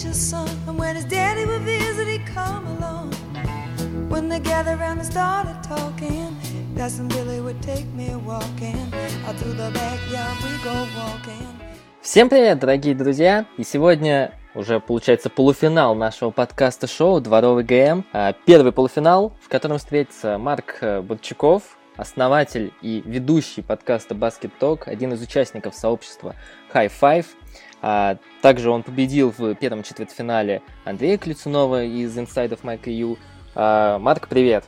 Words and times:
teacher's 0.00 0.16
son. 0.16 0.48
And 0.66 0.78
when 0.78 0.96
his 0.96 1.04
daddy 1.04 1.44
would 1.44 1.62
visit, 1.62 2.08
he'd 2.08 2.26
come 2.26 2.66
along. 2.66 3.12
When 4.08 4.28
they 4.28 4.40
gathered 4.40 4.80
around 4.80 4.98
and 4.98 5.06
started 5.06 5.56
talking, 5.62 6.36
Cousin 6.76 7.08
Billy 7.08 7.40
would 7.40 7.60
take 7.62 7.86
me 7.94 8.14
walking. 8.14 8.78
Out 9.26 9.36
through 9.36 9.54
the 9.54 9.70
backyard 9.72 10.36
we 10.42 10.52
go 10.64 10.86
walking. 10.96 11.46
Всем 12.00 12.30
привет, 12.30 12.58
дорогие 12.58 12.94
друзья! 12.94 13.44
И 13.58 13.62
сегодня 13.62 14.32
уже 14.54 14.80
получается 14.80 15.28
полуфинал 15.28 15.94
нашего 15.94 16.30
подкаста-шоу 16.30 17.20
«Дворовый 17.20 17.62
ГМ». 17.62 18.06
А, 18.12 18.32
первый 18.46 18.72
полуфинал, 18.72 19.34
в 19.40 19.48
котором 19.48 19.76
встретится 19.78 20.38
Марк 20.38 20.78
э, 20.80 21.02
Бодчаков, 21.02 21.76
основатель 21.96 22.72
и 22.80 23.02
ведущий 23.04 23.62
подкаста 23.62 24.14
Basket 24.14 24.50
Talk, 24.58 24.84
один 24.86 25.12
из 25.12 25.22
участников 25.22 25.74
сообщества 25.74 26.34
High 26.72 26.90
Five. 27.00 27.26
А, 27.82 28.16
также 28.42 28.70
он 28.70 28.82
победил 28.82 29.34
в 29.36 29.54
первом 29.54 29.82
четвертьфинале 29.82 30.62
Андрея 30.84 31.18
Клюцунова 31.18 31.84
из 31.84 32.16
Inside 32.16 32.50
of 32.50 32.60
Mike 32.62 32.90
U. 32.90 33.18
А, 33.54 33.98
Марк, 33.98 34.28
привет! 34.28 34.64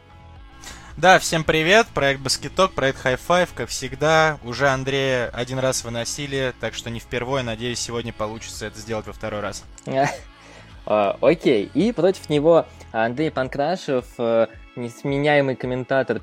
Да, 0.97 1.19
всем 1.19 1.43
привет, 1.43 1.87
проект 1.95 2.21
Баскеток, 2.21 2.73
проект 2.73 3.05
High 3.05 3.19
Five, 3.27 3.49
как 3.55 3.71
всегда, 3.71 4.39
уже 4.45 4.69
Андрея 4.69 5.31
один 5.33 5.59
раз 5.59 5.85
выносили, 5.85 6.53
так 6.61 6.75
что 6.75 6.91
не 6.91 7.01
впервые, 7.01 7.43
надеюсь, 7.43 7.79
сегодня 7.79 8.13
получится 8.13 8.67
это 8.67 8.79
сделать 8.79 9.07
во 9.07 9.13
второй 9.13 9.41
раз. 9.41 9.65
А, 10.85 11.17
окей, 11.21 11.71
и 11.75 11.93
против 11.93 12.29
него 12.29 12.67
Андрей 12.91 13.31
Панкрашев, 13.31 14.05
э, 14.19 14.49
несменяемый 14.75 15.55
комментатор 15.55 16.21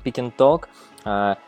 а, 1.04 1.38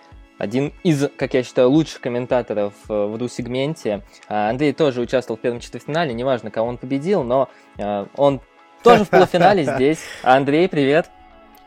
один 0.42 0.72
из, 0.82 1.08
как 1.16 1.34
я 1.34 1.44
считаю, 1.44 1.70
лучших 1.70 2.00
комментаторов 2.00 2.74
э, 2.88 2.92
в 2.92 3.16
ру-сегменте. 3.16 4.02
А, 4.28 4.50
Андрей 4.50 4.72
тоже 4.72 5.00
участвовал 5.00 5.38
в 5.38 5.40
первом 5.40 5.60
четвертьфинале, 5.60 6.12
неважно, 6.12 6.50
кого 6.50 6.68
он 6.68 6.78
победил, 6.78 7.22
но 7.22 7.48
э, 7.78 8.06
он 8.16 8.40
тоже 8.82 9.04
в 9.04 9.10
полуфинале 9.10 9.64
здесь. 9.76 10.00
Андрей, 10.24 10.68
привет! 10.68 11.08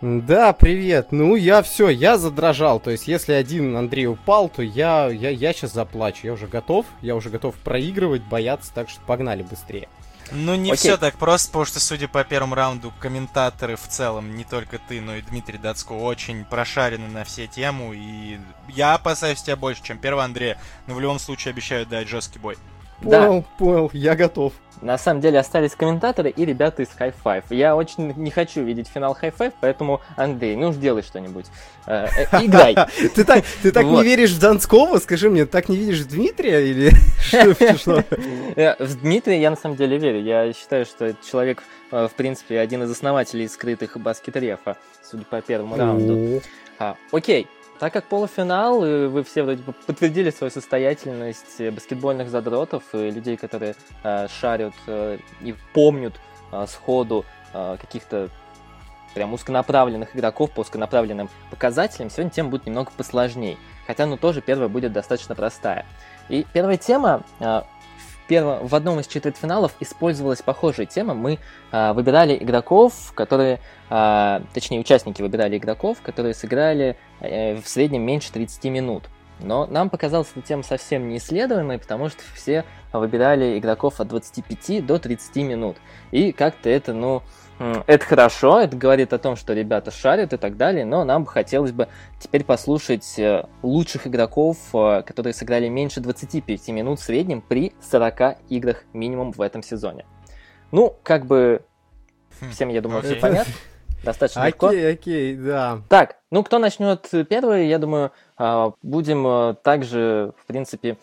Да, 0.01 0.51
привет. 0.51 1.13
Ну, 1.13 1.35
я 1.37 1.61
все, 1.61 1.87
я 1.87 2.17
задрожал. 2.17 2.81
То 2.81 2.91
есть, 2.91 3.07
если 3.07 3.31
один 3.31 3.77
Андрей 3.77 4.07
упал, 4.07 4.49
то 4.49 4.61
я, 4.61 5.07
я, 5.07 5.29
я 5.29 5.53
сейчас 5.53 5.71
заплачу. 5.71 6.27
Я 6.27 6.33
уже 6.33 6.47
готов. 6.47 6.85
Я 7.01 7.15
уже 7.15 7.29
готов 7.29 7.55
проигрывать, 7.55 8.23
бояться, 8.23 8.73
так 8.73 8.89
что 8.89 8.99
погнали 9.05 9.43
быстрее. 9.43 9.87
Ну, 10.31 10.55
не 10.55 10.71
Окей. 10.71 10.77
все 10.77 10.97
так 10.97 11.17
просто, 11.17 11.49
потому 11.49 11.65
что, 11.65 11.79
судя 11.79 12.07
по 12.07 12.23
первому 12.23 12.55
раунду, 12.55 12.93
комментаторы 12.99 13.75
в 13.75 13.87
целом, 13.87 14.35
не 14.35 14.43
только 14.43 14.79
ты, 14.79 15.01
но 15.01 15.15
и 15.15 15.21
Дмитрий 15.21 15.57
Дацко, 15.57 15.93
очень 15.93 16.45
прошарены 16.45 17.07
на 17.07 17.23
все 17.23 17.47
тему, 17.47 17.93
и 17.93 18.39
я 18.69 18.95
опасаюсь 18.95 19.41
тебя 19.41 19.55
больше, 19.55 19.83
чем 19.83 19.97
первый 19.99 20.25
Андрея, 20.25 20.57
но 20.87 20.95
в 20.95 20.99
любом 20.99 21.19
случае 21.19 21.51
обещаю 21.51 21.85
дать 21.85 22.07
жесткий 22.07 22.39
бой. 22.39 22.57
Понял, 23.01 23.41
да. 23.41 23.45
понял, 23.57 23.89
я 23.93 24.15
готов. 24.15 24.53
На 24.81 24.97
самом 24.97 25.21
деле 25.21 25.39
остались 25.39 25.71
комментаторы 25.71 26.29
и 26.29 26.45
ребята 26.45 26.83
из 26.83 26.89
High 26.89 27.13
Five. 27.23 27.45
Я 27.49 27.75
очень 27.75 28.13
не 28.15 28.29
хочу 28.29 28.61
видеть 28.61 28.88
финал 28.88 29.17
High 29.19 29.33
Five, 29.35 29.53
поэтому, 29.59 30.01
Андрей, 30.17 30.55
ну 30.55 30.73
сделай 30.73 31.01
что-нибудь. 31.01 31.45
Э, 31.88 32.07
э, 32.16 32.25
играй. 32.45 32.75
Ты 33.16 33.23
так, 33.23 33.43
ты 33.63 33.71
так 33.71 33.85
не 33.85 34.03
веришь 34.03 34.31
в 34.31 34.39
Донского? 34.39 34.97
Скажи 34.97 35.29
мне, 35.29 35.45
так 35.45 35.69
не 35.69 35.77
видишь 35.77 36.03
Дмитрия 36.05 36.69
или 36.69 36.91
что? 37.77 38.03
Э, 38.55 38.75
в 38.83 38.99
Дмитрия 38.99 39.39
я 39.39 39.49
на 39.49 39.55
самом 39.55 39.77
деле 39.77 39.97
верю. 39.97 40.21
Я 40.21 40.51
считаю, 40.53 40.85
что 40.85 41.05
этот 41.05 41.23
человек, 41.23 41.63
в 41.91 42.11
принципе, 42.16 42.59
один 42.59 42.83
из 42.83 42.91
основателей 42.91 43.47
скрытых 43.47 43.97
баскет-рефа, 43.97 44.77
судя 45.03 45.23
по 45.23 45.41
первому 45.41 45.77
раунду. 45.77 46.41
А, 46.77 46.97
окей, 47.11 47.47
так 47.79 47.93
как 47.93 48.05
полуфинал, 48.05 48.79
вы 48.79 49.23
все 49.23 49.43
вроде 49.43 49.63
бы 49.63 49.73
подтвердили 49.73 50.29
свою 50.29 50.51
состоятельность 50.51 51.59
баскетбольных 51.59 52.29
задротов 52.29 52.83
и 52.94 53.11
людей, 53.11 53.38
которые 53.38 53.75
э, 54.03 54.27
шарят 54.27 54.73
э, 54.88 55.17
и 55.41 55.55
помнят 55.73 56.13
э, 56.51 56.66
сходу 56.67 57.25
э, 57.53 57.77
каких-то 57.79 58.29
прям 59.16 59.33
узконаправленных 59.33 60.16
игроков 60.16 60.51
по 60.51 60.61
узконаправленным 60.61 61.29
показателям, 61.50 62.09
сегодня 62.09 62.29
тема 62.29 62.50
будет 62.50 62.66
немного 62.66 62.91
посложней. 62.95 63.57
Хотя, 63.88 64.05
ну, 64.05 64.17
тоже 64.17 64.41
первая 64.41 64.67
будет 64.67 64.91
достаточно 64.91 65.35
простая. 65.35 65.85
И 66.27 66.45
первая 66.53 66.77
тема 66.77 67.23
э, 67.39 67.61
перво, 68.28 68.59
в 68.62 68.74
одном 68.75 69.00
из 69.00 69.08
четвертьфиналов 69.08 69.74
использовалась 69.80 70.41
похожая 70.41 70.86
тема. 70.86 71.13
Мы 71.13 71.40
а, 71.72 71.94
выбирали 71.94 72.36
игроков, 72.36 73.12
которые, 73.13 73.59
а, 73.90 74.41
точнее, 74.53 74.80
участники 74.80 75.22
выбирали 75.22 75.58
игроков, 75.58 76.02
которые 76.02 76.34
сыграли 76.34 76.97
а, 77.19 77.59
в 77.62 77.68
среднем 77.68 78.03
меньше 78.03 78.31
30 78.31 78.63
минут. 78.66 79.03
Но 79.40 79.66
нам 79.66 79.90
показалась 79.90 80.30
эта 80.36 80.47
тема 80.47 80.63
совсем 80.63 81.09
не 81.09 81.18
исследуемой, 81.18 81.78
потому 81.78 82.09
что 82.09 82.22
все 82.34 82.63
выбирали 82.94 83.59
игроков 83.59 84.00
от 84.00 84.08
25 84.08 84.86
до 84.86 84.97
30 84.97 85.36
минут. 85.38 85.78
И 86.12 86.31
как-то 86.31 86.69
это, 86.69 86.94
ну, 86.94 87.22
это 87.59 88.05
хорошо, 88.05 88.59
это 88.59 88.75
говорит 88.75 89.13
о 89.13 89.17
том, 89.17 89.35
что 89.35 89.53
ребята 89.53 89.91
шарят 89.91 90.33
и 90.33 90.38
так 90.38 90.57
далее, 90.57 90.85
но 90.85 91.03
нам 91.05 91.23
бы 91.23 91.29
хотелось 91.29 91.71
бы 91.71 91.88
теперь 92.19 92.43
послушать 92.43 93.17
э, 93.17 93.45
лучших 93.63 94.07
игроков, 94.07 94.57
э, 94.73 95.03
которые 95.03 95.33
сыграли 95.33 95.69
меньше 95.69 96.01
25 96.01 96.67
минут 96.69 96.99
в 96.99 97.03
среднем 97.03 97.41
при 97.41 97.73
40 97.81 98.38
играх 98.49 98.83
минимум 98.91 99.31
в 99.31 99.41
этом 99.41 99.63
сезоне. 99.63 100.05
Ну, 100.71 100.97
как 101.03 101.25
бы 101.25 101.61
хм, 102.41 102.51
всем, 102.51 102.69
я 102.69 102.81
думаю, 102.81 103.03
все 103.03 103.15
понятно. 103.15 103.53
Достаточно 104.03 104.41
окей, 104.44 104.51
легко. 104.51 104.67
Окей, 104.67 104.94
окей, 104.94 105.35
да. 105.35 105.79
Так, 105.88 106.17
ну 106.29 106.44
кто 106.44 106.59
начнет 106.59 107.09
первый, 107.29 107.69
я 107.69 107.79
думаю, 107.79 108.11
э, 108.38 108.71
будем 108.83 109.55
также, 109.63 110.33
в 110.38 110.45
принципе, 110.45 110.97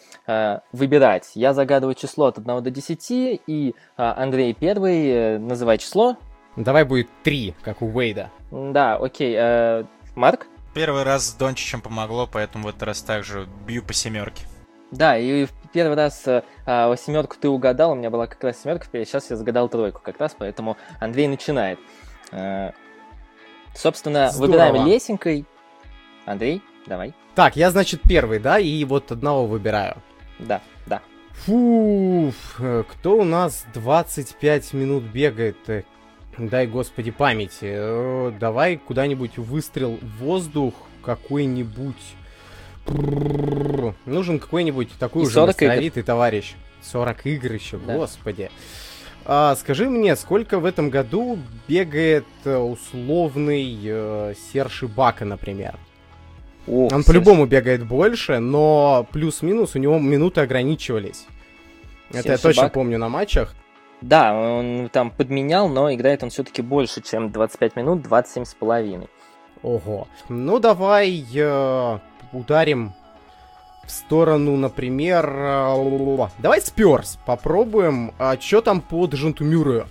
выбирать. 0.72 1.30
Я 1.34 1.54
загадываю 1.54 1.94
число 1.94 2.26
от 2.26 2.36
1 2.36 2.62
до 2.62 2.70
10, 2.70 3.10
и 3.46 3.74
Андрей 3.96 4.52
первый, 4.52 5.38
называй 5.38 5.78
число, 5.78 6.18
Давай 6.56 6.84
будет 6.84 7.08
три, 7.22 7.54
как 7.62 7.82
у 7.82 7.86
Уэйда. 7.86 8.30
Да, 8.50 8.96
окей. 8.96 9.34
Э, 9.38 9.84
Марк? 10.14 10.46
Первый 10.74 11.02
раз 11.02 11.28
с 11.28 11.34
Дончичем 11.34 11.80
помогло, 11.80 12.28
поэтому 12.30 12.64
в 12.64 12.68
этот 12.68 12.82
раз 12.82 13.02
также 13.02 13.46
бью 13.66 13.82
по 13.82 13.92
семерке. 13.92 14.46
Да, 14.90 15.16
и 15.16 15.46
в 15.46 15.50
первый 15.72 15.96
раз 15.96 16.26
э, 16.26 16.42
а, 16.66 16.94
семерку 16.96 17.36
ты 17.40 17.48
угадал, 17.48 17.92
у 17.92 17.94
меня 17.94 18.10
была 18.10 18.26
как 18.26 18.42
раз 18.44 18.62
семерка, 18.62 18.86
сейчас 18.92 19.30
я 19.30 19.36
загадал 19.36 19.70
тройку 19.70 20.02
как 20.02 20.18
раз, 20.18 20.36
поэтому 20.38 20.76
Андрей 21.00 21.28
начинает. 21.28 21.78
Э, 22.30 22.72
собственно, 23.74 24.30
Здорово. 24.30 24.52
выбираем 24.52 24.86
лесенкой. 24.86 25.46
Андрей, 26.26 26.62
давай. 26.86 27.14
Так, 27.34 27.56
я, 27.56 27.70
значит, 27.70 28.02
первый, 28.02 28.38
да, 28.38 28.58
и 28.58 28.84
вот 28.84 29.10
одного 29.10 29.46
выбираю. 29.46 29.96
Да, 30.38 30.60
да. 30.86 31.00
Фу, 31.46 32.32
э, 32.58 32.84
кто 32.86 33.16
у 33.16 33.24
нас 33.24 33.64
25 33.72 34.74
минут 34.74 35.04
бегает? 35.04 35.56
Дай 36.38 36.66
господи 36.66 37.10
памяти, 37.10 37.58
э, 37.62 38.32
давай 38.40 38.76
куда-нибудь 38.76 39.36
выстрел 39.36 39.98
в 40.00 40.24
воздух 40.24 40.74
какой-нибудь. 41.04 42.02
Нужен 44.06 44.38
какой-нибудь 44.38 44.88
такой 44.98 45.24
уже 45.24 45.40
мастеровитый 45.40 46.02
товарищ. 46.02 46.54
40 46.82 47.26
игр 47.26 47.52
еще, 47.52 47.78
да. 47.78 47.96
господи. 47.96 48.50
А, 49.24 49.54
скажи 49.56 49.88
мне, 49.88 50.16
сколько 50.16 50.58
в 50.58 50.64
этом 50.64 50.90
году 50.90 51.38
бегает 51.68 52.24
условный 52.44 53.78
э, 53.84 54.34
Серж 54.52 54.82
Бака, 54.84 55.24
например? 55.24 55.76
О, 56.66 56.88
Он 56.92 57.04
по-любому 57.04 57.46
бегает 57.46 57.86
больше, 57.86 58.38
но 58.38 59.06
плюс-минус 59.12 59.74
у 59.74 59.78
него 59.78 59.98
минуты 59.98 60.40
ограничивались. 60.40 61.26
Это 62.12 62.32
я 62.32 62.38
точно 62.38 62.68
помню 62.68 62.98
на 62.98 63.08
матчах. 63.08 63.54
Да, 64.02 64.34
он 64.34 64.90
там 64.92 65.10
подменял, 65.10 65.68
но 65.68 65.92
играет 65.94 66.22
он 66.22 66.30
все-таки 66.30 66.60
больше, 66.60 67.00
чем 67.00 67.30
25 67.30 67.76
минут, 67.76 68.02
27 68.02 68.44
с 68.44 68.54
половиной. 68.54 69.08
Ого. 69.62 70.08
Ну, 70.28 70.58
давай 70.58 71.24
э, 71.34 71.98
ударим 72.32 72.92
в 73.84 73.90
сторону, 73.90 74.56
например... 74.56 75.24
Э, 75.32 76.28
давай 76.38 76.60
Сперс 76.60 77.16
попробуем. 77.24 78.12
А 78.18 78.36
что 78.38 78.60
там 78.60 78.80
по 78.80 79.06
Дженту 79.06 79.44
Мюррею? 79.44 79.86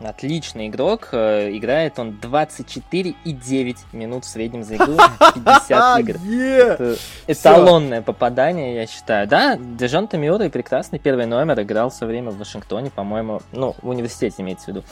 Отличный 0.00 0.68
игрок. 0.68 1.08
Э, 1.12 1.50
играет 1.56 1.98
он 1.98 2.18
24,9 2.20 3.76
минут 3.92 4.24
в 4.24 4.28
среднем 4.28 4.62
за 4.62 4.76
игру. 4.76 4.96
50 5.34 6.00
игр. 6.00 6.16
Это 6.16 6.96
эталонное 7.26 8.02
попадание, 8.02 8.74
я 8.74 8.86
считаю. 8.86 9.26
Да, 9.26 9.56
Дежон 9.56 10.08
Тамиора 10.08 10.48
прекрасный 10.48 10.98
первый 10.98 11.26
номер. 11.26 11.60
Играл 11.60 11.90
все 11.90 12.06
время 12.06 12.30
в 12.30 12.38
Вашингтоне, 12.38 12.90
по-моему. 12.90 13.40
Ну, 13.52 13.74
в 13.82 13.88
университете 13.88 14.42
имеется 14.42 14.66
в 14.66 14.68
виду. 14.68 14.84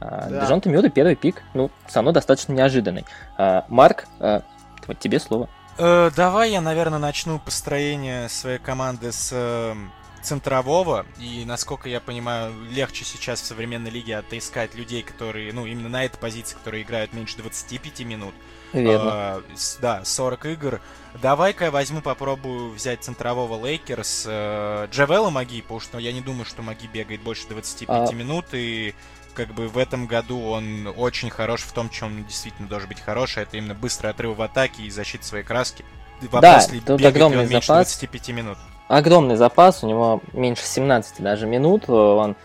А, 0.00 0.28
да. 0.28 0.44
Дежонта 0.44 0.60
Мюррея 0.60 0.88
первый 0.88 1.16
пик. 1.16 1.42
Ну, 1.54 1.70
все 1.86 1.96
равно 1.96 2.12
достаточно 2.12 2.52
неожиданный. 2.52 3.04
А, 3.38 3.64
Марк, 3.68 4.06
вот 4.18 4.98
тебе 4.98 5.20
слово. 5.20 5.48
Э, 5.78 6.10
давай 6.14 6.50
я, 6.50 6.60
наверное, 6.60 6.98
начну 6.98 7.38
построение 7.38 8.28
своей 8.28 8.58
команды 8.58 9.10
с 9.10 9.30
э, 9.32 9.74
центрового, 10.22 11.06
и, 11.18 11.44
насколько 11.44 11.88
я 11.88 12.00
понимаю, 12.00 12.54
легче 12.70 13.04
сейчас 13.04 13.40
в 13.40 13.46
современной 13.46 13.90
лиге 13.90 14.16
отыскать 14.16 14.74
людей, 14.74 15.02
которые, 15.02 15.52
ну, 15.52 15.66
именно 15.66 15.88
на 15.88 16.04
этой 16.04 16.18
позиции, 16.18 16.54
которые 16.54 16.82
играют 16.82 17.12
меньше 17.12 17.36
25 17.38 18.00
минут. 18.00 18.34
Верно. 18.72 19.10
А, 19.12 19.42
да, 19.80 20.04
40 20.04 20.46
игр. 20.46 20.80
Давай-ка 21.20 21.66
я 21.66 21.70
возьму, 21.70 22.00
попробую 22.00 22.70
взять 22.70 23.04
центрового 23.04 23.64
Лейкерс 23.66 24.24
э, 24.26 24.88
Джавейла 24.90 25.30
Макги, 25.30 25.60
потому 25.60 25.80
что 25.80 25.98
я 25.98 26.12
не 26.12 26.20
думаю, 26.20 26.44
что 26.44 26.62
Макги 26.62 26.86
бегает 26.86 27.20
больше 27.20 27.46
25 27.48 28.10
а... 28.10 28.14
минут, 28.14 28.46
и 28.52 28.94
как 29.34 29.54
бы 29.54 29.68
в 29.68 29.78
этом 29.78 30.06
году 30.06 30.40
он 30.40 30.92
очень 30.96 31.30
хорош 31.30 31.62
в 31.62 31.72
том, 31.72 31.90
чем 31.90 32.08
он 32.08 32.24
действительно 32.24 32.68
должен 32.68 32.88
быть 32.88 33.00
хорош, 33.00 33.36
а 33.36 33.42
это 33.42 33.56
именно 33.56 33.74
быстрый 33.74 34.10
отрыв 34.10 34.36
в 34.36 34.42
атаке 34.42 34.82
и 34.84 34.90
защита 34.90 35.24
своей 35.24 35.44
краски. 35.44 35.84
Вопрос, 36.30 36.68
да, 36.68 36.80
тут 36.86 37.04
огромный 37.04 37.46
запас. 37.46 37.98
25 37.98 38.28
минут. 38.28 38.58
Огромный 38.88 39.36
запас, 39.36 39.82
у 39.82 39.88
него 39.88 40.20
меньше 40.32 40.64
17 40.64 41.22
даже 41.22 41.46
минут, 41.46 41.88
он 41.88 42.36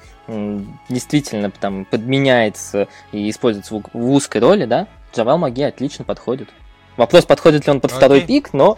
действительно 0.89 1.51
там 1.51 1.85
подменяется 1.85 2.87
и 3.11 3.29
используется 3.29 3.81
в 3.93 4.11
узкой 4.11 4.39
роли, 4.39 4.65
да, 4.65 4.87
Джавал 5.13 5.37
Маги 5.37 5.61
отлично 5.61 6.05
подходит. 6.05 6.49
Вопрос, 6.97 7.25
подходит 7.25 7.65
ли 7.65 7.71
он 7.71 7.79
под 7.79 7.91
Окей. 7.91 7.97
второй 7.97 8.21
пик, 8.21 8.53
но 8.53 8.77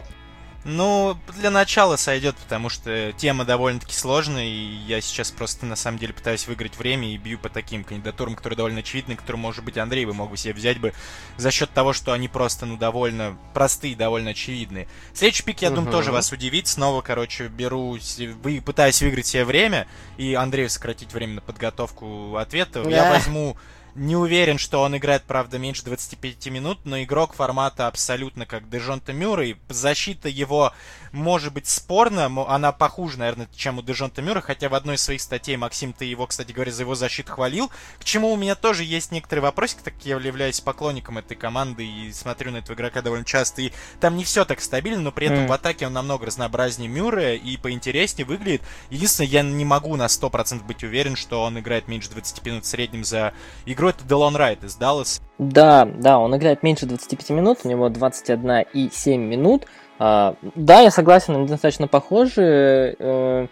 ну, 0.66 1.18
для 1.38 1.52
начала 1.52 1.96
сойдет, 1.96 2.36
потому 2.36 2.70
что 2.70 3.14
тема 3.14 3.46
довольно-таки 3.46 3.94
сложная, 3.94 4.46
и 4.46 4.76
я 4.88 5.00
сейчас 5.00 5.32
просто 5.32 5.66
на 5.66 5.76
самом 5.76 6.00
деле 6.00 6.14
пытаюсь 6.14 6.48
выиграть 6.48 6.78
время 6.78 7.14
и 7.14 7.18
бью 7.18 7.40
по 7.40 7.50
таким 7.50 7.84
кандидатурам, 7.84 8.36
которые 8.36 8.58
довольно 8.58 8.80
очевидны, 8.80 9.16
которые, 9.16 9.40
может 9.40 9.64
быть, 9.64 9.78
Андрей 9.78 10.06
бы 10.06 10.14
мог 10.14 10.30
бы 10.30 10.38
себе 10.38 10.54
взять 10.54 10.80
бы 10.80 10.94
за 11.38 11.52
счет 11.52 11.70
того, 11.72 11.94
что 11.94 12.12
они 12.12 12.28
просто, 12.28 12.66
ну, 12.66 12.78
довольно 12.78 13.38
простые, 13.54 13.96
довольно 13.96 14.32
очевидные. 14.32 14.88
Следующий 15.14 15.44
пик, 15.44 15.62
я 15.62 15.70
uh-huh. 15.70 15.76
думаю, 15.76 15.92
тоже 15.92 16.12
вас 16.12 16.32
удивит. 16.32 16.68
Снова, 16.68 17.02
короче, 17.02 17.48
беру, 17.48 17.98
вы, 18.44 18.62
пытаюсь 18.62 19.02
выиграть 19.02 19.28
себе 19.28 19.46
время, 19.46 19.88
и 20.18 20.34
Андрею 20.34 20.70
сократить 20.70 21.14
время 21.14 21.36
на 21.36 21.42
подготовку 21.42 22.36
ответов. 22.36 22.86
Yeah. 22.86 22.92
Я 22.92 23.10
возьму 23.12 23.58
не 24.00 24.16
уверен, 24.16 24.58
что 24.58 24.82
он 24.82 24.96
играет, 24.96 25.24
правда, 25.24 25.60
меньше 25.60 25.84
25 25.84 26.48
минут, 26.48 26.80
но 26.86 27.02
игрок 27.04 27.34
формата 27.34 27.88
абсолютно 27.88 28.46
как 28.46 28.70
Дежонта 28.70 29.12
Мюррей. 29.12 29.58
Защита 29.68 30.30
его 30.30 30.74
может 31.12 31.54
быть 31.54 31.68
спорна, 31.68 32.26
она 32.48 32.72
похуже, 32.72 33.20
наверное, 33.20 33.48
чем 33.56 33.78
у 33.78 33.82
Дежонта 33.82 34.22
Мюррея, 34.22 34.42
хотя 34.42 34.70
в 34.70 34.76
одной 34.76 34.96
из 34.96 35.04
своих 35.04 35.22
статей 35.22 35.58
Максим, 35.58 35.94
ты 35.94 36.06
его, 36.06 36.28
кстати 36.28 36.52
говоря, 36.52 36.72
за 36.72 36.84
его 36.84 36.96
защиту 36.96 37.32
хвалил, 37.32 37.72
к 38.00 38.04
чему 38.04 38.32
у 38.32 38.38
меня 38.38 38.56
тоже 38.56 38.84
есть 38.84 39.12
некоторые 39.12 39.44
вопросики, 39.44 39.82
так 39.84 39.96
как 39.96 40.06
я 40.06 40.18
являюсь 40.18 40.62
поклонником 40.62 41.18
этой 41.18 41.36
команды 41.36 41.86
и 41.86 42.12
смотрю 42.12 42.52
на 42.52 42.58
этого 42.58 42.76
игрока 42.76 43.02
довольно 43.02 43.26
часто, 43.26 43.62
и 43.62 43.72
там 44.00 44.18
не 44.18 44.24
все 44.24 44.46
так 44.46 44.62
стабильно, 44.62 45.02
но 45.02 45.12
при 45.12 45.28
этом 45.28 45.46
mm. 45.46 45.48
в 45.48 45.52
атаке 45.54 45.88
он 45.88 45.94
намного 45.94 46.26
разнообразнее 46.26 46.90
Мюррея 46.90 47.36
и 47.36 47.58
поинтереснее 47.58 48.26
выглядит. 48.26 48.62
Единственное, 48.90 49.30
я 49.30 49.42
не 49.42 49.66
могу 49.66 49.96
на 49.96 50.06
100% 50.06 50.64
быть 50.66 50.84
уверен, 50.84 51.16
что 51.16 51.44
он 51.44 51.60
играет 51.60 51.88
меньше 51.88 52.10
20 52.10 52.46
минут 52.46 52.66
в 52.66 52.68
среднем 52.68 53.04
за 53.04 53.34
игру, 53.66 53.90
это 53.90 54.04
Делон 54.04 54.36
Райт 54.36 54.64
из 54.64 54.76
Даллас. 54.76 55.22
Да, 55.38 55.86
да, 55.86 56.20
он 56.20 56.36
играет 56.36 56.64
меньше 56.64 56.86
25 56.86 57.30
минут, 57.30 57.60
у 57.64 57.70
него 57.70 57.88
21 57.90 58.66
и 58.74 58.90
7 58.92 59.22
минут, 59.22 59.66
да, 60.00 60.80
я 60.80 60.92
согласен, 60.92 61.36
они 61.36 61.48
достаточно 61.48 61.88
похожи. 61.88 62.96
Э, 62.98 63.48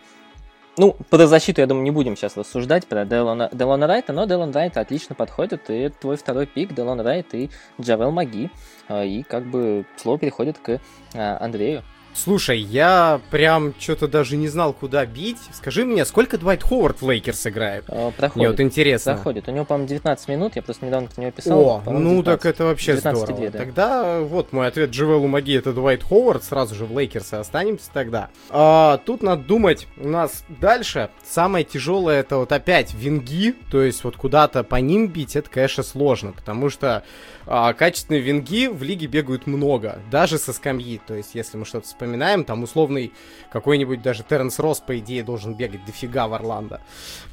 ну, 0.78 0.96
про 1.10 1.28
защиту, 1.28 1.60
я 1.60 1.68
думаю, 1.68 1.84
не 1.84 1.92
будем 1.92 2.16
сейчас 2.16 2.38
рассуждать 2.38 2.88
про 2.88 3.04
Делона, 3.04 3.50
Делона 3.52 3.88
Райта, 3.88 4.14
но 4.14 4.26
Делон 4.26 4.52
Райт 4.52 4.78
отлично 4.78 5.16
подходит, 5.16 5.70
и 5.70 5.74
это 5.74 5.98
твой 6.00 6.18
второй 6.18 6.46
пик, 6.46 6.74
Делон 6.74 7.02
Райт 7.02 7.34
и 7.34 7.50
Джавейл 7.81 8.12
Макги. 8.12 8.50
А, 8.88 9.04
и 9.04 9.24
как 9.24 9.46
бы 9.46 9.86
слово 9.98 10.20
переходит 10.20 10.60
к 10.60 10.80
а, 11.16 11.38
Андрею. 11.42 11.84
Слушай, 12.18 12.60
я 12.60 13.22
прям 13.30 13.75
что-то 13.78 14.08
даже 14.08 14.38
не 14.38 14.48
знал, 14.48 14.74
куда 14.74 15.06
бить. 15.06 15.38
Скажи 15.54 15.86
мне, 15.86 16.04
сколько 16.04 16.40
Двайт 16.40 16.64
Ховард 16.64 17.02
в 17.02 17.10
Лейкерс 17.10 17.46
играет? 17.48 17.86
О, 17.90 18.12
проходит. 18.12 18.36
Мне 18.36 18.50
вот 18.50 18.60
интересно. 18.60 19.14
Проходит. 19.14 19.48
У 19.48 19.52
него, 19.52 19.66
по-моему, 19.66 19.88
19 19.88 20.28
минут. 20.28 20.56
Я 20.56 20.64
просто 20.64 20.86
недавно 20.86 21.10
про 21.10 21.22
него 21.22 21.31
писал. 21.31 21.60
О, 21.60 21.84
ну 21.86 22.24
19, 22.24 22.25
так 22.25 22.46
это 22.46 22.66
вообще 22.66 22.98
здорово. 22.98 23.28
2, 23.28 23.50
да. 23.50 23.58
Тогда 23.60 24.19
вот 24.22 24.52
мой 24.52 24.68
ответ 24.68 24.90
Джавейлу 24.89 25.28
Макги 25.28 25.56
это 25.58 25.74
Двайт 25.74 26.04
Ховард. 26.04 26.44
Сразу 26.44 26.74
же 26.74 26.86
в 26.86 26.98
Лейкерсе 26.98 27.38
останемся 27.38 27.90
тогда. 27.94 28.30
А, 28.50 28.98
тут 29.06 29.22
надо 29.22 29.44
думать 29.44 29.88
у 29.98 30.08
нас 30.08 30.44
дальше. 30.50 31.12
Самое 31.24 31.66
тяжелое 31.66 32.22
это 32.22 32.38
вот 32.38 32.52
опять 32.52 32.96
винги. 32.96 33.54
То 33.72 33.84
есть 33.84 34.04
вот 34.04 34.18
куда-то 34.18 34.63
по 34.63 34.75
ним 34.75 35.08
бить, 35.08 35.36
это, 35.36 35.50
конечно, 35.50 35.84
сложно. 35.84 36.31
Потому 36.31 36.72
что 36.72 37.04
а, 37.50 37.74
качественные 37.74 38.22
винги 38.22 38.68
в 38.68 38.84
лиге 38.84 39.08
бегают 39.08 39.48
много, 39.48 40.00
даже 40.12 40.38
со 40.38 40.52
скамьи. 40.52 41.00
То 41.08 41.14
есть, 41.16 41.34
если 41.34 41.58
мы 41.58 41.64
что-то 41.64 41.88
вспоминаем, 41.88 42.44
там 42.44 42.64
условный 42.64 43.14
какой-нибудь 43.52 44.02
даже 44.02 44.24
Терренс 44.24 44.60
Росс, 44.60 44.82
по 44.82 45.00
идее, 45.00 45.24
должен 45.24 45.54
бегать 45.54 45.86
дофига 45.86 46.28
в 46.28 46.34
Орландо. 46.34 46.82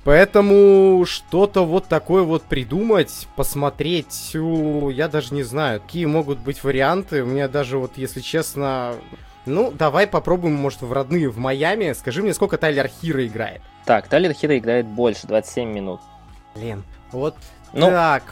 Поэтому 0.04 1.04
что-то 1.04 1.66
вот 1.66 1.86
такое 1.86 2.22
вот 2.22 2.44
придумать, 2.44 3.26
посмотреть, 3.34 4.30
я 4.34 5.08
даже 5.08 5.34
не 5.34 5.42
знаю, 5.42 5.80
какие 5.80 6.06
могут 6.06 6.38
быть 6.38 6.62
варианты. 6.62 7.24
У 7.24 7.26
меня 7.26 7.48
даже 7.48 7.78
вот, 7.78 7.98
если 7.98 8.20
честно, 8.20 8.94
ну, 9.46 9.72
давай 9.72 10.06
попробуем, 10.06 10.54
может, 10.54 10.82
в 10.82 10.92
родные 10.92 11.28
в 11.28 11.38
Майами. 11.38 11.92
Скажи 11.92 12.22
мне, 12.22 12.34
сколько 12.34 12.56
Тайлер 12.56 12.86
Хира 12.88 13.26
играет? 13.26 13.62
Так, 13.84 14.06
Тайлер 14.06 14.32
Хира 14.32 14.56
играет 14.58 14.86
больше, 14.86 15.26
27 15.26 15.68
минут. 15.68 16.00
Блин, 16.54 16.84
вот 17.10 17.34
ну, 17.72 17.88
так. 17.90 18.22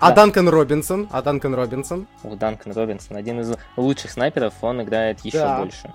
А 0.00 0.08
да. 0.08 0.16
Данкан 0.16 0.48
Робинсон? 0.48 1.08
А 1.10 1.20
Данкан 1.20 1.54
Робинсон? 1.54 2.06
О, 2.24 2.34
Данкан 2.34 2.72
Робинсон, 2.72 3.16
один 3.16 3.40
из 3.40 3.52
лучших 3.76 4.10
снайперов, 4.10 4.54
он 4.62 4.82
играет 4.82 5.20
еще 5.20 5.38
да. 5.38 5.58
больше. 5.58 5.92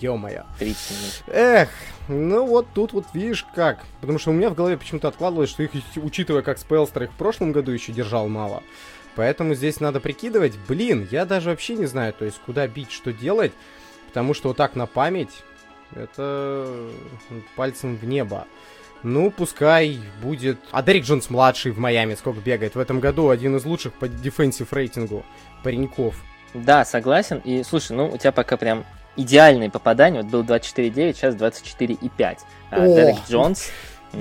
Ё-моё. 0.00 0.44
30 0.58 0.90
минут. 0.90 1.22
Эх, 1.28 1.68
ну 2.08 2.46
вот 2.46 2.66
тут 2.74 2.92
вот 2.92 3.04
видишь 3.12 3.46
как. 3.54 3.84
Потому 4.00 4.18
что 4.18 4.30
у 4.30 4.32
меня 4.32 4.50
в 4.50 4.54
голове 4.54 4.76
почему-то 4.76 5.08
откладывалось, 5.08 5.50
что 5.50 5.62
их, 5.62 5.70
учитывая 5.96 6.42
как 6.42 6.58
Спелстер 6.58 7.04
их 7.04 7.12
в 7.12 7.16
прошлом 7.16 7.52
году 7.52 7.70
еще 7.70 7.92
держал 7.92 8.26
мало. 8.28 8.62
Поэтому 9.14 9.54
здесь 9.54 9.80
надо 9.80 10.00
прикидывать. 10.00 10.54
Блин, 10.66 11.06
я 11.10 11.24
даже 11.24 11.50
вообще 11.50 11.74
не 11.74 11.86
знаю, 11.86 12.12
то 12.14 12.24
есть 12.24 12.40
куда 12.44 12.66
бить, 12.66 12.90
что 12.90 13.12
делать. 13.12 13.52
Потому 14.08 14.34
что 14.34 14.48
вот 14.48 14.56
так 14.56 14.74
на 14.74 14.86
память, 14.86 15.44
это 15.94 16.88
пальцем 17.54 17.96
в 17.96 18.04
небо. 18.04 18.46
Ну, 19.02 19.30
пускай 19.30 19.98
будет... 20.22 20.58
А 20.70 20.82
Дерек 20.82 21.04
Джонс 21.04 21.30
младший 21.30 21.72
в 21.72 21.78
Майами 21.78 22.14
сколько 22.14 22.40
бегает? 22.40 22.74
В 22.74 22.78
этом 22.78 23.00
году 23.00 23.30
один 23.30 23.56
из 23.56 23.64
лучших 23.64 23.94
по 23.94 24.08
дефенсив 24.08 24.72
рейтингу 24.72 25.24
пареньков. 25.62 26.16
Да, 26.54 26.84
согласен. 26.84 27.40
И 27.44 27.62
слушай, 27.62 27.92
ну 27.92 28.08
у 28.08 28.18
тебя 28.18 28.32
пока 28.32 28.56
прям 28.56 28.84
идеальные 29.16 29.70
попадания. 29.70 30.22
Вот 30.22 30.30
был 30.30 30.42
24,9, 30.42 31.14
сейчас 31.14 31.34
24,5. 31.34 32.38
А, 32.70 32.86
Дерек 32.86 33.16
Джонс 33.28 33.70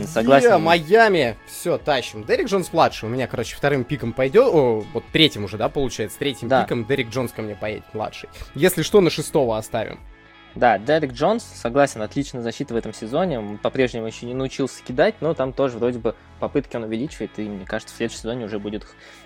Согласен. 0.06 0.52
Yeah, 0.52 0.60
Майами. 0.60 1.36
Все, 1.48 1.78
тащим. 1.78 2.24
Дерек 2.24 2.48
Джонс 2.48 2.72
младший. 2.72 3.10
У 3.10 3.12
меня, 3.12 3.28
короче, 3.28 3.56
вторым 3.56 3.84
пиком 3.84 4.14
пойдет. 4.14 4.46
О, 4.46 4.84
вот 4.94 5.04
третьим 5.12 5.46
уже, 5.46 5.58
да, 5.58 5.68
получается. 5.68 6.20
Третьим 6.20 6.48
да. 6.48 6.64
пиком 6.64 6.86
Дерек 6.86 7.10
Джонс 7.10 7.32
ко 7.32 7.42
мне 7.42 7.56
поедет 7.56 7.86
младший. 7.94 8.30
Если 8.54 8.84
что, 8.84 9.02
на 9.02 9.10
шестого 9.10 9.58
оставим. 9.58 10.00
Да, 10.56 10.78
Дерек 10.78 11.14
Джонс, 11.14 11.44
согласен, 11.44 12.02
отличная 12.02 12.42
защита 12.42 12.74
в 12.74 12.78
этом 12.78 12.94
сезоне. 12.94 13.40
Он 13.40 13.58
по-прежнему 13.58 14.08
еще 14.08 14.26
не 14.26 14.34
научился 14.34 14.84
кидать, 14.84 15.16
но 15.22 15.34
там 15.34 15.54
тоже 15.54 15.78
вроде 15.78 16.00
бы 16.00 16.16
попытки 16.40 16.76
он 16.76 16.84
увеличивает, 16.84 17.32
и 17.38 17.44
мне 17.44 17.66
кажется, 17.66 17.94
в 17.94 17.98
следующем 17.98 18.22
сезоне 18.22 18.46
уже 18.46 18.60
будет 18.60 18.86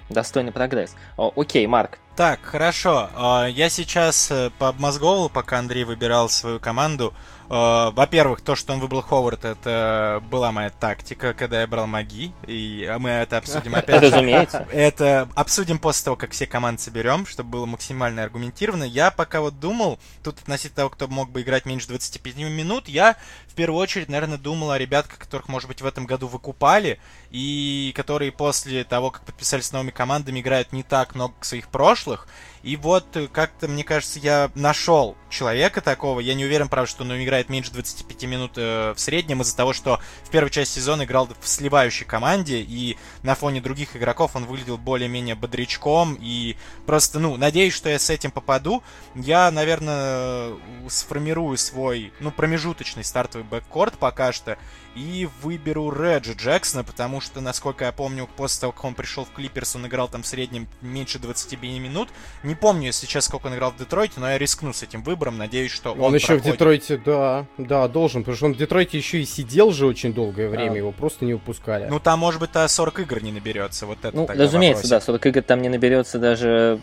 достойный 0.10 0.51
прогресс. 0.51 0.96
О, 1.18 1.32
окей, 1.36 1.65
Марк. 1.65 2.00
Так, 2.15 2.39
хорошо. 2.44 3.10
А, 3.15 3.48
я 3.48 3.70
сейчас 3.70 4.30
э, 4.32 4.51
пообмозговал, 4.60 5.30
пока 5.30 5.60
Андрей 5.60 5.84
выбирал 5.84 6.30
свою 6.30 6.60
команду. 6.60 7.13
Э, 7.50 7.91
во-первых, 7.91 8.41
то, 8.41 8.55
что 8.55 8.73
он 8.73 8.79
выбрал 8.79 9.01
Ховард, 9.01 9.45
это 9.45 10.23
была 10.29 10.51
моя 10.51 10.69
тактика, 10.69 11.33
когда 11.33 11.62
я 11.62 11.67
брал 11.67 11.88
маги, 11.88 12.31
и 12.47 12.91
мы 13.00 13.09
это 13.09 13.38
обсудим 13.38 13.75
опять 13.75 14.03
же. 14.03 14.12
Разумеется. 14.12 14.67
Это 14.71 15.29
обсудим 15.35 15.79
после 15.79 16.05
того, 16.05 16.15
как 16.15 16.31
все 16.31 16.47
команды 16.47 16.81
соберем, 16.81 17.25
чтобы 17.25 17.50
было 17.51 17.65
максимально 17.65 18.23
аргументировано. 18.23 18.83
Я 18.83 19.12
пока 19.12 19.41
вот 19.41 19.59
думал, 19.59 20.00
тут 20.23 20.39
относительно 20.39 20.75
того, 20.75 20.89
кто 20.89 21.07
мог 21.07 21.29
бы 21.29 21.41
играть 21.41 21.65
меньше 21.65 21.88
25 21.88 22.38
минут, 22.38 22.88
я 22.88 23.17
в 23.47 23.55
первую 23.55 23.79
очередь, 23.79 24.09
наверное, 24.09 24.39
думал 24.39 24.71
о 24.71 24.79
ребятках, 24.79 25.19
которых, 25.19 25.47
может 25.47 25.67
быть, 25.67 25.81
в 25.81 25.85
этом 25.85 26.05
году 26.05 26.27
выкупали, 26.27 27.00
и 27.29 27.93
которые 27.95 28.31
после 28.31 28.83
того, 28.83 29.12
как 29.12 29.23
подписались 29.25 29.67
с 29.67 29.71
новыми 29.71 29.91
командами, 29.91 30.39
играют 30.39 30.73
не 30.73 30.81
так 30.81 31.13
много 31.13 31.33
своих 31.41 31.67
прошлых, 31.67 32.27
и 32.63 32.77
вот 32.77 33.15
э, 33.17 33.27
как-то, 33.27 33.67
мне 33.67 33.84
кажется, 33.84 34.20
я 34.20 34.50
нашел 34.55 35.17
человека 35.29 35.82
такого. 35.82 36.22
Я 36.22 36.34
не 36.34 36.46
уверен, 36.46 36.70
правда, 36.70 36.89
что 36.89 37.03
он 37.03 37.22
играет 37.22 37.50
меньше 37.50 37.72
25 37.72 38.24
минут 38.24 38.53
э, 38.55 38.93
в 38.96 39.00
среднем 39.00 39.41
из-за 39.41 39.58
того, 39.58 39.74
что 39.74 40.00
в 40.24 40.29
первой 40.29 40.50
части 40.50 40.79
сезона 40.79 41.03
играл 41.03 41.27
в 41.27 41.48
сливающей 41.48 42.05
команде, 42.05 42.62
и 42.62 42.98
на 43.22 43.36
фоне 43.36 43.60
других 43.60 43.98
игроков 43.98 44.36
он 44.36 44.46
выглядел 44.46 44.77
более-менее 44.77 45.36
бодрячком. 45.36 46.17
И 46.22 46.55
просто, 46.86 47.20
ну, 47.20 47.36
надеюсь, 47.36 47.74
что 47.74 47.89
я 47.89 48.00
с 48.00 48.10
этим 48.10 48.32
попаду. 48.32 48.82
Я, 49.13 49.51
наверное, 49.51 50.53
сформирую 50.88 51.58
свой, 51.58 52.13
ну, 52.22 52.32
промежуточный 52.32 53.03
стартовый 53.03 53.46
бэккорд 53.46 53.98
пока 53.98 54.32
что 54.32 54.58
и 54.95 55.27
выберу 55.41 55.91
Реджи 55.91 56.33
Джексона, 56.33 56.83
потому 56.83 57.21
что, 57.21 57.41
насколько 57.41 57.85
я 57.85 57.91
помню, 57.91 58.27
после 58.35 58.62
того, 58.62 58.73
как 58.73 58.85
он 58.85 58.95
пришел 58.95 59.25
в 59.25 59.31
Клиперс, 59.31 59.75
он 59.75 59.88
играл 59.88 60.07
там 60.07 60.23
в 60.23 60.27
среднем 60.27 60.67
меньше 60.81 61.19
20 61.19 61.62
минут. 61.62 62.09
Не 62.43 62.55
помню, 62.55 62.88
если 62.88 63.05
сейчас, 63.05 63.25
сколько 63.25 63.47
он 63.47 63.55
играл 63.55 63.71
в 63.71 63.77
Детройте, 63.77 64.19
но 64.19 64.29
я 64.29 64.38
рискну 64.38 64.73
с 64.73 64.83
этим 64.83 65.03
выбором, 65.03 65.38
надеюсь, 65.38 65.71
что 65.71 65.93
он 65.93 66.01
Он 66.01 66.15
еще 66.15 66.27
проходит. 66.27 66.45
в 66.47 66.51
Детройте, 66.51 66.97
да, 66.97 67.45
да, 67.57 67.88
должен, 67.88 68.21
потому 68.21 68.35
что 68.38 68.45
он 68.47 68.53
в 68.53 68.57
Детройте 68.57 68.97
еще 68.97 69.21
и 69.21 69.25
сидел 69.25 69.71
же 69.71 69.85
очень 69.88 70.13
долгое 70.13 70.50
время, 70.50 70.73
а. 70.73 70.77
его 70.77 70.91
просто 70.91 71.25
не 71.25 71.33
выпускали. 71.33 71.88
Ну, 71.89 72.00
там, 72.00 72.19
может 72.19 72.39
быть, 72.39 72.51
40 72.53 73.00
игр 73.00 73.23
не 73.23 73.31
наберется, 73.31 73.85
вот 73.85 74.00
это 74.03 74.15
Ну, 74.15 74.27
разумеется, 74.27 74.83
вопрос. 74.83 74.89
да, 74.89 75.01
40 75.01 75.25
игр 75.27 75.41
там 75.41 75.62
не 75.62 75.69
наберется 75.69 76.19
даже 76.19 76.79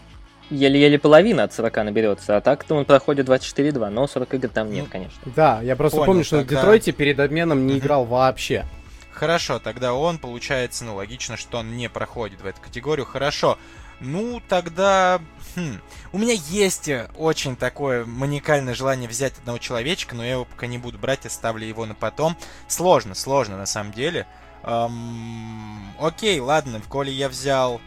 еле-еле 0.50 0.99
половина 0.99 1.45
от 1.45 1.52
40 1.52 1.76
наберется, 1.76 2.37
а 2.37 2.40
так-то 2.40 2.75
он 2.75 2.85
проходит 2.85 3.28
24-2, 3.28 3.88
но 3.88 4.07
40 4.07 4.35
игр 4.35 4.49
там 4.49 4.71
нет, 4.71 4.85
ну, 4.85 4.90
конечно. 4.90 5.21
Да, 5.35 5.61
я 5.62 5.76
просто 5.76 5.99
Понял, 5.99 6.07
помню, 6.07 6.25
что 6.25 6.38
тогда... 6.38 6.57
в 6.57 6.59
Детройте 6.61 6.92
перед 6.92 7.19
обменом 7.21 7.66
не 7.66 7.78
играл 7.78 8.04
вообще. 8.04 8.64
Хорошо, 9.12 9.59
тогда 9.59 9.95
он, 9.95 10.19
получается, 10.19 10.85
ну, 10.85 10.95
логично, 10.95 11.37
что 11.37 11.59
он 11.59 11.76
не 11.76 11.88
проходит 11.88 12.40
в 12.40 12.47
эту 12.47 12.61
категорию. 12.61 13.04
Хорошо. 13.04 13.59
Ну, 14.00 14.40
тогда... 14.49 15.21
Хм. 15.57 15.78
У 16.12 16.19
меня 16.19 16.35
есть 16.49 16.90
очень 17.16 17.54
такое 17.54 18.07
маникальное 18.07 18.75
желание 18.75 19.09
взять 19.09 19.38
одного 19.38 19.59
человечка, 19.59 20.14
но 20.14 20.25
я 20.25 20.33
его 20.33 20.45
пока 20.47 20.66
не 20.66 20.78
буду 20.78 20.99
брать, 20.99 21.26
оставлю 21.26 21.66
его 21.66 21.85
на 21.85 21.95
потом. 21.95 22.37
Сложно, 22.66 23.14
сложно 23.14 23.59
на 23.59 23.66
самом 23.66 23.92
деле. 23.92 24.26
Эм... 24.62 25.92
Окей, 26.00 26.40
ладно, 26.40 26.80
в 26.80 26.88
коли 26.88 27.11
я 27.11 27.28
взял 27.28 27.80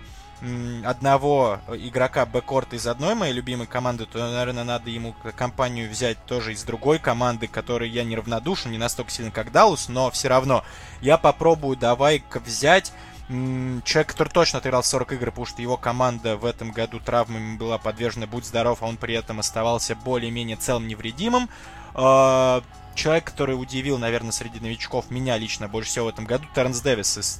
одного 0.83 1.59
игрока 1.69 2.25
бэкорта 2.25 2.75
из 2.75 2.85
одной 2.87 3.15
моей 3.15 3.33
любимой 3.33 3.67
команды, 3.67 4.05
то, 4.05 4.19
наверное, 4.19 4.63
надо 4.63 4.89
ему 4.89 5.15
компанию 5.35 5.89
взять 5.89 6.17
тоже 6.25 6.53
из 6.53 6.63
другой 6.63 6.99
команды, 6.99 7.47
которой 7.47 7.89
я 7.89 8.03
неравнодушен, 8.03 8.71
не 8.71 8.77
настолько 8.77 9.11
сильно, 9.11 9.31
как 9.31 9.51
Даллас, 9.51 9.87
но 9.87 10.11
все 10.11 10.27
равно 10.27 10.63
я 11.01 11.17
попробую 11.17 11.77
давай-ка 11.77 12.39
взять 12.39 12.91
человек, 13.29 14.07
который 14.07 14.29
точно 14.29 14.59
отыграл 14.59 14.83
40 14.83 15.13
игр, 15.13 15.31
потому 15.31 15.45
что 15.45 15.61
его 15.61 15.77
команда 15.77 16.35
в 16.35 16.45
этом 16.45 16.71
году 16.71 16.99
травмами 16.99 17.55
была 17.55 17.77
подвержена, 17.77 18.27
будь 18.27 18.45
здоров, 18.45 18.79
а 18.81 18.85
он 18.85 18.97
при 18.97 19.15
этом 19.15 19.39
оставался 19.39 19.95
более-менее 19.95 20.57
целым 20.57 20.87
невредимым. 20.87 21.49
А, 21.93 22.61
человек, 22.95 23.23
который 23.23 23.53
удивил, 23.53 23.97
наверное, 23.97 24.31
среди 24.31 24.59
новичков 24.59 25.09
меня 25.09 25.37
лично 25.37 25.69
больше 25.69 25.89
всего 25.89 26.07
в 26.07 26.09
этом 26.09 26.25
году, 26.25 26.45
Тернс 26.53 26.81
Дэвис 26.81 27.17
из 27.17 27.39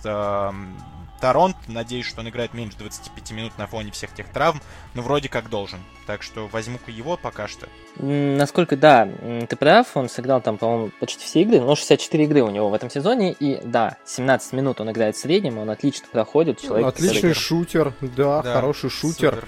Торонто. 1.24 1.58
Надеюсь, 1.70 2.06
что 2.06 2.20
он 2.20 2.28
играет 2.28 2.54
меньше 2.54 2.78
25 2.78 3.32
минут 3.32 3.58
на 3.58 3.66
фоне 3.66 3.92
всех 3.92 4.14
тех 4.14 4.28
травм, 4.28 4.62
но 4.94 5.02
вроде 5.02 5.30
как 5.30 5.50
должен. 5.50 5.80
Так 6.06 6.22
что 6.22 6.50
возьму-ка 6.50 6.92
его 6.92 7.16
пока 7.16 7.48
что. 7.48 7.70
Насколько, 7.96 8.76
да, 8.76 9.08
ты 9.48 9.56
прав, 9.56 9.88
он 9.96 10.10
сыграл 10.10 10.42
там, 10.42 10.58
по-моему, 10.58 10.92
почти 11.00 11.24
все 11.24 11.44
игры, 11.44 11.62
но 11.62 11.78
64 11.78 12.26
игры 12.26 12.42
у 12.42 12.50
него 12.50 12.68
в 12.68 12.74
этом 12.74 12.90
сезоне, 12.90 13.32
и 13.32 13.62
да, 13.64 13.96
17 14.06 14.52
минут 14.52 14.82
он 14.82 14.92
играет 14.92 15.16
в 15.16 15.20
среднем, 15.20 15.60
он 15.60 15.70
отлично 15.70 16.08
проходит. 16.12 16.60
Человек, 16.60 16.88
Отличный 16.90 17.16
который... 17.16 17.34
шутер, 17.36 17.94
да, 18.02 18.42
да, 18.42 18.54
хороший 18.56 18.90
шутер. 18.90 19.36
Супер. 19.36 19.48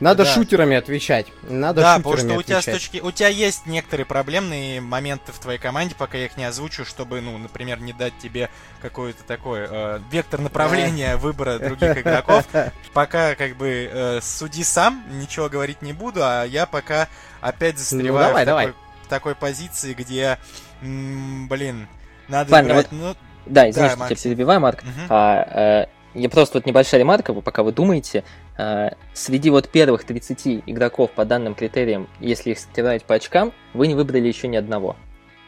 Надо 0.00 0.24
да. 0.24 0.30
шутерами 0.32 0.76
отвечать. 0.76 1.26
Надо 1.42 1.82
да, 1.82 1.96
потому 1.98 2.16
что 2.16 2.34
у 2.34 2.42
тебя, 2.42 2.62
с 2.62 2.64
точки, 2.64 3.00
у 3.00 3.10
тебя 3.10 3.28
есть 3.28 3.66
некоторые 3.66 4.06
проблемные 4.06 4.80
моменты 4.80 5.30
в 5.30 5.38
твоей 5.38 5.58
команде, 5.58 5.94
пока 5.94 6.16
я 6.16 6.24
их 6.24 6.38
не 6.38 6.44
озвучу, 6.44 6.86
чтобы, 6.86 7.20
ну, 7.20 7.36
например, 7.36 7.80
не 7.80 7.92
дать 7.92 8.14
тебе 8.18 8.48
какой-то 8.80 9.22
такой 9.24 9.66
э, 9.68 10.00
вектор 10.10 10.40
направления 10.40 11.16
выбора 11.18 11.58
других 11.58 11.98
игроков. 11.98 12.46
Пока, 12.94 13.34
как 13.34 13.56
бы, 13.56 13.90
э, 13.92 14.20
суди 14.22 14.64
сам, 14.64 15.04
ничего 15.10 15.50
говорить 15.50 15.82
не 15.82 15.92
буду, 15.92 16.20
а 16.22 16.44
я 16.44 16.64
пока 16.64 17.08
опять 17.42 17.74
ну, 17.74 17.80
застреваю 17.80 18.28
ну, 18.28 18.28
давай, 18.28 18.44
в, 18.44 18.46
давай. 18.46 18.66
Такой, 18.66 18.80
в 19.04 19.08
такой 19.08 19.34
позиции, 19.34 19.92
где, 19.92 20.38
м, 20.80 21.46
блин, 21.46 21.88
надо 22.28 22.52
Ладно, 22.52 22.68
играть, 22.68 22.86
вот... 22.90 23.00
ну... 23.00 23.16
Да, 23.46 23.68
извини, 23.68 23.88
да, 23.88 24.06
что 24.06 24.14
тебя 24.14 24.30
перебиваю, 24.30 24.60
Марк. 24.60 24.82
Угу. 24.82 25.06
А, 25.08 25.84
э, 25.84 25.86
я 26.14 26.28
просто 26.28 26.58
вот 26.58 26.66
небольшая 26.66 27.00
ремарка, 27.00 27.32
пока 27.34 27.62
вы 27.62 27.72
думаете. 27.72 28.24
Э, 28.60 28.90
среди 29.14 29.48
вот 29.48 29.70
первых 29.70 30.04
30 30.04 30.64
игроков 30.66 31.10
по 31.12 31.24
данным 31.24 31.54
критериям, 31.54 32.08
если 32.20 32.50
их 32.50 32.58
стирать 32.58 33.04
по 33.04 33.14
очкам, 33.14 33.52
вы 33.72 33.86
не 33.86 33.94
выбрали 33.94 34.28
еще 34.28 34.48
ни 34.48 34.56
одного. 34.56 34.96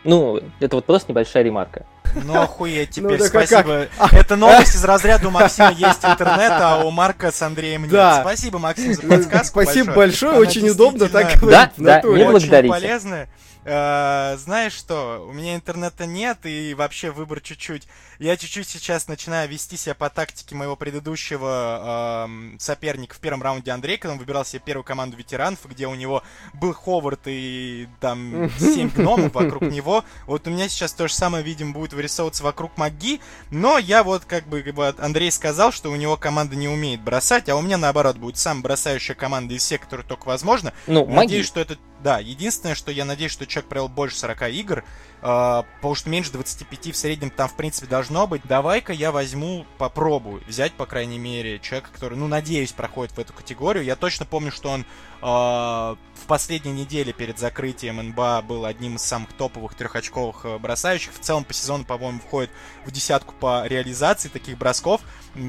Ну, 0.04 0.40
это 0.60 0.76
вот 0.76 0.86
просто 0.86 1.12
небольшая 1.12 1.42
ремарка. 1.42 1.84
Ну, 2.24 2.40
охуеть 2.40 2.88
ну 2.96 3.10
теперь, 3.10 3.18
ну, 3.20 3.26
спасибо. 3.26 3.86
Как? 3.98 4.12
Это 4.14 4.36
новость 4.36 4.74
из 4.74 4.84
разряда 4.84 5.28
у 5.28 5.30
Максима 5.30 5.72
есть 5.72 6.04
интернет, 6.04 6.52
а 6.52 6.84
у 6.84 6.90
Марка 6.90 7.30
с 7.30 7.42
Андреем 7.42 7.82
нет. 7.82 7.90
Да. 7.90 8.20
Спасибо, 8.22 8.58
Максим, 8.58 8.94
за 8.94 9.02
подсказку 9.02 9.62
Спасибо 9.62 9.92
большое, 9.92 10.38
очень 10.38 10.68
удобно 10.70 11.08
так. 11.08 11.38
Да, 11.42 11.70
да, 11.76 12.00
не 12.02 12.24
благодарите. 12.24 12.74
Очень 12.74 12.82
полезно. 12.82 13.28
Э, 13.64 14.36
знаешь 14.38 14.72
что, 14.72 15.24
у 15.28 15.32
меня 15.32 15.54
интернета 15.54 16.04
нет 16.04 16.38
и 16.44 16.74
вообще 16.74 17.10
выбор 17.10 17.40
чуть-чуть. 17.40 17.86
Я 18.18 18.36
чуть-чуть 18.36 18.68
сейчас 18.68 19.06
начинаю 19.06 19.48
вести 19.48 19.76
себя 19.76 19.94
по 19.94 20.10
тактике 20.10 20.54
моего 20.54 20.74
предыдущего 20.74 22.26
э, 22.28 22.58
соперника 22.58 23.14
в 23.14 23.18
первом 23.18 23.42
раунде 23.42 23.70
Андрей, 23.70 23.98
когда 23.98 24.14
он 24.14 24.18
выбирал 24.18 24.44
себе 24.44 24.62
первую 24.64 24.84
команду 24.84 25.16
ветеранов, 25.16 25.60
где 25.64 25.86
у 25.86 25.94
него 25.94 26.22
был 26.54 26.72
Ховард 26.72 27.20
и 27.26 27.88
там 28.00 28.50
7 28.58 28.90
гномов 28.94 29.32
вокруг 29.32 29.62
него. 29.62 30.04
Вот 30.26 30.46
у 30.48 30.50
меня 30.50 30.68
сейчас 30.68 30.92
то 30.92 31.06
же 31.06 31.14
самое, 31.14 31.44
видимо, 31.44 31.72
будет 31.72 31.92
вырисовываться 31.92 32.42
вокруг 32.42 32.76
Маги, 32.76 33.20
но 33.50 33.78
я 33.78 34.02
вот 34.02 34.24
как 34.24 34.46
бы 34.48 34.62
Андрей 34.98 35.30
сказал, 35.30 35.70
что 35.70 35.90
у 35.90 35.96
него 35.96 36.16
команда 36.16 36.56
не 36.56 36.68
умеет 36.68 37.00
бросать, 37.00 37.48
а 37.48 37.56
у 37.56 37.62
меня 37.62 37.78
наоборот 37.78 38.16
будет 38.16 38.38
самая 38.38 38.62
бросающая 38.62 39.14
команда 39.14 39.54
из 39.54 39.62
всех, 39.62 39.82
которые 39.82 40.06
только 40.06 40.26
возможно. 40.26 40.72
Ну, 40.86 41.06
Надеюсь, 41.06 41.46
маги. 41.46 41.46
что 41.46 41.60
это 41.60 41.78
да, 42.02 42.18
единственное, 42.18 42.74
что 42.74 42.90
я 42.90 43.04
надеюсь, 43.04 43.32
что 43.32 43.46
человек 43.46 43.68
провел 43.68 43.88
больше 43.88 44.16
40 44.16 44.50
игр, 44.50 44.78
э, 44.78 44.82
потому 45.22 45.94
что 45.94 46.10
меньше 46.10 46.32
25 46.32 46.92
в 46.92 46.96
среднем 46.96 47.30
там, 47.30 47.48
в 47.48 47.56
принципе, 47.56 47.86
должно 47.86 48.26
быть. 48.26 48.42
Давай-ка 48.44 48.92
я 48.92 49.12
возьму, 49.12 49.64
попробую 49.78 50.42
взять, 50.46 50.72
по 50.72 50.84
крайней 50.86 51.18
мере, 51.18 51.60
человека, 51.60 51.90
который, 51.92 52.18
ну, 52.18 52.26
надеюсь, 52.26 52.72
проходит 52.72 53.16
в 53.16 53.20
эту 53.20 53.32
категорию. 53.32 53.84
Я 53.84 53.94
точно 53.94 54.26
помню, 54.26 54.50
что 54.50 54.70
он 54.70 54.80
э, 54.80 54.86
в 55.22 56.26
последней 56.26 56.72
неделе 56.72 57.12
перед 57.12 57.38
закрытием 57.38 57.96
НБА 57.96 58.42
был 58.42 58.64
одним 58.64 58.96
из 58.96 59.02
самых 59.02 59.32
топовых 59.34 59.74
трехочковых 59.74 60.44
э, 60.44 60.58
бросающих. 60.58 61.12
В 61.14 61.20
целом 61.20 61.44
по 61.44 61.54
сезону, 61.54 61.84
по-моему, 61.84 62.18
входит 62.18 62.50
в 62.84 62.90
десятку 62.90 63.34
по 63.34 63.66
реализации 63.66 64.28
таких 64.28 64.58
бросков. 64.58 65.02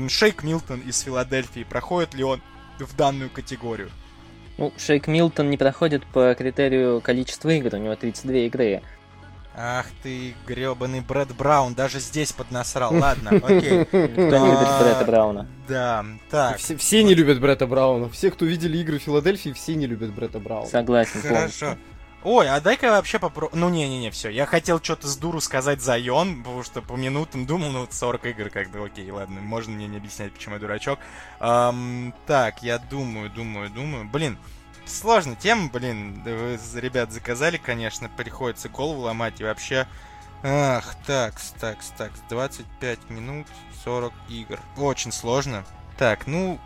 Шейк 0.07 0.43
Милтон 0.43 0.81
из 0.81 0.99
Филадельфии, 1.01 1.63
проходит 1.63 2.13
ли 2.13 2.23
он 2.23 2.41
в 2.77 2.95
данную 2.95 3.29
категорию? 3.29 3.89
Ну, 4.57 4.71
Шейк 4.77 5.07
Милтон 5.07 5.49
не 5.49 5.57
проходит 5.57 6.05
по 6.05 6.33
критерию 6.35 7.01
количества 7.01 7.49
игр, 7.49 7.73
у 7.75 7.77
него 7.77 7.95
32 7.95 8.33
игры. 8.33 8.81
Ах 9.55 9.85
ты, 10.01 10.33
гребаный 10.47 11.01
Брэд 11.01 11.35
Браун, 11.35 11.75
даже 11.75 11.99
здесь 11.99 12.31
поднасрал. 12.31 12.93
Ладно, 12.97 13.31
окей. 13.31 13.85
Кто 13.85 13.97
не 13.97 14.51
любит 14.51 14.67
Брэда 14.79 15.05
Брауна? 15.05 15.47
Да, 15.67 16.05
так. 16.29 16.57
Все, 16.57 16.75
все 16.75 17.03
не 17.03 17.13
любят 17.13 17.39
Брэда 17.39 17.67
Брауна. 17.67 18.09
Все, 18.09 18.31
кто 18.31 18.45
видели 18.45 18.79
игры 18.79 18.97
в 18.97 19.03
Филадельфии, 19.03 19.51
все 19.51 19.75
не 19.75 19.85
любят 19.85 20.11
Брэда 20.11 20.39
Брауна. 20.39 20.67
Согласен. 20.67 21.21
Хорошо. 21.21 21.77
Ой, 22.23 22.47
а 22.47 22.61
дай-ка 22.61 22.89
вообще 22.91 23.19
попробую. 23.19 23.59
Ну, 23.59 23.69
не-не-не, 23.69 24.09
все. 24.09 24.29
Я 24.29 24.45
хотел 24.45 24.81
что-то 24.81 25.07
с 25.07 25.17
дуру 25.17 25.41
сказать 25.41 25.81
за 25.81 25.97
Йон, 25.97 26.37
потому 26.43 26.63
что 26.63 26.81
по 26.81 26.93
минутам 26.93 27.45
думал, 27.45 27.71
ну, 27.71 27.87
40 27.89 28.25
игр, 28.27 28.49
как 28.49 28.69
бы, 28.69 28.85
окей, 28.85 29.11
ладно, 29.11 29.41
можно 29.41 29.73
мне 29.73 29.87
не 29.87 29.97
объяснять, 29.97 30.33
почему 30.33 30.55
я 30.55 30.61
дурачок. 30.61 30.99
Эм, 31.41 32.13
так, 32.25 32.63
я 32.63 32.77
думаю, 32.77 33.29
думаю, 33.29 33.69
думаю. 33.69 34.05
Блин, 34.05 34.37
сложная 34.85 35.35
тема, 35.35 35.69
блин. 35.69 36.21
Вы, 36.23 36.57
ребят, 36.79 37.11
заказали, 37.11 37.57
конечно, 37.57 38.09
приходится 38.09 38.69
голову 38.69 39.01
ломать 39.01 39.41
и 39.41 39.43
вообще... 39.43 39.85
Ах, 40.45 40.95
такс, 41.05 41.53
такс, 41.59 41.89
такс. 41.97 42.19
25 42.29 43.09
минут, 43.09 43.47
40 43.83 44.13
игр. 44.29 44.59
Очень 44.77 45.11
сложно. 45.11 45.65
Так, 45.97 46.27
ну, 46.27 46.59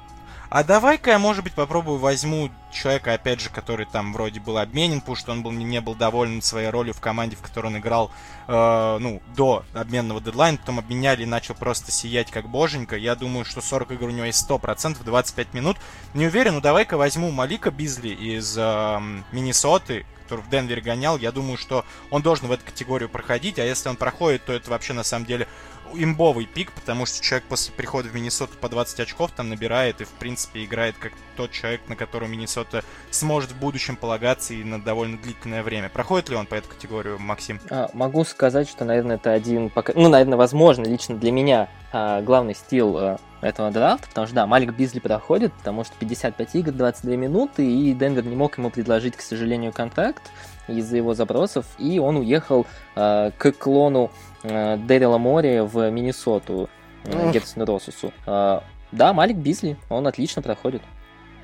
а 0.49 0.63
давай-ка 0.63 1.11
я, 1.11 1.19
может 1.19 1.43
быть, 1.43 1.53
попробую 1.53 1.97
возьму 1.97 2.49
человека, 2.71 3.13
опять 3.13 3.41
же, 3.41 3.49
который 3.49 3.85
там 3.85 4.13
вроде 4.13 4.39
был 4.39 4.57
обменен, 4.57 5.01
потому 5.01 5.15
что 5.15 5.31
он 5.31 5.43
был, 5.43 5.51
не 5.51 5.81
был 5.81 5.95
доволен 5.95 6.41
своей 6.41 6.69
ролью 6.69 6.93
в 6.93 7.01
команде, 7.01 7.35
в 7.35 7.41
которой 7.41 7.67
он 7.67 7.77
играл, 7.77 8.11
э, 8.47 8.97
ну, 8.99 9.21
до 9.35 9.63
обменного 9.73 10.21
дедлайна, 10.21 10.57
потом 10.57 10.79
обменяли 10.79 11.23
и 11.23 11.25
начал 11.25 11.55
просто 11.55 11.91
сиять 11.91 12.31
как 12.31 12.49
боженька. 12.49 12.95
Я 12.95 13.15
думаю, 13.15 13.45
что 13.45 13.61
40 13.61 13.91
игр 13.91 14.07
у 14.07 14.11
него 14.11 14.25
есть 14.25 14.49
100%, 14.49 15.03
25 15.03 15.53
минут. 15.53 15.77
Не 16.13 16.27
уверен, 16.27 16.55
ну 16.55 16.61
давай-ка 16.61 16.97
возьму 16.97 17.31
Малика 17.31 17.71
Бизли 17.71 18.09
из 18.09 18.57
э, 18.57 18.99
Миннесоты, 19.31 20.05
который 20.27 20.41
в 20.41 20.49
Денвере 20.49 20.81
гонял. 20.81 21.17
Я 21.17 21.31
думаю, 21.31 21.57
что 21.57 21.85
он 22.11 22.21
должен 22.21 22.47
в 22.47 22.51
эту 22.51 22.65
категорию 22.65 23.09
проходить, 23.09 23.59
а 23.59 23.65
если 23.65 23.89
он 23.89 23.95
проходит, 23.95 24.45
то 24.45 24.53
это 24.53 24.69
вообще 24.69 24.93
на 24.93 25.03
самом 25.03 25.25
деле 25.25 25.47
имбовый 25.93 26.45
пик, 26.45 26.71
потому 26.71 27.05
что 27.05 27.23
человек 27.23 27.45
после 27.47 27.73
прихода 27.73 28.09
в 28.09 28.15
Миннесоту 28.15 28.57
по 28.57 28.69
20 28.69 28.99
очков 29.01 29.31
там 29.31 29.49
набирает 29.49 30.01
и, 30.01 30.05
в 30.05 30.09
принципе, 30.11 30.65
играет 30.65 30.95
как 30.97 31.13
тот 31.35 31.51
человек, 31.51 31.81
на 31.87 31.95
которого 31.95 32.27
Миннесота 32.27 32.83
сможет 33.11 33.51
в 33.51 33.59
будущем 33.59 33.95
полагаться 33.95 34.53
и 34.53 34.63
на 34.63 34.81
довольно 34.81 35.17
длительное 35.17 35.63
время. 35.63 35.89
Проходит 35.89 36.29
ли 36.29 36.35
он 36.35 36.45
по 36.45 36.55
эту 36.55 36.69
категорию, 36.69 37.19
Максим? 37.19 37.59
А, 37.69 37.89
могу 37.93 38.23
сказать, 38.23 38.67
что, 38.69 38.85
наверное, 38.85 39.17
это 39.17 39.31
один, 39.31 39.71
ну, 39.95 40.09
наверное, 40.09 40.37
возможно, 40.37 40.85
лично 40.85 41.15
для 41.15 41.31
меня 41.31 41.69
а, 41.91 42.21
главный 42.21 42.55
стил 42.55 42.97
а, 42.97 43.17
этого 43.41 43.71
драфта, 43.71 44.07
потому 44.07 44.27
что, 44.27 44.35
да, 44.35 44.47
Малик 44.47 44.73
Бизли 44.73 44.99
проходит, 44.99 45.53
потому 45.53 45.83
что 45.83 45.93
55 45.99 46.55
игр, 46.55 46.71
22 46.71 47.15
минуты, 47.15 47.65
и 47.65 47.93
Денвер 47.93 48.25
не 48.25 48.35
мог 48.35 48.57
ему 48.57 48.69
предложить, 48.69 49.15
к 49.15 49.21
сожалению, 49.21 49.71
контракт 49.71 50.23
из-за 50.67 50.97
его 50.97 51.13
запросов, 51.13 51.65
и 51.77 51.99
он 51.99 52.17
уехал 52.17 52.65
э, 52.95 53.31
к 53.37 53.51
клону 53.53 54.11
э, 54.43 54.77
Дэрила 54.77 55.17
Мори 55.17 55.59
в 55.61 55.89
Миннесоту. 55.89 56.69
mm. 57.03 57.31
Герцену 57.31 57.65
Росусу. 57.65 58.13
А, 58.25 58.63
да, 58.91 59.13
Малик 59.13 59.37
Бизли, 59.37 59.77
он 59.89 60.07
отлично 60.07 60.41
проходит. 60.41 60.81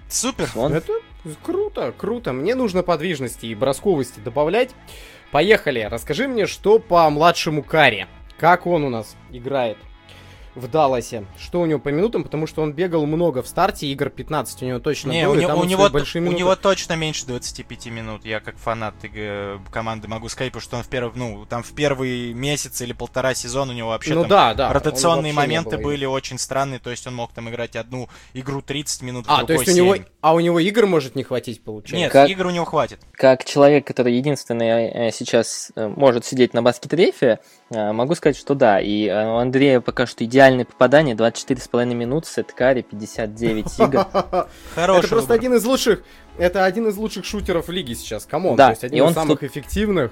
Супер! 0.10 0.50
Он... 0.56 0.74
Это 0.74 0.94
круто, 1.44 1.94
круто. 1.98 2.34
Мне 2.34 2.56
нужно 2.56 2.84
подвижности 2.84 3.48
и 3.48 3.56
бросковости 3.56 4.20
добавлять. 4.20 4.72
Поехали, 5.32 5.88
расскажи 5.90 6.28
мне, 6.28 6.46
что 6.46 6.80
по 6.80 7.10
младшему 7.10 7.64
Каре. 7.64 8.08
Как 8.38 8.68
он 8.68 8.84
у 8.84 8.90
нас 8.90 9.16
играет? 9.32 9.78
В 10.56 10.68
Далласе. 10.68 11.26
Что 11.38 11.62
у 11.62 11.66
него 11.66 11.80
по 11.80 11.90
минутам? 11.90 12.24
Потому 12.24 12.48
что 12.48 12.62
он 12.62 12.74
бегал 12.74 13.06
много 13.06 13.42
в 13.42 13.48
старте, 13.48 13.88
игр 13.88 14.10
15 14.10 14.64
у 14.64 14.66
него 14.66 14.80
точно 14.80 15.12
Не, 15.12 15.26
было, 15.26 15.34
у, 15.34 15.36
него, 15.36 15.54
у, 15.60 15.64
него, 15.64 15.90
большие 15.90 16.22
у 16.24 16.32
него 16.32 16.56
точно 16.56 16.96
меньше 16.96 17.26
25 17.26 17.88
минут. 17.88 18.26
Я 18.26 18.40
как 18.40 18.58
фанат 18.58 18.96
команды 19.72 20.08
могу 20.08 20.30
сказать, 20.30 20.52
потому 20.52 20.64
что 20.64 20.78
он 20.78 20.84
в 20.84 20.90
первый, 20.90 21.12
ну, 21.16 21.46
там 21.46 21.64
в 21.64 21.74
первый 21.74 22.34
месяц 22.34 22.82
или 22.82 22.94
полтора 22.94 23.34
сезона 23.34 23.74
у 23.74 23.76
него 23.76 23.90
вообще 23.90 24.14
ну, 24.14 24.22
там 24.22 24.30
да, 24.30 24.54
да, 24.54 24.74
ротационные 24.74 25.34
моменты 25.34 25.78
были 25.78 26.06
очень 26.06 26.38
странные, 26.38 26.80
то 26.80 26.90
есть 26.90 27.06
он 27.08 27.16
мог 27.16 27.34
там 27.34 27.50
играть 27.50 27.76
одну 27.76 28.10
игру 28.34 28.62
30 28.62 29.02
минут, 29.02 29.26
а, 29.28 29.46
то 29.46 29.54
есть 29.54 29.66
7. 29.66 29.74
у 29.74 29.76
него, 29.76 30.06
а 30.22 30.34
у 30.34 30.40
него 30.40 30.60
игр 30.60 30.86
может 30.86 31.16
не 31.16 31.24
хватить, 31.24 31.64
получается? 31.64 31.96
Нет, 31.96 32.12
как, 32.12 32.30
игр 32.30 32.48
у 32.48 32.50
него 32.52 32.66
хватит. 32.66 33.00
Как 33.14 33.44
человек, 33.46 33.86
который 33.86 34.14
единственный 34.16 35.08
э, 35.08 35.12
сейчас 35.12 35.72
э, 35.76 35.88
может 35.88 36.26
сидеть 36.26 36.54
на 36.54 36.62
баскет-рефе, 36.62 37.26
э, 37.26 37.38
могу 37.74 38.16
сказать, 38.16 38.38
что 38.38 38.56
да, 38.56 38.80
и 38.80 39.10
у 39.10 39.38
Андрея 39.38 39.82
пока 39.82 40.06
что 40.06 40.24
идеальное 40.24 40.66
попадание, 40.66 41.16
24,5 41.16 41.94
минут, 41.94 42.26
сет-карри, 42.26 42.82
59 42.82 43.80
игр. 43.80 44.06
Хороший 44.76 45.00
Это 45.00 45.08
просто 45.10 45.34
один 45.34 45.54
из 45.56 45.66
лучших, 45.66 46.04
это 46.38 46.66
один 46.66 46.88
из 46.88 46.98
лучших 46.98 47.26
шутеров 47.26 47.70
лиги 47.70 47.94
сейчас, 47.94 48.26
come 48.26 48.43
on, 48.43 48.56
да, 48.56 48.68
то 48.68 48.72
есть 48.72 48.84
один 48.84 49.06
из 49.06 49.14
самых 49.14 49.44
эффективных. 49.44 50.12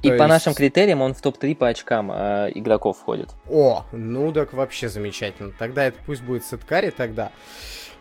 И 0.00 0.08
То 0.08 0.16
по 0.16 0.22
есть... 0.22 0.28
нашим 0.28 0.54
критериям 0.54 1.02
он 1.02 1.14
в 1.14 1.20
топ-3 1.20 1.54
по 1.54 1.68
очкам 1.68 2.10
э, 2.12 2.50
игроков 2.54 2.98
входит. 2.98 3.28
О, 3.48 3.84
ну 3.92 4.32
так 4.32 4.52
вообще 4.54 4.88
замечательно. 4.88 5.52
Тогда 5.58 5.84
это 5.84 5.98
пусть 6.06 6.22
будет 6.22 6.44
Сет 6.46 6.62
Карри 6.62 6.90
тогда. 6.90 7.30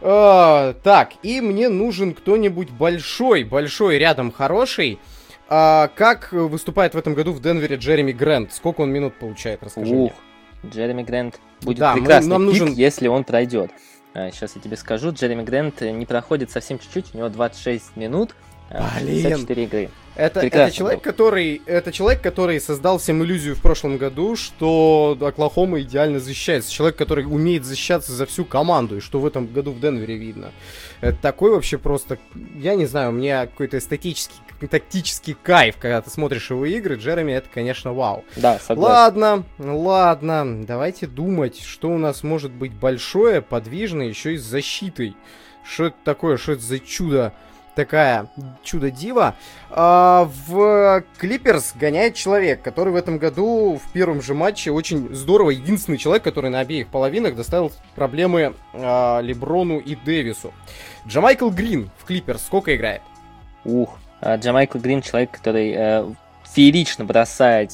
А, 0.02 0.74
так, 0.84 1.12
и 1.22 1.42
мне 1.42 1.70
нужен 1.70 2.14
кто-нибудь 2.14 2.72
большой, 2.72 3.44
большой 3.44 3.98
рядом 4.00 4.32
хороший. 4.32 5.00
А, 5.54 5.90
как 5.96 6.32
выступает 6.32 6.94
в 6.94 6.98
этом 6.98 7.14
году 7.14 7.34
в 7.34 7.42
Денвере 7.42 7.76
Джереми 7.76 8.14
Грант? 8.14 8.54
Сколько 8.54 8.82
он 8.82 8.90
минут 8.90 9.20
получает? 9.20 9.62
Расскажи 9.62 9.94
Ух, 9.94 10.14
мне. 10.64 10.72
Джереми 10.72 11.04
Грэнд 11.04 11.42
будет 11.60 11.80
да, 11.80 11.94
прекрасный 11.94 12.30
мы, 12.30 12.40
нам 12.40 12.54
пик, 12.54 12.62
нужен... 12.62 12.74
если 12.76 13.10
он 13.10 13.26
пройдет. 13.26 13.70
Сейчас 14.14 14.52
а, 14.56 14.60
я 14.60 14.62
тебе 14.62 14.78
скажу, 14.78 15.12
Джереми 15.12 15.44
Грэнд 15.44 15.82
не 15.82 16.06
проходит 16.06 16.52
совсем 16.52 16.80
чуть-чуть, 16.80 17.14
у 17.14 17.18
него 17.18 17.28
26 17.28 17.98
минут, 17.98 18.34
Блин. 18.70 19.24
54 19.24 19.64
игры. 19.66 19.90
Это, 20.16 20.40
это 20.40 20.72
человек, 20.72 21.02
который, 21.02 21.62
это 21.66 21.92
человек, 21.92 22.22
который 22.22 22.62
создал 22.62 22.98
всем 23.00 23.22
иллюзию 23.22 23.56
в 23.58 23.62
прошлом 23.62 23.98
году, 23.98 24.38
что 24.38 25.18
Оклахома 25.20 25.82
идеально 25.82 26.22
защищается. 26.22 26.72
Человек, 26.72 26.96
который 26.96 27.26
умеет 27.26 27.66
защищаться 27.66 28.14
за 28.14 28.26
всю 28.26 28.46
команду, 28.46 28.98
и 28.98 29.00
что 29.02 29.20
в 29.20 29.26
этом 29.26 29.48
году 29.48 29.72
в 29.72 29.82
Денвере 29.82 30.16
видно. 30.16 30.52
Это 31.02 31.18
такой 31.22 31.52
вообще 31.52 31.78
просто, 31.78 32.20
я 32.56 32.76
не 32.76 32.86
знаю, 32.86 33.10
у 33.10 33.14
меня 33.14 33.48
какой-то 33.48 33.78
эстетический, 33.78 34.38
тактический 34.68 35.36
кайф, 35.42 35.78
когда 35.78 36.02
ты 36.02 36.10
смотришь 36.10 36.50
его 36.50 36.66
игры. 36.66 36.96
Джереми, 36.96 37.32
это, 37.32 37.50
конечно, 37.54 37.94
вау. 37.94 38.24
Да, 38.36 38.60
согласен. 38.60 38.94
Ладно, 38.94 39.44
ладно, 39.58 40.64
давайте 40.66 41.08
думать, 41.08 41.62
что 41.62 41.90
у 41.90 41.98
нас 41.98 42.24
может 42.24 42.52
быть 42.52 42.74
большое, 42.74 43.42
подвижное, 43.42 44.08
еще 44.08 44.34
и 44.34 44.38
с 44.38 44.44
защитой. 44.44 45.16
Что 45.64 45.86
это 45.86 45.98
такое, 46.04 46.38
что 46.38 46.54
это 46.54 46.62
за 46.62 46.80
чудо? 46.80 47.34
такая 47.76 48.28
чудо-дива. 48.64 49.36
А, 49.70 50.30
в 50.48 51.04
Клиперс 51.18 51.74
гоняет 51.76 52.16
человек, 52.16 52.62
который 52.62 52.94
в 52.94 52.96
этом 52.96 53.18
году 53.18 53.80
в 53.84 53.92
первом 53.92 54.22
же 54.22 54.34
матче 54.34 54.72
очень 54.72 55.14
здорово, 55.14 55.52
единственный 55.52 55.98
человек, 55.98 56.24
который 56.24 56.50
на 56.50 56.60
обеих 56.60 56.88
половинах 56.88 57.36
доставил 57.36 57.72
проблемы 57.96 58.54
а, 58.74 59.20
Леброну 59.22 59.80
и 59.80 59.96
Дэвису. 59.96 60.54
Джамайкл 61.08 61.50
Грин 61.50 61.90
в 61.98 62.06
Клиперс 62.06 62.44
сколько 62.44 62.76
играет? 62.76 63.02
Ух, 63.64 63.98
Джамайкл 64.24 64.78
Грин 64.78 65.02
человек, 65.02 65.32
который 65.32 65.74
э, 65.76 66.10
феерично 66.44 67.06
бросает... 67.06 67.72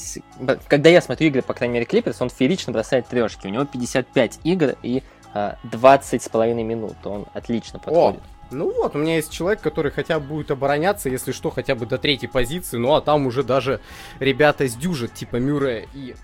Когда 0.67 0.89
я 0.89 1.01
смотрю 1.01 1.27
игры, 1.27 1.41
по 1.41 1.53
крайней 1.53 1.75
мере, 1.75 1.85
Клиперс, 1.85 2.21
он 2.21 2.29
феерично 2.29 2.73
бросает 2.73 3.07
трешки. 3.07 3.47
У 3.47 3.49
него 3.49 3.65
55 3.65 4.39
игр 4.43 4.75
и 4.83 5.03
э, 5.33 5.53
20 5.63 6.23
с 6.23 6.29
половиной 6.29 6.63
минут. 6.63 6.95
Он 7.05 7.25
отлично 7.33 7.79
подходит. 7.79 8.21
О! 8.21 8.37
Ну 8.49 8.73
вот, 8.73 8.95
у 8.95 8.99
меня 8.99 9.17
есть 9.17 9.31
человек, 9.31 9.59
который 9.59 9.91
хотя 9.91 10.19
бы 10.19 10.27
будет 10.27 10.51
обороняться, 10.51 11.09
если 11.09 11.33
что, 11.33 11.49
хотя 11.49 11.75
бы 11.75 11.85
до 11.85 11.97
третьей 11.97 12.29
позиции. 12.29 12.77
Ну 12.77 12.93
а 12.93 13.01
там 13.01 13.27
уже 13.27 13.43
даже 13.43 13.81
ребята 14.19 14.67
сдюжат, 14.67 15.13
типа 15.13 15.35
Мюррея 15.35 15.85
и 15.93 16.15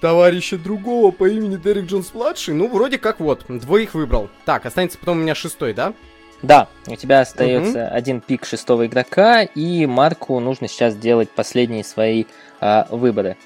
товарища 0.00 0.58
другого 0.58 1.10
по 1.10 1.26
имени 1.28 1.56
Дерек 1.56 1.86
Джонс-младший. 1.86 2.54
Ну, 2.54 2.68
вроде 2.68 2.98
как 2.98 3.20
вот, 3.20 3.46
двоих 3.48 3.94
выбрал. 3.94 4.28
Так, 4.44 4.66
останется 4.66 4.98
потом 4.98 5.18
у 5.18 5.22
меня 5.22 5.34
шестой, 5.34 5.72
да? 5.72 5.94
Да, 6.42 6.68
у 6.86 6.96
тебя 6.96 7.20
остается 7.20 7.86
угу. 7.86 7.94
один 7.94 8.20
пик 8.20 8.44
шестого 8.44 8.86
игрока, 8.86 9.42
и 9.42 9.86
Марку 9.86 10.38
нужно 10.38 10.68
сейчас 10.68 10.94
сделать 10.94 11.30
последние 11.30 11.82
свои 11.82 12.24
а, 12.60 12.86
выборы. 12.90 13.36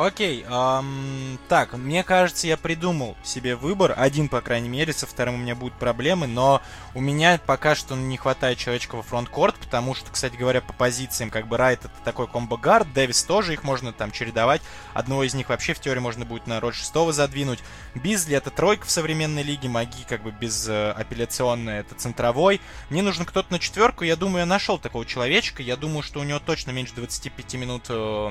Окей, 0.00 0.46
эм, 0.48 1.38
так, 1.50 1.74
мне 1.74 2.02
кажется, 2.02 2.46
я 2.46 2.56
придумал 2.56 3.18
себе 3.22 3.54
выбор. 3.54 3.92
Один, 3.98 4.30
по 4.30 4.40
крайней 4.40 4.70
мере, 4.70 4.94
со 4.94 5.06
вторым 5.06 5.34
у 5.34 5.36
меня 5.36 5.54
будут 5.54 5.78
проблемы, 5.78 6.26
но 6.26 6.62
у 6.94 7.02
меня 7.02 7.38
пока 7.44 7.74
что 7.74 7.94
не 7.96 8.16
хватает 8.16 8.56
человечка 8.56 8.94
во 8.94 9.02
фронткорт, 9.02 9.56
потому 9.56 9.94
что, 9.94 10.10
кстати 10.10 10.36
говоря, 10.36 10.62
по 10.62 10.72
позициям, 10.72 11.28
как 11.28 11.46
бы 11.48 11.58
Райт 11.58 11.80
это 11.84 11.92
такой 12.02 12.28
комбо-гард, 12.28 12.90
Дэвис 12.94 13.24
тоже 13.24 13.52
их 13.52 13.62
можно 13.62 13.92
там 13.92 14.10
чередовать. 14.10 14.62
Одного 14.94 15.22
из 15.22 15.34
них 15.34 15.50
вообще 15.50 15.74
в 15.74 15.80
теории 15.80 16.00
можно 16.00 16.24
будет 16.24 16.46
на 16.46 16.60
роль 16.60 16.72
шестого 16.72 17.12
задвинуть. 17.12 17.58
Бизли 17.94 18.34
это 18.34 18.50
тройка 18.50 18.86
в 18.86 18.90
современной 18.90 19.42
лиге, 19.42 19.68
Маги 19.68 20.06
как 20.08 20.22
бы 20.22 20.30
без 20.30 20.66
э, 20.66 20.92
апелляционной, 20.92 21.80
это 21.80 21.94
центровой. 21.94 22.62
Мне 22.88 23.02
нужен 23.02 23.26
кто-то 23.26 23.52
на 23.52 23.58
четверку, 23.58 24.04
я 24.04 24.16
думаю, 24.16 24.40
я 24.40 24.46
нашел 24.46 24.78
такого 24.78 25.04
человечка, 25.04 25.62
я 25.62 25.76
думаю, 25.76 26.02
что 26.02 26.20
у 26.20 26.24
него 26.24 26.38
точно 26.38 26.70
меньше 26.70 26.94
25 26.94 27.54
минут 27.56 27.84
э, 27.90 28.30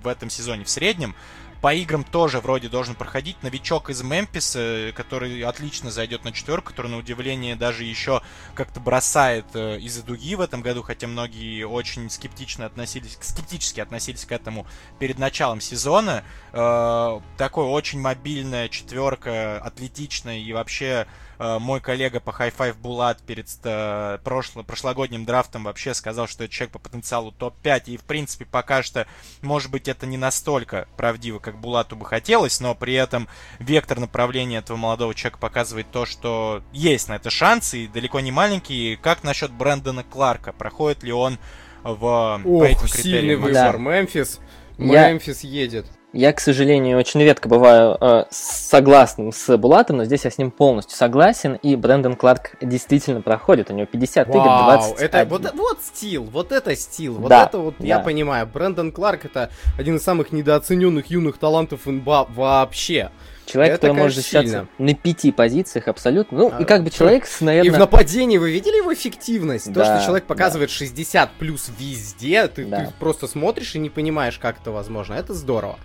в 0.00 0.06
этом 0.06 0.30
сезоне 0.30 0.62
в 0.62 0.70
среднем 0.70 1.07
среднем. 1.08 1.14
По 1.60 1.74
играм 1.74 2.04
тоже 2.04 2.38
вроде 2.38 2.68
должен 2.68 2.94
проходить. 2.94 3.42
Новичок 3.42 3.90
из 3.90 4.00
Мемфиса, 4.02 4.92
который 4.94 5.42
отлично 5.42 5.90
зайдет 5.90 6.24
на 6.24 6.30
четверку, 6.30 6.70
который, 6.70 6.88
на 6.88 6.98
удивление, 6.98 7.56
даже 7.56 7.82
еще 7.82 8.22
как-то 8.54 8.78
бросает 8.78 9.44
э, 9.54 9.80
из-за 9.80 10.04
дуги 10.04 10.36
в 10.36 10.40
этом 10.40 10.62
году, 10.62 10.82
хотя 10.82 11.08
многие 11.08 11.64
очень 11.64 12.10
скептично 12.10 12.64
относились, 12.64 13.18
скептически 13.20 13.80
относились 13.80 14.24
к 14.24 14.30
этому 14.30 14.68
перед 15.00 15.18
началом 15.18 15.60
сезона. 15.60 16.22
Э, 16.52 17.18
такой 17.36 17.64
очень 17.64 18.00
мобильная 18.00 18.68
четверка, 18.68 19.58
атлетичная 19.58 20.38
и 20.38 20.52
вообще 20.52 21.08
Э, 21.08 21.27
мой 21.38 21.80
коллега 21.80 22.20
по 22.20 22.30
High 22.30 22.54
Five 22.56 22.74
Булат 22.74 23.20
перед 23.22 23.46
э, 23.64 24.18
прошло, 24.24 24.62
прошлогодним 24.62 25.24
драфтом 25.24 25.64
вообще 25.64 25.94
сказал, 25.94 26.26
что 26.26 26.44
это 26.44 26.52
человек 26.52 26.72
по 26.72 26.78
потенциалу 26.78 27.32
топ-5, 27.32 27.82
и 27.86 27.96
в 27.96 28.02
принципе 28.02 28.44
пока 28.44 28.82
что, 28.82 29.06
может 29.42 29.70
быть, 29.70 29.88
это 29.88 30.06
не 30.06 30.16
настолько 30.16 30.88
правдиво, 30.96 31.38
как 31.38 31.60
Булату 31.60 31.96
бы 31.96 32.04
хотелось, 32.06 32.60
но 32.60 32.74
при 32.74 32.94
этом 32.94 33.28
вектор 33.58 34.00
направления 34.00 34.58
этого 34.58 34.76
молодого 34.76 35.14
человека 35.14 35.38
показывает 35.38 35.90
то, 35.90 36.06
что 36.06 36.62
есть 36.72 37.08
на 37.08 37.16
это 37.16 37.30
шансы, 37.30 37.84
и 37.84 37.88
далеко 37.88 38.20
не 38.20 38.32
маленькие. 38.32 38.96
Как 38.96 39.22
насчет 39.22 39.52
Брэндона 39.52 40.04
Кларка? 40.04 40.52
Проходит 40.52 41.02
ли 41.02 41.12
он 41.12 41.38
в, 41.84 42.40
Ох, 42.44 42.60
по 42.60 42.64
этим 42.64 42.88
критериям? 42.88 43.02
сильный 43.02 43.36
выбор. 43.36 43.72
Да. 43.72 43.78
Мемфис. 43.78 44.40
Мемфис 44.76 45.44
Я... 45.44 45.50
едет. 45.50 45.86
Я, 46.14 46.32
к 46.32 46.40
сожалению, 46.40 46.96
очень 46.98 47.20
редко 47.20 47.50
бываю 47.50 47.98
э, 48.00 48.24
согласным 48.30 49.30
с 49.30 49.54
Булатом, 49.58 49.98
но 49.98 50.04
здесь 50.06 50.24
я 50.24 50.30
с 50.30 50.38
ним 50.38 50.50
полностью 50.50 50.96
согласен, 50.96 51.54
и 51.56 51.76
Брэндон 51.76 52.16
Кларк 52.16 52.52
действительно 52.62 53.20
проходит, 53.20 53.70
у 53.70 53.74
него 53.74 53.84
50 53.84 54.26
Вау, 54.28 54.36
игр, 54.38 54.78
20 54.78 55.00
это 55.00 55.24
вот, 55.26 55.52
вот 55.54 55.78
стил, 55.82 56.24
вот 56.24 56.50
это 56.50 56.74
стил, 56.76 57.16
вот 57.16 57.28
да, 57.28 57.44
это 57.44 57.58
вот 57.58 57.74
да. 57.78 57.86
я 57.86 57.98
понимаю. 57.98 58.46
Брэндон 58.46 58.90
Кларк 58.90 59.26
это 59.26 59.50
один 59.78 59.96
из 59.96 60.02
самых 60.02 60.32
недооцененных 60.32 61.08
юных 61.10 61.36
талантов 61.36 61.84
НБА 61.84 62.28
вообще. 62.30 63.10
Человек, 63.48 63.74
это, 63.74 63.80
который 63.80 63.90
конечно, 63.90 64.02
может 64.04 64.16
защищаться 64.16 64.50
сильно. 64.50 64.68
на 64.78 64.94
пяти 64.94 65.32
позициях 65.32 65.88
абсолютно. 65.88 66.38
Ну, 66.38 66.52
а, 66.52 66.60
и 66.60 66.64
как 66.64 66.84
бы 66.84 66.90
человек, 66.90 67.26
с, 67.26 67.40
наверное... 67.40 67.70
И 67.70 67.74
в 67.74 67.78
нападении 67.78 68.36
вы 68.36 68.52
видели 68.52 68.76
его 68.76 68.92
эффективность? 68.92 69.72
Да, 69.72 69.84
То, 69.84 69.96
что 69.96 70.06
человек 70.06 70.26
показывает 70.26 70.68
да. 70.68 70.76
60 70.76 71.32
плюс 71.32 71.70
везде, 71.78 72.46
ты, 72.48 72.66
да. 72.66 72.86
ты 72.86 72.92
просто 72.98 73.26
смотришь 73.26 73.74
и 73.74 73.78
не 73.78 73.88
понимаешь, 73.88 74.38
как 74.38 74.60
это 74.60 74.70
возможно. 74.70 75.14
Это 75.14 75.32
здорово. 75.32 75.78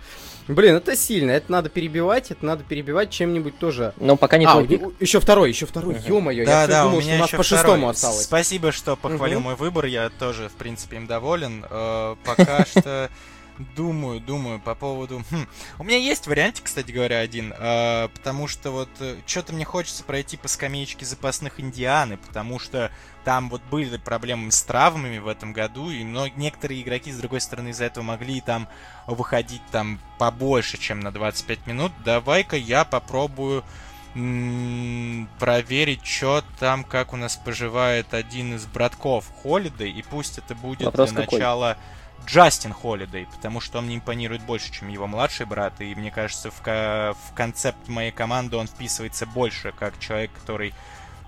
Блин, 0.46 0.74
это 0.74 0.94
сильно, 0.94 1.30
это 1.30 1.50
надо 1.50 1.70
перебивать, 1.70 2.30
это 2.30 2.44
надо 2.44 2.64
перебивать 2.64 3.08
чем-нибудь 3.08 3.58
тоже. 3.58 3.94
Но 3.96 4.16
пока 4.16 4.36
не 4.36 4.44
а, 4.44 4.52
твой 4.52 4.68
пик. 4.68 4.82
Еще 5.00 5.18
второй, 5.18 5.48
еще 5.48 5.64
второй, 5.64 5.94
uh-huh. 5.94 6.08
ё-моё, 6.08 6.44
да, 6.44 6.62
я 6.62 6.66
да, 6.66 6.82
думал, 6.84 6.98
у 6.98 7.00
меня 7.00 7.14
что 7.14 7.16
у 7.16 7.20
нас 7.20 7.30
по 7.30 7.42
второй. 7.42 7.62
шестому 7.62 7.88
осталось. 7.88 8.24
Спасибо, 8.24 8.70
что 8.70 8.94
похвалил 8.96 9.38
uh-huh. 9.38 9.42
мой 9.42 9.54
выбор, 9.54 9.86
я 9.86 10.10
тоже, 10.10 10.50
в 10.50 10.52
принципе, 10.52 10.96
им 10.96 11.06
доволен. 11.06 11.64
Э, 11.70 12.16
пока 12.24 12.66
что 12.70 13.08
Думаю, 13.76 14.20
думаю 14.20 14.58
по 14.58 14.74
поводу... 14.74 15.22
Хм. 15.30 15.46
У 15.78 15.84
меня 15.84 15.96
есть 15.96 16.26
вариантик, 16.26 16.64
кстати 16.64 16.90
говоря, 16.90 17.20
один. 17.20 17.54
Э, 17.56 18.08
потому 18.08 18.48
что 18.48 18.72
вот 18.72 18.88
э, 18.98 19.16
что-то 19.26 19.52
мне 19.52 19.64
хочется 19.64 20.02
пройти 20.02 20.36
по 20.36 20.48
скамеечке 20.48 21.04
запасных 21.06 21.60
Индианы, 21.60 22.16
потому 22.16 22.58
что 22.58 22.90
там 23.24 23.48
вот 23.50 23.62
были 23.70 23.96
проблемы 23.96 24.50
с 24.50 24.62
травмами 24.62 25.18
в 25.18 25.28
этом 25.28 25.52
году, 25.52 25.90
и 25.90 26.02
но 26.02 26.26
некоторые 26.26 26.82
игроки, 26.82 27.12
с 27.12 27.16
другой 27.16 27.40
стороны, 27.40 27.68
из-за 27.68 27.84
этого 27.84 28.02
могли 28.02 28.40
там 28.40 28.68
выходить 29.06 29.62
там 29.70 30.00
побольше, 30.18 30.76
чем 30.76 31.00
на 31.00 31.12
25 31.12 31.66
минут. 31.66 31.92
Давай-ка 32.04 32.56
я 32.56 32.84
попробую 32.84 33.64
проверить, 35.40 36.06
что 36.06 36.44
там, 36.60 36.84
как 36.84 37.12
у 37.12 37.16
нас 37.16 37.36
поживает 37.36 38.14
один 38.14 38.54
из 38.54 38.64
братков 38.64 39.28
Холидей, 39.42 39.90
и 39.90 40.02
пусть 40.02 40.38
это 40.38 40.54
будет 40.54 40.82
Вопрос 40.82 41.10
для 41.10 41.22
какой? 41.22 41.38
начала 41.38 41.76
Джастин 42.26 42.72
Холидей, 42.72 43.26
потому 43.34 43.60
что 43.60 43.78
он 43.78 43.86
мне 43.86 43.96
импонирует 43.96 44.42
больше, 44.42 44.72
чем 44.72 44.88
его 44.88 45.06
младший 45.06 45.46
брат, 45.46 45.80
и 45.80 45.94
мне 45.94 46.10
кажется, 46.10 46.50
в, 46.50 46.62
в 46.64 47.34
концепт 47.34 47.88
моей 47.88 48.12
команды 48.12 48.56
он 48.56 48.66
вписывается 48.66 49.26
больше, 49.26 49.72
как 49.78 49.98
человек, 49.98 50.30
который 50.32 50.74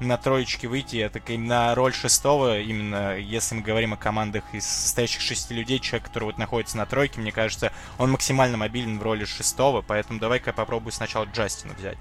на 0.00 0.18
троечке 0.18 0.68
выйти, 0.68 0.96
это 0.96 1.20
на 1.38 1.74
роль 1.74 1.94
шестого, 1.94 2.60
именно 2.60 3.16
если 3.16 3.54
мы 3.54 3.62
говорим 3.62 3.94
о 3.94 3.96
командах 3.96 4.44
из 4.52 4.66
состоящих 4.66 5.20
шести 5.20 5.54
людей, 5.54 5.78
человек, 5.78 6.08
который 6.08 6.24
вот 6.24 6.38
находится 6.38 6.76
на 6.76 6.86
тройке, 6.86 7.20
мне 7.20 7.32
кажется, 7.32 7.72
он 7.98 8.10
максимально 8.10 8.56
мобилен 8.56 8.98
в 8.98 9.02
роли 9.02 9.24
шестого, 9.24 9.82
поэтому 9.86 10.20
давай-ка 10.20 10.50
я 10.50 10.54
попробую 10.54 10.92
сначала 10.92 11.24
Джастина 11.24 11.72
взять. 11.78 11.98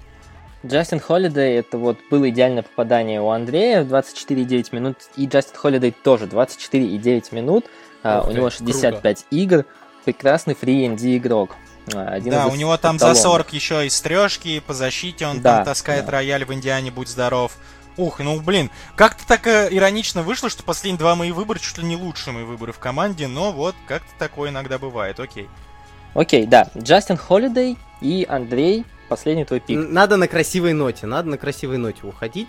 Джастин 0.64 1.00
Холидей, 1.00 1.58
это 1.58 1.78
вот 1.78 1.98
было 2.10 2.28
идеальное 2.28 2.62
попадание 2.62 3.20
у 3.20 3.28
Андрея, 3.28 3.84
24,9 3.84 4.74
минут, 4.74 4.96
и 5.16 5.26
Джастин 5.26 5.56
Холидей 5.56 5.92
тоже 5.92 6.26
24,9 6.26 7.34
минут, 7.34 7.66
а, 8.06 8.20
Ух 8.20 8.28
у 8.28 8.32
него 8.32 8.50
65 8.50 9.00
круто. 9.00 9.26
игр, 9.30 9.64
прекрасный 10.04 10.54
фри 10.54 10.86
игрок. 10.86 11.56
А, 11.94 12.08
один 12.08 12.32
да, 12.32 12.46
у 12.46 12.54
него 12.54 12.76
там 12.76 12.98
за 12.98 13.14
40 13.14 13.52
еще 13.52 13.86
из 13.86 14.00
трешки, 14.00 14.60
по 14.60 14.74
защите 14.74 15.26
он 15.26 15.40
да, 15.40 15.56
там 15.56 15.64
таскает 15.66 16.06
да. 16.06 16.12
рояль 16.12 16.44
в 16.44 16.52
Индиане, 16.52 16.90
будь 16.90 17.08
здоров. 17.08 17.56
Ух, 17.96 18.20
ну 18.20 18.40
блин, 18.40 18.70
как-то 18.94 19.26
так 19.26 19.46
э, 19.46 19.68
иронично 19.70 20.22
вышло, 20.22 20.50
что 20.50 20.62
последние 20.62 20.98
два 20.98 21.14
мои 21.14 21.32
выбора 21.32 21.58
чуть 21.58 21.78
ли 21.78 21.84
не 21.84 21.96
лучшие 21.96 22.34
мои 22.34 22.44
выборы 22.44 22.72
в 22.72 22.78
команде, 22.78 23.26
но 23.26 23.52
вот 23.52 23.74
как-то 23.86 24.10
такое 24.18 24.50
иногда 24.50 24.78
бывает, 24.78 25.18
окей. 25.18 25.48
Окей, 26.12 26.46
да, 26.46 26.68
Джастин 26.76 27.16
Холидей 27.16 27.78
и 28.02 28.26
Андрей, 28.28 28.84
последний 29.08 29.46
твой 29.46 29.60
пик. 29.60 29.78
Надо 29.78 30.18
на 30.18 30.28
красивой 30.28 30.74
ноте, 30.74 31.06
надо 31.06 31.30
на 31.30 31.38
красивой 31.38 31.78
ноте 31.78 32.06
уходить. 32.06 32.48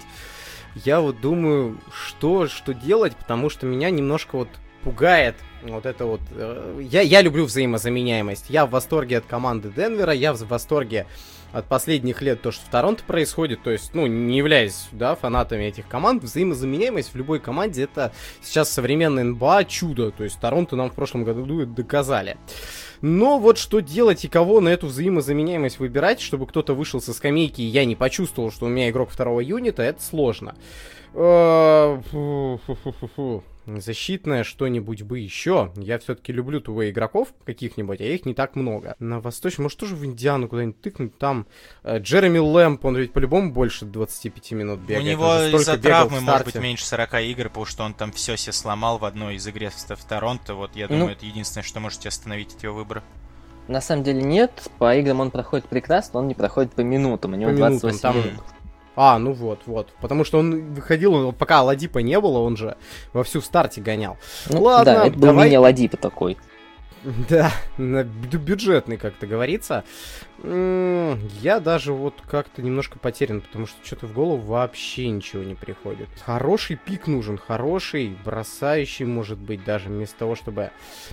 Я 0.76 1.00
вот 1.00 1.22
думаю, 1.22 1.78
что, 1.91 2.48
что 2.48 2.74
делать, 2.74 3.15
потому 3.15 3.50
что 3.50 3.65
меня 3.65 3.89
немножко 3.89 4.36
вот 4.38 4.50
пугает 4.88 5.36
вот 5.63 5.86
это 5.86 6.06
вот... 6.06 6.21
Э, 6.32 6.80
я, 6.82 7.02
я 7.02 7.21
люблю 7.21 7.43
взаимозаменяемость. 7.43 8.45
Я 8.47 8.65
в 8.65 8.69
восторге 8.69 9.17
от 9.17 9.26
команды 9.26 9.69
Денвера, 9.69 10.13
я 10.13 10.32
в 10.32 10.41
восторге 10.47 11.08
от 11.52 11.65
последних 11.65 12.21
лет 12.21 12.41
то, 12.41 12.52
что 12.52 12.65
в 12.65 12.69
Торонто 12.69 13.04
происходит, 13.04 13.63
то 13.63 13.69
есть, 13.69 13.93
ну, 13.93 14.08
не 14.08 14.38
являясь, 14.38 14.88
да, 14.93 15.15
фанатами 15.15 15.65
этих 15.65 15.89
команд, 15.89 16.23
взаимозаменяемость 16.23 17.13
в 17.13 17.17
любой 17.17 17.41
команде 17.41 17.84
это 17.84 18.13
сейчас 18.41 18.71
современный 18.71 19.23
НБА 19.23 19.65
чудо, 19.65 20.12
то 20.12 20.23
есть 20.23 20.39
Торонто 20.39 20.78
нам 20.78 20.89
в 20.89 20.93
прошлом 20.93 21.26
году 21.26 21.65
доказали. 21.65 22.38
Но 23.02 23.38
вот 23.39 23.58
что 23.58 23.82
делать 23.82 24.23
и 24.23 24.30
кого 24.30 24.62
на 24.62 24.69
эту 24.69 24.88
взаимозаменяемость 24.88 25.80
выбирать, 25.80 26.21
чтобы 26.21 26.47
кто-то 26.47 26.73
вышел 26.73 27.02
со 27.02 27.13
скамейки 27.13 27.62
и 27.62 27.65
я 27.65 27.84
не 27.84 27.97
почувствовал, 27.97 28.52
что 28.52 28.67
у 28.67 28.69
меня 28.69 28.89
игрок 28.89 29.10
второго 29.10 29.41
юнита, 29.41 29.84
это 29.84 30.02
сложно. 30.02 30.56
Защитное 33.67 34.45
что-нибудь 34.45 35.01
бы 35.01 35.19
еще. 35.19 35.73
Я 35.75 35.99
все-таки 35.99 36.32
люблю 36.32 36.62
ТВ 36.62 36.69
игроков 36.89 37.34
каких-нибудь, 37.45 37.99
а 37.99 38.03
их 38.06 38.25
не 38.25 38.34
так 38.34 38.56
много. 38.56 38.95
На 38.99 39.19
Восточном, 39.19 39.63
может, 39.63 39.77
тоже 39.77 39.95
в 39.95 40.06
Индиану 40.06 40.47
куда-нибудь 40.47 40.82
тыкнуть. 40.82 41.17
Там 41.17 41.47
э, 41.84 41.99
Джереми 41.99 42.38
Лэмп, 42.38 42.86
он 42.86 42.95
ведь 42.95 43.12
по-любому 43.12 43.51
больше 43.51 43.86
25 43.86 44.51
минут 44.51 44.80
бегает. 44.80 45.03
У 45.03 45.08
него 45.08 45.58
из-за 45.58 45.77
травмы 45.77 46.21
может 46.21 46.45
быть 46.45 46.56
меньше 46.56 46.86
40 46.86 47.21
игр, 47.23 47.49
потому 47.49 47.65
что 47.65 47.84
он 47.84 47.93
там 47.93 48.13
все 48.13 48.38
себе 48.38 48.53
сломал 48.53 48.97
в 48.99 49.06
одной 49.06 49.36
из 49.36 49.45
игр 49.45 49.58
в 49.69 50.06
Торонто. 50.06 50.53
Вот 50.53 50.75
я 50.75 50.88
думаю, 50.88 51.08
ну, 51.08 51.12
это 51.12 51.25
единственное, 51.25 51.63
что 51.63 51.80
можете 51.80 52.08
остановить 52.10 52.53
от 52.56 52.63
его 52.63 52.75
выбора. 52.75 53.03
На 53.67 53.82
самом 53.82 54.03
деле 54.03 54.21
нет, 54.21 54.69
по 54.77 54.95
играм 54.95 55.19
он 55.19 55.30
проходит 55.30 55.67
прекрасно, 55.67 56.19
он 56.19 56.30
не 56.30 56.36
проходит 56.36 56.71
по 56.71 56.82
минутам, 56.82 57.34
у 57.34 57.36
него 57.36 57.51
по 57.51 57.58
28 57.58 57.88
минутам, 57.88 58.13
там... 58.13 58.32
минут. 58.32 58.43
А, 58.98 59.20
ну 59.20 59.32
вот, 59.32 59.62
вот. 59.68 59.94
Потому 60.02 60.24
что 60.24 60.40
он 60.40 60.74
выходил, 60.74 61.14
он, 61.14 61.34
пока 61.36 61.62
Ладипа 61.62 62.00
не 62.00 62.20
было, 62.20 62.40
он 62.40 62.58
же 62.58 62.78
вовсю 63.14 63.42
в 63.42 63.46
старте 63.46 63.80
гонял. 63.80 64.18
Ну, 64.50 64.64
Ладно, 64.64 64.94
да, 64.94 65.06
это 65.06 65.14
был 65.14 65.28
давай... 65.28 65.46
мини-Ладипа 65.46 65.98
такой. 65.98 66.36
Да, 67.30 67.52
бюджетный, 67.78 68.98
как 68.98 69.14
то 69.14 69.28
говорится. 69.28 69.84
Я 70.44 71.60
даже 71.60 71.94
вот 71.94 72.16
как-то 72.28 72.62
немножко 72.62 73.00
потерян, 73.00 73.42
потому 73.42 73.68
что 73.68 73.78
что-то 73.86 74.08
в 74.08 74.14
голову 74.14 74.42
вообще 74.42 75.10
ничего 75.10 75.44
не 75.44 75.56
приходит. 75.56 76.10
Хороший 76.26 76.76
пик 76.76 77.08
нужен, 77.08 77.38
хороший, 77.38 78.18
бросающий, 78.26 79.06
может 79.06 79.38
быть, 79.38 79.64
даже 79.64 79.90
вместо 79.90 80.18
того, 80.18 80.36
чтобы... 80.36 80.72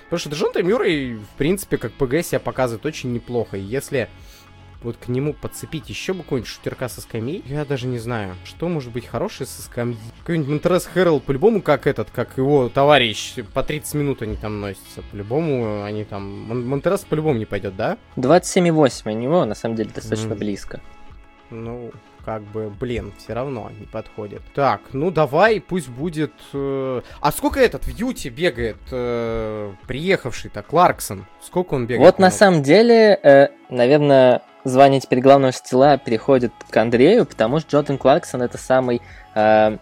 Потому 0.09 0.19
что 0.19 0.29
Джон 0.31 0.51
Мюррей, 0.65 1.13
в 1.13 1.37
принципе, 1.37 1.77
как 1.77 1.93
ПГ 1.93 2.23
себя 2.23 2.39
показывает 2.39 2.85
очень 2.85 3.13
неплохо. 3.13 3.57
И 3.57 3.61
если 3.61 4.09
вот 4.81 4.97
к 4.97 5.07
нему 5.07 5.33
подцепить 5.33 5.89
еще 5.89 6.13
бы 6.13 6.23
какой-нибудь 6.23 6.49
шутерка 6.49 6.89
со 6.89 7.01
скамьи, 7.01 7.43
я 7.45 7.65
даже 7.65 7.87
не 7.87 7.99
знаю, 7.99 8.35
что 8.43 8.67
может 8.67 8.91
быть 8.91 9.05
хорошее 9.05 9.47
со 9.47 9.61
скамьи. 9.61 9.97
Какой-нибудь 10.21 10.49
Монтерес 10.49 10.85
Хэрролл 10.85 11.19
по-любому 11.19 11.61
как 11.61 11.87
этот, 11.87 12.09
как 12.11 12.37
его 12.37 12.69
товарищ, 12.69 13.35
по 13.53 13.63
30 13.63 13.93
минут 13.95 14.21
они 14.21 14.35
там 14.35 14.61
носятся. 14.61 15.01
По-любому 15.11 15.83
они 15.83 16.03
там... 16.03 16.67
Монтерес 16.67 17.01
по-любому 17.01 17.37
не 17.37 17.45
пойдет, 17.45 17.75
да? 17.75 17.97
27,8 18.17 19.11
у 19.11 19.15
него, 19.15 19.45
на 19.45 19.55
самом 19.55 19.75
деле, 19.75 19.89
достаточно 19.93 20.33
mm. 20.33 20.37
близко. 20.37 20.81
Ну, 21.49 21.91
как 22.25 22.41
бы, 22.41 22.69
блин, 22.69 23.13
все 23.17 23.33
равно 23.33 23.69
не 23.79 23.85
подходит. 23.85 24.41
Так, 24.55 24.81
ну 24.93 25.11
давай, 25.11 25.61
пусть 25.61 25.89
будет... 25.89 26.33
Э... 26.53 27.01
А 27.21 27.31
сколько 27.31 27.59
этот 27.59 27.85
в 27.85 27.89
Юте 27.89 28.29
бегает, 28.29 28.77
э... 28.91 29.71
приехавший-то, 29.87 30.63
Кларксон? 30.63 31.27
Сколько 31.39 31.75
он 31.75 31.85
бегает? 31.85 32.01
Вот 32.01 32.19
на 32.19 32.31
самом 32.31 32.63
деле, 32.63 33.19
э, 33.21 33.49
наверное, 33.69 34.41
звание 34.65 34.99
теперь 34.99 35.21
главного 35.21 35.53
стила 35.53 35.97
переходит 35.97 36.51
к 36.69 36.75
Андрею, 36.75 37.25
потому 37.25 37.59
что 37.59 37.71
Джордан 37.71 37.97
Кларксон 37.97 38.41
это 38.41 38.57
самый, 38.57 39.01
э, 39.35 39.77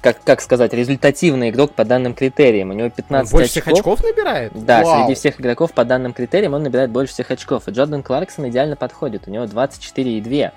как, 0.00 0.24
как 0.24 0.40
сказать, 0.40 0.72
результативный 0.72 1.50
игрок 1.50 1.72
по 1.72 1.84
данным 1.84 2.14
критериям. 2.14 2.70
У 2.70 2.72
него 2.72 2.90
15 2.90 3.32
он 3.32 3.38
больше 3.38 3.58
очков. 3.58 3.72
всех 3.72 3.78
очков 3.78 4.02
набирает? 4.02 4.52
Да, 4.54 4.82
Вау. 4.82 5.04
среди 5.04 5.14
всех 5.14 5.40
игроков 5.40 5.72
по 5.72 5.84
данным 5.84 6.12
критериям 6.12 6.54
он 6.54 6.62
набирает 6.64 6.90
больше 6.90 7.12
всех 7.12 7.30
очков. 7.30 7.68
И 7.68 7.70
Джордан 7.70 8.02
Кларксон 8.02 8.48
идеально 8.48 8.74
подходит. 8.74 9.28
У 9.28 9.30
него 9.30 9.44
24,2. 9.44 10.50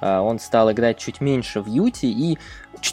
Э, 0.00 0.18
он 0.18 0.38
стал 0.38 0.70
играть 0.70 0.98
чуть 0.98 1.20
меньше 1.20 1.60
в 1.60 1.66
Юте 1.66 2.06
и 2.06 2.38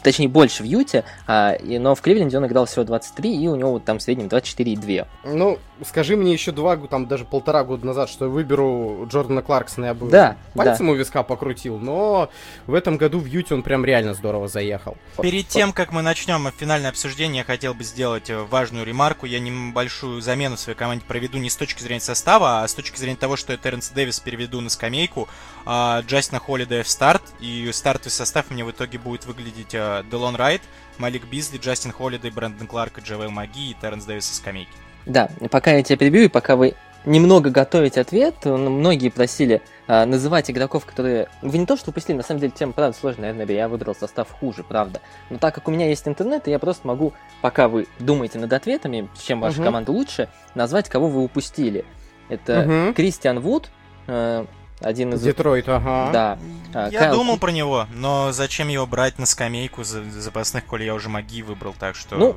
точнее, 0.02 0.28
больше 0.28 0.62
в 0.62 0.66
Юте, 0.66 1.04
а, 1.26 1.52
и, 1.52 1.78
но 1.78 1.94
в 1.94 2.00
Кливленде 2.00 2.36
он 2.38 2.46
играл 2.46 2.66
всего 2.66 2.84
23, 2.84 3.42
и 3.44 3.48
у 3.48 3.56
него 3.56 3.78
там 3.78 3.98
в 3.98 4.02
среднем 4.02 4.26
24,2. 4.26 5.06
Ну, 5.24 5.58
скажи 5.84 6.16
мне 6.16 6.32
еще 6.32 6.52
два, 6.52 6.76
там 6.76 7.06
даже 7.06 7.24
полтора 7.24 7.64
года 7.64 7.86
назад, 7.86 8.08
что 8.08 8.26
я 8.26 8.30
выберу 8.30 9.06
Джордана 9.10 9.42
Кларксона, 9.42 9.86
я 9.86 9.94
бы 9.94 10.08
да, 10.08 10.36
пальцем 10.54 10.86
да. 10.86 10.92
у 10.92 10.94
виска 10.94 11.22
покрутил, 11.22 11.78
но 11.78 12.30
в 12.66 12.74
этом 12.74 12.96
году 12.96 13.18
в 13.18 13.26
Юте 13.26 13.54
он 13.54 13.62
прям 13.62 13.84
реально 13.84 14.14
здорово 14.14 14.48
заехал. 14.48 14.96
Перед 15.20 15.48
тем, 15.48 15.72
как 15.72 15.92
мы 15.92 16.02
начнем 16.02 16.50
финальное 16.56 16.90
обсуждение, 16.90 17.38
я 17.38 17.44
хотел 17.44 17.74
бы 17.74 17.84
сделать 17.84 18.30
э, 18.30 18.42
важную 18.42 18.84
ремарку. 18.84 19.26
Я 19.26 19.40
небольшую 19.40 20.20
замену 20.20 20.56
своей 20.56 20.78
команде 20.78 21.04
проведу 21.06 21.38
не 21.38 21.50
с 21.50 21.56
точки 21.56 21.82
зрения 21.82 22.00
состава, 22.00 22.62
а 22.62 22.68
с 22.68 22.74
точки 22.74 22.98
зрения 22.98 23.16
того, 23.16 23.36
что 23.36 23.52
я 23.52 23.58
Терренс 23.58 23.90
Дэвис 23.90 24.20
переведу 24.20 24.60
на 24.60 24.70
скамейку, 24.70 25.28
а 25.66 26.02
Джастина 26.06 26.40
Холлидея 26.40 26.82
в 26.82 26.88
старт, 26.88 27.22
и 27.40 27.70
стартовый 27.72 28.12
состав 28.12 28.50
мне 28.50 28.64
в 28.64 28.70
итоге 28.70 28.98
будет 28.98 29.26
выглядеть 29.26 29.73
Делон 30.10 30.36
Райт, 30.36 30.62
Малик 30.98 31.24
Бизли, 31.26 31.58
Джастин 31.58 31.92
Холлидей, 31.92 32.30
Брэндон 32.30 32.66
Кларк, 32.66 33.00
Джавел 33.00 33.30
Маги 33.30 33.70
и 33.70 33.74
Терренс 33.74 34.04
Дэвис 34.04 34.30
из 34.30 34.36
скамейки. 34.36 34.70
Да, 35.06 35.28
пока 35.50 35.72
я 35.72 35.82
тебя 35.82 35.98
перебью, 35.98 36.24
и 36.24 36.28
пока 36.28 36.56
вы 36.56 36.74
немного 37.04 37.50
готовите 37.50 38.00
ответ, 38.00 38.44
многие 38.44 39.10
просили 39.10 39.62
а, 39.86 40.06
называть 40.06 40.50
игроков, 40.50 40.86
которые... 40.86 41.28
Вы 41.42 41.58
не 41.58 41.66
то, 41.66 41.76
что 41.76 41.90
упустили, 41.90 42.16
на 42.16 42.22
самом 42.22 42.40
деле 42.40 42.52
тема, 42.52 42.72
правда, 42.72 42.96
сложная, 42.98 43.32
наверное, 43.32 43.56
я 43.56 43.68
выбрал 43.68 43.94
состав 43.94 44.30
хуже, 44.30 44.64
правда. 44.64 45.00
Но 45.30 45.38
так 45.38 45.54
как 45.54 45.68
у 45.68 45.70
меня 45.70 45.88
есть 45.88 46.08
интернет, 46.08 46.46
я 46.46 46.58
просто 46.58 46.86
могу, 46.86 47.12
пока 47.42 47.68
вы 47.68 47.86
думаете 47.98 48.38
над 48.38 48.52
ответами, 48.52 49.08
чем 49.22 49.40
ваша 49.40 49.60
uh-huh. 49.60 49.64
команда 49.64 49.92
лучше, 49.92 50.28
назвать, 50.54 50.88
кого 50.88 51.08
вы 51.08 51.22
упустили. 51.22 51.84
Это 52.28 52.62
uh-huh. 52.62 52.94
Кристиан 52.94 53.40
Вуд, 53.40 53.68
э, 54.06 54.46
один 54.84 55.14
из... 55.14 55.22
Детройт, 55.22 55.68
ага. 55.68 56.10
Да. 56.12 56.38
А, 56.74 56.88
я 56.90 57.00
Кайл... 57.00 57.14
думал 57.14 57.38
про 57.38 57.50
него, 57.50 57.86
но 57.94 58.32
зачем 58.32 58.68
его 58.68 58.86
брать 58.86 59.18
на 59.18 59.26
скамейку 59.26 59.84
за 59.84 60.04
запасных, 60.04 60.66
коли 60.66 60.84
я 60.84 60.94
уже 60.94 61.08
Макги 61.08 61.42
выбрал, 61.42 61.74
так 61.78 61.96
что... 61.96 62.16
Ну, 62.16 62.36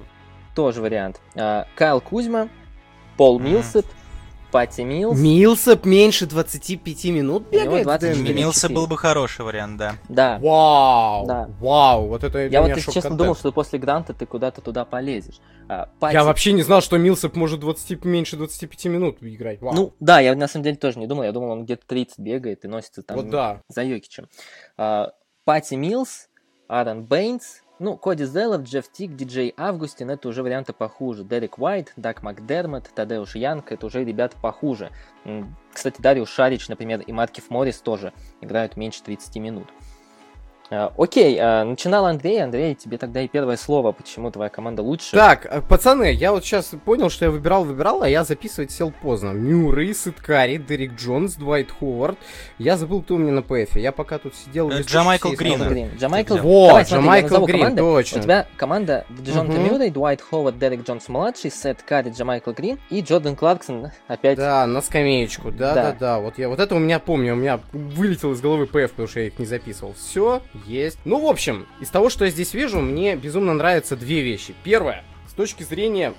тоже 0.55 0.81
вариант. 0.81 1.19
А, 1.35 1.67
Кайл 1.75 2.01
Кузьма, 2.01 2.47
Пол 3.17 3.39
Милсап, 3.39 3.85
Патти 4.51 4.81
Миллс. 4.81 5.19
Милсап 5.19 5.85
меньше 5.85 6.25
25 6.25 7.05
минут 7.05 7.49
бегает? 7.49 7.83
20 7.83 8.17
Милсап 8.35 8.69
был 8.69 8.87
бы 8.87 8.97
хороший 8.97 9.43
вариант, 9.43 9.77
да. 9.77 9.95
Да. 10.09 10.39
Вау! 10.41 11.27
Да. 11.27 11.49
Вау! 11.59 12.07
Вот 12.07 12.23
это 12.23 12.47
Я 12.47 12.61
вот, 12.61 12.69
если 12.69 12.91
честно, 12.91 13.15
думал, 13.15 13.35
что 13.35 13.51
после 13.51 13.79
Гранта 13.79 14.13
ты 14.13 14.25
куда-то 14.25 14.61
туда 14.61 14.85
полезешь. 14.85 15.39
А, 15.69 15.89
Патти... 15.99 16.13
Я 16.13 16.23
вообще 16.23 16.53
не 16.53 16.63
знал, 16.63 16.81
что 16.81 16.97
Милсап 16.97 17.35
может 17.35 17.59
20, 17.59 18.05
меньше 18.05 18.37
25 18.37 18.85
минут 18.85 19.17
играть. 19.21 19.61
Вау. 19.61 19.73
Ну, 19.73 19.93
да, 19.99 20.19
я 20.19 20.35
на 20.35 20.47
самом 20.47 20.63
деле 20.63 20.77
тоже 20.77 20.99
не 20.99 21.07
думал. 21.07 21.23
Я 21.23 21.31
думал, 21.31 21.51
он 21.51 21.65
где-то 21.65 21.85
30 21.85 22.19
бегает 22.19 22.63
и 22.63 22.67
носится 22.67 23.03
там 23.03 23.17
вот 23.17 23.29
да. 23.29 23.61
за 23.67 23.83
Йокичем. 23.83 24.29
А, 24.77 25.11
Патти 25.43 25.75
Миллс, 25.75 26.29
Аарон 26.67 27.03
Бейнс, 27.03 27.61
ну, 27.79 27.97
Коди 27.97 28.25
Зеллер, 28.25 28.63
Джефф 28.63 28.91
Тиг, 28.91 29.15
Диджей 29.15 29.53
Августин, 29.57 30.09
это 30.09 30.27
уже 30.27 30.43
варианты 30.43 30.73
похуже. 30.73 31.23
Дерек 31.23 31.59
Уайт, 31.59 31.93
Дак 31.95 32.23
Макдермот, 32.23 32.89
Тадеуш 32.93 33.35
Янг, 33.35 33.71
это 33.71 33.85
уже 33.85 34.03
ребята 34.03 34.35
похуже. 34.41 34.91
Кстати, 35.73 36.01
Дарио 36.01 36.29
Шарич, 36.29 36.69
например, 36.69 37.01
и 37.01 37.11
Маркифф 37.11 37.49
Моррис 37.49 37.79
тоже 37.81 38.13
играют 38.41 38.77
меньше 38.77 39.03
30 39.03 39.35
минут. 39.37 39.67
А, 40.69 40.91
окей, 40.97 41.37
а, 41.39 41.63
начинал 41.63 42.05
Андрей. 42.05 42.43
Андрей, 42.43 42.75
тебе 42.75 42.97
тогда 42.97 43.21
и 43.21 43.27
первое 43.27 43.55
слово, 43.55 43.93
почему 43.93 44.31
твоя 44.31 44.49
команда 44.49 44.81
лучше. 44.81 45.15
Так, 45.15 45.45
э, 45.45 45.61
пацаны, 45.61 46.11
я 46.11 46.31
вот 46.31 46.43
сейчас 46.43 46.71
понял, 46.83 47.09
что 47.09 47.25
я 47.25 47.31
выбирал-выбирал, 47.31 48.01
а 48.01 48.09
я 48.09 48.23
записывать 48.23 48.71
сел 48.71 48.91
поздно. 48.91 49.29
Мюррей, 49.29 49.93
Сет 49.93 50.14
Карри, 50.14 50.57
Дерек 50.57 50.95
Джонс, 50.95 51.35
Двайт 51.35 51.71
Ховард. 51.71 52.17
Я 52.57 52.75
забыл, 52.75 53.01
кто 53.01 53.15
у 53.15 53.17
меня 53.17 53.31
на 53.31 53.41
ПФ. 53.43 53.77
Я 53.77 53.91
пока 53.91 54.17
тут 54.17 54.35
сидел... 54.35 54.69
Э, 54.69 54.81
Джамайкл 54.81 55.31
Грин. 55.31 55.67
Грин. 55.67 55.89
Джамайкл... 55.97 56.37
Вот, 56.37 56.67
Давай, 56.67 56.83
Джамайкл 56.83 57.45
Грин, 57.45 57.59
команды. 57.59 57.81
точно. 57.81 58.19
У 58.19 58.23
тебя 58.23 58.47
команда 58.57 59.05
Джон 59.23 59.49
угу. 59.49 59.57
Мюррей, 59.57 59.89
Дуайт 59.89 60.21
Ховард, 60.21 60.59
Дерек 60.59 60.85
Джонс 60.85 61.07
младший, 61.07 61.49
Сет 61.49 61.81
Карри, 61.81 62.11
Джамайкл 62.11 62.51
Грин 62.51 62.77
и 62.89 63.01
Джордан 63.01 63.35
Кларксон 63.37 63.91
опять... 64.07 64.37
Да, 64.37 64.67
на 64.67 64.81
скамеечку, 64.81 65.51
да-да-да. 65.51 66.19
Вот 66.19 66.37
я 66.37 66.49
вот 66.49 66.59
это 66.59 66.75
у 66.75 66.79
меня 66.79 66.99
помню, 66.99 67.33
у 67.33 67.37
меня 67.37 67.61
вылетел 67.71 68.33
из 68.33 68.41
головы 68.41 68.65
ПФ, 68.65 68.91
потому 68.91 69.07
что 69.07 69.21
я 69.21 69.27
их 69.27 69.39
не 69.39 69.45
записывал. 69.45 69.93
Все, 69.93 70.41
есть. 70.65 70.99
Ну, 71.05 71.19
в 71.19 71.27
общем, 71.27 71.67
из 71.79 71.89
того, 71.89 72.09
что 72.09 72.25
я 72.25 72.31
здесь 72.31 72.53
вижу, 72.53 72.79
мне 72.79 73.15
безумно 73.15 73.53
нравятся 73.53 73.95
две 73.95 74.21
вещи. 74.21 74.53
Первое, 74.63 75.03
с 75.27 75.33
точки 75.33 75.63
зрения 75.63 76.13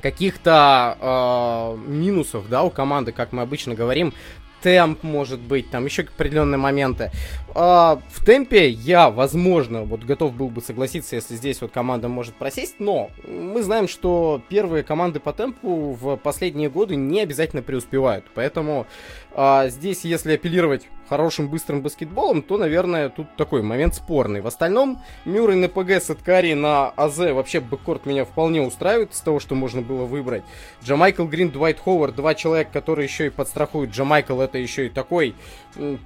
каких-то 0.00 0.96
э, 1.00 1.88
минусов, 1.88 2.48
да, 2.48 2.62
у 2.62 2.70
команды, 2.70 3.12
как 3.12 3.32
мы 3.32 3.42
обычно 3.42 3.74
говорим, 3.74 4.14
темп, 4.62 5.02
может 5.02 5.40
быть, 5.40 5.70
там 5.70 5.84
еще 5.84 6.02
определенные 6.02 6.58
моменты. 6.58 7.10
А, 7.54 8.00
в 8.10 8.24
темпе 8.24 8.68
я, 8.68 9.10
возможно, 9.10 9.84
вот 9.84 10.04
готов 10.04 10.34
был 10.34 10.48
бы 10.48 10.60
согласиться, 10.60 11.16
если 11.16 11.36
здесь 11.36 11.60
вот 11.60 11.72
команда 11.72 12.08
может 12.08 12.34
просесть, 12.34 12.76
но 12.78 13.10
мы 13.26 13.62
знаем, 13.62 13.88
что 13.88 14.42
первые 14.48 14.82
команды 14.82 15.20
по 15.20 15.32
темпу 15.32 15.92
в 15.92 16.16
последние 16.16 16.70
годы 16.70 16.96
не 16.96 17.20
обязательно 17.20 17.62
преуспевают, 17.62 18.24
поэтому 18.34 18.86
а, 19.32 19.68
здесь, 19.68 20.04
если 20.04 20.34
апеллировать 20.34 20.88
хорошим 21.08 21.48
быстрым 21.48 21.82
баскетболом, 21.82 22.42
то, 22.42 22.58
наверное, 22.58 23.08
тут 23.08 23.26
такой 23.36 23.62
момент 23.62 23.94
спорный. 23.94 24.40
В 24.40 24.46
остальном, 24.46 25.00
Мюррей 25.24 25.56
на 25.56 25.68
ПГ, 25.68 26.02
Саткари 26.02 26.54
на 26.54 26.88
АЗ, 26.90 27.18
вообще 27.32 27.60
бэккорт 27.60 28.06
меня 28.06 28.24
вполне 28.24 28.62
устраивает 28.62 29.12
из 29.12 29.20
того, 29.20 29.40
что 29.40 29.54
можно 29.54 29.82
было 29.82 30.04
выбрать. 30.04 30.42
Джамайкл 30.84 31.24
Грин, 31.24 31.50
Двайт 31.50 31.80
Ховард, 31.80 32.14
два 32.14 32.34
человека, 32.34 32.70
которые 32.72 33.06
еще 33.06 33.26
и 33.26 33.30
подстрахуют. 33.30 33.90
Джамайкл 33.90 34.40
это 34.40 34.58
еще 34.58 34.86
и 34.86 34.88
такой 34.88 35.34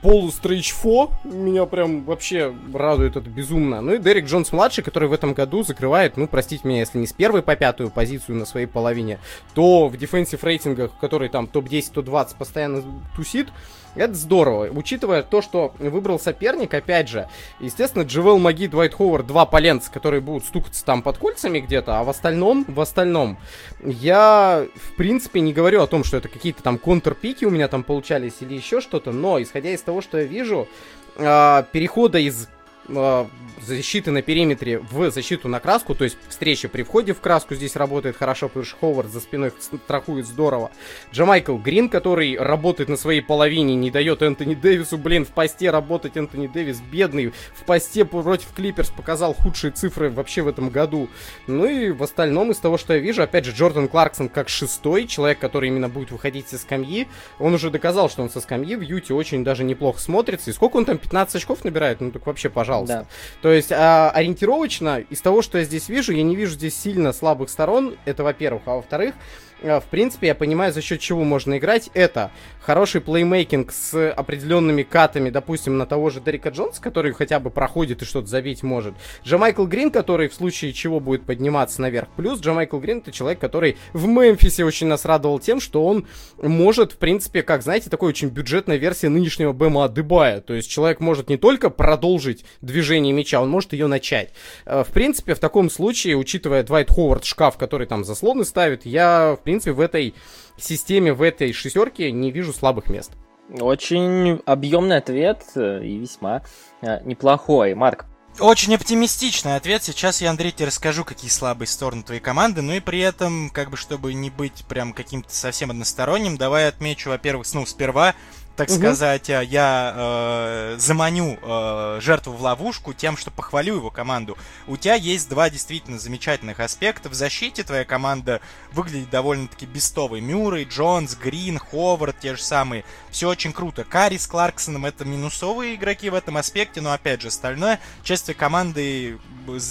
полустрейчфо, 0.03 1.11
меня 1.25 1.67
прям 1.67 2.05
вообще 2.05 2.55
радует 2.73 3.17
это 3.17 3.29
безумно. 3.29 3.81
Ну 3.81 3.95
и 3.95 3.99
Дерек 3.99 4.27
Джонс-младший, 4.27 4.85
который 4.85 5.09
в 5.09 5.13
этом 5.13 5.33
году 5.35 5.63
закрывает, 5.63 6.17
ну, 6.17 6.27
простите 6.27 6.67
меня, 6.67 6.81
если 6.81 6.99
не 6.99 7.07
с 7.07 7.13
первой 7.13 7.43
по 7.43 7.57
пятую 7.57 7.91
позицию 7.91 8.37
на 8.37 8.45
своей 8.45 8.67
половине, 8.67 9.19
то 9.55 9.89
в 9.89 9.97
дефенсив 9.97 10.45
рейтингах, 10.45 10.93
который 11.01 11.29
там 11.29 11.47
топ-10, 11.47 11.93
топ-20 11.95 12.37
постоянно 12.39 12.83
тусит, 13.17 13.49
это 13.95 14.15
здорово, 14.15 14.69
учитывая 14.71 15.23
то, 15.23 15.43
что 15.43 15.75
выбрал 15.79 16.19
соперник, 16.19 16.73
опять 16.75 17.09
же, 17.09 17.29
естественно, 17.61 18.03
Джевел 18.03 18.39
Маги, 18.39 18.67
Двайт 18.67 18.95
Ховард, 18.95 19.27
два 19.27 19.47
поленца, 19.47 19.91
которые 19.91 20.21
будут 20.21 20.45
стукаться 20.45 20.85
там 20.85 21.03
под 21.03 21.19
кольцами 21.19 21.61
где-то, 21.61 21.99
а 21.99 22.05
в 22.05 22.11
остальном, 22.11 22.65
в 22.69 22.81
остальном, 22.81 23.39
я, 23.83 24.67
в 24.75 24.97
принципе, 24.97 25.41
не 25.41 25.53
говорю 25.53 25.83
о 25.83 25.87
том, 25.87 26.05
что 26.05 26.17
это 26.17 26.29
какие-то 26.29 26.63
там 26.63 26.79
контрпики 26.79 27.45
у 27.45 27.51
меня 27.51 27.69
там 27.69 27.83
получались 27.83 28.35
или 28.41 28.55
еще 28.55 28.81
что-то, 28.81 29.13
но, 29.13 29.41
исходя 29.43 29.71
из 29.71 29.83
того, 29.83 30.01
что 30.01 30.19
я 30.19 30.25
вижу, 30.25 30.69
э, 31.17 31.65
перехода 31.73 32.19
из 32.19 32.49
защиты 32.89 34.11
на 34.11 34.23
периметре 34.23 34.79
в 34.79 35.11
защиту 35.11 35.49
на 35.49 35.61
краску, 35.61 35.95
то 35.95 36.05
есть 36.05 36.17
встреча 36.29 36.69
при 36.69 36.83
входе 36.83 37.15
в 37.15 37.21
краску 37.21 37.55
здесь 37.55 37.77
работает 37.77 38.17
хорошо, 38.17 38.49
потому 38.49 38.65
что 38.65 38.77
Ховард 38.79 39.11
за 39.11 39.21
спиной 39.21 39.53
страхует 39.85 40.27
здорово. 40.27 40.71
Джамайкл 41.13 41.57
Грин, 41.57 41.89
который 41.89 42.37
работает 42.37 42.89
на 42.89 42.97
своей 42.97 43.21
половине, 43.21 43.75
не 43.77 43.91
дает 43.91 44.23
Энтони 44.23 44.55
Дэвису, 44.55 44.99
блин, 44.99 45.25
в 45.25 45.29
посте 45.29 45.71
работать. 45.71 46.17
Энтони 46.17 46.49
Дэвис 46.49 46.81
бедный, 46.81 47.33
в 47.55 47.65
посте 47.65 48.05
против 48.05 48.53
Клиперс 48.55 48.91
показал 48.91 49.35
худшие 49.35 49.71
цифры 49.71 50.11
вообще 50.11 50.43
в 50.43 50.49
этом 50.49 50.71
году. 50.71 51.09
Ну 51.47 51.67
и 51.67 51.91
в 51.91 52.03
остальном 52.03 52.51
из 52.51 52.59
того, 52.59 52.79
что 52.79 52.95
я 52.95 52.99
вижу, 52.99 53.23
опять 53.23 53.45
же, 53.45 53.53
Джордан 53.53 53.89
Кларксон 53.89 54.29
как 54.29 54.49
шестой, 54.49 55.07
человек, 55.07 55.39
который 55.39 55.69
именно 55.69 55.89
будет 55.89 56.11
выходить 56.11 56.49
со 56.49 56.59
скамьи, 56.59 57.07
он 57.39 57.55
уже 57.55 57.71
доказал, 57.71 58.11
что 58.11 58.23
он 58.23 58.31
со 58.31 58.41
скамьи 58.41 58.75
в 58.75 58.81
Юте 58.81 59.15
очень 59.15 59.45
даже 59.45 59.63
неплохо 59.63 60.01
смотрится. 60.01 60.51
И 60.51 60.53
сколько 60.53 60.77
он 60.77 60.85
там, 60.85 60.99
15 60.99 61.37
очков 61.37 61.65
набирает? 61.65 62.01
Ну 62.01 62.11
так 62.11 62.27
вообще, 62.27 62.51
пожалуйста. 62.51 62.72
Да. 62.81 63.07
То 63.41 63.53
есть 63.53 63.73
а, 63.73 64.11
ориентировочно, 64.11 64.99
из 64.99 65.21
того, 65.21 65.43
что 65.43 65.59
я 65.59 65.65
здесь 65.65 65.89
вижу, 65.89 66.13
я 66.13 66.23
не 66.23 66.37
вижу 66.37 66.55
здесь 66.55 66.77
сильно 66.77 67.13
слабых 67.13 67.51
сторон. 67.51 67.97
Это 68.05 68.25
во-первых. 68.25 68.63
А 68.67 68.77
во-вторых, 68.77 69.15
в 69.63 69.85
принципе, 69.91 70.29
я 70.29 70.35
понимаю, 70.35 70.73
за 70.73 70.83
счет 70.83 71.01
чего 71.01 71.25
можно 71.25 71.59
играть. 71.59 71.91
Это 71.95 72.31
хороший 72.61 73.01
плеймейкинг 73.01 73.73
с 73.73 74.13
определенными 74.13 74.83
катами, 74.83 75.31
допустим, 75.31 75.79
на 75.79 75.87
того 75.87 76.11
же 76.11 76.21
Дерека 76.21 76.51
Джонса, 76.51 76.81
который 76.81 77.13
хотя 77.13 77.41
бы 77.41 77.51
проходит 77.51 78.03
и 78.03 78.05
что-то 78.05 78.27
забить 78.27 78.63
может. 78.63 78.95
Джамайкл 79.25 79.67
Грин, 79.67 79.91
который 79.91 80.29
в 80.29 80.35
случае 80.35 80.73
чего 80.73 81.01
будет 81.01 81.25
подниматься 81.25 81.81
наверх. 81.81 82.09
Плюс 82.17 82.41
Джамайкл 82.41 82.79
Грин 82.79 82.99
это 82.99 83.13
человек, 83.13 83.41
который 83.41 83.77
в 83.93 84.07
Мемфисе 84.07 84.65
очень 84.65 84.87
нас 84.87 85.05
радовал 85.05 85.39
тем, 85.39 85.61
что 85.61 85.85
он 85.85 86.07
может, 86.41 86.93
в 86.93 86.97
принципе, 86.97 87.43
как, 87.43 87.63
знаете, 87.63 87.91
такой 87.91 88.11
очень 88.11 88.29
бюджетная 88.29 88.77
версия 88.77 89.09
нынешнего 89.09 89.53
Бэма 89.53 89.85
Адыбая. 89.85 90.41
То 90.41 90.55
есть 90.55 90.71
человек 90.71 91.01
может 91.01 91.29
не 91.29 91.37
только 91.37 91.71
продолжить 91.71 92.45
движение 92.61 93.13
мяча, 93.13 93.41
он 93.41 93.51
может 93.51 93.73
ее 93.73 93.87
начать. 93.87 94.31
Э, 94.65 94.85
в 94.85 94.93
принципе, 94.93 95.35
в 95.35 95.39
таком 95.39 95.71
случае, 95.71 96.17
учитывая 96.17 96.63
Двайт 96.63 96.91
Ховард 96.91 97.25
шкаф, 97.25 97.57
который 97.57 97.87
там 97.87 98.05
заслоны 98.05 98.45
ставит, 98.45 98.87
я, 98.87 99.37
в 99.39 99.43
принципе, 99.43 99.52
принципе, 99.53 99.73
в 99.73 99.81
этой 99.81 100.15
системе, 100.57 101.13
в 101.13 101.21
этой 101.21 101.53
шестерке 101.53 102.11
не 102.11 102.31
вижу 102.31 102.53
слабых 102.53 102.89
мест. 102.89 103.13
Очень 103.61 104.41
объемный 104.47 104.97
ответ 104.97 105.43
э, 105.57 105.85
и 105.85 105.99
весьма 105.99 106.43
э, 106.81 107.01
неплохой. 107.05 107.75
Марк, 107.75 108.07
очень 108.41 108.75
оптимистичный 108.75 109.57
ответ. 109.57 109.83
Сейчас 109.83 110.23
я, 110.23 110.31
Андрей, 110.31 110.53
тебе 110.53 110.69
расскажу, 110.69 111.05
какие 111.05 111.31
слабые 111.31 111.69
стороны 111.69 112.03
твоей 112.03 112.21
команды, 112.21 112.63
но 112.63 112.73
и 112.73 112.81
при 112.81 113.01
этом, 113.01 113.51
как 113.51 113.69
бы, 113.69 113.77
чтобы 113.77 114.15
не 114.15 114.31
быть 114.31 114.65
прям 114.69 114.95
каким-то 114.95 115.35
совсем 115.35 115.71
односторонним, 115.71 116.39
давай 116.39 116.69
отмечу, 116.69 117.11
во-первых, 117.11 117.47
ну, 117.53 117.67
сперва 117.67 118.15
так 118.63 118.71
угу. 118.71 118.79
сказать, 118.79 119.29
э, 119.29 119.45
я 119.45 119.93
э, 119.97 120.77
заманю 120.79 121.37
э, 121.43 121.99
жертву 122.01 122.33
в 122.33 122.43
ловушку 122.43 122.93
тем, 122.93 123.17
что 123.17 123.33
похвалю 123.33 123.77
его 123.77 123.91
команду. 123.91 124.39
У 124.69 124.77
тебя 124.77 124.95
есть 124.95 125.29
два 125.29 125.51
действительно 125.51 125.99
замечательных 125.99 126.61
аспекта. 126.61 127.09
В 127.09 127.15
защите 127.15 127.65
твоя 127.65 127.85
команда 127.85 128.41
выглядит 128.73 129.11
довольно-таки 129.11 129.67
бестовой. 129.67 130.21
Мюррей, 130.21 130.65
Джонс, 130.65 131.17
Грин, 131.17 131.59
Ховард, 131.59 132.17
те 132.21 132.37
же 132.37 132.43
самые. 132.43 132.85
Все 133.11 133.29
очень 133.29 133.53
круто. 133.53 133.83
Карри 133.83 134.17
с 134.17 134.29
Кларксоном 134.29 134.87
это 134.87 135.05
минусовые 135.05 135.75
игроки 135.75 136.09
в 136.09 136.15
этом 136.15 136.37
аспекте, 136.37 136.81
но 136.81 136.93
опять 136.93 137.21
же, 137.21 137.29
остальное, 137.29 137.81
часть 138.05 138.25
твоей 138.27 138.39
команды 138.39 139.19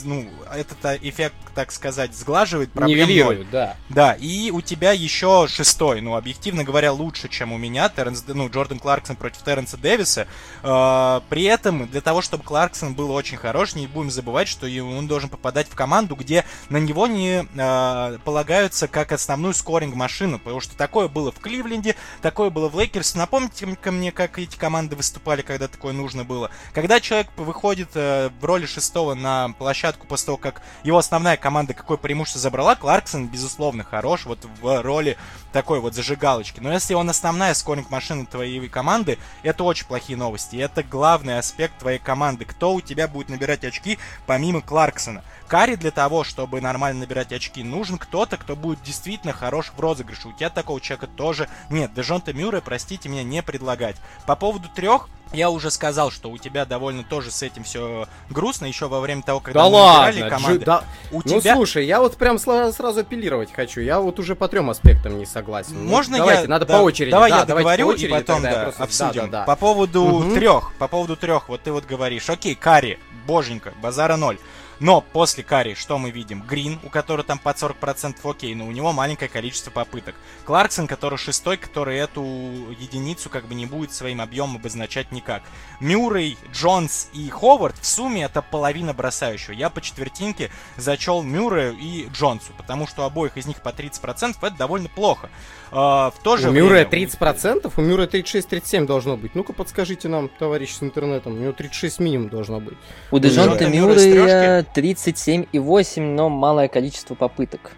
ну, 0.03 0.29
этот 0.53 0.85
а, 0.85 0.95
эффект, 0.95 1.35
так 1.55 1.71
сказать, 1.71 2.13
сглаживает 2.15 2.71
проблему. 2.71 3.03
Нивелирует, 3.03 3.49
да. 3.49 3.75
Да, 3.89 4.13
и 4.13 4.51
у 4.51 4.61
тебя 4.61 4.91
еще 4.91 5.47
шестой, 5.47 6.01
ну, 6.01 6.15
объективно 6.15 6.63
говоря, 6.63 6.91
лучше, 6.91 7.29
чем 7.29 7.51
у 7.51 7.57
меня, 7.57 7.89
Терренс, 7.89 8.23
ну, 8.27 8.49
Джордан 8.49 8.79
Кларксон 8.81 9.15
против 9.15 9.43
Терренса 9.43 9.77
Дэвиса. 9.77 10.27
Э, 10.63 11.21
при 11.29 11.43
этом, 11.43 11.87
для 11.87 12.01
того, 12.01 12.21
чтобы 12.21 12.43
Кларксон 12.43 12.93
был 12.93 13.11
очень 13.11 13.37
хорош, 13.37 13.75
не 13.75 13.87
будем 13.87 14.11
забывать, 14.11 14.47
что 14.47 14.67
он 14.67 15.07
должен 15.07 15.29
попадать 15.29 15.67
в 15.67 15.75
команду, 15.75 16.15
где 16.15 16.45
на 16.69 16.77
него 16.77 17.07
не 17.07 17.47
э, 17.55 18.17
полагаются 18.23 18.87
как 18.87 19.11
основную 19.11 19.53
скоринг-машину, 19.53 20.39
потому 20.39 20.59
что 20.59 20.75
такое 20.75 21.07
было 21.07 21.31
в 21.31 21.39
Кливленде, 21.39 21.95
такое 22.21 22.49
было 22.49 22.69
в 22.69 22.79
Лейкерс. 22.79 23.15
Напомните-ка 23.15 23.91
мне, 23.91 24.11
как 24.11 24.39
эти 24.39 24.57
команды 24.57 24.95
выступали, 24.95 25.41
когда 25.41 25.67
такое 25.67 25.93
нужно 25.93 26.23
было. 26.23 26.51
Когда 26.73 26.99
человек 26.99 27.27
выходит 27.37 27.89
э, 27.95 28.29
в 28.39 28.45
роли 28.45 28.65
шестого 28.65 29.13
на 29.13 29.49
площадку 29.57 30.07
после 30.07 30.27
того, 30.27 30.37
как 30.37 30.61
его 30.83 30.97
основная 30.97 31.37
команда 31.37 31.73
какое 31.73 31.97
преимущество 31.97 32.41
забрала, 32.41 32.75
Кларксон, 32.75 33.27
безусловно, 33.27 33.83
хорош 33.83 34.25
вот 34.25 34.39
в 34.61 34.81
роли 34.81 35.17
такой 35.51 35.79
вот 35.79 35.93
зажигалочки. 35.93 36.59
Но 36.59 36.71
если 36.71 36.93
он 36.93 37.09
основная 37.09 37.53
scoring 37.53 37.89
машина 37.89 38.25
твоей, 38.25 38.60
счастливой 38.61 38.69
команды, 38.69 39.17
это 39.43 39.63
очень 39.63 39.85
плохие 39.85 40.17
новости. 40.17 40.55
Это 40.57 40.83
главный 40.83 41.39
аспект 41.39 41.79
твоей 41.79 41.99
команды. 41.99 42.45
Кто 42.45 42.73
у 42.73 42.81
тебя 42.81 43.07
будет 43.07 43.29
набирать 43.29 43.63
очки 43.63 43.97
помимо 44.25 44.61
Кларксона? 44.61 45.23
Карри 45.47 45.75
для 45.75 45.91
того, 45.91 46.23
чтобы 46.23 46.61
нормально 46.61 47.01
набирать 47.01 47.33
очки, 47.33 47.63
нужен 47.63 47.97
кто-то, 47.97 48.37
кто 48.37 48.55
будет 48.55 48.81
действительно 48.83 49.33
хорош 49.33 49.71
в 49.75 49.79
розыгрыше. 49.79 50.29
У 50.29 50.33
тебя 50.33 50.49
такого 50.49 50.79
человека 50.79 51.07
тоже 51.07 51.49
нет. 51.69 51.93
Дежонта 51.93 52.33
Мюррея, 52.33 52.61
простите 52.61 53.09
меня, 53.09 53.23
не 53.23 53.43
предлагать. 53.43 53.97
По 54.25 54.35
поводу 54.35 54.69
трех, 54.69 55.09
я 55.33 55.49
уже 55.49 55.71
сказал, 55.71 56.11
что 56.11 56.29
у 56.29 56.37
тебя 56.37 56.65
довольно 56.65 57.03
тоже 57.03 57.31
с 57.31 57.41
этим 57.41 57.63
все 57.63 58.07
грустно, 58.29 58.65
еще 58.65 58.87
во 58.87 58.99
время 58.99 59.21
того, 59.21 59.39
когда 59.39 59.63
да 59.63 59.69
мы 59.69 59.75
ладно, 59.75 60.29
команды. 60.29 60.59
Джи, 60.59 60.65
да... 60.65 60.83
У 61.11 61.21
ну 61.23 61.39
тебя... 61.39 61.55
слушай, 61.55 61.85
я 61.85 61.99
вот 61.99 62.17
прям 62.17 62.37
сразу 62.37 62.99
апеллировать 62.99 63.53
хочу. 63.53 63.81
Я 63.81 63.99
вот 63.99 64.19
уже 64.19 64.35
по 64.35 64.47
трем 64.47 64.69
аспектам 64.69 65.17
не 65.17 65.25
согласен. 65.25 65.73
Ну, 65.75 65.89
Можно 65.89 66.17
ну, 66.17 66.23
давайте, 66.23 66.43
я... 66.43 66.47
надо 66.49 66.65
да, 66.65 66.77
по 66.77 66.81
очереди. 66.81 67.11
Давай 67.11 67.31
да, 67.31 67.39
я 67.39 67.45
договорю 67.45 67.91
и 67.91 68.07
потом 68.07 68.41
да, 68.41 68.63
просто... 68.63 68.83
обсудим. 68.83 69.21
Да, 69.21 69.27
да, 69.27 69.39
да. 69.39 69.43
По 69.45 69.55
поводу 69.55 70.03
угу. 70.03 70.33
трех, 70.33 70.73
по 70.75 70.87
поводу 70.87 71.15
трех, 71.15 71.49
вот 71.49 71.61
ты 71.61 71.71
вот 71.71 71.85
говоришь, 71.85 72.29
окей, 72.29 72.55
Кари, 72.55 72.99
боженька, 73.25 73.73
базара 73.81 74.17
ноль. 74.17 74.37
Но 74.81 74.99
после 74.99 75.43
Карри 75.43 75.75
что 75.75 75.99
мы 75.99 76.09
видим? 76.09 76.41
Грин, 76.41 76.79
у 76.83 76.89
которого 76.89 77.23
там 77.23 77.37
под 77.37 77.55
40% 77.55 78.15
окей, 78.23 78.55
но 78.55 78.65
у 78.65 78.71
него 78.71 78.91
маленькое 78.91 79.29
количество 79.29 79.69
попыток. 79.69 80.15
Кларксон, 80.45 80.87
который 80.87 81.19
шестой, 81.19 81.57
который 81.57 81.97
эту 81.97 82.23
единицу 82.23 83.29
как 83.29 83.45
бы 83.45 83.53
не 83.53 83.67
будет 83.67 83.93
своим 83.93 84.21
объемом 84.21 84.55
обозначать 84.55 85.11
никак. 85.11 85.43
Мюррей, 85.79 86.35
Джонс 86.51 87.09
и 87.13 87.29
Ховард 87.29 87.77
в 87.77 87.85
сумме 87.85 88.23
это 88.23 88.41
половина 88.41 88.95
бросающего. 88.95 89.53
Я 89.53 89.69
по 89.69 89.81
четвертинке 89.81 90.49
зачел 90.77 91.21
Мюррею 91.21 91.77
и 91.77 92.07
Джонсу, 92.11 92.51
потому 92.57 92.87
что 92.87 93.03
у 93.03 93.05
обоих 93.05 93.37
из 93.37 93.45
них 93.45 93.61
по 93.61 93.69
30% 93.69 94.37
это 94.41 94.57
довольно 94.57 94.89
плохо. 94.89 95.29
Uh, 95.71 96.11
в 96.11 96.21
то 96.21 96.35
же 96.35 96.49
у 96.49 96.51
время... 96.51 96.65
Мюррея 96.65 96.85
30%? 96.85 97.71
У 97.77 97.81
Мюррея 97.81 98.07
36-37 98.07 98.85
должно 98.85 99.15
быть. 99.15 99.35
Ну-ка 99.35 99.53
подскажите 99.53 100.09
нам, 100.09 100.27
товарищи 100.27 100.73
с 100.73 100.83
интернетом. 100.83 101.33
У 101.33 101.37
него 101.37 101.53
36 101.53 101.99
минимум 101.99 102.29
должно 102.29 102.59
быть. 102.59 102.77
У 103.09 103.19
Дежонта 103.19 103.67
Мюррея 103.67 104.65
37,8, 104.75 106.01
но 106.01 106.29
малое 106.29 106.67
количество 106.67 107.15
попыток. 107.15 107.71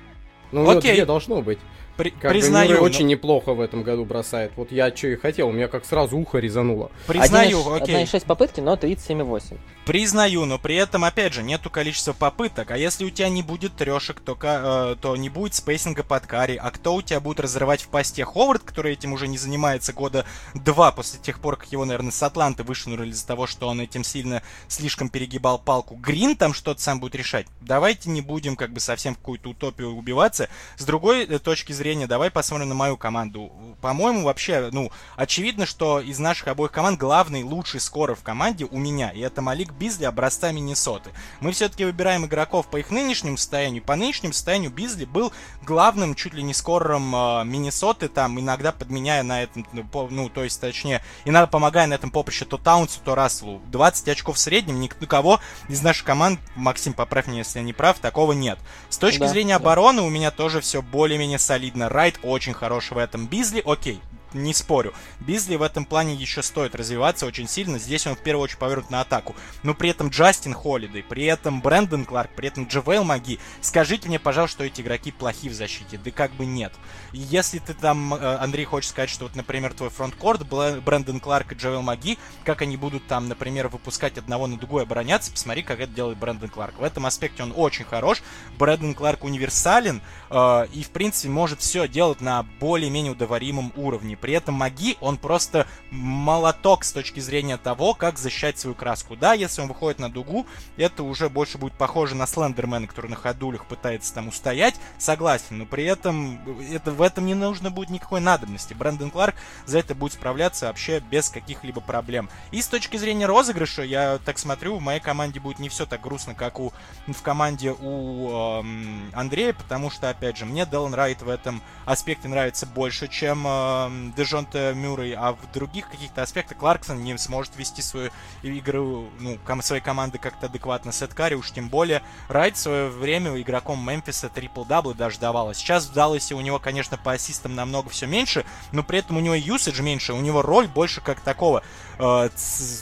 Ну, 0.52 0.64
Окей. 0.64 0.74
вот 0.74 0.84
где 0.84 1.06
должно 1.06 1.42
быть. 1.42 1.60
При, 1.98 2.10
как 2.10 2.32
признаю, 2.32 2.70
бы 2.70 2.78
но... 2.78 2.84
очень 2.84 3.06
неплохо 3.06 3.54
в 3.54 3.62
этом 3.62 3.84
году 3.84 4.04
бросает. 4.04 4.52
Вот 4.56 4.72
я 4.72 4.96
что 4.96 5.08
и 5.08 5.16
хотел, 5.16 5.50
у 5.50 5.52
меня 5.52 5.68
как 5.68 5.86
сразу 5.86 6.18
ухо 6.18 6.40
резануло. 6.40 6.92
Признаю, 7.06 7.60
1, 7.60 7.84
окей. 7.84 8.04
1,6 8.04 8.26
попытки, 8.26 8.62
но 8.62 8.74
37,8. 8.74 9.58
Признаю, 9.86 10.46
но 10.46 10.58
при 10.58 10.76
этом, 10.76 11.04
опять 11.04 11.34
же, 11.34 11.44
нету 11.44 11.70
количества 11.70 12.14
попыток. 12.14 12.72
А 12.72 12.78
если 12.78 13.06
у 13.06 13.10
тебя 13.10 13.30
не 13.30 13.44
будет 13.44 13.76
трешек, 13.76 14.22
то, 14.22 14.38
э, 14.42 14.96
то 15.00 15.16
не 15.18 15.30
будет 15.30 15.54
спейсинга 15.54 16.04
под 16.04 16.26
карри. 16.26 16.56
А 16.56 16.72
кто 16.72 16.96
у 16.96 17.02
тебя 17.02 17.20
будет 17.20 17.42
разрывать 17.42 17.82
в 17.82 17.90
посте? 17.90 18.24
Ховард, 18.24 18.64
который 18.64 18.94
этим 18.94 19.14
уже 19.14 19.28
не 19.28 19.38
занимается 19.38 19.94
года 19.94 20.26
два 20.54 20.92
после 20.92 21.20
тех 21.20 21.40
пор, 21.40 21.58
как 21.58 21.72
его, 21.72 21.86
наверное, 21.86 22.12
с 22.12 22.24
Атланты 22.24 22.64
вышвырнули 22.64 23.10
из-за 23.10 23.28
того, 23.28 23.46
что 23.46 23.68
он 23.68 23.82
этим 23.82 24.04
сильно 24.04 24.42
слишком 24.68 25.10
перегибал 25.10 25.60
палку. 25.60 25.96
Грин 25.96 26.38
там 26.38 26.54
что-то 26.54 26.82
сам 26.82 27.00
будет 27.00 27.16
решать. 27.16 27.46
Давайте 27.62 28.10
не 28.10 28.22
будем 28.22 28.56
как 28.56 28.72
бы 28.72 28.80
совсем 28.80 29.16
в 29.16 29.18
какую-то 29.18 29.50
утопию 29.50 29.92
убиваться. 29.92 30.50
С 30.78 30.86
другой 30.86 31.26
э, 31.26 31.40
точки 31.40 31.74
зрения, 31.74 31.83
давай 32.08 32.32
посмотрим 32.32 32.70
на 32.70 32.76
мою 32.76 32.98
команду. 32.98 33.52
По-моему, 33.82 34.24
вообще, 34.24 34.70
ну, 34.72 34.92
очевидно, 35.16 35.66
что 35.66 36.00
из 36.00 36.18
наших 36.20 36.48
обоих 36.48 36.72
команд 36.72 36.98
главный, 36.98 37.44
лучший 37.44 37.80
скорер 37.80 38.16
в 38.16 38.24
команде 38.24 38.66
у 38.66 38.78
меня. 38.78 39.10
И 39.10 39.20
это 39.20 39.42
Малик 39.42 39.74
Бизли 39.74 40.06
образца 40.06 40.52
Миннесоты. 40.52 41.12
Мы 41.42 41.52
все-таки 41.52 41.84
выбираем 41.84 42.26
игроков 42.26 42.68
по 42.68 42.78
их 42.78 42.90
нынешнему 42.90 43.38
состоянию. 43.38 43.84
По 43.84 43.96
нынешнему 43.96 44.34
состоянию 44.34 44.72
Бизли 44.72 45.06
был 45.06 45.34
главным 45.62 46.16
чуть 46.16 46.34
ли 46.34 46.42
не 46.42 46.54
скором 46.54 47.14
э, 47.14 47.44
Миннесоты, 47.44 48.08
там 48.08 48.40
иногда 48.40 48.72
подменяя 48.72 49.24
на 49.24 49.44
этом, 49.44 49.68
ну, 49.74 50.08
ну, 50.10 50.30
то 50.30 50.44
есть, 50.44 50.62
точнее, 50.62 51.04
иногда 51.26 51.48
помогая 51.48 51.88
на 51.88 51.96
этом 51.96 52.12
поприще 52.12 52.46
то 52.46 52.58
Таунсу, 52.58 53.00
то 53.04 53.16
Расселу. 53.16 53.62
20 53.68 54.08
очков 54.08 54.38
в 54.38 54.40
среднем, 54.40 54.80
никого 54.80 55.42
из 55.68 55.82
наших 55.82 56.06
команд, 56.06 56.40
Максим, 56.56 56.94
поправь 56.94 57.28
меня, 57.28 57.40
если 57.40 57.60
я 57.60 57.66
не 57.66 57.74
прав, 57.74 58.00
такого 58.00 58.32
нет. 58.32 58.58
С 58.90 58.98
точки 58.98 59.20
да, 59.20 59.28
зрения 59.28 59.58
да. 59.58 59.64
обороны 59.64 60.02
у 60.02 60.10
меня 60.10 60.32
тоже 60.32 60.62
все 60.62 60.82
более-менее 60.82 61.40
солидно. 61.40 61.73
Райт 61.76 62.20
очень 62.24 62.54
хороший 62.54 62.94
в 62.94 62.98
этом. 62.98 63.28
Бизли, 63.28 63.62
окей, 63.66 64.00
не 64.34 64.54
спорю. 64.54 64.94
Бизли 65.20 65.56
в 65.56 65.62
этом 65.62 65.86
плане 65.86 66.14
еще 66.14 66.42
стоит 66.42 66.76
развиваться 66.76 67.26
очень 67.26 67.48
сильно. 67.48 67.80
Здесь 67.80 68.08
он 68.08 68.16
в 68.16 68.20
первую 68.20 68.44
очередь 68.44 68.60
повернут 68.60 68.90
на 68.90 69.02
атаку. 69.02 69.36
Но 69.64 69.74
при 69.74 69.90
этом 69.90 70.10
Джастин 70.10 70.54
Холлидей, 70.54 71.04
при 71.04 71.26
этом 71.26 71.62
Брэндон 71.62 72.06
Кларк, 72.06 72.32
при 72.36 72.48
этом 72.48 72.66
Джавейл 72.66 73.04
Макги. 73.04 73.40
Скажите 73.62 74.08
мне, 74.08 74.20
пожалуйста, 74.20 74.54
что 74.54 74.64
эти 74.66 74.82
игроки 74.82 75.12
плохи 75.12 75.50
в 75.50 75.54
защите. 75.54 76.00
Да 76.04 76.12
как 76.12 76.32
бы 76.34 76.46
нет. 76.46 76.74
Если 77.12 77.60
ты 77.60 77.74
там, 77.74 78.14
э, 78.14 78.38
Андрей, 78.38 78.66
хочешь 78.66 78.90
сказать, 78.90 79.10
что 79.10 79.26
вот, 79.26 79.36
например, 79.36 79.74
твой 79.74 79.90
frontcourt, 79.90 80.48
Брэндон 80.48 81.20
Кларк 81.20 81.52
и 81.52 81.56
Джавейл 81.56 81.82
Макги, 81.82 82.18
как 82.44 82.62
они 82.62 82.78
будут 82.78 83.08
там, 83.08 83.28
например, 83.28 83.68
выпускать 83.68 84.18
одного 84.18 84.48
на 84.48 84.58
другой 84.58 84.84
обороняться, 84.84 85.32
посмотри, 85.32 85.64
как 85.64 85.80
это 85.80 85.92
делает 85.92 86.18
Брэндон 86.18 86.50
Кларк. 86.50 86.78
В 86.78 86.84
этом 86.84 87.06
аспекте 87.06 87.44
он 87.44 87.54
очень 87.56 87.86
хорош. 87.86 88.22
Брэндон 88.58 88.94
Кларк 88.94 89.24
универсален 89.24 90.02
э, 90.30 90.68
и, 90.74 90.84
в 90.84 90.90
принципе, 90.90 91.30
может 91.30 91.62
все 91.62 91.88
делать 91.88 92.22
на 92.22 92.44
более-менее 92.60 93.12
удоваримом 93.14 93.74
уровне. 93.76 94.16
При 94.24 94.32
этом 94.32 94.56
Маги, 94.56 94.96
он 95.02 95.18
просто 95.18 95.68
молоток 95.92 96.86
с 96.86 96.94
точки 96.94 97.20
зрения 97.20 97.58
того, 97.58 97.94
как 97.94 98.18
защищать 98.18 98.58
свою 98.58 98.74
краску. 98.74 99.18
Да, 99.18 99.34
если 99.34 99.60
он 99.62 99.68
выходит 99.68 100.00
на 100.00 100.10
дугу, 100.10 100.48
это 100.78 101.04
уже 101.04 101.28
больше 101.28 101.58
будет 101.58 101.74
похоже 101.74 102.16
на 102.16 102.26
Слендермена, 102.26 102.88
который 102.88 103.10
на 103.10 103.18
ходулях 103.18 103.66
пытается 103.66 104.14
там 104.14 104.30
устоять, 104.30 104.76
согласен, 104.98 105.58
но 105.58 105.66
при 105.66 105.84
этом 105.84 106.40
это, 106.72 106.94
в 106.94 107.02
этом 107.02 107.26
не 107.26 107.34
нужно 107.34 107.70
будет 107.70 107.90
никакой 107.90 108.22
надобности. 108.22 108.74
Брэндон 108.74 109.12
Кларк 109.12 109.36
за 109.66 109.80
это 109.80 109.94
будет 109.94 110.14
справляться 110.14 110.68
вообще 110.68 111.02
без 111.02 111.28
каких-либо 111.28 111.82
проблем. 111.82 112.30
И 112.52 112.62
с 112.62 112.68
точки 112.68 112.96
зрения 112.96 113.26
розыгрыша, 113.26 113.84
я 113.84 114.20
так 114.24 114.40
смотрю, 114.40 114.78
в 114.78 114.82
моей 114.82 115.02
команде 115.02 115.42
будет 115.42 115.60
не 115.60 115.68
все 115.68 115.86
так 115.86 116.00
грустно, 116.00 116.34
как 116.34 116.62
у, 116.62 116.72
в 117.08 117.22
команде 117.24 117.76
у 117.78 118.62
эм, 118.62 119.12
Андрея, 119.14 119.52
потому 119.52 119.90
что, 119.90 120.10
опять 120.10 120.38
же, 120.38 120.46
мне 120.46 120.66
Делан 120.66 120.94
Райт 120.94 121.22
в 121.22 121.28
этом 121.28 121.62
аспекте 121.86 122.30
нравится 122.30 122.66
больше, 122.66 123.10
чем 123.10 123.46
эм, 123.46 124.13
Дежонте 124.16 124.74
Мюррей, 124.74 125.14
а 125.14 125.34
в 125.34 125.52
других 125.54 125.90
каких-то 125.90 126.22
аспектах 126.22 126.58
Кларксон 126.58 127.04
не 127.04 127.18
сможет 127.18 127.56
вести 127.56 127.82
свою 127.82 128.12
игру, 128.42 129.10
ну, 129.20 129.38
ком 129.46 129.62
своей 129.62 129.82
команды 129.82 130.18
как-то 130.18 130.48
адекватно. 130.48 130.92
Сет 130.92 131.14
Карри 131.14 131.36
уж 131.36 131.52
тем 131.52 131.70
более. 131.70 132.02
Райт 132.30 132.56
в 132.56 132.60
свое 132.60 132.90
время 132.90 133.40
игроком 133.40 133.86
Мемфиса 133.88 134.30
трипл-даблы 134.30 134.94
даже 134.94 135.20
давала. 135.20 135.54
Сейчас 135.54 135.86
в 135.86 135.94
Далласе 135.94 136.36
у 136.36 136.42
него, 136.42 136.60
конечно, 136.60 136.98
по 136.98 137.14
ассистам 137.14 137.56
намного 137.56 137.90
все 137.90 138.08
меньше, 138.08 138.46
но 138.72 138.84
при 138.84 139.00
этом 139.00 139.18
у 139.18 139.20
него 139.20 139.36
юсидж 139.36 139.82
меньше, 139.82 140.14
у 140.14 140.22
него 140.22 140.42
роль 140.42 140.68
больше 140.68 141.02
как 141.02 141.22
такого, 141.22 141.64
э, 142.00 142.30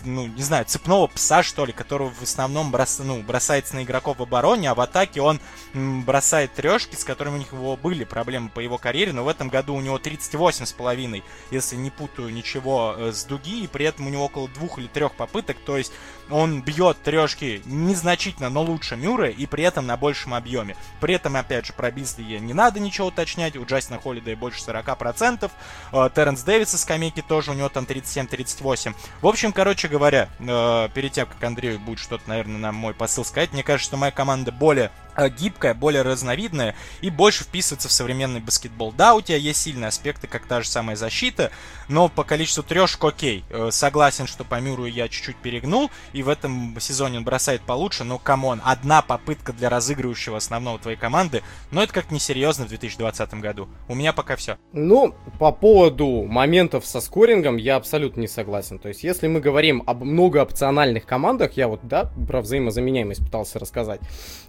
ну, 0.05 0.27
не 0.27 0.43
знаю, 0.43 0.65
цепного 0.65 1.07
пса, 1.07 1.43
что 1.43 1.65
ли, 1.65 1.73
который 1.73 2.09
в 2.09 2.21
основном 2.21 2.71
брос, 2.71 2.99
ну, 2.99 3.21
бросается 3.21 3.75
на 3.75 3.83
игроков 3.83 4.17
в 4.17 4.23
обороне, 4.23 4.69
а 4.69 4.75
в 4.75 4.81
атаке 4.81 5.21
он 5.21 5.39
м, 5.73 6.03
бросает 6.03 6.53
трешки, 6.53 6.95
с 6.95 7.03
которыми 7.03 7.35
у 7.35 7.37
них 7.37 7.53
были 7.81 8.03
проблемы 8.03 8.49
по 8.49 8.59
его 8.59 8.77
карьере, 8.77 9.13
но 9.13 9.23
в 9.23 9.27
этом 9.27 9.49
году 9.49 9.75
у 9.75 9.81
него 9.81 9.97
38,5, 9.97 11.23
если 11.51 11.75
не 11.75 11.89
путаю 11.89 12.29
ничего 12.29 12.95
э, 12.97 13.11
с 13.11 13.23
дуги, 13.25 13.63
и 13.63 13.67
при 13.67 13.85
этом 13.85 14.07
у 14.07 14.09
него 14.09 14.25
около 14.25 14.47
двух 14.49 14.79
или 14.79 14.87
трех 14.87 15.13
попыток, 15.13 15.57
то 15.65 15.77
есть 15.77 15.91
он 16.31 16.61
бьет 16.61 17.01
трешки 17.03 17.61
незначительно, 17.65 18.49
но 18.49 18.63
лучше 18.63 18.95
Мюра, 18.95 19.29
и 19.29 19.45
при 19.45 19.63
этом 19.63 19.85
на 19.85 19.97
большем 19.97 20.33
объеме. 20.33 20.75
При 20.99 21.15
этом, 21.15 21.35
опять 21.35 21.65
же, 21.65 21.73
про 21.73 21.91
Бизли 21.91 22.23
не 22.39 22.53
надо 22.53 22.79
ничего 22.79 23.07
уточнять, 23.07 23.55
у 23.55 23.65
Джастина 23.65 23.99
Холлидея 23.99 24.35
больше 24.35 24.61
40%, 24.61 25.51
э, 25.91 26.09
Терренс 26.15 26.41
Дэвис 26.43 26.73
из 26.73 26.81
скамейки 26.81 27.21
тоже, 27.21 27.51
у 27.51 27.53
него 27.53 27.69
там 27.69 27.85
37-38. 27.85 28.95
В 29.21 29.27
общем, 29.27 29.51
короче 29.53 29.87
говоря, 29.87 30.29
э, 30.39 30.89
перед 30.93 31.11
тем, 31.11 31.27
как 31.27 31.43
Андрею 31.43 31.79
будет 31.79 31.99
что-то, 31.99 32.27
наверное, 32.27 32.57
на 32.57 32.71
мой 32.71 32.93
посыл 32.93 33.25
сказать, 33.25 33.53
мне 33.53 33.63
кажется, 33.63 33.89
что 33.89 33.97
моя 33.97 34.11
команда 34.11 34.51
более 34.51 34.91
Э, 35.15 35.27
гибкая, 35.27 35.73
более 35.73 36.03
разновидная 36.03 36.73
и 37.01 37.09
больше 37.09 37.43
вписывается 37.43 37.89
в 37.89 37.91
современный 37.91 38.39
баскетбол. 38.39 38.93
Да, 38.93 39.13
у 39.13 39.21
тебя 39.21 39.37
есть 39.37 39.61
сильные 39.61 39.89
аспекты, 39.89 40.27
как 40.27 40.45
та 40.45 40.61
же 40.61 40.69
самая 40.69 40.95
защита, 40.95 41.51
но 41.89 42.07
по 42.07 42.23
количеству 42.23 42.63
трешек 42.63 43.03
окей. 43.03 43.43
Согласен, 43.71 44.25
что 44.25 44.45
по 44.45 44.59
Мюррею 44.61 44.85
я 44.85 45.09
чуть-чуть 45.09 45.35
перегнул, 45.37 45.91
и 46.13 46.20
в 46.23 46.29
этом 46.29 46.75
сезоне 46.79 47.19
он 47.19 47.23
бросает 47.23 47.61
получше, 47.61 48.03
но 48.03 48.17
come 48.17 48.42
on, 48.42 48.61
одна 48.63 49.01
попытка 49.01 49.53
для 49.53 49.69
разыгрывающего 49.69 50.37
основного 50.37 50.79
твоей 50.79 50.97
команды, 50.97 51.41
но 51.71 51.83
это 51.83 51.93
как 51.93 52.11
несерьезно 52.11 52.65
в 52.65 52.69
2020 52.69 53.33
году. 53.35 53.69
У 53.87 53.95
меня 53.95 54.13
пока 54.13 54.35
все. 54.35 54.57
Ну, 54.73 55.15
по 55.39 55.51
поводу 55.51 56.23
моментов 56.23 56.85
со 56.85 57.01
скорингом 57.01 57.57
я 57.57 57.75
абсолютно 57.75 58.21
не 58.21 58.27
согласен. 58.27 58.79
То 58.79 58.89
есть, 58.89 59.03
если 59.03 59.27
мы 59.27 59.39
говорим 59.39 59.83
об 59.85 60.03
многоопциональных 60.03 61.05
командах, 61.05 61.53
я 61.53 61.67
вот, 61.67 61.81
да, 61.83 62.11
про 62.27 62.41
взаимозаменяемость 62.41 63.23
пытался 63.23 63.59
рассказать, 63.59 64.01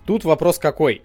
тут 0.04 0.24
вопрос 0.24 0.58
какой. 0.58 1.02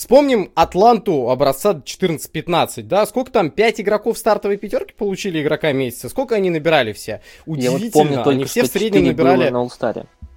Вспомним 0.00 0.50
Атланту 0.54 1.28
образца 1.28 1.72
14-15, 1.72 2.84
да? 2.84 3.04
Сколько 3.04 3.32
там, 3.32 3.50
5 3.50 3.82
игроков 3.82 4.16
стартовой 4.16 4.56
пятерки 4.56 4.94
получили 4.96 5.42
игрока 5.42 5.72
месяца? 5.72 6.08
Сколько 6.08 6.36
они 6.36 6.48
набирали 6.48 6.94
все? 6.94 7.20
Удивительно, 7.44 7.76
Я 7.76 7.84
вот 7.84 7.92
помню 7.92 8.14
только, 8.14 8.30
они 8.30 8.44
все 8.46 8.62
в 8.62 8.68
среднем 8.68 9.04
набирали... 9.04 9.50
на 9.50 9.58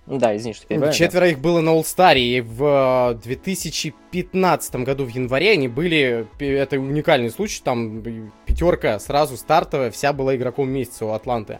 Да, 0.05 0.35
извини, 0.35 0.53
что 0.53 0.67
перебиваю. 0.67 0.91
Четверо 0.91 1.23
да. 1.23 1.27
их 1.29 1.39
было 1.39 1.61
на 1.61 1.69
All-Star, 1.69 2.19
и 2.19 2.41
в 2.41 3.17
2015 3.23 4.75
году 4.75 5.05
в 5.05 5.09
январе 5.11 5.51
они 5.51 5.69
были, 5.69 6.27
это 6.39 6.77
уникальный 6.77 7.29
случай, 7.29 7.61
там 7.63 8.03
пятерка 8.45 8.99
сразу 8.99 9.37
стартовая, 9.37 9.91
вся 9.91 10.11
была 10.11 10.35
игроком 10.35 10.69
месяца 10.71 11.05
у 11.05 11.11
Атланты. 11.11 11.59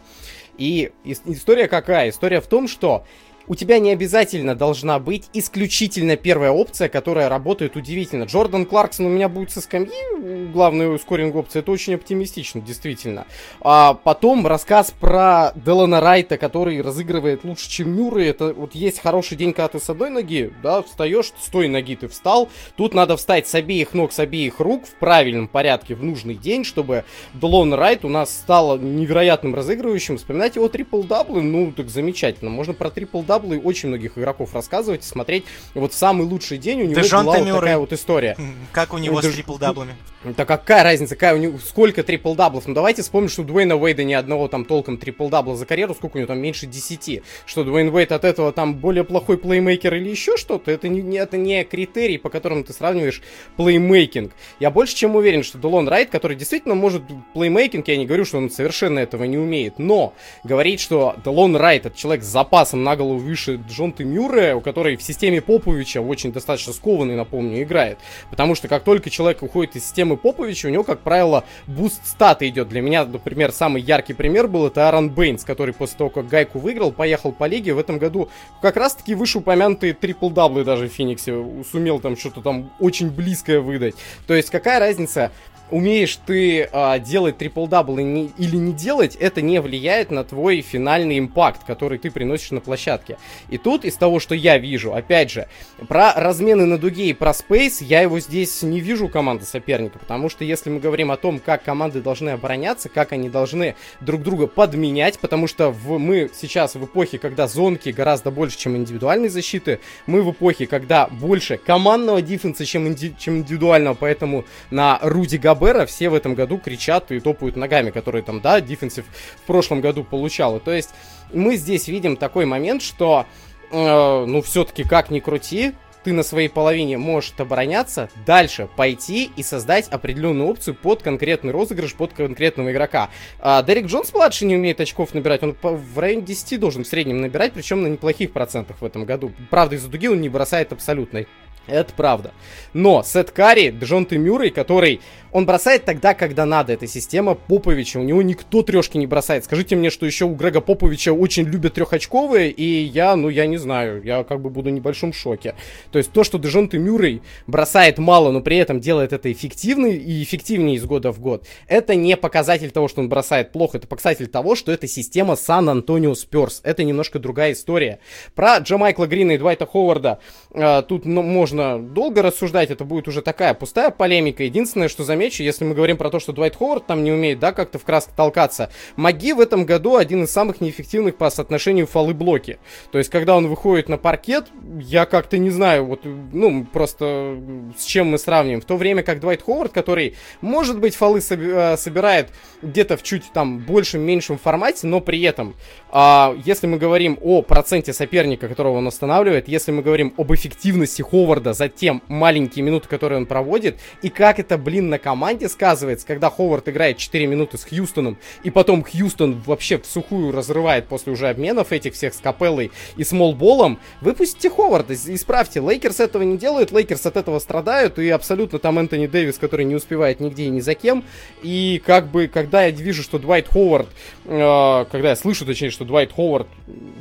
И 0.58 0.92
история 1.04 1.68
какая? 1.68 2.10
История 2.10 2.42
в 2.42 2.48
том, 2.48 2.68
что 2.68 3.06
у 3.46 3.54
тебя 3.54 3.78
не 3.78 3.90
обязательно 3.90 4.54
должна 4.54 4.98
быть 4.98 5.28
исключительно 5.32 6.16
первая 6.16 6.50
опция, 6.50 6.88
которая 6.88 7.28
работает 7.28 7.76
удивительно. 7.76 8.24
Джордан 8.24 8.66
Кларксон 8.66 9.06
у 9.06 9.08
меня 9.10 9.28
будет 9.28 9.50
со 9.50 9.60
скамьи, 9.60 10.50
главная 10.52 10.88
ускоринг 10.88 11.34
опция, 11.34 11.60
это 11.60 11.70
очень 11.70 11.94
оптимистично, 11.94 12.60
действительно. 12.60 13.26
А 13.60 13.94
потом 13.94 14.46
рассказ 14.46 14.92
про 14.98 15.52
Делана 15.54 16.00
Райта, 16.00 16.38
который 16.38 16.80
разыгрывает 16.80 17.44
лучше, 17.44 17.68
чем 17.68 17.94
Мюррей. 17.94 18.30
Это 18.30 18.54
вот 18.54 18.74
есть 18.74 19.00
хороший 19.00 19.36
день, 19.36 19.52
когда 19.52 19.68
ты 19.68 19.80
с 19.80 19.90
одной 19.90 20.10
ноги, 20.10 20.52
да, 20.62 20.82
встаешь, 20.82 21.32
с 21.38 21.48
той 21.48 21.68
ноги 21.68 21.96
ты 21.96 22.08
встал. 22.08 22.48
Тут 22.76 22.94
надо 22.94 23.16
встать 23.16 23.46
с 23.46 23.54
обеих 23.54 23.94
ног, 23.94 24.12
с 24.12 24.18
обеих 24.18 24.60
рук 24.60 24.86
в 24.86 24.94
правильном 24.94 25.48
порядке 25.48 25.94
в 25.94 26.02
нужный 26.02 26.34
день, 26.34 26.64
чтобы 26.64 27.04
Делон 27.34 27.74
Райт 27.74 28.04
у 28.04 28.08
нас 28.08 28.30
стал 28.30 28.78
невероятным 28.78 29.54
разыгрывающим. 29.54 30.16
Вспоминать 30.16 30.56
его 30.56 30.68
трипл-даблы, 30.68 31.42
ну, 31.42 31.72
так 31.72 31.90
замечательно. 31.90 32.50
Можно 32.50 32.72
про 32.72 32.88
трипл-даблы, 32.90 33.33
даблы 33.34 33.58
очень 33.58 33.88
многих 33.88 34.16
игроков 34.16 34.54
рассказывать 34.54 35.04
и 35.04 35.06
смотреть. 35.06 35.44
Вот 35.74 35.92
в 35.92 35.96
самый 35.96 36.26
лучший 36.26 36.58
день 36.58 36.82
у 36.82 36.84
него 36.84 37.00
Дежонте 37.00 37.26
была 37.26 37.38
вот 37.38 37.54
такая 37.60 37.78
вот 37.78 37.92
история. 37.92 38.36
Как 38.72 38.94
у 38.94 38.98
него 38.98 39.20
Дж... 39.20 39.30
с 39.30 39.34
трипл-даблами? 39.34 39.94
Да 40.24 40.44
какая 40.44 40.82
разница, 40.82 41.14
какая 41.14 41.34
у 41.34 41.38
него, 41.38 41.58
сколько 41.58 42.02
трипл-даблов? 42.02 42.66
Ну 42.66 42.74
давайте 42.74 43.02
вспомним, 43.02 43.28
что 43.28 43.42
Дуэйна 43.42 43.76
Уэйда 43.76 44.04
ни 44.04 44.14
одного 44.14 44.48
там 44.48 44.64
толком 44.64 44.96
трипл-дабла 44.96 45.54
за 45.54 45.66
карьеру, 45.66 45.94
сколько 45.94 46.16
у 46.16 46.18
него 46.18 46.26
там, 46.26 46.38
меньше 46.38 46.66
10. 46.66 47.22
Что 47.46 47.64
Дуэйн 47.64 47.94
Уэйд 47.94 48.12
от 48.12 48.24
этого 48.24 48.52
там 48.52 48.74
более 48.74 49.04
плохой 49.04 49.38
плеймейкер 49.38 49.94
или 49.94 50.08
еще 50.08 50.36
что-то, 50.36 50.70
это 50.70 50.88
не, 50.88 51.16
это 51.16 51.36
не 51.36 51.64
критерий, 51.64 52.18
по 52.18 52.30
которым 52.30 52.64
ты 52.64 52.72
сравниваешь 52.72 53.22
playmaking. 53.56 54.32
Я 54.58 54.70
больше 54.70 54.96
чем 54.96 55.14
уверен, 55.14 55.42
что 55.42 55.58
Делон 55.58 55.88
Райт, 55.88 56.10
который 56.10 56.36
действительно 56.36 56.74
может 56.74 57.02
playmaking, 57.34 57.86
я 57.88 57.96
не 57.96 58.06
говорю, 58.06 58.24
что 58.24 58.38
он 58.38 58.50
совершенно 58.50 58.98
этого 58.98 59.24
не 59.24 59.38
умеет, 59.38 59.78
но 59.78 60.14
говорить, 60.42 60.80
что 60.80 61.14
Делон 61.24 61.56
Райт 61.56 61.84
это 61.86 61.96
человек 61.96 62.24
с 62.24 62.28
запасом 62.28 62.82
на 62.82 62.96
голову 62.96 63.18
выше 63.18 63.60
Дежонте 63.68 64.04
Мюррея, 64.04 64.54
у 64.54 64.60
которой 64.60 64.96
в 64.96 65.02
системе 65.02 65.40
Поповича 65.40 66.00
очень 66.00 66.32
достаточно 66.32 66.72
скованный, 66.72 67.16
напомню, 67.16 67.62
играет. 67.62 67.98
Потому 68.30 68.54
что 68.54 68.68
как 68.68 68.84
только 68.84 69.10
человек 69.10 69.42
уходит 69.42 69.76
из 69.76 69.84
системы 69.84 70.13
Поповича, 70.16 70.68
у 70.68 70.70
него, 70.70 70.84
как 70.84 71.00
правило, 71.00 71.44
boost 71.66 72.06
стата 72.06 72.48
идет. 72.48 72.68
Для 72.68 72.80
меня, 72.80 73.04
например, 73.04 73.52
самый 73.52 73.82
яркий 73.82 74.14
пример 74.14 74.48
был 74.48 74.66
это 74.66 74.86
Аарон 74.86 75.10
Бейнс, 75.10 75.44
который 75.44 75.74
после 75.74 75.98
того, 75.98 76.10
как 76.10 76.28
Гайку 76.28 76.58
выиграл, 76.58 76.92
поехал 76.92 77.32
по 77.32 77.46
лиге 77.46 77.74
в 77.74 77.78
этом 77.78 77.98
году 77.98 78.28
как 78.62 78.76
раз-таки 78.76 79.14
вышеупомянутые 79.14 79.94
трипл-даблы 79.94 80.64
даже 80.64 80.88
в 80.88 80.92
Фениксе 80.92 81.44
сумел 81.70 82.00
там 82.00 82.16
что-то 82.16 82.40
там 82.40 82.70
очень 82.80 83.10
близкое 83.10 83.60
выдать. 83.60 83.94
То 84.26 84.34
есть 84.34 84.50
какая 84.50 84.78
разница, 84.78 85.30
умеешь 85.70 86.18
ты 86.26 86.68
а, 86.72 86.98
делать 86.98 87.38
трипл-дабл 87.38 87.98
или 87.98 88.56
не 88.56 88.72
делать, 88.72 89.16
это 89.16 89.42
не 89.42 89.60
влияет 89.60 90.10
на 90.10 90.24
твой 90.24 90.60
финальный 90.60 91.18
impact, 91.18 91.64
который 91.64 91.98
ты 91.98 92.10
приносишь 92.10 92.50
на 92.50 92.60
площадке. 92.60 93.18
И 93.48 93.58
тут 93.58 93.84
из 93.84 93.96
того, 93.96 94.20
что 94.20 94.34
я 94.34 94.58
вижу, 94.58 94.94
опять 94.94 95.30
же, 95.30 95.48
про 95.88 96.12
размены 96.14 96.66
на 96.66 96.78
дуге 96.78 97.06
и 97.06 97.12
про 97.12 97.32
space, 97.32 97.80
я 97.80 98.02
его 98.02 98.20
здесь 98.20 98.62
не 98.62 98.80
вижу 98.80 99.08
команды 99.08 99.44
соперника, 99.44 99.98
потому 99.98 100.28
что 100.28 100.44
если 100.44 100.70
мы 100.70 100.80
говорим 100.80 101.10
о 101.10 101.16
том, 101.16 101.38
как 101.38 101.64
команды 101.64 102.00
должны 102.00 102.30
обороняться, 102.30 102.88
как 102.88 103.12
они 103.12 103.28
должны 103.28 103.74
друг 104.00 104.22
друга 104.22 104.46
подменять, 104.46 105.18
потому 105.18 105.46
что 105.46 105.70
в, 105.70 105.98
мы 105.98 106.30
сейчас 106.34 106.74
в 106.74 106.84
эпохе, 106.84 107.18
когда 107.18 107.46
зонки 107.46 107.88
гораздо 107.90 108.30
больше, 108.30 108.58
чем 108.58 108.76
индивидуальной 108.76 109.28
защиты, 109.28 109.80
мы 110.06 110.22
в 110.22 110.30
эпохе, 110.30 110.66
когда 110.66 111.06
больше 111.06 111.56
командного 111.56 112.22
дефенса, 112.22 112.64
чем, 112.64 112.86
инди, 112.88 113.14
чем 113.18 113.38
индивидуального, 113.38 113.94
поэтому 113.94 114.44
на 114.70 114.98
Руди 115.02 115.36
Габера 115.54 115.86
все 115.86 116.08
в 116.08 116.14
этом 116.14 116.34
году 116.34 116.58
кричат 116.58 117.10
и 117.12 117.20
топают 117.20 117.56
ногами, 117.56 117.90
которые 117.90 118.22
там, 118.22 118.40
да, 118.40 118.60
дефенсив 118.60 119.04
в 119.36 119.42
прошлом 119.46 119.80
году 119.80 120.04
получал. 120.04 120.56
И 120.56 120.60
то 120.60 120.72
есть 120.72 120.90
мы 121.32 121.56
здесь 121.56 121.88
видим 121.88 122.16
такой 122.16 122.44
момент, 122.44 122.82
что, 122.82 123.26
э, 123.70 124.24
ну, 124.26 124.42
все-таки 124.42 124.84
как 124.84 125.10
ни 125.10 125.20
крути, 125.20 125.74
ты 126.04 126.12
на 126.12 126.22
своей 126.22 126.48
половине 126.48 126.98
можешь 126.98 127.32
обороняться, 127.38 128.10
дальше 128.26 128.68
пойти 128.76 129.30
и 129.36 129.42
создать 129.42 129.88
определенную 129.88 130.48
опцию 130.48 130.74
под 130.74 131.02
конкретный 131.02 131.50
розыгрыш, 131.50 131.94
под 131.94 132.12
конкретного 132.12 132.70
игрока. 132.70 133.08
А 133.40 133.62
Дерек 133.62 133.86
Джонс 133.86 134.12
младший 134.12 134.46
не 134.46 134.56
умеет 134.56 134.80
очков 134.80 135.14
набирать, 135.14 135.42
он 135.42 135.56
в 135.62 135.98
районе 135.98 136.22
10 136.22 136.60
должен 136.60 136.84
в 136.84 136.86
среднем 136.86 137.22
набирать, 137.22 137.54
причем 137.54 137.82
на 137.82 137.86
неплохих 137.86 138.32
процентах 138.32 138.76
в 138.80 138.84
этом 138.84 139.06
году. 139.06 139.32
Правда, 139.50 139.76
из-за 139.76 139.88
дуги 139.88 140.08
он 140.08 140.20
не 140.20 140.28
бросает 140.28 140.72
абсолютно. 140.72 141.24
Это 141.66 141.92
правда. 141.94 142.32
Но 142.72 143.02
Сет 143.02 143.30
Карри, 143.30 143.74
Джонты 143.78 144.18
Мюррей, 144.18 144.50
который... 144.50 145.00
Он 145.34 145.46
бросает 145.46 145.84
тогда, 145.84 146.14
когда 146.14 146.46
надо. 146.46 146.74
Эта 146.74 146.86
система 146.86 147.34
Поповича. 147.34 147.98
У 147.98 148.04
него 148.04 148.22
никто 148.22 148.62
трешки 148.62 148.98
не 148.98 149.08
бросает. 149.08 149.44
Скажите 149.44 149.74
мне, 149.74 149.90
что 149.90 150.06
еще 150.06 150.26
у 150.26 150.34
Грега 150.36 150.60
Поповича 150.60 151.12
очень 151.12 151.42
любят 151.42 151.74
трехочковые, 151.74 152.52
и 152.52 152.84
я, 152.84 153.16
ну, 153.16 153.28
я 153.28 153.46
не 153.46 153.56
знаю. 153.56 154.00
Я 154.04 154.22
как 154.22 154.40
бы 154.40 154.48
буду 154.48 154.70
в 154.70 154.72
небольшом 154.72 155.12
шоке. 155.12 155.56
То 155.90 155.98
есть 155.98 156.12
то, 156.12 156.22
что 156.22 156.38
Дежонты 156.38 156.78
Мюррей 156.78 157.20
бросает 157.48 157.98
мало, 157.98 158.30
но 158.30 158.42
при 158.42 158.58
этом 158.58 158.78
делает 158.78 159.12
это 159.12 159.32
эффективно 159.32 159.86
и 159.86 160.22
эффективнее 160.22 160.76
из 160.76 160.84
года 160.84 161.10
в 161.10 161.18
год, 161.18 161.44
это 161.66 161.96
не 161.96 162.16
показатель 162.16 162.70
того, 162.70 162.86
что 162.86 163.00
он 163.00 163.08
бросает 163.08 163.50
плохо. 163.50 163.78
Это 163.78 163.88
показатель 163.88 164.28
того, 164.28 164.54
что 164.54 164.70
это 164.70 164.86
система 164.86 165.34
Сан-Антонио 165.34 166.14
Сперс. 166.14 166.60
Это 166.62 166.84
немножко 166.84 167.18
другая 167.18 167.54
история. 167.54 167.98
Про 168.36 168.58
Джамайкла 168.58 169.06
Грина 169.08 169.32
и 169.32 169.38
Двайта 169.38 169.66
Ховарда 169.66 170.20
э, 170.52 170.82
тут 170.86 171.06
ну, 171.06 171.22
можно 171.22 171.53
можно 171.54 171.78
долго 171.78 172.22
рассуждать, 172.22 172.70
это 172.70 172.84
будет 172.84 173.08
уже 173.08 173.22
такая 173.22 173.54
пустая 173.54 173.90
полемика. 173.90 174.42
Единственное, 174.42 174.88
что 174.88 175.04
замечу, 175.04 175.42
если 175.42 175.64
мы 175.64 175.74
говорим 175.74 175.96
про 175.96 176.10
то, 176.10 176.18
что 176.18 176.32
Дуайт 176.32 176.56
Ховард 176.56 176.86
там 176.86 177.04
не 177.04 177.12
умеет, 177.12 177.38
да, 177.38 177.52
как-то 177.52 177.78
в 177.78 177.84
красках 177.84 178.14
толкаться, 178.14 178.70
Маги 178.96 179.32
в 179.32 179.40
этом 179.40 179.64
году 179.64 179.96
один 179.96 180.24
из 180.24 180.32
самых 180.32 180.60
неэффективных 180.60 181.16
по 181.16 181.30
соотношению 181.30 181.86
фолы-блоки. 181.86 182.58
То 182.90 182.98
есть, 182.98 183.10
когда 183.10 183.36
он 183.36 183.46
выходит 183.46 183.88
на 183.88 183.98
паркет, 183.98 184.46
я 184.80 185.06
как-то 185.06 185.38
не 185.38 185.50
знаю, 185.50 185.86
вот, 185.86 186.00
ну, 186.04 186.64
просто 186.64 187.38
с 187.78 187.84
чем 187.84 188.08
мы 188.08 188.18
сравним. 188.18 188.60
В 188.60 188.64
то 188.64 188.76
время 188.76 189.02
как 189.02 189.20
Дуайт 189.20 189.42
Ховард, 189.42 189.72
который, 189.72 190.16
может 190.40 190.80
быть, 190.80 190.96
фолы 190.96 191.20
э, 191.20 191.76
собирает 191.76 192.30
где-то 192.62 192.96
в 192.96 193.02
чуть 193.02 193.24
там 193.32 193.58
большем-меньшем 193.58 194.38
формате, 194.38 194.86
но 194.86 195.00
при 195.00 195.22
этом, 195.22 195.54
а, 195.90 196.34
если 196.44 196.66
мы 196.66 196.78
говорим 196.78 197.18
о 197.22 197.42
проценте 197.42 197.92
соперника, 197.92 198.48
которого 198.48 198.78
он 198.78 198.88
останавливает, 198.88 199.48
если 199.48 199.70
мы 199.70 199.82
говорим 199.82 200.14
об 200.16 200.32
эффективности 200.34 201.02
Ховарда, 201.02 201.43
Ховарда 201.44 201.52
за 201.52 201.68
те 201.68 202.00
маленькие 202.08 202.64
минуты, 202.64 202.88
которые 202.88 203.18
он 203.18 203.26
проводит, 203.26 203.78
и 204.02 204.08
как 204.08 204.38
это, 204.38 204.56
блин, 204.56 204.88
на 204.88 204.98
команде 204.98 205.48
сказывается, 205.48 206.06
когда 206.06 206.30
Ховард 206.30 206.68
играет 206.68 206.96
4 206.96 207.26
минуты 207.26 207.58
с 207.58 207.64
Хьюстоном, 207.64 208.16
и 208.42 208.50
потом 208.50 208.82
Хьюстон 208.82 209.42
вообще 209.46 209.78
в 209.78 209.86
сухую 209.86 210.32
разрывает 210.32 210.86
после 210.86 211.12
уже 211.12 211.28
обменов 211.28 211.72
этих 211.72 211.94
всех 211.94 212.14
с 212.14 212.18
Капеллой 212.18 212.70
и 212.96 213.04
small 213.04 213.12
ball 213.12 213.50
ом, 213.50 213.78
выпустите 214.00 214.48
Ховарда, 214.48 214.94
исправьте. 214.94 215.60
Лейкерс 215.60 216.00
этого 216.00 216.22
не 216.22 216.38
делают, 216.38 216.72
Лейкерс 216.72 217.06
от 217.06 217.16
этого 217.16 217.38
страдают, 217.38 217.98
и 217.98 218.08
абсолютно 218.08 218.58
там 218.58 218.78
Энтони 218.78 219.06
Дэвис, 219.06 219.38
который 219.38 219.64
не 219.64 219.74
успевает 219.74 220.20
нигде 220.20 220.44
и 220.44 220.50
ни 220.50 220.60
за 220.60 220.74
кем, 220.74 221.04
и 221.42 221.82
как 221.84 222.10
бы, 222.10 222.28
когда 222.28 222.64
я 222.64 222.70
вижу, 222.70 223.02
что 223.02 223.18
Двайт 223.18 223.48
Ховард, 223.48 223.88
э, 224.24 224.84
когда 224.90 225.10
я 225.10 225.16
слышу, 225.16 225.44
точнее, 225.44 225.70
что 225.70 225.84
Двайт 225.84 226.12
Ховард 226.12 226.48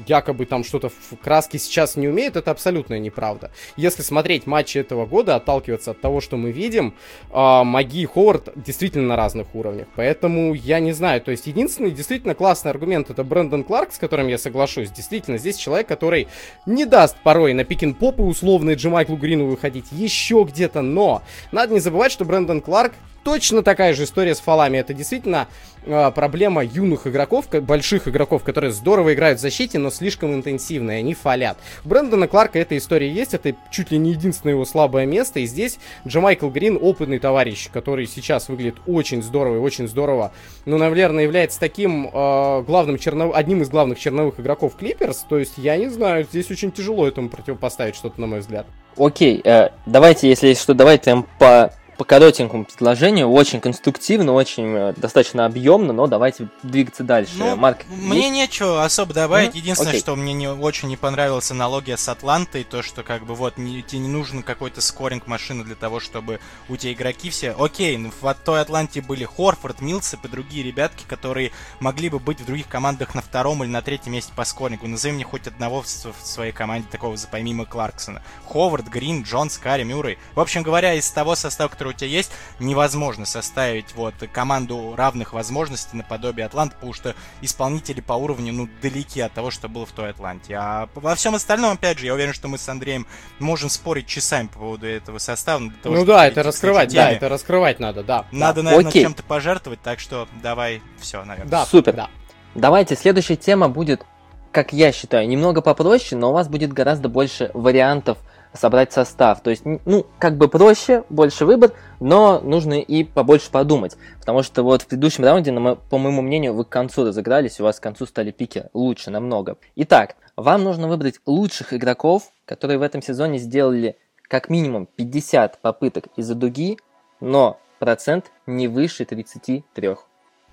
якобы 0.07 0.45
там 0.45 0.63
что-то 0.63 0.89
в 0.89 1.17
краске 1.21 1.59
сейчас 1.59 1.95
не 1.95 2.07
умеет, 2.07 2.35
это 2.35 2.51
абсолютная 2.51 2.99
неправда. 2.99 3.51
Если 3.77 4.01
смотреть 4.01 4.32
смотреть 4.33 4.47
матчи 4.47 4.77
этого 4.77 5.05
года, 5.05 5.35
отталкиваться 5.35 5.91
от 5.91 6.01
того, 6.01 6.21
что 6.21 6.37
мы 6.37 6.51
видим, 6.51 6.93
э, 7.31 7.63
Маги 7.63 8.01
и 8.01 8.05
Ховард 8.05 8.49
действительно 8.55 9.07
на 9.09 9.15
разных 9.15 9.53
уровнях. 9.53 9.87
Поэтому 9.95 10.53
я 10.53 10.79
не 10.79 10.93
знаю. 10.93 11.21
То 11.21 11.31
есть 11.31 11.47
единственный 11.47 11.91
действительно 11.91 12.33
классный 12.33 12.71
аргумент 12.71 13.09
это 13.09 13.23
Брэндон 13.23 13.63
Кларк, 13.63 13.93
с 13.93 13.97
которым 13.97 14.27
я 14.27 14.37
соглашусь. 14.37 14.89
Действительно, 14.89 15.37
здесь 15.37 15.57
человек, 15.57 15.87
который 15.87 16.27
не 16.65 16.85
даст 16.85 17.15
порой 17.23 17.53
на 17.53 17.63
пикин 17.63 17.93
попы 17.93 18.23
условные 18.23 18.75
Джемайклу 18.75 19.17
Грину 19.17 19.45
выходить 19.45 19.85
еще 19.91 20.45
где-то, 20.47 20.81
но 20.81 21.21
надо 21.51 21.73
не 21.73 21.79
забывать, 21.79 22.11
что 22.11 22.25
Брэндон 22.25 22.61
Кларк 22.61 22.93
точно 23.23 23.63
такая 23.63 23.93
же 23.93 24.03
история 24.03 24.35
с 24.35 24.39
фалами. 24.39 24.77
Это 24.77 24.93
действительно 24.93 25.47
э, 25.85 26.11
проблема 26.11 26.63
юных 26.63 27.07
игроков, 27.07 27.49
больших 27.49 28.07
игроков, 28.07 28.43
которые 28.43 28.71
здорово 28.71 29.13
играют 29.13 29.39
в 29.39 29.41
защите, 29.41 29.79
но 29.79 29.89
слишком 29.89 30.33
интенсивно, 30.33 30.91
и 30.91 30.95
они 30.95 31.13
фалят. 31.13 31.57
У 31.83 31.89
Брэндона 31.89 32.27
Кларка 32.27 32.59
эта 32.59 32.77
история 32.77 33.09
есть, 33.11 33.33
это 33.33 33.55
чуть 33.71 33.91
ли 33.91 33.97
не 33.97 34.11
единственное 34.11 34.53
его 34.53 34.65
слабое 34.65 35.05
место, 35.05 35.39
и 35.39 35.45
здесь 35.45 35.79
Джамайкл 36.05 36.49
Грин 36.49 36.77
опытный 36.81 37.19
товарищ, 37.19 37.69
который 37.71 38.07
сейчас 38.07 38.49
выглядит 38.49 38.75
очень 38.85 39.23
здорово 39.23 39.55
и 39.55 39.59
очень 39.59 39.87
здорово, 39.87 40.31
но, 40.65 40.77
наверное, 40.77 41.23
является 41.23 41.59
таким 41.59 42.07
э, 42.07 42.63
главным 42.63 42.97
чернов... 42.97 43.33
одним 43.35 43.61
из 43.61 43.69
главных 43.69 43.99
черновых 43.99 44.39
игроков 44.39 44.75
Клиперс, 44.75 45.25
то 45.27 45.37
есть, 45.37 45.53
я 45.57 45.77
не 45.77 45.89
знаю, 45.89 46.25
здесь 46.25 46.51
очень 46.51 46.71
тяжело 46.71 47.07
этому 47.07 47.29
противопоставить 47.29 47.95
что-то, 47.95 48.19
на 48.19 48.27
мой 48.27 48.39
взгляд. 48.39 48.65
Окей, 48.97 49.41
э, 49.43 49.69
давайте, 49.85 50.29
если 50.29 50.53
что, 50.53 50.73
давайте 50.73 51.23
по 51.39 51.73
по 51.97 52.05
коротенькому 52.05 52.65
предложению, 52.65 53.29
очень 53.29 53.59
конструктивно, 53.59 54.33
очень 54.33 54.75
э, 54.75 54.93
достаточно 54.95 55.45
объемно, 55.45 55.93
но 55.93 56.07
давайте 56.07 56.47
двигаться 56.63 57.03
дальше. 57.03 57.33
Ну, 57.37 57.55
Марк, 57.55 57.79
мне 57.89 58.23
есть? 58.23 58.31
нечего 58.31 58.83
особо 58.83 59.13
добавить. 59.13 59.51
Mm-hmm. 59.51 59.57
Единственное, 59.57 59.91
Окей. 59.91 60.01
что 60.01 60.15
мне 60.15 60.33
не 60.33 60.47
очень 60.47 60.87
не 60.87 60.97
понравилась 60.97 61.51
аналогия 61.51 61.97
с 61.97 62.07
Атлантой, 62.07 62.63
то, 62.63 62.81
что 62.81 63.03
как 63.03 63.25
бы 63.25 63.35
вот 63.35 63.57
не, 63.57 63.81
тебе 63.81 64.01
не 64.01 64.07
нужен 64.07 64.43
какой-то 64.43 64.81
скоринг 64.81 65.27
машины 65.27 65.63
для 65.63 65.75
того, 65.75 65.99
чтобы 65.99 66.39
у 66.69 66.77
тебя 66.77 66.93
игроки 66.93 67.29
все... 67.29 67.55
Окей, 67.57 67.97
ну, 67.97 68.11
в 68.21 68.33
той 68.45 68.61
Атланте 68.61 69.01
были 69.01 69.25
Хорфорд, 69.25 69.81
Милсеп 69.81 70.25
и 70.25 70.27
другие 70.27 70.63
ребятки, 70.63 71.03
которые 71.07 71.51
могли 71.79 72.09
бы 72.09 72.19
быть 72.19 72.41
в 72.41 72.45
других 72.45 72.67
командах 72.67 73.15
на 73.15 73.21
втором 73.21 73.63
или 73.63 73.69
на 73.69 73.81
третьем 73.81 74.13
месте 74.13 74.31
по 74.35 74.45
скорингу. 74.45 74.87
Назови 74.87 75.13
мне 75.13 75.23
хоть 75.23 75.47
одного 75.47 75.81
в, 75.81 75.85
в 75.85 76.25
своей 76.25 76.51
команде 76.51 76.87
такого 76.91 77.17
помимо 77.31 77.65
Кларксона. 77.65 78.21
Ховард, 78.45 78.87
Грин, 78.87 79.23
Джонс, 79.23 79.57
Карри, 79.57 79.83
Мюррей. 79.83 80.17
В 80.35 80.39
общем 80.39 80.63
говоря, 80.63 80.93
из 80.93 81.09
того 81.11 81.35
состава, 81.35 81.69
который 81.69 81.82
у 81.89 81.93
тебя 81.93 82.09
есть, 82.09 82.31
невозможно 82.59 83.25
составить 83.25 83.95
вот 83.95 84.13
команду 84.31 84.93
равных 84.95 85.33
возможностей 85.33 85.97
наподобие 85.97 86.45
Атланты, 86.45 86.75
потому 86.75 86.93
что 86.93 87.15
исполнители 87.41 88.01
по 88.01 88.13
уровню, 88.13 88.53
ну, 88.53 88.69
далеки 88.81 89.21
от 89.21 89.33
того, 89.33 89.51
что 89.51 89.67
было 89.67 89.85
в 89.85 89.91
той 89.91 90.09
Атланте. 90.09 90.55
А 90.55 90.89
во 90.95 91.15
всем 91.15 91.35
остальном, 91.35 91.73
опять 91.73 91.99
же, 91.99 92.05
я 92.05 92.13
уверен, 92.13 92.33
что 92.33 92.47
мы 92.47 92.57
с 92.57 92.67
Андреем 92.69 93.07
можем 93.39 93.69
спорить 93.69 94.07
часами 94.07 94.47
по 94.47 94.59
поводу 94.59 94.87
этого 94.87 95.17
состава. 95.17 95.71
Того, 95.81 95.95
ну 95.95 96.05
да, 96.05 96.27
это 96.27 96.43
раскрывать, 96.43 96.93
да, 96.93 97.11
это 97.11 97.29
раскрывать 97.29 97.79
надо, 97.79 98.03
да. 98.03 98.25
Надо, 98.31 98.61
да. 98.61 98.69
наверное, 98.69 98.89
Окей. 98.89 99.03
чем-то 99.03 99.23
пожертвовать, 99.23 99.81
так 99.81 99.99
что 99.99 100.27
давай, 100.41 100.81
все, 100.99 101.23
наверное. 101.23 101.49
Да, 101.49 101.65
супер. 101.65 101.93
Да. 101.93 102.09
Давайте, 102.55 102.95
следующая 102.95 103.35
тема 103.35 103.67
будет, 103.67 104.05
как 104.51 104.73
я 104.73 104.91
считаю, 104.91 105.27
немного 105.27 105.61
попроще, 105.61 106.19
но 106.19 106.29
у 106.29 106.33
вас 106.33 106.47
будет 106.47 106.71
гораздо 106.71 107.09
больше 107.09 107.49
вариантов 107.53 108.17
собрать 108.53 108.93
состав. 108.93 109.41
То 109.41 109.49
есть, 109.49 109.63
ну, 109.65 110.05
как 110.19 110.37
бы 110.37 110.47
проще, 110.47 111.03
больше 111.09 111.45
выбор, 111.45 111.71
но 111.99 112.39
нужно 112.39 112.79
и 112.79 113.03
побольше 113.03 113.49
подумать. 113.51 113.97
Потому 114.19 114.43
что 114.43 114.63
вот 114.63 114.83
в 114.83 114.87
предыдущем 114.87 115.23
раунде, 115.23 115.51
по 115.51 115.97
моему 115.97 116.21
мнению, 116.21 116.53
вы 116.53 116.65
к 116.65 116.69
концу 116.69 117.05
разыгрались, 117.05 117.59
у 117.59 117.63
вас 117.63 117.79
к 117.79 117.83
концу 117.83 118.05
стали 118.05 118.31
пики 118.31 118.65
лучше 118.73 119.11
намного. 119.11 119.57
Итак, 119.75 120.15
вам 120.35 120.63
нужно 120.63 120.87
выбрать 120.87 121.19
лучших 121.25 121.73
игроков, 121.73 122.31
которые 122.45 122.77
в 122.77 122.81
этом 122.81 123.01
сезоне 123.01 123.39
сделали 123.39 123.97
как 124.23 124.49
минимум 124.49 124.87
50 124.95 125.59
попыток 125.59 126.05
из-за 126.15 126.35
дуги, 126.35 126.77
но 127.19 127.59
процент 127.79 128.31
не 128.45 128.67
выше 128.67 129.05
33. 129.05 129.95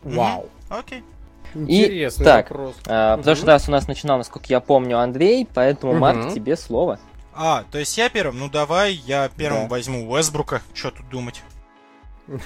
Вау. 0.03 0.47
Окей. 0.69 1.03
И 1.55 2.09
так, 2.23 2.51
вопрос. 2.51 2.75
А, 2.87 3.17
в 3.17 3.23
прошлый 3.23 3.49
раз 3.49 3.69
у 3.69 3.73
нас 3.73 3.89
начинал, 3.89 4.19
насколько 4.19 4.47
я 4.49 4.61
помню, 4.61 4.99
Андрей, 4.99 5.49
поэтому, 5.53 5.93
угу. 5.93 6.01
Марк, 6.01 6.33
тебе 6.33 6.57
слово. 6.57 6.99
А, 7.43 7.65
то 7.71 7.79
есть 7.79 7.97
я 7.97 8.11
первым? 8.11 8.39
Ну 8.39 8.51
давай, 8.51 8.93
я 8.93 9.31
первым 9.35 9.63
да. 9.63 9.69
возьму 9.69 10.11
Уэсбрука. 10.11 10.61
Что 10.75 10.91
тут 10.91 11.09
думать? 11.09 11.43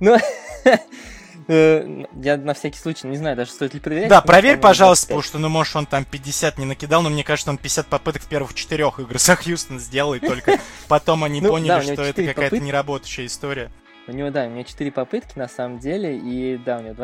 Ну, 0.00 0.18
э, 1.48 2.04
я 2.20 2.36
на 2.36 2.54
всякий 2.54 2.78
случай 2.78 3.06
не 3.06 3.16
знаю, 3.16 3.36
даже 3.36 3.52
стоит 3.52 3.74
ли 3.74 3.80
проверять. 3.80 4.08
Да, 4.08 4.20
проверь, 4.20 4.58
пожалуйста, 4.58 5.06
потому 5.06 5.22
что, 5.22 5.38
ну, 5.38 5.48
может, 5.48 5.76
он 5.76 5.86
там 5.86 6.04
50 6.04 6.58
не 6.58 6.64
накидал, 6.64 7.02
но 7.02 7.10
мне 7.10 7.22
кажется, 7.22 7.50
он 7.50 7.58
50 7.58 7.86
попыток 7.86 8.22
в 8.22 8.26
первых 8.26 8.54
четырех 8.54 8.98
играх 8.98 9.20
за 9.22 9.36
Хьюстон 9.36 9.78
сделал, 9.78 10.14
и 10.14 10.18
только 10.18 10.58
потом 10.88 11.22
они 11.22 11.40
ну, 11.40 11.50
поняли, 11.50 11.80
что 11.80 12.02
это 12.02 12.26
какая-то 12.26 12.58
неработающая 12.58 13.26
история. 13.26 13.70
У 14.06 14.12
него, 14.12 14.30
да, 14.30 14.44
у 14.44 14.50
него 14.50 14.62
4 14.62 14.92
попытки 14.92 15.38
на 15.38 15.48
самом 15.48 15.78
деле, 15.78 16.16
и 16.18 16.58
да, 16.58 16.78
у 16.78 16.82
него 16.82 16.94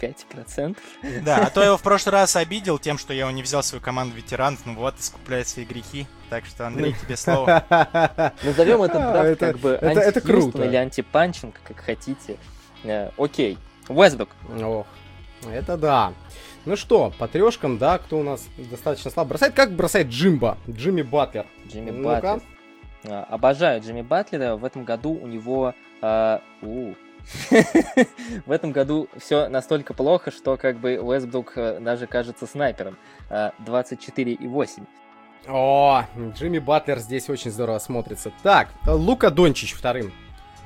25%. 0.00 0.76
Да, 1.22 1.46
а 1.46 1.50
то 1.50 1.60
я 1.60 1.66
его 1.66 1.76
в 1.76 1.82
прошлый 1.82 2.14
раз 2.14 2.34
обидел 2.34 2.78
тем, 2.78 2.96
что 2.96 3.12
я 3.12 3.20
его 3.20 3.30
не 3.30 3.42
взял 3.42 3.60
в 3.60 3.66
свою 3.66 3.82
команду 3.82 4.16
ветеранов, 4.16 4.60
ну 4.64 4.74
вот, 4.74 4.98
искупляет 4.98 5.48
свои 5.48 5.66
грехи. 5.66 6.06
Так 6.30 6.46
что, 6.46 6.66
Андрей, 6.66 6.94
тебе 6.94 7.16
слово. 7.16 7.64
Назовем 8.42 8.82
это, 8.82 8.94
правда, 8.94 9.36
как 9.36 9.58
бы 9.58 9.70
это 9.70 10.20
круто 10.20 10.64
или 10.64 10.76
антипанчинг, 10.76 11.60
как 11.62 11.78
хотите. 11.78 12.38
Э, 12.84 13.10
окей, 13.18 13.58
Уэсбек. 13.88 14.28
Ох, 14.60 14.86
это 15.50 15.76
да. 15.76 16.12
Ну 16.64 16.74
что, 16.76 17.12
по 17.18 17.28
трешкам, 17.28 17.78
да, 17.78 17.98
кто 17.98 18.18
у 18.18 18.22
нас 18.22 18.44
достаточно 18.56 19.10
слабо 19.10 19.30
бросает? 19.30 19.54
Как 19.54 19.72
бросает 19.72 20.08
Джимба? 20.08 20.58
Джимми 20.68 21.02
Батлер. 21.02 21.46
Джимми 21.68 21.90
Батлер. 22.02 22.42
А, 23.08 23.24
обожаю 23.24 23.80
Джимми 23.80 24.02
Батлера. 24.02 24.56
В 24.56 24.64
этом 24.64 24.84
году 24.84 25.12
у 25.12 25.26
него 25.26 25.74
а, 26.00 26.40
у. 26.62 26.94
В 28.46 28.52
этом 28.52 28.70
году 28.70 29.08
все 29.18 29.48
настолько 29.48 29.94
плохо, 29.94 30.30
что 30.30 30.56
как 30.56 30.78
бы 30.78 31.00
Уэсбрук 31.00 31.52
э, 31.56 31.80
даже 31.80 32.06
кажется 32.06 32.46
снайпером. 32.46 32.96
24,8. 33.28 34.86
А, 35.48 35.52
О, 35.52 36.04
Джимми 36.34 36.58
Батлер 36.60 36.98
здесь 37.00 37.28
очень 37.28 37.50
здорово 37.50 37.80
смотрится. 37.80 38.32
Так, 38.42 38.68
Лука 38.86 39.30
Дончич 39.30 39.74
вторым. 39.74 40.12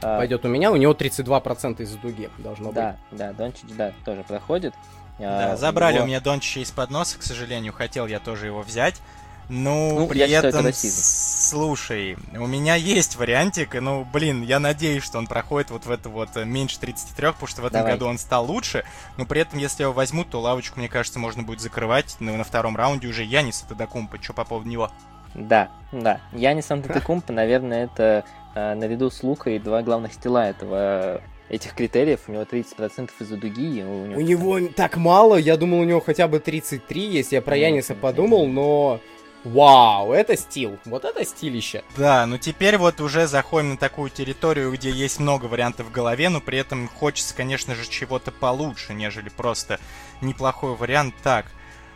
А... 0.03 0.19
Пойдет 0.19 0.45
у 0.45 0.49
меня, 0.49 0.71
у 0.71 0.77
него 0.77 0.93
32% 0.93 1.83
из 1.83 1.95
дуги 1.97 2.31
должно 2.39 2.73
да, 2.73 2.97
быть. 3.11 3.19
Да, 3.19 3.29
да, 3.29 3.33
Дончич, 3.33 3.71
да, 3.77 3.93
тоже 4.05 4.23
проходит. 4.23 4.75
Да, 5.19 5.53
а, 5.53 5.57
забрали 5.57 5.97
его... 5.97 6.05
у 6.05 6.07
меня 6.07 6.21
Дончича 6.21 6.61
из-под 6.61 6.91
носа, 6.91 7.19
к 7.19 7.23
сожалению, 7.23 7.73
хотел 7.73 8.07
я 8.07 8.19
тоже 8.19 8.47
его 8.47 8.63
взять. 8.63 9.01
Ну, 9.51 9.99
ну 9.99 10.07
при 10.07 10.21
этом, 10.21 10.65
это 10.65 10.73
слушай, 10.73 12.17
у 12.33 12.47
меня 12.47 12.77
есть 12.77 13.17
вариантик, 13.17 13.75
ну, 13.81 14.07
блин, 14.13 14.43
я 14.43 14.61
надеюсь, 14.61 15.03
что 15.03 15.19
он 15.19 15.27
проходит 15.27 15.71
вот 15.71 15.87
в 15.87 15.91
это 15.91 16.09
вот 16.09 16.37
э, 16.37 16.45
меньше 16.45 16.79
33, 16.79 17.33
потому 17.33 17.49
что 17.49 17.63
в 17.63 17.67
этом 17.67 17.81
Давай. 17.81 17.95
году 17.95 18.07
он 18.07 18.19
стал 18.19 18.47
лучше, 18.47 18.85
но 19.17 19.27
при 19.27 19.41
этом, 19.41 19.59
если 19.59 19.83
его 19.83 19.93
возьмут, 19.93 20.31
то 20.31 20.41
лавочку, 20.41 20.79
мне 20.79 20.89
кажется, 20.89 21.19
можно 21.19 21.43
будет 21.43 21.61
закрывать, 21.61 22.15
ну, 22.21 22.37
на 22.37 22.45
втором 22.45 22.77
раунде 22.77 23.09
уже 23.09 23.25
Янис 23.25 23.63
Тадакумпа, 23.69 24.23
что 24.23 24.35
по 24.35 24.45
поводу 24.45 24.69
него? 24.69 24.91
Да, 25.35 25.69
да, 25.91 26.21
Янис 26.33 26.71
Антетокумпа, 26.71 27.33
наверное, 27.33 27.85
это 27.85 28.25
э, 28.55 28.75
наряду 28.75 29.11
с 29.11 29.23
Лукой 29.25 29.59
два 29.59 29.83
главных 29.83 30.13
стила 30.13 30.47
этого 30.47 31.23
этих 31.49 31.75
критериев, 31.75 32.21
у 32.29 32.33
него 32.33 32.45
30% 32.45 33.11
из-за 33.19 33.37
дуги. 33.37 33.83
У 33.83 34.07
него... 34.07 34.21
у 34.21 34.21
него 34.21 34.73
так 34.75 34.97
мало, 34.97 35.37
я 35.37 35.57
думал, 35.57 35.81
у 35.81 35.85
него 35.85 36.01
хотя 36.01 36.29
бы 36.29 36.39
33, 36.39 37.07
если 37.07 37.35
я 37.35 37.43
про 37.43 37.57
Яниса 37.57 37.97
подумал, 37.97 38.47
но 38.47 39.01
Вау, 39.45 40.13
это 40.13 40.37
стил. 40.37 40.79
Вот 40.85 41.05
это 41.05 41.25
стилище. 41.25 41.83
Да, 41.97 42.27
ну 42.27 42.37
теперь 42.37 42.77
вот 42.77 43.01
уже 43.01 43.27
заходим 43.27 43.71
на 43.71 43.77
такую 43.77 44.11
территорию, 44.11 44.73
где 44.73 44.91
есть 44.91 45.19
много 45.19 45.47
вариантов 45.47 45.87
в 45.87 45.91
голове, 45.91 46.29
но 46.29 46.41
при 46.41 46.59
этом 46.59 46.89
хочется, 46.89 47.35
конечно 47.35 47.75
же, 47.75 47.89
чего-то 47.89 48.33
получше, 48.33 48.93
нежели 48.93 49.31
просто 49.31 49.81
неплохой 50.21 50.77
вариант. 50.77 51.15
Так, 51.23 51.47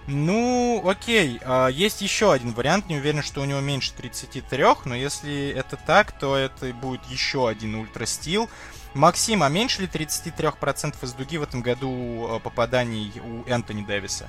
ну, 0.07 0.83
окей, 0.87 1.41
а, 1.45 1.69
есть 1.69 2.03
еще 2.03 2.33
один 2.33 2.53
вариант, 2.53 2.89
не 2.89 2.97
уверен, 2.97 3.23
что 3.23 3.41
у 3.41 3.45
него 3.45 3.61
меньше 3.61 3.93
33, 3.95 4.65
но 4.85 4.95
если 4.95 5.49
это 5.51 5.77
так, 5.77 6.13
то 6.13 6.37
это 6.37 6.73
будет 6.75 7.05
еще 7.07 7.49
один 7.49 7.75
ультра 7.75 8.05
стил. 8.05 8.51
Максим, 8.93 9.43
а 9.43 9.49
меньше 9.49 9.83
ли 9.83 9.89
33% 9.89 10.95
из 11.03 11.13
дуги 11.15 11.39
в 11.39 11.43
этом 11.43 11.63
году 11.63 12.27
а, 12.29 12.39
попаданий 12.39 13.13
у 13.21 13.49
Энтони 13.49 13.83
Дэвиса? 13.83 14.29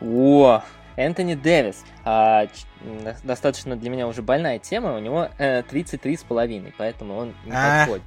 О, 0.00 0.62
Энтони 0.96 1.34
Дэвис. 1.34 1.84
А, 2.04 2.46
достаточно 3.22 3.76
для 3.76 3.90
меня 3.90 4.06
уже 4.06 4.22
больная 4.22 4.58
тема. 4.58 4.94
У 4.94 4.98
него 4.98 5.28
э, 5.38 5.62
33,5, 5.62 6.74
поэтому 6.76 7.16
он 7.16 7.34
не 7.44 7.52
а, 7.52 7.80
подходит. 7.80 8.04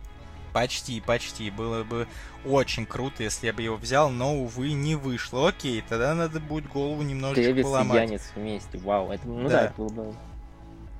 Почти, 0.54 1.02
почти. 1.02 1.52
Было 1.52 1.84
бы 1.84 2.08
очень 2.46 2.86
круто, 2.86 3.24
если 3.24 3.48
я 3.48 3.54
бы 3.54 3.62
его 3.62 3.76
взял, 3.76 4.10
но, 4.10 4.36
увы, 4.36 4.72
не 4.72 4.96
вышло. 4.96 5.50
Окей, 5.50 5.84
тогда 5.88 6.14
надо 6.14 6.40
будет 6.40 6.68
голову 6.68 7.02
немножечко 7.02 7.44
Дэвис 7.44 7.66
поломать. 7.66 7.98
и 7.98 8.02
Янец 8.04 8.32
вместе. 8.36 8.78
Вау, 8.78 9.12
это, 9.12 9.28
ну 9.28 9.50
да, 9.50 9.50
да 9.50 9.66
это 9.66 9.74
было 9.76 9.90
бы... 9.90 10.14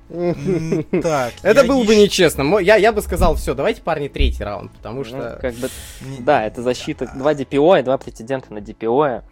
Так, 1.02 1.32
это 1.42 1.64
было 1.64 1.82
бы 1.84 1.96
нечестно. 1.96 2.58
Я, 2.58 2.76
я 2.76 2.92
бы 2.92 3.02
сказал, 3.02 3.34
все, 3.34 3.54
давайте, 3.54 3.82
парни, 3.82 4.08
третий 4.08 4.44
раунд, 4.44 4.72
потому 4.72 4.98
ну, 4.98 5.04
что... 5.04 5.38
как 5.40 5.54
бы, 5.54 5.68
да, 6.20 6.44
это 6.44 6.62
защита. 6.62 7.10
Два 7.14 7.32
DPO 7.32 7.80
и 7.80 7.82
два 7.82 7.98
претендента 7.98 8.52
на 8.52 8.58
DPO. 8.58 9.22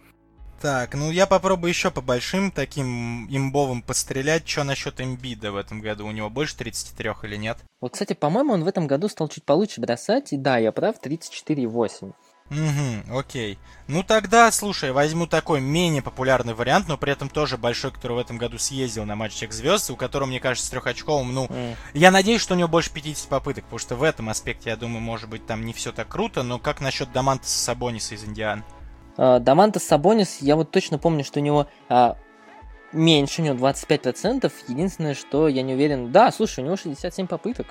Так, 0.65 0.95
ну 0.95 1.11
я 1.11 1.27
попробую 1.27 1.69
еще 1.69 1.91
по 1.91 2.01
большим 2.01 2.49
таким 2.49 3.27
имбовым 3.27 3.83
пострелять. 3.83 4.49
Что 4.49 4.63
насчет 4.63 4.99
имбида 4.99 5.51
в 5.51 5.57
этом 5.57 5.79
году? 5.79 6.07
У 6.07 6.11
него 6.11 6.31
больше 6.31 6.57
33 6.57 7.11
или 7.21 7.35
нет? 7.35 7.59
Вот, 7.81 7.93
кстати, 7.93 8.13
по-моему, 8.13 8.53
он 8.53 8.63
в 8.63 8.67
этом 8.67 8.87
году 8.87 9.07
стал 9.07 9.27
чуть 9.27 9.43
получше 9.43 9.79
бросать. 9.79 10.33
И 10.33 10.37
да, 10.37 10.57
я 10.57 10.71
прав, 10.71 10.95
34,8. 10.99 12.13
Угу, 12.49 13.15
окей. 13.15 13.59
Ну 13.87 14.01
тогда, 14.01 14.51
слушай, 14.51 14.91
возьму 14.91 15.27
такой 15.27 15.61
менее 15.61 16.01
популярный 16.01 16.55
вариант, 16.55 16.87
но 16.87 16.97
при 16.97 17.11
этом 17.11 17.29
тоже 17.29 17.57
большой, 17.57 17.91
который 17.91 18.13
в 18.13 18.19
этом 18.19 18.39
году 18.39 18.57
съездил 18.57 19.05
на 19.05 19.15
матч 19.15 19.33
всех 19.33 19.53
звезд, 19.53 19.91
у 19.91 19.95
которого, 19.95 20.27
мне 20.27 20.39
кажется, 20.39 20.65
с 20.65 20.71
трехочковым, 20.71 21.31
ну, 21.31 21.45
mm. 21.45 21.75
я 21.93 22.09
надеюсь, 22.09 22.41
что 22.41 22.55
у 22.55 22.57
него 22.57 22.67
больше 22.67 22.91
50 22.91 23.29
попыток, 23.29 23.65
потому 23.65 23.79
что 23.79 23.95
в 23.95 24.03
этом 24.03 24.29
аспекте, 24.29 24.71
я 24.71 24.77
думаю, 24.77 25.01
может 25.01 25.29
быть, 25.29 25.45
там 25.45 25.63
не 25.63 25.73
все 25.73 25.91
так 25.91 26.07
круто, 26.07 26.41
но 26.43 26.57
как 26.57 26.81
насчет 26.81 27.11
Дамантаса 27.11 27.57
Сабониса 27.57 28.13
из 28.15 28.23
Индиан? 28.23 28.63
Uh, 29.17 29.39
Дамантас 29.39 29.83
Сабонис, 29.83 30.39
я 30.41 30.55
вот 30.55 30.71
точно 30.71 30.97
помню, 30.97 31.23
что 31.23 31.39
у 31.39 31.43
него 31.43 31.67
uh, 31.89 32.17
меньше, 32.91 33.41
у 33.41 33.45
него 33.45 33.55
25%. 33.55 34.51
Единственное, 34.67 35.13
что 35.15 35.47
я 35.47 35.61
не 35.61 35.73
уверен... 35.73 36.11
Да, 36.11 36.31
слушай, 36.31 36.61
у 36.61 36.65
него 36.65 36.75
67 36.75 37.27
попыток. 37.27 37.67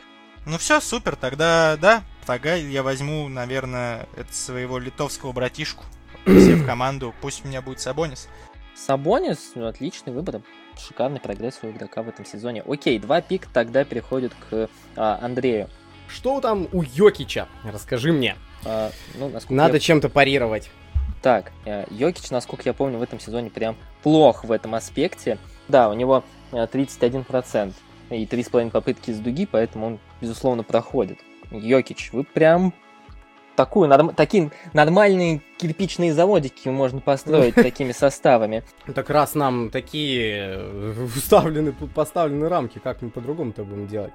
Ну 0.47 0.59
все, 0.59 0.81
супер, 0.81 1.17
тогда, 1.17 1.77
да, 1.81 2.03
тогда 2.27 2.55
я 2.55 2.83
возьму, 2.83 3.29
наверное, 3.29 4.07
это 4.17 4.33
своего 4.33 4.79
литовского 4.79 5.33
братишку 5.33 5.85
все 6.25 6.55
в 6.55 6.67
команду, 6.67 7.15
пусть 7.21 7.45
у 7.45 7.49
меня 7.49 7.63
будет 7.63 7.81
Сабонис. 7.81 8.29
Сабонис, 8.75 9.53
ну, 9.55 9.67
отличный 9.67 10.13
выбор, 10.13 10.41
шикарный 10.79 11.21
прогресс 11.21 11.61
у 11.63 11.71
игрока 11.71 12.03
в 12.03 12.09
этом 12.09 12.25
сезоне. 12.25 12.63
Окей, 12.63 12.99
два 12.99 13.21
пик 13.21 13.47
тогда 13.53 13.85
переходят 13.85 14.33
к 14.49 14.69
а, 14.97 15.19
Андрею. 15.23 15.69
Что 16.09 16.41
там 16.41 16.69
у 16.73 16.83
Йокича? 16.83 17.49
Расскажи 17.63 18.13
мне. 18.13 18.37
А, 18.65 18.91
ну, 19.15 19.33
Надо 19.49 19.75
я... 19.75 19.81
чем-то 19.81 20.09
парировать. 20.09 20.71
Так, 21.25 21.53
э, 21.65 21.87
Йокич, 21.91 22.29
насколько 22.29 22.65
я 22.67 22.75
помню, 22.75 22.99
в 22.99 23.03
этом 23.03 23.19
сезоне 23.19 23.49
прям 23.49 23.77
плох 24.03 24.45
в 24.45 24.53
этом 24.53 24.75
аспекте. 24.75 25.39
Да, 25.69 25.89
у 25.89 25.95
него 25.95 26.23
31% 26.53 27.73
э, 28.11 28.17
и 28.19 28.27
3,5 28.27 28.71
попытки 28.71 29.11
с 29.11 29.19
дуги, 29.21 29.47
поэтому 29.51 29.87
он, 29.87 29.99
безусловно, 30.21 30.65
проходит. 30.65 31.21
Йокич, 31.51 32.13
вы 32.13 32.25
прям 32.25 32.75
такую, 33.57 33.89
норм, 33.89 34.15
такие 34.15 34.51
нормальные 34.73 35.43
кирпичные 35.57 36.13
заводики 36.13 36.69
можно 36.69 37.01
построить 37.01 37.55
такими 37.55 37.93
составами. 37.93 38.65
Так 38.95 39.11
раз 39.11 39.35
нам 39.35 39.71
такие 39.71 40.59
уставлены, 41.17 41.73
тут 41.73 41.93
поставлены 41.93 42.49
рамки, 42.49 42.79
как 42.79 43.03
мы 43.03 43.11
по-другому-то 43.11 43.65
будем 43.65 43.87
делать? 43.87 44.13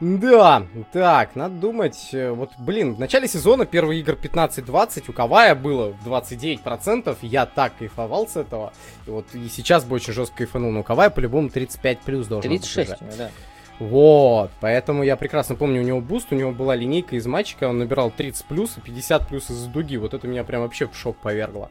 Да, 0.00 0.66
так, 0.92 1.36
надо 1.36 1.54
думать, 1.54 2.10
э, 2.12 2.30
вот, 2.30 2.50
блин, 2.58 2.94
в 2.94 3.00
начале 3.00 3.28
сезона 3.28 3.66
первые 3.66 4.00
игр 4.00 4.18
15-20, 4.20 5.04
у 5.08 5.12
Кавая 5.12 5.54
было 5.54 5.94
29%, 6.04 7.16
я 7.22 7.46
так 7.46 7.76
кайфовал 7.78 8.26
с 8.26 8.36
этого, 8.36 8.72
и 9.06 9.10
вот 9.10 9.26
и 9.34 9.48
сейчас 9.48 9.84
бы 9.84 9.96
очень 9.96 10.12
жестко 10.12 10.38
кайфанул, 10.38 10.72
но 10.72 10.80
у 10.80 10.82
Кавая 10.82 11.10
по-любому 11.10 11.48
35 11.48 12.00
плюс 12.00 12.26
должен 12.26 12.50
36, 12.50 12.90
быть 12.90 13.16
да. 13.16 13.30
Вот, 13.78 14.50
поэтому 14.60 15.02
я 15.02 15.16
прекрасно 15.16 15.56
помню, 15.56 15.80
у 15.80 15.84
него 15.84 16.00
boost, 16.00 16.28
у 16.30 16.36
него 16.36 16.52
была 16.52 16.76
линейка 16.76 17.16
из 17.16 17.26
матчика, 17.26 17.68
он 17.68 17.78
набирал 17.78 18.10
30 18.10 18.44
плюс 18.46 18.76
и 18.76 18.80
50 18.80 19.28
плюс 19.28 19.50
из 19.50 19.64
дуги, 19.66 19.96
вот 19.96 20.14
это 20.14 20.28
меня 20.28 20.44
прям 20.44 20.62
вообще 20.62 20.86
в 20.86 20.96
шок 20.96 21.16
повергло. 21.16 21.70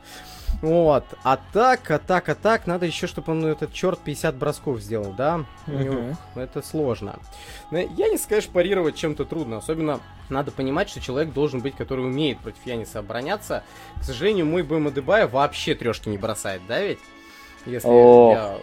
Вот, 0.62 1.06
а 1.24 1.40
так, 1.52 1.90
а 1.90 2.00
так, 2.00 2.30
а 2.30 2.36
так, 2.36 2.68
надо 2.68 2.86
еще, 2.86 3.08
чтобы 3.08 3.32
он 3.32 3.46
этот 3.46 3.74
черт 3.74 4.00
50 4.00 4.36
бросков 4.36 4.80
сделал, 4.82 5.12
да? 5.12 5.46
Uh-huh. 5.66 6.16
Это 6.36 6.62
сложно. 6.62 7.20
Но 7.72 7.80
я 7.80 8.10
не 8.10 8.18
скажешь, 8.18 8.50
парировать 8.50 8.96
чем-то 8.96 9.26
трудно, 9.26 9.58
особенно 9.58 10.00
надо 10.30 10.52
понимать, 10.52 10.90
что 10.90 11.02
человек 11.02 11.34
должен 11.34 11.62
быть, 11.62 11.76
который 11.76 12.06
умеет 12.06 12.40
против 12.40 12.66
Яниса 12.66 13.00
обороняться. 13.00 13.64
К 14.00 14.04
сожалению, 14.04 14.46
мой 14.46 14.64
Бэм 14.64 14.94
вообще 15.30 15.76
трешки 15.76 16.10
не 16.10 16.18
бросает, 16.18 16.62
да 16.68 16.82
ведь? 16.82 17.00
Если 17.66 17.90
oh. 17.90 18.34
я 18.34 18.58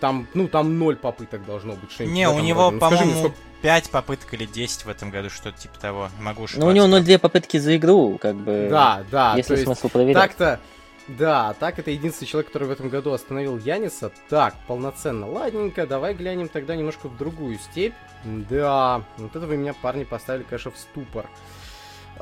там, 0.00 0.26
ну, 0.34 0.48
там 0.48 0.78
ноль 0.78 0.96
попыток 0.96 1.44
должно 1.44 1.74
быть. 1.74 2.00
Не, 2.00 2.28
у 2.28 2.40
него, 2.40 2.70
ну, 2.70 2.78
по-моему, 2.78 3.12
сколько... 3.12 3.36
5 3.62 3.90
попыток 3.90 4.32
или 4.34 4.46
10 4.46 4.86
в 4.86 4.88
этом 4.88 5.10
году, 5.10 5.28
что-то 5.28 5.58
типа 5.58 5.78
того. 5.78 6.08
Могу 6.20 6.46
Ну, 6.56 6.66
у 6.66 6.70
него 6.72 6.86
0,2 6.86 7.18
попытки 7.18 7.58
за 7.58 7.76
игру, 7.76 8.18
как 8.18 8.34
бы. 8.36 8.68
Да, 8.70 9.04
да. 9.10 9.34
Есть 9.36 9.50
ли 9.50 9.58
смысл 9.58 9.88
проверять? 9.88 10.16
Так-то, 10.16 10.60
да, 11.08 11.54
так 11.58 11.78
это 11.78 11.90
единственный 11.90 12.28
человек, 12.28 12.48
который 12.48 12.68
в 12.68 12.70
этом 12.70 12.88
году 12.88 13.12
остановил 13.12 13.58
Яниса. 13.58 14.12
Так, 14.28 14.54
полноценно. 14.66 15.30
Ладненько, 15.30 15.86
давай 15.86 16.14
глянем 16.14 16.48
тогда 16.48 16.74
немножко 16.76 17.08
в 17.08 17.16
другую 17.16 17.58
степь. 17.58 17.94
Да, 18.24 19.02
вот 19.18 19.36
это 19.36 19.46
вы 19.46 19.56
меня, 19.56 19.74
парни, 19.74 20.04
поставили, 20.04 20.44
конечно, 20.44 20.70
в 20.70 20.78
ступор. 20.78 21.26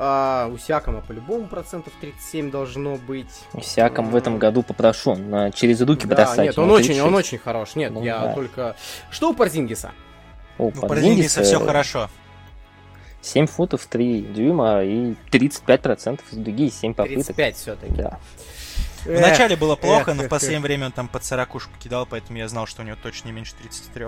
А, 0.00 0.48
у 0.52 0.58
Сякома 0.58 1.00
по-любому 1.00 1.48
процентов 1.48 1.92
37 2.00 2.52
должно 2.52 2.96
быть. 2.96 3.42
У 3.52 3.60
Сяком 3.60 4.10
в 4.10 4.16
этом 4.16 4.38
году 4.38 4.62
попрошу 4.62 5.16
на, 5.16 5.50
через 5.50 5.80
руки 5.80 6.06
да, 6.06 6.14
бросать. 6.14 6.46
Нет, 6.46 6.58
он 6.58 6.70
очень, 6.70 7.00
он 7.00 7.14
очень 7.14 7.38
хорош. 7.38 7.74
Нет, 7.74 7.90
ну, 7.92 8.04
я 8.04 8.20
да. 8.20 8.32
только... 8.32 8.76
Что 9.10 9.30
у 9.30 9.34
Парзингиса? 9.34 9.90
У, 10.56 10.70
Парзингиса 10.70 11.42
все 11.42 11.58
хорошо. 11.58 12.08
7 13.22 13.46
футов 13.48 13.86
3 13.86 14.20
дюйма 14.22 14.84
и 14.84 15.14
35% 15.32 16.20
из 16.30 16.38
дуги 16.38 16.66
и 16.66 16.70
7 16.70 16.94
попыток. 16.94 17.26
35 17.26 17.56
все-таки. 17.56 17.92
Да. 17.94 18.20
Вначале 19.04 19.56
было 19.56 19.74
плохо, 19.74 20.12
эх, 20.12 20.16
но 20.16 20.22
эх, 20.22 20.26
в 20.26 20.30
последнее 20.30 20.58
эх. 20.58 20.64
время 20.64 20.86
он 20.86 20.92
там 20.92 21.08
под 21.08 21.24
40 21.24 21.68
кидал, 21.80 22.06
поэтому 22.06 22.38
я 22.38 22.46
знал, 22.46 22.66
что 22.66 22.82
у 22.82 22.84
него 22.84 22.96
точно 23.02 23.28
не 23.28 23.32
меньше 23.32 23.54
33. 23.60 24.06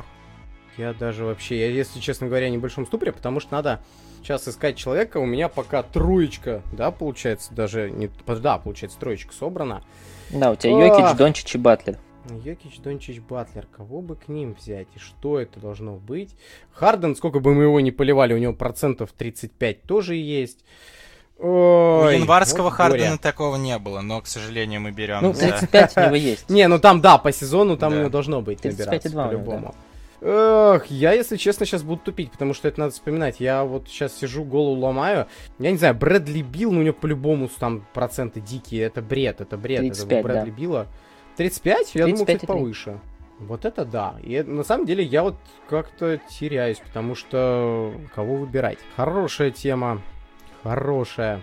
Я 0.80 0.94
даже 0.94 1.26
вообще, 1.26 1.58
я, 1.58 1.66
если 1.66 2.00
честно 2.00 2.26
говоря, 2.26 2.48
не 2.48 2.56
в 2.56 2.62
большом 2.62 2.86
ступоре, 2.86 3.12
потому 3.12 3.38
что 3.38 3.52
надо 3.52 3.80
сейчас 4.22 4.48
искать 4.48 4.78
человека. 4.78 5.18
У 5.18 5.26
меня 5.26 5.50
пока 5.50 5.82
троечка, 5.82 6.62
да, 6.72 6.90
получается, 6.90 7.52
даже 7.52 7.90
не... 7.90 8.08
Да, 8.26 8.56
получается, 8.56 8.98
троечка 8.98 9.34
собрана. 9.34 9.84
Да, 10.30 10.52
у 10.52 10.56
тебя 10.56 10.86
Йокич, 10.86 11.18
Дончич 11.18 11.54
и 11.54 11.58
Батлер. 11.58 11.98
Йокич, 12.30 12.78
Дончич, 12.78 13.20
Батлер. 13.20 13.66
Кого 13.66 14.00
бы 14.00 14.16
к 14.16 14.28
ним 14.28 14.56
взять? 14.58 14.88
И 14.94 14.98
что 14.98 15.38
это 15.38 15.60
должно 15.60 15.96
быть? 15.96 16.34
Харден, 16.72 17.14
сколько 17.14 17.40
бы 17.40 17.54
мы 17.54 17.64
его 17.64 17.78
не 17.80 17.90
поливали, 17.90 18.32
у 18.32 18.38
него 18.38 18.54
процентов 18.54 19.12
35 19.12 19.82
тоже 19.82 20.14
есть. 20.14 20.64
Ой, 21.38 22.16
у 22.16 22.20
январского 22.20 22.64
вот 22.64 22.72
Хардена 22.72 23.10
горе. 23.10 23.18
такого 23.18 23.56
не 23.56 23.78
было, 23.78 24.00
но, 24.00 24.22
к 24.22 24.26
сожалению, 24.26 24.80
мы 24.80 24.92
берем. 24.92 25.20
Ну, 25.20 25.34
35 25.34 25.92
за... 25.92 26.00
у 26.00 26.04
него 26.06 26.16
есть. 26.16 26.48
Не, 26.48 26.68
ну 26.68 26.78
там, 26.78 27.02
да, 27.02 27.18
по 27.18 27.32
сезону 27.32 27.76
там 27.76 27.90
да. 27.90 27.96
у 27.96 28.00
него 28.00 28.10
должно 28.10 28.40
быть 28.40 28.64
набираться 28.64 29.10
по-любому. 29.10 29.74
Эх, 30.22 30.86
я, 30.86 31.12
если 31.12 31.36
честно, 31.36 31.64
сейчас 31.64 31.82
буду 31.82 32.02
тупить, 32.02 32.30
потому 32.30 32.52
что 32.52 32.68
это 32.68 32.80
надо 32.80 32.92
вспоминать. 32.92 33.40
Я 33.40 33.64
вот 33.64 33.88
сейчас 33.88 34.16
сижу, 34.18 34.44
голову 34.44 34.78
ломаю. 34.78 35.26
Я 35.58 35.70
не 35.70 35.78
знаю, 35.78 35.94
Брэдли 35.94 36.42
Билл, 36.42 36.72
ну 36.72 36.80
у 36.80 36.82
него 36.82 36.94
по-любому 36.94 37.48
там 37.58 37.86
проценты 37.94 38.40
дикие. 38.40 38.82
Это 38.82 39.00
бред, 39.00 39.40
это 39.40 39.56
бред. 39.56 39.80
35, 39.80 40.12
это 40.12 40.22
Брэдли 40.22 40.50
да. 40.50 40.56
Билла. 40.56 40.86
35? 41.36 41.94
Я 41.94 42.04
35 42.04 42.10
думал, 42.10 42.26
кстати, 42.26 42.46
повыше. 42.46 43.00
Вот 43.38 43.64
это 43.64 43.86
да. 43.86 44.16
И 44.22 44.42
на 44.42 44.64
самом 44.64 44.84
деле 44.84 45.02
я 45.02 45.22
вот 45.22 45.36
как-то 45.68 46.20
теряюсь, 46.28 46.78
потому 46.78 47.14
что 47.14 47.94
кого 48.14 48.36
выбирать? 48.36 48.78
Хорошая 48.96 49.50
тема. 49.50 50.02
Хорошая. 50.62 51.42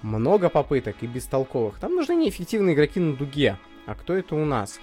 Много 0.00 0.48
попыток 0.48 0.96
и 1.02 1.06
бестолковых. 1.06 1.78
Там 1.78 1.94
нужны 1.94 2.14
неэффективные 2.14 2.74
игроки 2.74 3.00
на 3.00 3.14
дуге. 3.14 3.58
А 3.86 3.94
кто 3.94 4.14
это 4.14 4.34
у 4.34 4.44
нас? 4.46 4.80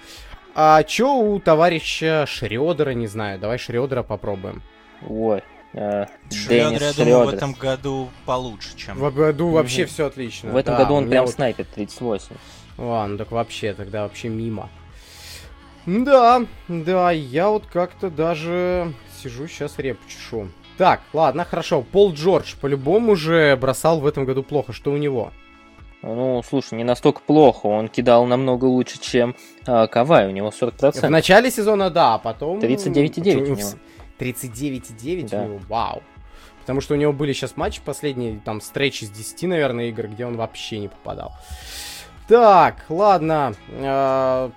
А 0.54 0.82
чё 0.82 1.14
у 1.14 1.40
товарища 1.40 2.26
Шредера, 2.26 2.90
не 2.90 3.06
знаю. 3.06 3.38
Давай 3.38 3.58
Шредера 3.58 4.02
попробуем. 4.02 4.62
Ой. 5.08 5.42
Э, 5.72 6.06
Шредер, 6.30 6.82
я 6.82 6.92
думаю, 6.92 7.24
в 7.26 7.28
этом 7.30 7.54
году 7.54 8.10
получше, 8.26 8.76
чем... 8.76 8.98
В 8.98 9.14
году 9.14 9.48
вообще 9.48 9.86
все 9.86 10.06
отлично. 10.06 10.52
В 10.52 10.56
этом 10.56 10.76
да, 10.76 10.82
году 10.82 10.94
он 10.94 11.08
прям 11.08 11.24
вот... 11.24 11.34
снайпер 11.34 11.64
38. 11.64 12.36
Ладно, 12.76 13.18
так 13.18 13.30
вообще, 13.30 13.72
тогда 13.72 14.02
вообще 14.02 14.28
мимо. 14.28 14.68
Да, 15.86 16.44
да, 16.68 17.10
я 17.10 17.48
вот 17.48 17.66
как-то 17.66 18.10
даже 18.10 18.92
сижу 19.22 19.48
сейчас 19.48 19.78
реп 19.78 19.98
чешу. 20.06 20.48
Так, 20.78 21.00
ладно, 21.12 21.44
хорошо. 21.44 21.82
Пол 21.82 22.12
Джордж 22.12 22.54
по-любому 22.60 23.16
же 23.16 23.56
бросал 23.56 24.00
в 24.00 24.06
этом 24.06 24.24
году 24.24 24.42
плохо. 24.42 24.72
Что 24.72 24.90
у 24.90 24.96
него? 24.96 25.32
Ну, 26.02 26.42
слушай, 26.48 26.74
не 26.74 26.84
настолько 26.84 27.20
плохо. 27.20 27.66
Он 27.66 27.88
кидал 27.88 28.26
намного 28.26 28.64
лучше, 28.64 29.00
чем 29.00 29.36
э, 29.66 29.86
Кавай. 29.86 30.26
У 30.26 30.30
него 30.30 30.48
40%. 30.48 31.06
В 31.06 31.10
начале 31.10 31.50
сезона, 31.50 31.90
да, 31.90 32.14
а 32.14 32.18
потом... 32.18 32.58
39,9 32.58 33.36
у 33.36 33.56
него. 33.56 33.68
39,9 34.18 35.28
да. 35.28 35.42
у 35.42 35.44
него, 35.44 35.60
вау. 35.68 36.02
Потому 36.60 36.80
что 36.80 36.94
у 36.94 36.96
него 36.96 37.12
были 37.12 37.32
сейчас 37.32 37.56
матчи 37.56 37.80
последние, 37.84 38.40
там, 38.44 38.60
встречи 38.60 39.04
из 39.04 39.10
10, 39.10 39.42
наверное, 39.44 39.86
игр, 39.86 40.06
где 40.06 40.26
он 40.26 40.36
вообще 40.36 40.78
не 40.78 40.88
попадал. 40.88 41.32
Так, 42.28 42.84
ладно. 42.88 43.54
Э, 43.68 44.50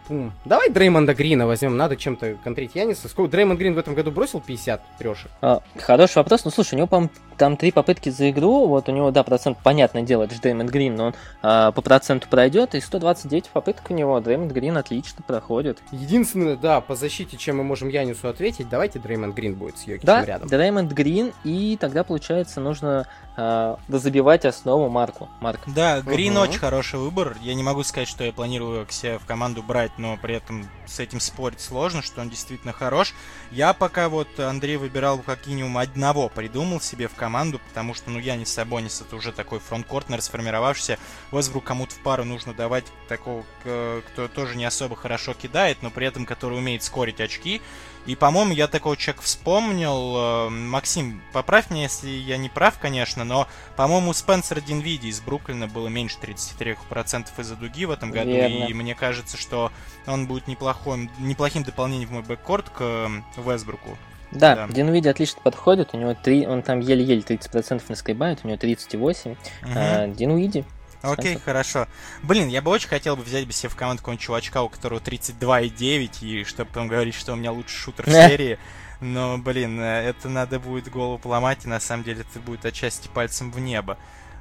давай 0.45 0.69
Дреймонда 0.69 1.13
Грина 1.13 1.47
возьмем. 1.47 1.75
Надо 1.77 1.97
чем-то 1.97 2.37
контрить 2.43 2.75
Яниса. 2.75 3.09
Сколько 3.09 3.31
Дреймонд 3.31 3.59
Грин 3.59 3.73
в 3.73 3.77
этом 3.77 3.95
году 3.95 4.11
бросил 4.11 4.39
50 4.39 4.81
трешек? 4.97 5.31
А, 5.41 5.61
хороший 5.79 6.17
вопрос. 6.17 6.45
Ну, 6.45 6.51
слушай, 6.51 6.75
у 6.75 6.77
него, 6.77 6.87
по 6.87 7.09
там 7.37 7.57
три 7.57 7.71
попытки 7.71 8.09
за 8.09 8.29
игру. 8.29 8.67
Вот 8.67 8.89
у 8.89 8.91
него, 8.91 9.11
да, 9.11 9.23
процент, 9.23 9.57
понятное 9.63 10.01
дело, 10.01 10.23
это 10.23 10.35
же 10.35 10.41
Дреймонд 10.41 10.69
Грин, 10.69 10.95
но 10.95 11.05
он 11.07 11.15
а, 11.41 11.71
по 11.71 11.81
проценту 11.81 12.27
пройдет. 12.29 12.75
И 12.75 12.81
129 12.81 13.49
попыток 13.49 13.89
у 13.89 13.93
него. 13.93 14.19
Дреймонд 14.19 14.51
Грин 14.51 14.77
отлично 14.77 15.23
проходит. 15.25 15.79
Единственное, 15.91 16.55
да, 16.55 16.81
по 16.81 16.95
защите, 16.95 17.37
чем 17.37 17.57
мы 17.57 17.63
можем 17.63 17.89
Янису 17.89 18.27
ответить, 18.27 18.69
давайте 18.69 18.99
Дреймонд 18.99 19.35
Грин 19.35 19.55
будет 19.55 19.77
с 19.77 19.83
Йокичем 19.83 20.05
да, 20.05 20.25
рядом. 20.25 20.47
Дреймонд 20.47 20.91
Грин, 20.91 21.33
и 21.43 21.77
тогда, 21.79 22.03
получается, 22.03 22.59
нужно 22.59 23.07
э, 23.37 23.75
забивать 23.87 24.45
основу 24.45 24.89
Марку. 24.89 25.29
Марк. 25.41 25.61
Да, 25.67 26.01
Грин 26.01 26.37
угу. 26.37 26.43
очень 26.43 26.59
хороший 26.59 26.99
выбор. 26.99 27.35
Я 27.41 27.53
не 27.53 27.63
могу 27.63 27.83
сказать, 27.83 28.07
что 28.07 28.23
я 28.23 28.31
планирую 28.31 28.85
к 28.85 28.91
себе 28.91 29.19
в 29.19 29.25
команду 29.25 29.63
брать, 29.63 29.91
но 29.97 30.17
при 30.17 30.35
этом 30.35 30.67
с 30.85 30.99
этим 30.99 31.19
спорить 31.19 31.59
сложно, 31.59 32.01
что 32.01 32.21
он 32.21 32.29
действительно 32.29 32.73
хорош. 32.73 33.13
Я 33.51 33.73
пока 33.73 34.09
вот 34.09 34.39
Андрей 34.39 34.77
выбирал 34.77 35.19
как 35.19 35.47
минимум 35.47 35.77
одного, 35.77 36.29
придумал 36.29 36.81
себе 36.81 37.07
в 37.07 37.13
команду, 37.13 37.24
потому 37.59 37.93
что, 37.93 38.09
ну, 38.09 38.19
я 38.19 38.35
не 38.35 38.45
Сабонис, 38.45 39.01
это 39.01 39.15
уже 39.15 39.31
такой 39.31 39.59
фронткортнер 39.59 40.21
сформировавшийся. 40.21 40.99
Весбрук 41.31 41.63
кому-то 41.63 41.95
в 41.95 41.99
пару 41.99 42.23
нужно 42.23 42.53
давать 42.53 42.85
такого, 43.07 43.43
кто 43.61 44.27
тоже 44.33 44.55
не 44.55 44.65
особо 44.65 44.95
хорошо 44.95 45.33
кидает, 45.33 45.81
но 45.81 45.89
при 45.89 46.07
этом 46.07 46.25
который 46.25 46.57
умеет 46.57 46.83
скорить 46.83 47.21
очки. 47.21 47.61
И, 48.05 48.15
по-моему, 48.15 48.53
я 48.53 48.67
такого 48.67 48.95
человека 48.95 49.23
вспомнил. 49.23 50.47
Э, 50.47 50.49
Максим, 50.49 51.21
поправь 51.33 51.71
меня, 51.71 51.83
если 51.83 52.09
я 52.09 52.37
не 52.37 52.49
прав, 52.49 52.77
конечно, 52.77 53.23
но, 53.23 53.47
по-моему, 53.75 54.13
Спенсер 54.13 54.61
Динвиди 54.61 55.07
из 55.07 55.21
Бруклина 55.21 55.67
было 55.67 55.87
меньше 55.87 56.17
33% 56.21 57.27
из-за 57.37 57.55
дуги 57.55 57.85
в 57.85 57.91
этом 57.91 58.11
году. 58.11 58.29
Верно. 58.29 58.65
И 58.65 58.73
мне 58.73 58.93
кажется, 58.93 59.37
что 59.37 59.71
он 60.05 60.27
будет 60.27 60.47
неплохим, 60.47 61.09
неплохим 61.17 61.63
дополнением 61.63 62.09
в 62.09 62.11
мой 62.11 62.21
бэккорд 62.21 62.69
к 62.69 62.77
э, 62.81 63.07
Вестбруку. 63.37 63.97
Да, 64.31 64.55
да. 64.55 64.67
Динвиди 64.67 65.07
отлично 65.07 65.39
подходит. 65.43 65.89
У 65.93 65.97
него 65.97 66.13
3, 66.13 66.47
он 66.47 66.61
там 66.61 66.79
еле-еле 66.79 67.21
30% 67.21 67.83
на 67.87 67.95
скайбает, 67.95 68.39
у 68.43 68.47
него 68.47 68.57
38. 68.57 69.31
Угу. 69.31 69.37
А, 69.75 70.07
Динвиди 70.07 70.65
Окей, 71.11 71.37
хорошо. 71.37 71.87
Блин, 72.23 72.47
я 72.47 72.61
бы 72.61 72.71
очень 72.71 72.89
хотел 72.89 73.15
бы 73.15 73.23
взять 73.23 73.45
бы 73.45 73.53
себе 73.53 73.69
в 73.69 73.75
команду 73.75 74.01
какого-нибудь 74.01 74.25
чувачка, 74.25 74.61
у 74.61 74.69
которого 74.69 74.99
32,9, 74.99 76.09
и 76.21 76.43
чтобы 76.43 76.69
потом 76.69 76.87
говорить, 76.87 77.15
что 77.15 77.33
у 77.33 77.35
меня 77.35 77.51
лучший 77.51 77.77
шутер 77.77 78.05
в 78.05 78.11
серии. 78.11 78.57
Но, 79.01 79.37
блин, 79.37 79.79
э, 79.79 80.09
это 80.09 80.29
надо 80.29 80.59
будет 80.59 80.89
голову 80.89 81.19
поломать, 81.19 81.65
и 81.65 81.67
на 81.67 81.79
самом 81.79 82.03
деле 82.03 82.21
это 82.21 82.39
будет 82.39 82.65
отчасти 82.65 83.09
пальцем 83.09 83.51
в 83.51 83.59
небо. 83.59 83.97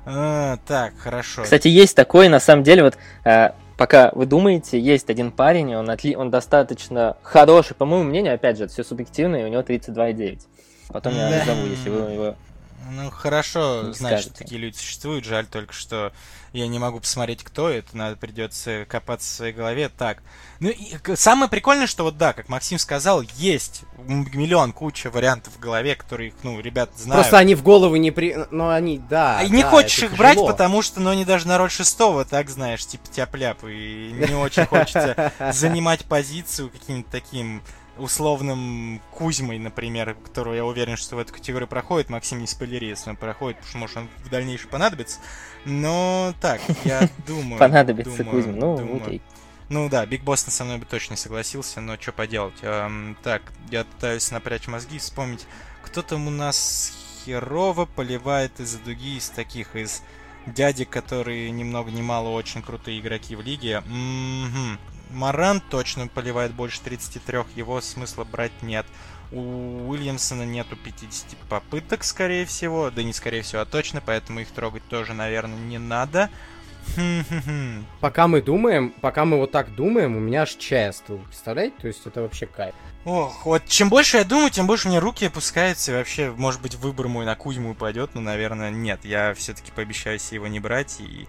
А, 0.07 0.59
так, 0.67 0.97
хорошо. 0.99 1.43
Кстати, 1.43 1.69
есть 1.69 1.97
такой, 1.97 2.29
на 2.29 2.39
самом 2.39 2.63
деле, 2.63 2.85
вот 2.85 2.97
э, 3.25 3.51
пока 3.77 4.11
вы 4.15 4.27
думаете, 4.27 4.81
есть 4.81 5.11
один 5.11 5.31
парень, 5.31 5.75
он, 5.75 5.91
отли... 5.91 6.15
он 6.17 6.31
достаточно 6.31 7.17
хороший, 7.23 7.75
по 7.75 7.85
моему 7.85 8.05
мнению, 8.05 8.35
опять 8.35 8.59
же, 8.59 8.65
это 8.65 8.73
все 8.73 8.85
субъективно, 8.85 9.37
и 9.37 9.45
у 9.45 9.49
него 9.49 9.63
32,9. 9.63 10.41
Потом 10.89 11.15
я 11.15 11.31
назову, 11.31 11.67
если 11.67 11.91
вы 11.91 12.13
его 12.13 12.35
ну, 12.91 13.11
хорошо, 13.11 13.93
что 13.95 14.35
такие 14.35 14.61
люди 14.61 14.77
существуют. 14.77 15.25
Жаль 15.25 15.47
только, 15.47 15.73
что 15.73 16.13
я 16.55 16.69
не 16.69 16.79
могу 16.79 17.01
посмотреть, 17.01 17.43
кто 17.43 17.69
это. 17.69 17.97
Надо 17.97 18.17
придется 18.17 18.87
копаться 18.89 19.29
в 19.29 19.37
своей 19.37 19.53
голове. 19.53 19.89
Так. 19.89 20.23
Ну, 20.61 20.71
и 20.71 20.97
самое 21.17 21.51
прикольное, 21.51 21.89
что 21.89 22.05
вот 22.05 22.17
да, 22.17 22.33
как 22.33 22.49
Максим 22.49 22.79
сказал, 22.79 23.23
есть 23.37 23.83
миллион, 24.07 24.73
куча 24.73 25.11
вариантов 25.11 25.55
в 25.55 25.59
голове, 25.59 25.97
которые, 25.97 26.33
ну, 26.45 26.61
ребят 26.61 26.91
знают. 26.97 27.23
Просто 27.23 27.39
они 27.39 27.57
в 27.57 27.63
голову 27.65 27.97
не 27.97 28.13
при... 28.13 28.37
Ну, 28.53 28.69
они, 28.69 28.99
да. 28.99 29.43
И 29.43 29.49
да, 29.49 29.57
не 29.57 29.63
хочешь 29.65 30.05
их 30.05 30.13
тяжело. 30.13 30.17
брать, 30.17 30.39
потому 30.39 30.83
что, 30.83 31.01
ну, 31.01 31.11
они 31.11 31.25
даже 31.25 31.49
на 31.49 31.59
роль 31.59 31.71
шестого, 31.71 32.25
так, 32.25 32.49
знаешь, 32.49 32.87
типа 32.87 33.09
тяп-ляп. 33.09 33.65
И 33.65 34.13
не 34.29 34.35
очень 34.35 34.67
хочется 34.67 35.33
занимать 35.53 36.05
позицию 36.05 36.71
каким-то 36.71 37.11
таким 37.11 37.63
условным 37.99 39.01
Кузьмой, 39.11 39.59
например, 39.59 40.15
которого 40.15 40.55
я 40.55 40.65
уверен, 40.65 40.97
что 40.97 41.17
в 41.17 41.19
эту 41.19 41.33
категорию 41.33 41.69
проходит. 41.69 42.11
Максим 42.11 42.41
не 42.41 42.47
спойлери, 42.47 42.89
если 42.89 43.11
он 43.11 43.17
проходит, 43.17 43.59
потому 43.59 43.71
что, 43.71 43.79
может, 43.79 43.97
он 43.97 44.09
в 44.25 44.31
дальнейшем 44.31 44.71
понадобится. 44.71 45.21
Но 45.65 46.35
так, 46.41 46.61
я 46.85 47.09
думаю... 47.27 47.59
Понадобится 47.59 48.25
Кузьма, 48.25 48.53
ну 48.53 48.97
окей. 48.97 49.23
Ну 49.71 49.89
да, 49.89 50.05
Биг 50.05 50.23
Босс 50.23 50.43
со 50.43 50.65
мной 50.65 50.79
бы 50.79 50.85
точно 50.85 51.17
согласился, 51.17 51.81
но 51.81 51.97
что 51.99 52.13
поделать. 52.13 52.55
Эм, 52.63 53.17
так, 53.23 53.43
я 53.71 53.85
пытаюсь 53.85 54.31
напрячь 54.31 54.69
мозги, 54.69 54.99
вспомнить, 54.99 55.47
кто 55.83 56.03
там 56.03 56.27
у 56.27 56.31
нас 56.31 56.93
херово 57.25 57.87
поливает 57.87 58.61
из-за 58.61 58.79
дуги 58.79 59.17
из 59.17 59.31
таких, 59.31 59.75
из 59.75 60.03
дяди, 60.47 60.85
которые 60.85 61.51
ни 61.51 61.65
много 61.65 61.91
ни 61.91 62.03
мало 62.03 62.29
очень 62.29 62.63
крутые 62.63 63.01
игроки 63.01 63.37
в 63.37 63.41
лиге. 63.41 63.83
М-м-м. 63.87 64.79
Маран 65.15 65.61
точно 65.61 66.09
поливает 66.09 66.53
больше 66.53 66.81
33, 66.83 67.41
его 67.57 67.81
смысла 67.81 68.25
брать 68.25 68.63
нет. 68.63 68.87
У 69.33 69.89
Уильямсона 69.89 70.43
нету 70.43 70.77
50 70.77 71.37
попыток, 71.49 72.05
скорее 72.05 72.45
всего. 72.45 72.91
Да 72.91 73.03
не 73.03 73.13
скорее 73.13 73.43
всего, 73.43 73.63
а 73.63 73.65
точно, 73.65 74.03
поэтому 74.05 74.41
их 74.41 74.51
трогать 74.51 74.87
тоже, 74.89 75.15
наверное, 75.15 75.59
не 75.59 75.79
надо. 75.79 76.31
Пока 78.01 78.29
мы 78.29 78.43
думаем, 78.43 78.93
пока 79.01 79.25
мы 79.25 79.39
вот 79.39 79.51
так 79.51 79.75
думаем, 79.75 80.17
у 80.17 80.21
меня 80.21 80.43
аж 80.43 80.55
чай 80.57 80.91
остыл. 80.91 81.19
Представляете? 81.19 81.77
То 81.81 81.87
есть 81.89 82.07
это 82.07 82.21
вообще 82.21 82.47
кайф. 82.47 82.75
Ох, 83.05 83.47
вот 83.47 83.67
чем 83.67 83.89
больше 83.89 84.19
я 84.19 84.25
думаю, 84.25 84.51
тем 84.51 84.67
больше 84.67 84.89
мне 84.89 84.99
руки 84.99 85.27
опускаются. 85.27 85.93
И 85.93 85.95
вообще, 85.95 86.31
может 86.31 86.61
быть, 86.61 86.75
выбор 86.75 87.09
мой 87.09 87.25
на 87.25 87.35
Кузьму 87.35 87.75
пойдет, 87.75 88.11
но, 88.15 88.21
наверное, 88.21 88.71
нет. 88.71 89.05
Я 89.05 89.35
все-таки 89.35 89.73
пообещаю 89.73 90.19
себе 90.19 90.37
его 90.37 90.47
не 90.47 90.61
брать 90.61 91.01
и 91.01 91.27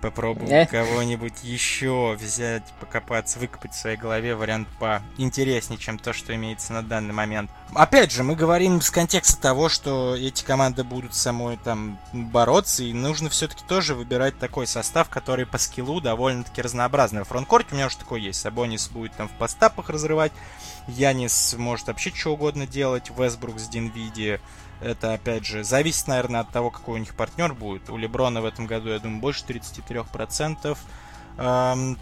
Попробую 0.00 0.50
э? 0.50 0.66
кого-нибудь 0.66 1.42
еще 1.42 2.16
взять, 2.18 2.64
покопаться, 2.80 3.38
выкопать 3.38 3.72
в 3.72 3.76
своей 3.76 3.96
голове 3.96 4.34
вариант 4.34 4.68
поинтереснее, 4.78 5.78
чем 5.78 5.98
то, 5.98 6.12
что 6.12 6.34
имеется 6.34 6.72
на 6.72 6.82
данный 6.82 7.12
момент. 7.12 7.50
Опять 7.74 8.10
же, 8.10 8.22
мы 8.22 8.34
говорим 8.34 8.80
с 8.80 8.90
контекста 8.90 9.40
того, 9.40 9.68
что 9.68 10.16
эти 10.16 10.42
команды 10.42 10.84
будут 10.84 11.14
самой 11.14 11.58
там 11.58 11.98
бороться, 12.12 12.82
и 12.82 12.92
нужно 12.92 13.28
все-таки 13.28 13.62
тоже 13.68 13.94
выбирать 13.94 14.38
такой 14.38 14.66
состав, 14.66 15.08
который 15.10 15.46
по 15.46 15.58
скиллу 15.58 16.00
довольно-таки 16.00 16.62
разнообразный. 16.62 17.22
В 17.24 17.28
фронткорте 17.28 17.68
у 17.72 17.74
меня 17.74 17.86
уже 17.86 17.98
такой 17.98 18.22
есть. 18.22 18.40
Сабонис 18.40 18.88
будет 18.88 19.12
там 19.14 19.28
в 19.28 19.32
постапах 19.32 19.90
разрывать, 19.90 20.32
Янис 20.88 21.54
может 21.56 21.86
вообще 21.88 22.10
что 22.14 22.32
угодно 22.32 22.66
делать, 22.66 23.10
Весбрук 23.16 23.58
с 23.58 23.68
Динвиди 23.68 24.40
это, 24.80 25.14
опять 25.14 25.44
же, 25.44 25.64
зависит, 25.64 26.08
наверное, 26.08 26.40
от 26.40 26.50
того, 26.50 26.70
какой 26.70 26.96
у 26.96 26.98
них 26.98 27.14
партнер 27.14 27.54
будет. 27.54 27.90
У 27.90 27.96
Леброна 27.96 28.40
в 28.40 28.44
этом 28.44 28.66
году, 28.66 28.90
я 28.90 28.98
думаю, 28.98 29.20
больше 29.20 29.44
33%. 29.44 30.78
Эм, 31.38 31.98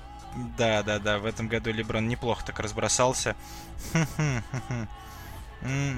да, 0.57 0.83
да, 0.83 0.99
да, 0.99 1.18
в 1.18 1.26
этом 1.26 1.49
году 1.49 1.72
Леброн 1.72 2.09
неплохо 2.09 2.45
так 2.47 2.61
разбросался. 2.61 3.35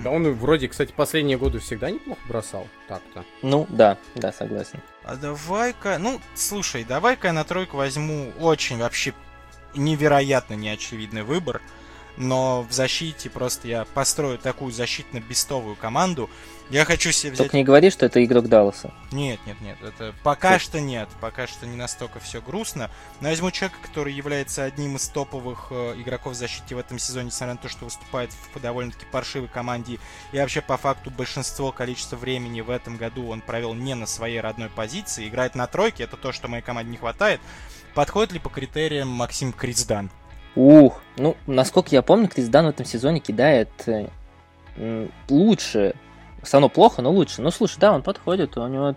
Да 0.02 0.10
он 0.10 0.32
вроде, 0.32 0.68
кстати, 0.68 0.90
последние 0.90 1.36
годы 1.36 1.58
всегда 1.58 1.90
неплохо 1.90 2.20
бросал, 2.26 2.66
так-то. 2.88 3.26
Ну, 3.42 3.66
да, 3.68 3.98
да, 4.14 4.32
согласен. 4.32 4.80
А 5.04 5.16
давай-ка, 5.16 5.98
ну, 5.98 6.18
слушай, 6.34 6.82
давай-ка 6.82 7.26
я 7.26 7.34
на 7.34 7.44
тройку 7.44 7.76
возьму 7.76 8.32
очень 8.40 8.78
вообще 8.78 9.12
невероятно 9.74 10.54
неочевидный 10.54 11.24
выбор 11.24 11.60
но 12.16 12.66
в 12.68 12.72
защите 12.72 13.30
просто 13.30 13.68
я 13.68 13.84
построю 13.84 14.38
такую 14.38 14.72
защитно-бестовую 14.72 15.76
команду. 15.76 16.30
Я 16.70 16.84
хочу 16.84 17.10
себе 17.10 17.32
взять... 17.32 17.46
Только 17.46 17.56
не 17.56 17.64
говори, 17.64 17.90
что 17.90 18.06
это 18.06 18.24
игрок 18.24 18.46
Далласа. 18.46 18.92
Нет, 19.10 19.40
нет, 19.44 19.60
нет, 19.60 19.76
это 19.82 20.14
пока 20.22 20.60
что 20.60 20.80
нет, 20.80 21.08
пока 21.20 21.48
что 21.48 21.66
не 21.66 21.76
настолько 21.76 22.20
все 22.20 22.40
грустно. 22.40 22.90
Но 23.20 23.26
я 23.26 23.32
возьму 23.32 23.50
человека, 23.50 23.78
который 23.82 24.12
является 24.12 24.62
одним 24.62 24.94
из 24.94 25.08
топовых 25.08 25.66
э, 25.70 25.94
игроков 25.98 26.34
в 26.34 26.36
защите 26.36 26.76
в 26.76 26.78
этом 26.78 27.00
сезоне, 27.00 27.26
несмотря 27.26 27.54
на 27.54 27.60
то, 27.60 27.68
что 27.68 27.86
выступает 27.86 28.30
в 28.32 28.60
довольно-таки 28.60 29.04
паршивой 29.10 29.48
команде. 29.48 29.98
И 30.30 30.38
вообще, 30.38 30.60
по 30.60 30.76
факту, 30.76 31.10
большинство 31.10 31.72
количества 31.72 32.16
времени 32.16 32.60
в 32.60 32.70
этом 32.70 32.96
году 32.96 33.28
он 33.28 33.40
провел 33.40 33.74
не 33.74 33.94
на 33.94 34.06
своей 34.06 34.40
родной 34.40 34.68
позиции. 34.68 35.26
Играет 35.26 35.56
на 35.56 35.66
тройке, 35.66 36.04
это 36.04 36.16
то, 36.16 36.30
что 36.30 36.46
моей 36.46 36.62
команде 36.62 36.92
не 36.92 36.98
хватает. 36.98 37.40
Подходит 37.94 38.32
ли 38.32 38.38
по 38.38 38.48
критериям 38.48 39.08
Максим 39.08 39.52
Крицдан? 39.52 40.08
Ух, 40.54 41.00
ну, 41.16 41.36
насколько 41.48 41.88
я 41.90 42.02
помню, 42.02 42.28
Крис 42.28 42.48
Дан 42.48 42.66
в 42.66 42.68
этом 42.68 42.86
сезоне 42.86 43.18
кидает 43.18 43.70
э, 43.86 45.08
лучше. 45.28 45.94
Все 46.42 46.56
равно 46.56 46.68
плохо, 46.68 47.02
но 47.02 47.10
лучше. 47.10 47.42
Ну, 47.42 47.50
слушай, 47.50 47.78
да, 47.78 47.92
он 47.92 48.02
подходит, 48.02 48.56
у 48.56 48.66
него 48.66 48.94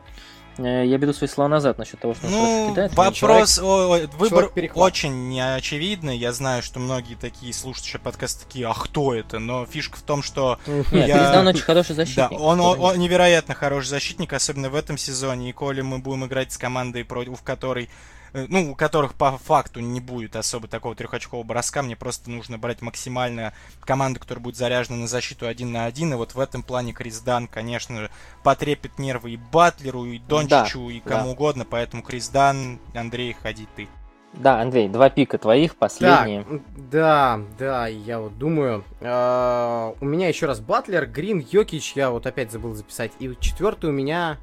э, 0.57 0.85
я 0.85 0.97
беру 0.97 1.13
свои 1.13 1.27
слова 1.27 1.49
назад 1.49 1.77
насчет 1.77 1.99
того, 1.99 2.13
что 2.13 2.27
он 2.27 2.31
ну, 2.31 2.71
кидает. 2.71 2.93
Вопрос, 2.95 3.55
человек, 3.55 4.09
о, 4.13 4.17
выбор 4.17 4.51
очень 4.75 5.29
неочевидный. 5.29 6.17
Я 6.17 6.31
знаю, 6.31 6.63
что 6.63 6.79
многие 6.79 7.15
такие 7.15 7.53
слушающие 7.53 7.99
подкасты 7.99 8.45
такие, 8.45 8.67
а 8.67 8.73
кто 8.73 9.13
это? 9.13 9.39
Но 9.39 9.65
фишка 9.65 9.97
в 9.97 10.03
том, 10.03 10.23
что... 10.23 10.59
Нет, 10.67 11.07
я... 11.07 11.31
Крис 11.31 11.55
очень 11.55 11.63
хороший 11.63 11.95
защитник. 11.95 12.29
Да, 12.29 12.35
он, 12.35 12.59
он, 12.61 12.79
он 12.79 12.97
невероятно 12.97 13.55
хороший 13.55 13.87
защитник, 13.87 14.33
особенно 14.33 14.69
в 14.69 14.75
этом 14.75 14.97
сезоне. 14.97 15.49
И 15.49 15.53
коли 15.53 15.81
мы 15.81 15.99
будем 15.99 16.25
играть 16.25 16.51
с 16.51 16.57
командой, 16.57 17.03
против 17.03 17.41
которой 17.41 17.89
ну, 18.33 18.71
у 18.71 18.75
которых 18.75 19.13
по 19.13 19.37
факту 19.37 19.79
не 19.79 19.99
будет 19.99 20.35
особо 20.35 20.67
такого 20.67 20.95
трехочкового 20.95 21.43
броска, 21.43 21.83
мне 21.83 21.95
просто 21.95 22.29
нужно 22.29 22.57
брать 22.57 22.81
максимально 22.81 23.53
команду, 23.81 24.19
которая 24.19 24.43
будет 24.43 24.57
заряжена 24.57 24.97
на 24.97 25.07
защиту 25.07 25.47
один 25.47 25.71
на 25.71 25.85
один, 25.85 26.13
и 26.13 26.15
вот 26.15 26.35
в 26.35 26.39
этом 26.39 26.63
плане 26.63 26.93
Крис 26.93 27.19
Дан, 27.19 27.47
конечно 27.47 28.01
же, 28.01 28.11
потрепит 28.43 28.99
нервы 28.99 29.31
и 29.31 29.37
Батлеру, 29.37 30.05
и 30.05 30.19
Дончичу, 30.19 30.87
да, 30.87 30.93
и 30.93 30.99
кому 30.99 31.25
да. 31.25 31.31
угодно, 31.31 31.65
поэтому 31.69 32.03
Крис 32.03 32.29
Дан, 32.29 32.79
Андрей, 32.93 33.35
ходи 33.41 33.67
ты. 33.75 33.87
Да, 34.33 34.59
Андрей, 34.59 34.89
два 34.89 35.09
пика 35.09 35.37
твоих, 35.37 35.75
последние. 35.75 36.43
Так, 36.43 36.61
да, 36.89 37.39
да, 37.59 37.87
я 37.87 38.19
вот 38.19 38.37
думаю. 38.37 38.83
Э, 38.99 39.93
у 40.01 40.05
меня 40.05 40.27
еще 40.27 40.47
раз 40.47 40.59
Батлер, 40.59 41.05
Грин, 41.05 41.45
Йокич, 41.51 41.93
я 41.95 42.09
вот 42.09 42.25
опять 42.25 42.51
забыл 42.51 42.73
записать. 42.73 43.11
И 43.19 43.35
четвертый 43.39 43.91
у 43.91 43.93
меня 43.93 44.39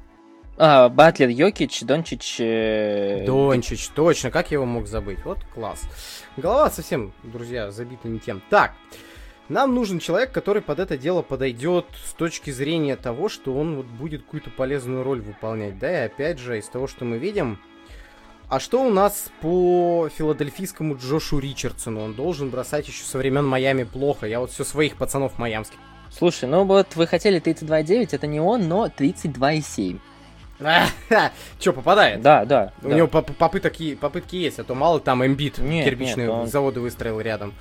а, 0.63 0.89
Батлер, 0.89 1.29
Йокич, 1.29 1.81
Дончич... 1.81 2.35
Э... 2.39 3.23
Дончич, 3.25 3.87
точно, 3.89 4.29
как 4.29 4.51
я 4.51 4.55
его 4.57 4.65
мог 4.65 4.85
забыть? 4.85 5.25
Вот 5.25 5.39
класс. 5.55 5.81
Голова 6.37 6.69
совсем, 6.69 7.13
друзья, 7.23 7.71
забита 7.71 8.07
не 8.07 8.19
тем. 8.19 8.43
Так, 8.51 8.73
нам 9.49 9.73
нужен 9.73 9.97
человек, 9.97 10.31
который 10.31 10.61
под 10.61 10.77
это 10.77 10.99
дело 10.99 11.23
подойдет 11.23 11.87
с 12.05 12.13
точки 12.13 12.51
зрения 12.51 12.95
того, 12.95 13.27
что 13.27 13.55
он 13.57 13.77
вот 13.77 13.87
будет 13.87 14.21
какую-то 14.21 14.51
полезную 14.51 15.01
роль 15.01 15.21
выполнять. 15.21 15.79
Да, 15.79 16.03
и 16.03 16.05
опять 16.05 16.37
же, 16.37 16.59
из 16.59 16.67
того, 16.67 16.85
что 16.85 17.05
мы 17.05 17.17
видим, 17.17 17.59
а 18.47 18.59
что 18.59 18.85
у 18.85 18.91
нас 18.91 19.31
по 19.41 20.09
филадельфийскому 20.15 20.95
Джошу 20.95 21.39
Ричардсону? 21.39 22.01
Он 22.01 22.13
должен 22.13 22.51
бросать 22.51 22.87
еще 22.87 23.03
со 23.03 23.17
времен 23.17 23.47
Майами 23.47 23.83
плохо. 23.83 24.27
Я 24.27 24.39
вот 24.39 24.51
все 24.51 24.63
своих 24.63 24.95
пацанов 24.95 25.39
майамских. 25.39 25.79
Слушай, 26.11 26.47
ну 26.47 26.65
вот 26.65 26.95
вы 26.95 27.07
хотели 27.07 27.41
32,9, 27.41 28.09
это 28.11 28.27
не 28.27 28.39
он, 28.39 28.67
но 28.67 28.85
32,7. 28.85 29.99
Че, 31.59 31.73
попадает? 31.73 32.21
Да, 32.21 32.45
да. 32.45 32.73
У 32.81 32.89
да. 32.89 32.95
него 32.95 33.07
попыток, 33.07 33.73
попытки 33.99 34.35
есть, 34.35 34.59
а 34.59 34.63
то 34.63 34.75
мало 34.75 34.99
там 34.99 35.25
эмбит 35.25 35.55
кирпичные 35.55 36.27
нет, 36.27 36.29
он... 36.29 36.47
заводы 36.47 36.79
выстроил 36.79 37.19
рядом. 37.19 37.53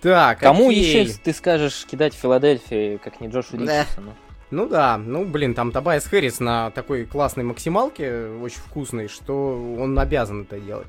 Так, 0.00 0.40
Кому 0.40 0.68
окей. 0.68 1.04
еще 1.04 1.12
ты 1.22 1.32
скажешь 1.32 1.84
кидать 1.90 2.14
в 2.14 2.18
Филадельфии, 2.18 2.98
как 2.98 3.20
не 3.20 3.28
Джошу 3.28 3.56
Ричардсону? 3.56 4.14
Ну 4.50 4.66
да, 4.66 4.96
ну 4.96 5.26
блин, 5.26 5.54
там 5.54 5.72
Табайс 5.72 6.06
Хэрис 6.06 6.40
на 6.40 6.70
такой 6.70 7.04
классной 7.04 7.44
максималке, 7.44 8.28
очень 8.40 8.60
вкусной, 8.60 9.08
что 9.08 9.54
он 9.78 9.98
обязан 9.98 10.42
это 10.42 10.58
делать. 10.58 10.86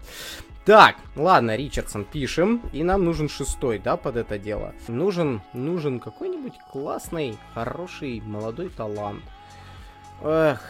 Так, 0.65 0.97
ладно, 1.15 1.55
Ричардсон, 1.55 2.05
пишем. 2.05 2.61
И 2.73 2.83
нам 2.83 3.03
нужен 3.03 3.27
шестой, 3.27 3.79
да, 3.79 3.97
под 3.97 4.17
это 4.17 4.37
дело. 4.37 4.75
Нужен, 4.87 5.41
нужен 5.53 5.99
какой-нибудь 5.99 6.53
классный, 6.71 7.37
хороший, 7.55 8.21
молодой 8.21 8.69
талант. 8.69 9.23
Эх, 10.21 10.61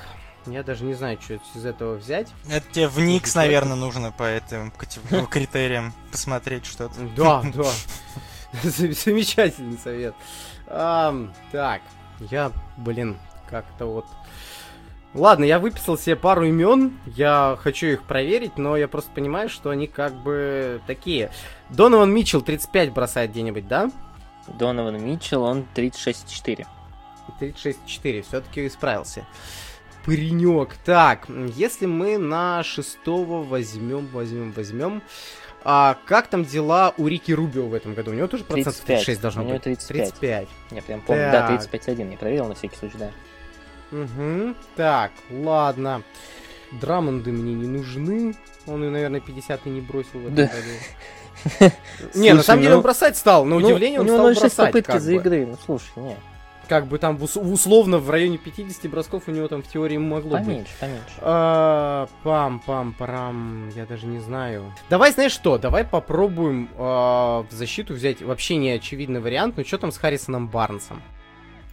Я 0.45 0.63
даже 0.63 0.83
не 0.83 0.93
знаю, 0.93 1.19
что 1.21 1.39
из 1.55 1.65
этого 1.65 1.95
взять. 1.95 2.27
Это 2.49 2.65
тебе 2.71 2.87
в 2.87 2.99
Никс, 2.99 3.35
наверное, 3.35 3.75
нужно 3.75 4.11
по 4.11 4.23
этим 4.23 4.71
критериям 5.29 5.93
посмотреть 6.11 6.65
что-то. 6.65 6.95
Да, 7.15 7.43
да. 7.53 7.71
Замечательный 8.63 9.77
совет. 9.77 10.15
так, 10.67 11.81
я, 12.19 12.51
блин, 12.77 13.17
как-то 13.49 13.85
вот... 13.85 14.05
Ладно, 15.15 15.43
я 15.43 15.57
выписал 15.57 15.97
себе 15.97 16.15
пару 16.15 16.45
имен, 16.45 16.99
я 17.07 17.57
хочу 17.59 17.87
их 17.87 18.03
проверить, 18.03 18.57
но 18.57 18.77
я 18.77 18.87
просто 18.87 19.09
понимаю, 19.11 19.49
что 19.49 19.71
они 19.71 19.87
как 19.87 20.13
бы 20.13 20.81
такие. 20.85 21.31
Донован 21.69 22.11
Митчелл 22.13 22.43
35 22.43 22.93
бросает 22.93 23.31
где-нибудь, 23.31 23.67
да? 23.67 23.89
Донован 24.47 25.03
Митчелл, 25.03 25.43
он 25.43 25.65
36-4. 25.75 26.67
36-4, 27.39 28.21
все-таки 28.21 28.67
исправился. 28.67 29.25
Паренек. 30.05 30.75
Так, 30.85 31.27
если 31.55 31.85
мы 31.85 32.17
на 32.17 32.63
шестого 32.63 33.43
возьмем, 33.43 34.07
возьмем, 34.07 34.51
возьмем. 34.51 35.01
А 35.63 35.97
как 36.05 36.27
там 36.27 36.45
дела 36.45 36.93
у 36.97 37.07
Рики 37.07 37.31
Рубио 37.33 37.67
в 37.67 37.73
этом 37.73 37.93
году? 37.93 38.11
У 38.11 38.13
него 38.13 38.27
тоже 38.27 38.43
процент 38.43 38.77
36 38.85 39.21
должно 39.21 39.41
быть. 39.43 39.49
У 39.49 39.53
него 39.53 39.61
35. 39.61 40.09
35. 40.09 40.47
Я 40.71 40.81
прям 40.81 41.01
помню, 41.01 41.31
так. 41.31 41.49
да, 41.49 41.77
35-1. 41.77 42.11
Я 42.11 42.17
проверил 42.17 42.47
на 42.47 42.55
всякий 42.55 42.77
случай, 42.77 42.97
да. 42.97 43.11
Угу. 43.91 44.55
Так, 44.75 45.11
ладно. 45.29 46.03
Драмонды 46.71 47.31
мне 47.31 47.53
не 47.53 47.67
нужны. 47.67 48.35
Он, 48.67 48.91
наверное, 48.91 49.19
50 49.19 49.65
и 49.65 49.69
не 49.69 49.81
бросил 49.81 50.19
в 50.19 50.23
этом 50.23 50.35
да. 50.35 50.43
году. 50.47 51.73
Не, 52.15 52.33
на 52.33 52.43
самом 52.43 52.61
деле 52.61 52.73
он 52.73 52.79
ну, 52.79 52.83
бросать 52.83 53.15
стал. 53.15 53.45
На 53.45 53.57
ну, 53.57 53.65
удивление 53.65 54.01
он 54.01 54.07
стал 54.07 54.25
бросать. 54.25 54.59
У 54.59 54.61
него 54.61 54.67
попытки 54.67 54.97
за 54.97 55.13
игры. 55.13 55.45
Ну, 55.45 55.57
слушай, 55.65 55.91
не 55.95 56.17
как 56.69 56.85
бы 56.85 56.99
там 56.99 57.19
условно 57.21 57.97
в 57.97 58.09
районе 58.11 58.37
50 58.37 58.89
бросков 58.91 59.23
у 59.27 59.31
него 59.31 59.47
там 59.47 59.63
в 59.63 59.67
теории 59.67 59.97
могло 59.97 60.37
поменьше, 60.37 60.63
быть. 60.63 60.79
Поменьше, 60.79 61.03
а, 61.19 62.07
пам, 62.23 62.61
пам, 62.65 62.93
парам, 62.93 63.69
я 63.75 63.87
даже 63.87 64.05
не 64.05 64.19
знаю. 64.19 64.71
Давай, 64.87 65.11
знаешь 65.11 65.31
что, 65.31 65.57
давай 65.57 65.83
попробуем 65.83 66.69
а, 66.77 67.43
в 67.49 67.51
защиту 67.51 67.95
взять 67.95 68.21
вообще 68.21 68.57
не 68.57 68.69
очевидный 68.69 69.19
вариант, 69.19 69.57
но 69.57 69.63
что 69.63 69.79
там 69.79 69.91
с 69.91 69.97
Харрисоном 69.97 70.47
Барнсом? 70.47 71.01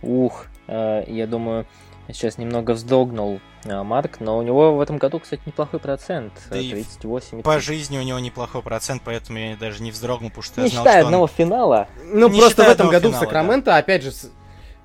Ух, 0.01 0.47
э, 0.67 1.05
я 1.09 1.27
думаю, 1.27 1.67
сейчас 2.09 2.39
немного 2.39 2.73
вздрогнул 2.73 3.41
э, 3.65 3.83
Марк, 3.83 4.21
но 4.21 4.39
у 4.39 4.43
него 4.43 4.77
в 4.77 4.81
этом 4.81 4.99
году, 4.99 5.19
кстати, 5.19 5.43
неплохой 5.45 5.81
процент. 5.81 6.33
Да 6.49 6.57
38. 6.57 7.43
По 7.43 7.61
жизни 7.61 7.99
у 7.99 8.03
него 8.03 8.19
неплохой 8.19 8.63
процент, 8.63 9.03
поэтому 9.05 9.39
я 9.39 9.57
даже 9.57 9.83
не 9.83 9.91
вздрогнул, 9.91 10.31
потому 10.31 10.43
что 10.43 10.61
не 10.61 10.69
я 10.69 10.71
знал, 10.71 10.85
считая 10.85 11.01
что 11.01 11.09
одного 11.09 11.25
он... 11.25 11.29
финала. 11.29 11.89
Ну, 12.05 12.29
не 12.29 12.41
просто 12.41 12.65
в 12.65 12.69
этом 12.69 12.89
году 12.89 13.09
финала, 13.09 13.23
в 13.23 13.25
Сакраменто, 13.25 13.67
да. 13.67 13.77
опять 13.79 14.03
же, 14.03 14.13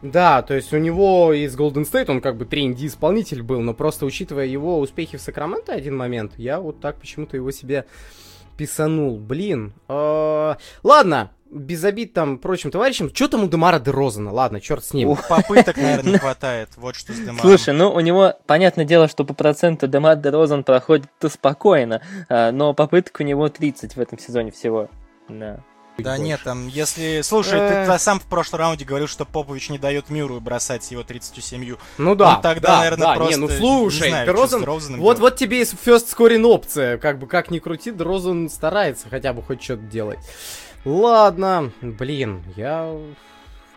да, 0.01 0.41
то 0.41 0.53
есть 0.55 0.73
у 0.73 0.77
него 0.77 1.31
из 1.33 1.55
Golden 1.55 1.89
State, 1.89 2.09
он 2.09 2.21
как 2.21 2.37
бы 2.37 2.45
3 2.45 2.73
исполнитель 2.85 3.43
был, 3.43 3.61
но 3.61 3.73
просто 3.73 4.05
учитывая 4.05 4.45
его 4.45 4.79
успехи 4.79 5.17
в 5.17 5.21
Сакраменто 5.21 5.73
один 5.73 5.95
момент, 5.95 6.33
я 6.37 6.59
вот 6.59 6.79
так 6.79 6.99
почему-то 6.99 7.37
его 7.37 7.51
себе 7.51 7.85
писанул. 8.57 9.17
Блин. 9.17 9.73
Э, 9.87 10.55
ладно, 10.83 11.31
без 11.51 11.83
обид 11.83 12.13
там 12.13 12.37
прочим 12.37 12.71
товарищам. 12.71 13.13
Что 13.13 13.27
там 13.27 13.43
у 13.43 13.47
Демара 13.47 13.79
Дерозана? 13.79 14.31
Ладно, 14.31 14.61
черт 14.61 14.83
с 14.83 14.93
ним. 14.93 15.09
Ух, 15.09 15.27
попыток, 15.27 15.77
наверное, 15.77 16.13
не 16.13 16.17
хватает. 16.17 16.69
Вот 16.77 16.95
что 16.95 17.13
с 17.13 17.17
Демаром. 17.17 17.39
Слушай, 17.39 17.73
ну 17.73 17.91
у 17.91 17.99
него, 17.99 18.33
понятное 18.47 18.85
дело, 18.85 19.07
что 19.07 19.23
по 19.23 19.33
проценту 19.33 19.87
Демар 19.87 20.15
Дерозан 20.15 20.63
проходит 20.63 21.09
спокойно, 21.29 22.01
а, 22.29 22.51
но 22.51 22.73
попыток 22.73 23.17
у 23.19 23.23
него 23.23 23.49
30 23.49 23.95
в 23.95 23.99
этом 23.99 24.17
сезоне 24.17 24.51
всего. 24.51 24.89
Да. 25.27 25.63
Да 26.01 26.11
больше. 26.11 26.23
нет, 26.23 26.41
там, 26.43 26.67
если... 26.67 27.21
Слушай, 27.21 27.85
ты, 27.85 27.99
сам 27.99 28.19
в 28.19 28.23
прошлом 28.23 28.59
раунде 28.59 28.85
говорил, 28.85 29.07
что 29.07 29.25
Попович 29.25 29.69
не 29.69 29.77
дает 29.77 30.09
Миру 30.09 30.39
бросать 30.39 30.83
с 30.83 30.91
его 30.91 31.03
37. 31.03 31.75
Ну 31.97 32.15
да, 32.15 32.35
Он 32.35 32.41
тогда, 32.41 32.67
да, 32.69 32.77
наверное, 32.79 33.07
да, 33.07 33.15
просто... 33.15 33.35
Не, 33.35 33.41
ну 33.41 33.49
слушай, 33.49 34.03
не 34.03 34.09
знаю, 34.09 34.27
Дрозен... 34.27 34.99
вот, 34.99 35.19
вот 35.19 35.35
тебе 35.35 35.61
и 35.61 35.63
first 35.63 36.07
scoring 36.15 36.43
опция. 36.43 36.97
Как 36.97 37.19
бы, 37.19 37.27
как 37.27 37.51
ни 37.51 37.59
крути, 37.59 37.91
Дрозен 37.91 38.49
старается 38.49 39.09
хотя 39.09 39.33
бы 39.33 39.41
хоть 39.41 39.61
что-то 39.61 39.83
делать. 39.83 40.19
Ладно, 40.83 41.71
блин, 41.81 42.43
я 42.55 42.97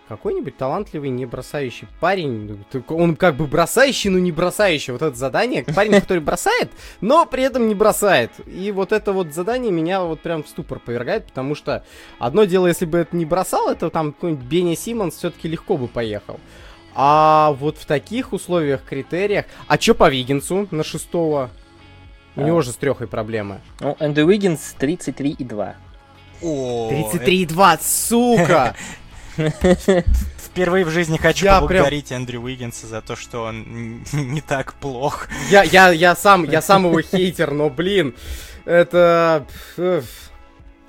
какой-нибудь 0.08 0.56
талантливый, 0.56 1.10
не 1.10 1.26
бросающий 1.26 1.88
парень, 2.00 2.64
он 2.88 3.16
как 3.16 3.36
бы 3.36 3.46
бросающий, 3.46 4.10
но 4.10 4.18
не 4.18 4.32
бросающий, 4.32 4.92
вот 4.92 5.02
это 5.02 5.16
задание, 5.16 5.64
парень, 5.64 6.00
который 6.00 6.20
бросает, 6.20 6.70
но 7.00 7.26
при 7.26 7.42
этом 7.42 7.68
не 7.68 7.74
бросает. 7.74 8.30
И 8.46 8.70
вот 8.70 8.92
это 8.92 9.12
вот 9.12 9.32
задание 9.32 9.72
меня 9.72 10.02
вот 10.02 10.20
прям 10.20 10.42
в 10.42 10.48
ступор 10.48 10.78
повергает, 10.78 11.26
потому 11.26 11.54
что 11.54 11.84
одно 12.18 12.44
дело, 12.44 12.66
если 12.66 12.84
бы 12.84 12.98
это 12.98 13.16
не 13.16 13.24
бросал, 13.24 13.70
это 13.70 13.90
там 13.90 14.12
какой-нибудь 14.12 14.44
Бенни 14.44 14.74
Симмонс 14.74 15.16
все-таки 15.16 15.48
легко 15.48 15.76
бы 15.76 15.88
поехал. 15.88 16.38
А 16.94 17.56
вот 17.58 17.78
в 17.78 17.86
таких 17.86 18.32
условиях, 18.32 18.84
критериях... 18.84 19.46
А 19.66 19.78
чё 19.78 19.94
по 19.94 20.08
Виггинсу 20.08 20.68
на 20.70 20.84
шестого? 20.84 21.50
У 22.36 22.42
него 22.42 22.62
же 22.62 22.70
с 22.70 22.76
трехой 22.76 23.08
проблемы. 23.08 23.60
Ну, 23.80 23.96
Эндрю 23.98 24.26
Уиггинс 24.26 24.76
33,2. 24.78 25.74
33,2, 26.40 27.78
сука! 27.82 28.76
Впервые 30.38 30.84
в 30.84 30.90
жизни 30.90 31.16
хочу 31.16 31.46
я 31.46 31.60
поблагодарить 31.60 32.08
прям... 32.08 32.20
Эндрю 32.20 32.40
Уиггинса 32.42 32.86
за 32.86 33.02
то, 33.02 33.16
что 33.16 33.44
он 33.44 34.04
не 34.12 34.40
так 34.40 34.74
плох. 34.74 35.28
Я, 35.50 35.62
я, 35.62 35.90
я, 35.90 36.14
сам, 36.14 36.44
я 36.44 36.62
сам 36.62 36.86
его 36.86 37.00
хейтер, 37.00 37.50
но, 37.52 37.70
блин, 37.70 38.14
это... 38.64 39.46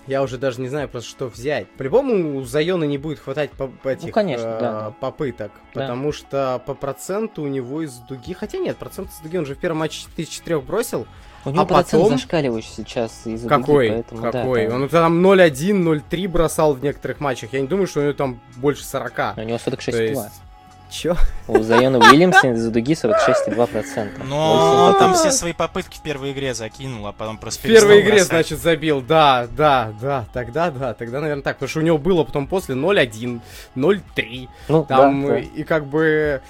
Я 0.07 0.21
уже 0.21 0.37
даже 0.37 0.61
не 0.61 0.67
знаю 0.67 0.87
просто, 0.87 1.09
что 1.09 1.27
взять. 1.27 1.67
По-любому 1.77 2.37
у 2.37 2.43
Зайона 2.43 2.83
не 2.83 2.99
будет 2.99 3.19
хватать 3.19 3.49
по 3.51 3.89
этих 3.89 4.07
ну, 4.07 4.11
конечно, 4.11 4.43
э, 4.43 4.59
да. 4.59 4.93
попыток. 4.99 5.51
Да. 5.73 5.81
Потому 5.81 6.11
что 6.11 6.61
по 6.63 6.75
проценту 6.75 7.41
у 7.41 7.47
него 7.47 7.81
из 7.81 7.93
дуги... 8.07 8.33
Хотя 8.33 8.59
нет, 8.59 8.77
процент 8.77 9.09
из 9.09 9.17
дуги 9.21 9.37
он 9.37 9.47
же 9.47 9.55
в 9.55 9.57
первом 9.57 9.79
матче 9.79 10.05
из 10.15 10.27
четырех 10.27 10.63
бросил. 10.63 11.07
У 11.45 11.51
него 11.51 11.61
а 11.61 11.65
процент 11.65 12.03
потом... 12.03 12.17
зашкаливающий 12.17 12.71
сейчас 12.75 13.21
из 13.25 13.47
Какой? 13.47 13.89
Дуги, 13.89 14.03
поэтому, 14.03 14.21
Какой? 14.21 14.65
Да, 14.65 14.71
там... 14.71 14.81
Он 14.81 14.89
там 14.89 15.25
0-1, 15.25 16.01
0-3 16.09 16.27
бросал 16.27 16.73
в 16.73 16.83
некоторых 16.83 17.19
матчах. 17.19 17.53
Я 17.53 17.61
не 17.61 17.67
думаю, 17.67 17.85
что 17.87 17.99
у 17.99 18.03
него 18.03 18.13
там 18.13 18.39
больше 18.55 18.83
40. 18.83 19.37
У 19.37 19.41
него 19.41 19.57
46,2. 19.57 20.01
Есть... 20.01 20.41
Чё? 20.89 21.15
У 21.47 21.61
Зайона 21.61 21.99
Уильямса 21.99 22.51
из-за 22.51 22.71
дуги 22.71 22.93
46,2%. 22.93 24.23
Но 24.25 24.85
он 24.85 24.99
там 24.99 25.13
все 25.13 25.31
свои 25.31 25.53
попытки 25.53 25.97
в 25.97 26.01
первой 26.01 26.31
игре 26.31 26.53
закинул, 26.53 27.05
а 27.07 27.11
потом 27.11 27.37
просто 27.37 27.67
В 27.67 27.71
первой 27.71 28.01
игре, 28.01 28.13
бросать. 28.13 28.27
значит, 28.27 28.59
забил, 28.59 29.01
да, 29.01 29.47
да, 29.57 29.93
да, 29.99 30.25
тогда 30.31 30.71
да, 30.71 30.93
тогда, 30.93 31.21
наверное, 31.21 31.43
так, 31.43 31.57
потому 31.57 31.69
что 31.69 31.79
у 31.79 31.83
него 31.83 31.97
было 31.97 32.23
потом 32.23 32.47
после 32.47 32.75
0-1, 32.75 33.41
0-3, 33.75 34.49
ну, 34.69 34.85
там, 34.85 35.23
да, 35.23 35.27
да. 35.27 35.39
и 35.39 35.63
как 35.63 35.85
бы, 35.87 36.41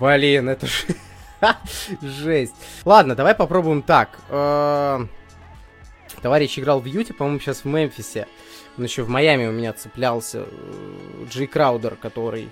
блин, 0.00 0.48
это 0.48 0.66
же... 0.66 0.72
Жесть. 2.02 2.54
Ладно, 2.84 3.14
давай 3.14 3.34
попробуем 3.34 3.82
так. 3.82 4.18
Э, 4.28 5.06
товарищ 6.22 6.58
играл 6.58 6.80
в 6.80 6.86
Юте, 6.86 7.14
по-моему, 7.14 7.40
сейчас 7.40 7.64
в 7.64 7.64
Мемфисе. 7.66 8.26
Он 8.78 8.84
еще 8.84 9.02
в 9.02 9.08
Майами 9.08 9.46
у 9.46 9.52
меня 9.52 9.72
цеплялся. 9.72 10.44
Э, 10.46 11.26
Джей 11.28 11.46
Краудер, 11.46 11.96
который 11.96 12.50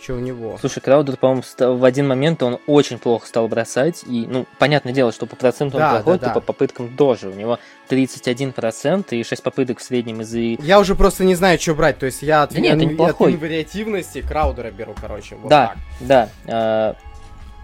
что 0.00 0.14
у 0.14 0.20
него? 0.20 0.56
Слушай, 0.60 0.80
Краудер, 0.80 1.16
по-моему, 1.16 1.42
в 1.58 1.84
один 1.84 2.06
момент 2.06 2.42
он 2.42 2.60
очень 2.66 2.98
плохо 2.98 3.26
стал 3.26 3.48
бросать. 3.48 4.04
И, 4.06 4.26
ну, 4.28 4.46
понятное 4.58 4.92
дело, 4.92 5.12
что 5.12 5.26
по 5.26 5.34
проценту 5.34 5.78
да, 5.78 5.88
он 5.88 5.94
проходит, 5.96 6.20
да, 6.20 6.26
да. 6.26 6.32
и 6.32 6.34
по 6.34 6.40
попыткам 6.40 6.96
тоже. 6.96 7.28
У 7.28 7.34
него 7.34 7.58
31% 7.90 9.06
и 9.10 9.24
6 9.24 9.42
попыток 9.42 9.80
в 9.80 9.82
среднем 9.82 10.20
из 10.20 10.32
Я 10.34 10.78
уже 10.78 10.94
просто 10.94 11.24
не 11.24 11.34
знаю, 11.34 11.58
что 11.58 11.74
брать. 11.74 11.98
То 11.98 12.06
есть 12.06 12.22
я 12.22 12.44
от, 12.44 12.52
да 12.52 12.60
нет, 12.60 12.80
от, 13.00 13.20
от 13.20 13.20
вариативности 13.20 14.22
Краудера 14.22 14.70
беру, 14.70 14.94
короче. 15.00 15.34
Вот 15.34 15.50
да, 15.50 15.74
так. 15.98 16.30
да. 16.46 16.94
Э, 16.96 17.07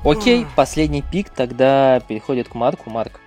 Окей, 0.05 0.47
последний 0.55 1.03
пик 1.03 1.31
тогда 1.31 2.01
переходит 2.01 2.49
к 2.49 2.55
Марку. 2.55 2.91
Марк, 2.91 3.21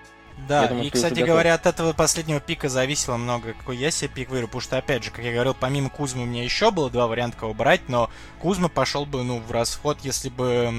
да, 0.47 0.67
думаю, 0.67 0.85
и, 0.85 0.89
кстати 0.89 1.21
говоря, 1.21 1.55
от 1.55 1.65
этого 1.65 1.93
последнего 1.93 2.39
пика 2.39 2.69
зависело 2.69 3.17
много, 3.17 3.53
какой 3.53 3.77
я 3.77 3.91
себе 3.91 4.09
пик 4.09 4.29
выберу, 4.29 4.47
потому 4.47 4.61
что, 4.61 4.77
опять 4.77 5.03
же, 5.03 5.11
как 5.11 5.25
я 5.25 5.33
говорил, 5.33 5.55
помимо 5.59 5.89
Кузмы 5.89 6.23
у 6.23 6.25
меня 6.25 6.43
еще 6.43 6.71
было 6.71 6.89
два 6.89 7.07
варианта, 7.07 7.37
кого 7.37 7.53
брать, 7.53 7.89
но 7.89 8.09
Кузма 8.39 8.69
пошел 8.69 9.05
бы, 9.05 9.23
ну, 9.23 9.39
в 9.39 9.51
расход, 9.51 9.99
если 10.03 10.29
бы, 10.29 10.69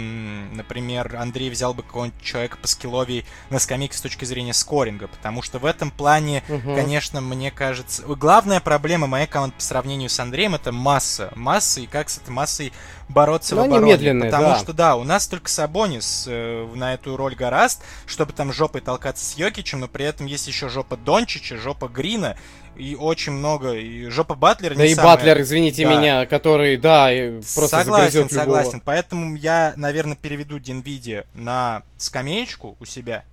например, 0.52 1.16
Андрей 1.16 1.50
взял 1.50 1.74
бы 1.74 1.82
какого-нибудь 1.82 2.22
человека 2.22 2.56
по 2.60 2.68
скилловей 2.68 3.26
на 3.50 3.58
скамейке 3.58 3.96
с 3.96 4.00
точки 4.00 4.24
зрения 4.24 4.54
скоринга, 4.54 5.08
потому 5.08 5.42
что 5.42 5.58
в 5.58 5.64
этом 5.64 5.90
плане, 5.90 6.44
угу. 6.48 6.74
конечно, 6.74 7.20
мне 7.20 7.50
кажется, 7.50 8.02
главная 8.02 8.60
проблема 8.60 9.06
моей 9.06 9.26
команды 9.26 9.56
по 9.56 9.62
сравнению 9.62 10.08
с 10.08 10.20
Андреем 10.20 10.54
это 10.54 10.72
масса, 10.72 11.32
масса 11.34 11.80
и 11.80 11.86
как 11.86 12.08
с 12.08 12.18
этой 12.18 12.30
массой 12.30 12.72
бороться 13.08 13.54
Но 13.54 13.62
в 13.62 13.64
обороне. 13.66 13.92
Медленные, 13.92 14.30
потому 14.30 14.50
да. 14.50 14.58
что, 14.58 14.72
да, 14.72 14.96
у 14.96 15.04
нас 15.04 15.26
только 15.26 15.48
Сабонис 15.48 16.24
э, 16.28 16.68
на 16.74 16.94
эту 16.94 17.16
роль 17.16 17.34
гораст, 17.34 17.82
чтобы 18.06 18.32
там 18.32 18.52
жопой 18.52 18.80
толкаться 18.80 19.24
с 19.24 19.36
Йокичем, 19.36 19.80
но 19.80 19.88
при 19.88 20.04
этом 20.04 20.26
есть 20.26 20.46
еще 20.46 20.68
жопа 20.68 20.96
Дончича, 20.96 21.56
жопа 21.56 21.88
Грина, 21.88 22.36
и 22.76 22.94
очень 22.94 23.32
много, 23.32 23.72
и 23.72 24.06
жопа 24.08 24.34
Батлера 24.34 24.74
Да 24.74 24.84
и 24.84 24.94
самая... 24.94 25.16
Батлер, 25.16 25.40
извините 25.40 25.84
да. 25.84 25.96
меня, 25.96 26.26
который, 26.26 26.76
да, 26.76 27.08
просто 27.54 27.78
Согласен, 27.78 28.30
согласен. 28.30 28.80
Поэтому 28.84 29.34
я, 29.34 29.72
наверное, 29.76 30.16
переведу 30.16 30.58
Динвиди 30.58 31.24
на 31.34 31.82
скамеечку 31.96 32.76
у 32.78 32.84
себя, 32.84 33.24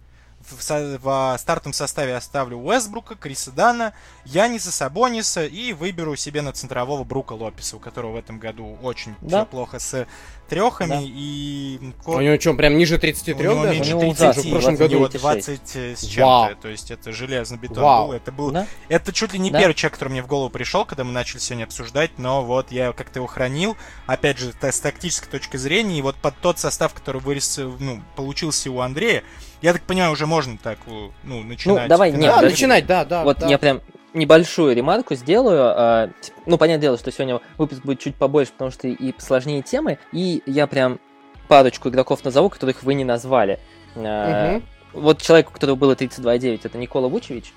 в, 0.50 0.62
в, 0.62 1.00
в 1.00 1.38
стартовом 1.39 1.74
составе 1.74 2.16
оставлю 2.16 2.58
Уэсбрука, 2.58 3.16
Криса 3.16 3.52
Дана, 3.52 3.93
Яниса 4.26 4.72
Сабониса 4.72 5.46
и 5.46 5.74
выберу 5.74 6.16
себе 6.16 6.41
на 6.41 6.52
центрового 6.52 7.04
Брука 7.04 7.34
Лопеса, 7.34 7.78
у 7.78 7.80
которого 7.80 8.14
в 8.14 8.16
этом 8.18 8.39
году 8.39 8.78
очень 8.82 9.16
да. 9.22 9.39
все 9.39 9.46
плохо 9.46 9.80
с 9.80 10.08
трехами 10.48 10.89
да. 10.89 11.00
и... 11.02 11.80
У 12.06 12.22
него 12.22 12.39
что, 12.39 12.54
прям 12.54 12.78
ниже 12.78 12.98
33 12.98 13.34
у 13.34 13.52
него 13.52 13.64
даже? 13.64 13.96
меньше 13.96 13.98
30, 14.00 14.46
в 14.46 14.50
прошлом 14.50 14.76
году. 14.76 14.96
У 14.96 15.00
него 15.00 15.08
20 15.10 15.76
с 15.76 16.06
чем-то, 16.06 16.58
то 16.62 16.68
есть 16.68 16.91
это 16.91 17.12
железный 17.12 17.58
бетон 17.58 17.84
Вау. 17.84 18.08
был. 18.08 18.14
Это 18.14 18.32
был... 18.32 18.52
Да? 18.52 18.68
Это 18.89 19.12
чуть 19.14 19.34
ли 19.34 19.39
не 19.39 19.52
да? 19.52 19.60
первый 19.60 19.74
человек, 19.74 19.93
который 19.93 20.10
мне 20.10 20.24
в 20.24 20.28
голову 20.28 20.50
пришел, 20.50 20.86
когда 20.86 21.04
мы 21.04 21.12
начали 21.12 21.39
сегодня 21.39 21.66
обсуждать, 21.66 22.12
но 22.18 22.43
вот 22.43 22.72
я 22.72 22.93
как-то 22.93 23.20
его 23.20 23.28
хранил, 23.28 23.78
опять 24.06 24.38
же, 24.38 24.54
с 24.60 24.80
тактической 24.80 25.30
точки 25.30 25.58
зрения, 25.58 26.00
и 26.00 26.02
вот 26.02 26.16
под 26.16 26.36
тот 26.38 26.60
состав, 26.60 26.93
который 26.93 27.22
вырез, 27.22 27.60
ну, 27.80 28.02
получился 28.16 28.72
у 28.72 28.80
Андрея, 28.80 29.24
я 29.62 29.74
так 29.74 29.82
понимаю, 29.82 30.12
уже 30.12 30.26
можно 30.26 30.58
так, 30.58 30.78
ну, 31.24 31.43
начинать. 31.43 31.84
Ну, 31.84 31.88
давай, 31.89 32.12
нет, 32.12 32.22
да, 32.36 32.41
начинать, 32.41 32.86
да, 32.86 33.06
да. 33.06 33.24
Вот 33.24 33.39
да. 33.39 33.48
я 33.48 33.58
прям 33.58 33.82
небольшую 34.16 34.76
ремарку 34.76 35.16
сделаю. 35.16 35.61
А, 35.63 36.09
ну, 36.45 36.57
понятное 36.57 36.82
дело, 36.82 36.97
что 36.97 37.11
сегодня 37.11 37.39
выпуск 37.57 37.84
будет 37.84 37.99
чуть 37.99 38.16
побольше, 38.16 38.51
потому 38.53 38.72
что 38.72 38.88
и 38.88 39.13
сложнее 39.20 39.61
темы. 39.61 39.99
И 40.11 40.41
я 40.45 40.68
прям 40.68 40.99
парочку 41.47 41.89
игроков 41.89 42.24
назову, 42.24 42.49
которых 42.49 42.84
вы 42.84 42.95
не 42.95 43.03
назвали. 43.03 43.59
Угу. 43.95 44.63
Вот 44.93 45.22
человеку, 45.22 45.51
у 45.51 45.53
которого 45.53 45.76
было 45.76 45.93
32,9, 45.93 46.61
это 46.63 46.78
Никола 46.78 47.07
Вучевич. 47.07 47.53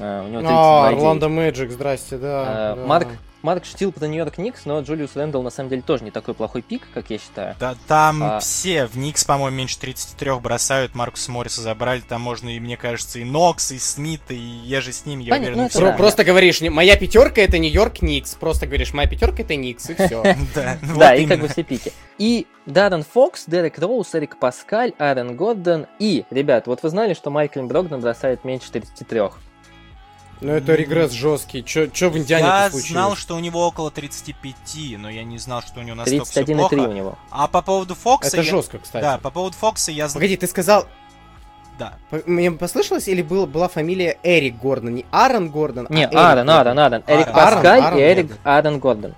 А, 0.00 0.24
у 0.24 0.28
него 0.28 0.42
32,9. 0.42 0.46
А, 0.50 0.88
Орландо 0.88 1.28
Мэджик, 1.28 1.70
здрасте, 1.70 2.18
да. 2.18 2.76
Марк 2.86 3.08
Марк 3.42 3.64
шутил 3.64 3.92
про 3.92 4.06
Нью-Йорк 4.06 4.38
Никс, 4.38 4.64
но 4.64 4.80
Джулиус 4.80 5.16
Рэндалл 5.16 5.42
на 5.42 5.50
самом 5.50 5.68
деле 5.68 5.82
тоже 5.82 6.04
не 6.04 6.10
такой 6.10 6.34
плохой 6.34 6.62
пик, 6.62 6.86
как 6.94 7.10
я 7.10 7.18
считаю. 7.18 7.56
Да, 7.58 7.74
там 7.88 8.22
а... 8.22 8.40
все 8.40 8.86
в 8.86 8.96
Никс, 8.96 9.24
по-моему, 9.24 9.56
меньше 9.56 9.78
33 9.78 10.38
бросают, 10.38 10.94
Маркуса 10.94 11.30
Морриса 11.32 11.60
забрали, 11.60 12.00
там 12.00 12.20
можно, 12.20 12.48
и 12.48 12.60
мне 12.60 12.76
кажется, 12.76 13.18
и 13.18 13.24
Нокс, 13.24 13.72
и 13.72 13.78
Смит, 13.78 14.22
и 14.28 14.36
я 14.36 14.80
же 14.80 14.92
с 14.92 15.06
ним, 15.06 15.18
я 15.18 15.30
Понятно, 15.30 15.62
уверен. 15.62 15.70
Ну, 15.74 15.80
Про- 15.80 15.90
да, 15.90 15.96
просто 15.96 16.18
да. 16.18 16.24
говоришь, 16.24 16.60
моя 16.60 16.96
пятерка 16.96 17.40
это 17.40 17.58
Нью-Йорк 17.58 18.02
Никс, 18.02 18.34
просто 18.34 18.66
говоришь, 18.66 18.92
моя 18.92 19.08
пятерка 19.08 19.42
это 19.42 19.56
Никс, 19.56 19.90
и 19.90 19.94
все. 19.94 20.22
Да, 20.96 21.14
и 21.14 21.26
как 21.26 21.40
бы 21.40 21.48
все 21.48 21.62
пики. 21.62 21.92
И 22.18 22.46
Даррен 22.66 23.02
Фокс, 23.02 23.44
Дерек 23.46 23.78
Роуз, 23.78 24.14
Эрик 24.14 24.38
Паскаль, 24.38 24.92
Аарон 24.98 25.36
Гордон 25.36 25.86
и, 25.98 26.24
ребят, 26.30 26.66
вот 26.66 26.82
вы 26.82 26.90
знали, 26.90 27.14
что 27.14 27.30
Майкл 27.30 27.62
Брогдон 27.62 28.00
бросает 28.00 28.44
меньше 28.44 28.70
33? 28.70 29.20
Ну 30.42 30.52
это 30.52 30.74
регресс 30.74 31.12
жесткий. 31.12 31.62
Че 31.64 32.08
в 32.08 32.18
Индиане 32.18 32.44
Я 32.44 32.70
случилось? 32.70 32.90
знал, 32.90 33.16
что 33.16 33.36
у 33.36 33.38
него 33.38 33.64
около 33.66 33.92
35, 33.92 34.98
но 34.98 35.08
я 35.08 35.22
не 35.22 35.38
знал, 35.38 35.62
что 35.62 35.80
у 35.80 35.82
него 35.84 35.94
настолько 35.94 36.24
31 36.24 36.58
все 36.58 36.68
плохо. 36.68 36.88
у 36.88 36.92
него. 36.92 37.18
А 37.30 37.46
по 37.46 37.62
поводу 37.62 37.94
Фокса... 37.94 38.28
Это 38.28 38.36
я... 38.38 38.42
жестко, 38.42 38.78
кстати. 38.78 39.02
Да, 39.02 39.18
по 39.18 39.30
поводу 39.30 39.56
Фокса 39.56 39.92
я... 39.92 40.08
Погоди, 40.08 40.36
ты 40.36 40.46
сказал... 40.48 40.86
Да. 41.78 41.94
Мне 42.26 42.50
послышалось, 42.52 43.08
или 43.08 43.22
был, 43.22 43.46
была 43.46 43.68
фамилия 43.68 44.18
Эрик 44.22 44.58
Гордон? 44.58 44.94
Не 44.94 45.06
Аарон 45.10 45.48
Гордон, 45.48 45.86
Не, 45.88 46.06
а 46.06 46.30
Аарон, 46.30 46.50
Аарон, 46.50 46.78
Аарон. 46.78 47.02
Эрик 47.06 47.32
Паскаль 47.32 47.98
и 47.98 48.02
Эрик 48.02 48.38
Аарон 48.44 48.78
Гордон. 48.78 49.14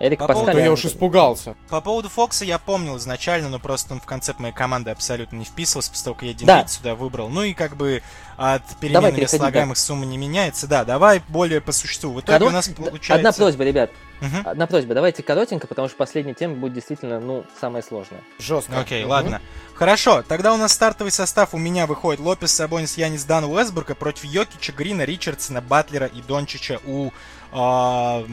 Эрик 0.00 0.18
по 0.18 0.26
Паскаль. 0.26 0.46
Поводу... 0.46 0.64
Я 0.64 0.72
уж 0.72 0.84
испугался. 0.84 1.54
По 1.68 1.80
поводу 1.80 2.08
Фокса 2.08 2.44
я 2.44 2.58
помнил 2.58 2.96
изначально, 2.96 3.48
но 3.48 3.58
просто 3.58 3.94
он 3.94 4.00
в 4.00 4.04
концепт 4.04 4.40
моей 4.40 4.54
команды 4.54 4.90
абсолютно 4.90 5.36
не 5.36 5.44
вписывался, 5.44 5.90
после 5.90 6.04
того, 6.04 6.14
как 6.14 6.22
я 6.24 6.34
Динвид 6.34 6.46
да. 6.46 6.66
сюда 6.66 6.94
выбрал. 6.94 7.28
Ну 7.28 7.42
и 7.42 7.54
как 7.54 7.76
бы 7.76 8.02
от 8.36 8.62
перемены 8.80 9.26
слагаемых 9.28 9.76
да. 9.76 9.80
суммы 9.80 10.06
не 10.06 10.18
меняется. 10.18 10.66
Да, 10.66 10.84
давай 10.84 11.22
более 11.28 11.60
по 11.60 11.72
существу. 11.72 12.12
В 12.12 12.20
итоге 12.20 12.38
Корот... 12.38 12.50
у 12.50 12.52
нас 12.52 12.68
получается... 12.68 13.14
Одна 13.14 13.32
просьба, 13.32 13.64
ребят. 13.64 13.90
Угу. 14.20 14.48
Одна 14.48 14.66
просьба, 14.66 14.94
давайте 14.94 15.22
коротенько, 15.22 15.66
потому 15.66 15.88
что 15.88 15.96
последняя 15.96 16.34
тема 16.34 16.54
будет 16.54 16.72
действительно, 16.74 17.20
ну, 17.20 17.44
самая 17.60 17.82
сложная. 17.82 18.20
Жестко. 18.38 18.80
Окей, 18.80 19.02
угу. 19.04 19.10
ладно. 19.10 19.40
Хорошо, 19.74 20.22
тогда 20.22 20.54
у 20.54 20.56
нас 20.56 20.72
стартовый 20.72 21.10
состав 21.10 21.52
у 21.52 21.58
меня 21.58 21.86
выходит 21.86 22.20
Лопес, 22.20 22.52
Сабонис, 22.52 22.96
Янис, 22.96 23.24
Дан, 23.24 23.44
Уэсбурга 23.44 23.94
против 23.94 24.24
Йокича, 24.24 24.72
Грина, 24.72 25.02
Ричардсона, 25.02 25.60
Батлера 25.60 26.06
и 26.06 26.22
Дончича 26.22 26.80
у 26.86 27.10
э, 27.52 28.24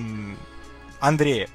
Андрея 1.01 1.49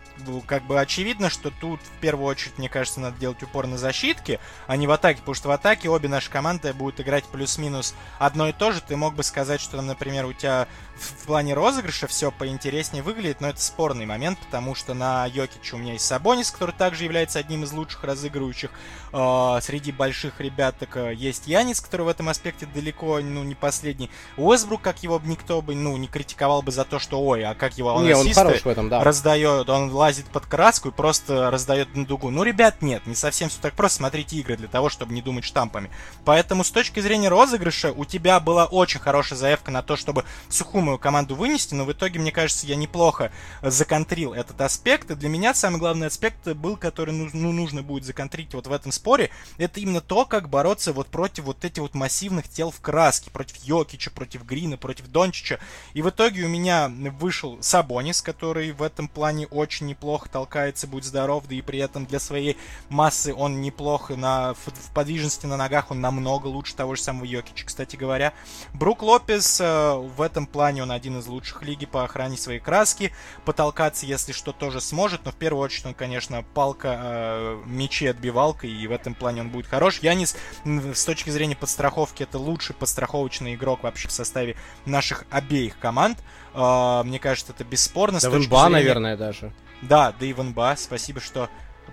как 0.46 0.62
бы 0.64 0.80
очевидно, 0.80 1.30
что 1.30 1.50
тут 1.50 1.80
в 1.80 2.00
первую 2.00 2.26
очередь, 2.26 2.58
мне 2.58 2.68
кажется, 2.68 3.00
надо 3.00 3.18
делать 3.18 3.42
упор 3.42 3.66
на 3.66 3.78
защитке, 3.78 4.40
а 4.66 4.76
не 4.76 4.86
в 4.86 4.90
атаке, 4.90 5.20
потому 5.20 5.34
что 5.34 5.48
в 5.48 5.52
атаке 5.52 5.88
обе 5.88 6.08
наши 6.08 6.30
команды 6.30 6.72
будут 6.72 7.00
играть 7.00 7.24
плюс-минус 7.24 7.94
одно 8.18 8.48
и 8.48 8.52
то 8.52 8.72
же. 8.72 8.80
Ты 8.80 8.96
мог 8.96 9.14
бы 9.14 9.22
сказать, 9.22 9.60
что, 9.60 9.80
например, 9.82 10.26
у 10.26 10.32
тебя 10.32 10.68
в 10.96 11.26
плане 11.26 11.54
розыгрыша 11.54 12.06
все 12.06 12.30
поинтереснее 12.30 13.02
выглядит, 13.02 13.40
но 13.40 13.48
это 13.48 13.60
спорный 13.60 14.06
момент, 14.06 14.38
потому 14.38 14.74
что 14.74 14.94
на 14.94 15.26
Йокиче 15.26 15.76
у 15.76 15.78
меня 15.78 15.94
есть 15.94 16.06
Сабонис, 16.06 16.50
который 16.50 16.74
также 16.74 17.04
является 17.04 17.38
одним 17.38 17.64
из 17.64 17.72
лучших 17.72 18.04
разыгрывающих. 18.04 18.70
Э, 19.18 19.60
среди 19.62 19.92
больших 19.92 20.40
ребят 20.42 20.76
так, 20.78 20.94
э, 20.96 21.14
есть 21.14 21.46
Янис, 21.46 21.80
который 21.80 22.02
в 22.02 22.08
этом 22.08 22.28
аспекте 22.28 22.66
далеко 22.66 23.20
ну, 23.20 23.44
не 23.44 23.54
последний. 23.54 24.10
Уэсбрук, 24.36 24.82
как 24.82 25.02
его 25.02 25.18
никто 25.24 25.62
бы 25.62 25.74
ну, 25.74 25.96
не 25.96 26.06
критиковал 26.06 26.60
бы 26.60 26.70
за 26.70 26.84
то, 26.84 26.98
что 26.98 27.22
ой, 27.22 27.42
а 27.42 27.54
как 27.54 27.78
его 27.78 27.98
не, 28.02 28.12
он 28.14 28.30
хорош 28.30 28.60
в 28.60 28.68
этом, 28.68 28.90
да. 28.90 29.02
раздает, 29.02 29.70
он 29.70 29.90
лазит 29.90 30.26
под 30.26 30.44
краску 30.44 30.90
и 30.90 30.92
просто 30.92 31.50
раздает 31.50 31.96
на 31.96 32.04
дугу. 32.04 32.28
Ну, 32.28 32.42
ребят, 32.42 32.82
нет, 32.82 33.06
не 33.06 33.14
совсем 33.14 33.48
все 33.48 33.58
так 33.62 33.72
просто. 33.72 33.96
Смотрите 33.96 34.36
игры 34.36 34.58
для 34.58 34.68
того, 34.68 34.90
чтобы 34.90 35.14
не 35.14 35.22
думать 35.22 35.44
штампами. 35.44 35.90
Поэтому 36.26 36.62
с 36.62 36.70
точки 36.70 37.00
зрения 37.00 37.30
розыгрыша 37.30 37.92
у 37.92 38.04
тебя 38.04 38.38
была 38.38 38.66
очень 38.66 39.00
хорошая 39.00 39.38
заявка 39.38 39.70
на 39.70 39.82
то, 39.82 39.96
чтобы 39.96 40.24
сухую 40.50 40.84
мою 40.84 40.98
команду 40.98 41.36
вынести, 41.36 41.72
но 41.72 41.86
в 41.86 41.92
итоге, 41.92 42.20
мне 42.20 42.32
кажется, 42.32 42.66
я 42.66 42.76
неплохо 42.76 43.32
законтрил 43.62 44.34
этот 44.34 44.60
аспект. 44.60 45.10
И 45.10 45.14
для 45.14 45.30
меня 45.30 45.54
самый 45.54 45.78
главный 45.78 46.08
аспект 46.08 46.46
был, 46.48 46.76
который 46.76 47.14
ну, 47.14 47.30
ну, 47.32 47.52
нужно 47.52 47.82
будет 47.82 48.04
законтрить 48.04 48.52
вот 48.52 48.66
в 48.66 48.72
этом 48.72 48.92
споре, 49.06 49.30
это 49.56 49.78
именно 49.78 50.00
то, 50.00 50.24
как 50.24 50.48
бороться 50.48 50.92
вот 50.92 51.06
против 51.06 51.44
вот 51.44 51.64
этих 51.64 51.80
вот 51.80 51.94
массивных 51.94 52.48
тел 52.48 52.72
в 52.72 52.80
краске, 52.80 53.30
против 53.30 53.62
Йокича, 53.62 54.10
против 54.10 54.44
Грина, 54.44 54.76
против 54.76 55.06
Дончича. 55.06 55.60
И 55.94 56.02
в 56.02 56.10
итоге 56.10 56.44
у 56.44 56.48
меня 56.48 56.88
вышел 56.88 57.56
Сабонис, 57.60 58.20
который 58.20 58.72
в 58.72 58.82
этом 58.82 59.06
плане 59.06 59.46
очень 59.46 59.86
неплохо 59.86 60.28
толкается, 60.28 60.88
будь 60.88 61.04
здоров, 61.04 61.44
да 61.48 61.54
и 61.54 61.62
при 61.62 61.78
этом 61.78 62.04
для 62.04 62.18
своей 62.18 62.56
массы 62.88 63.32
он 63.32 63.60
неплохо 63.60 64.16
на, 64.16 64.54
в, 64.54 64.66
в 64.66 64.90
подвижности 64.92 65.46
на 65.46 65.56
ногах, 65.56 65.92
он 65.92 66.00
намного 66.00 66.48
лучше 66.48 66.74
того 66.74 66.96
же 66.96 67.02
самого 67.02 67.26
Йокича, 67.26 67.64
кстати 67.64 67.94
говоря. 67.94 68.32
Брук 68.74 69.04
Лопес 69.04 69.60
э, 69.60 69.94
в 69.94 70.20
этом 70.20 70.46
плане 70.46 70.82
он 70.82 70.90
один 70.90 71.20
из 71.20 71.28
лучших 71.28 71.62
лиги 71.62 71.86
по 71.86 72.02
охране 72.02 72.36
своей 72.36 72.58
краски. 72.58 73.12
Потолкаться, 73.44 74.04
если 74.04 74.32
что, 74.32 74.50
тоже 74.50 74.80
сможет, 74.80 75.24
но 75.24 75.30
в 75.30 75.36
первую 75.36 75.62
очередь 75.62 75.86
он, 75.86 75.94
конечно, 75.94 76.44
палка 76.54 76.98
э, 77.00 77.62
мечи 77.66 78.06
отбивалка, 78.08 78.66
и 78.66 78.86
в 78.88 78.95
этом 78.96 79.14
плане 79.14 79.42
он 79.42 79.50
будет 79.50 79.66
хорош. 79.66 80.00
Янис 80.00 80.36
с 80.64 81.04
точки 81.04 81.30
зрения 81.30 81.56
подстраховки 81.56 82.22
это 82.22 82.38
лучший 82.38 82.74
подстраховочный 82.74 83.54
игрок 83.54 83.82
вообще 83.82 84.08
в 84.08 84.12
составе 84.12 84.56
наших 84.84 85.24
обеих 85.30 85.78
команд. 85.78 86.18
Э, 86.54 87.02
мне 87.04 87.18
кажется, 87.18 87.52
это 87.52 87.64
бесспорно. 87.64 88.18
Да, 88.20 88.28
Венба, 88.28 88.60
зрения... 88.60 88.68
наверное, 88.70 89.16
даже. 89.16 89.52
Да, 89.82 90.12
да 90.18 90.26
и 90.26 90.32
Венба, 90.32 90.74
спасибо, 90.76 91.20
что 91.20 91.48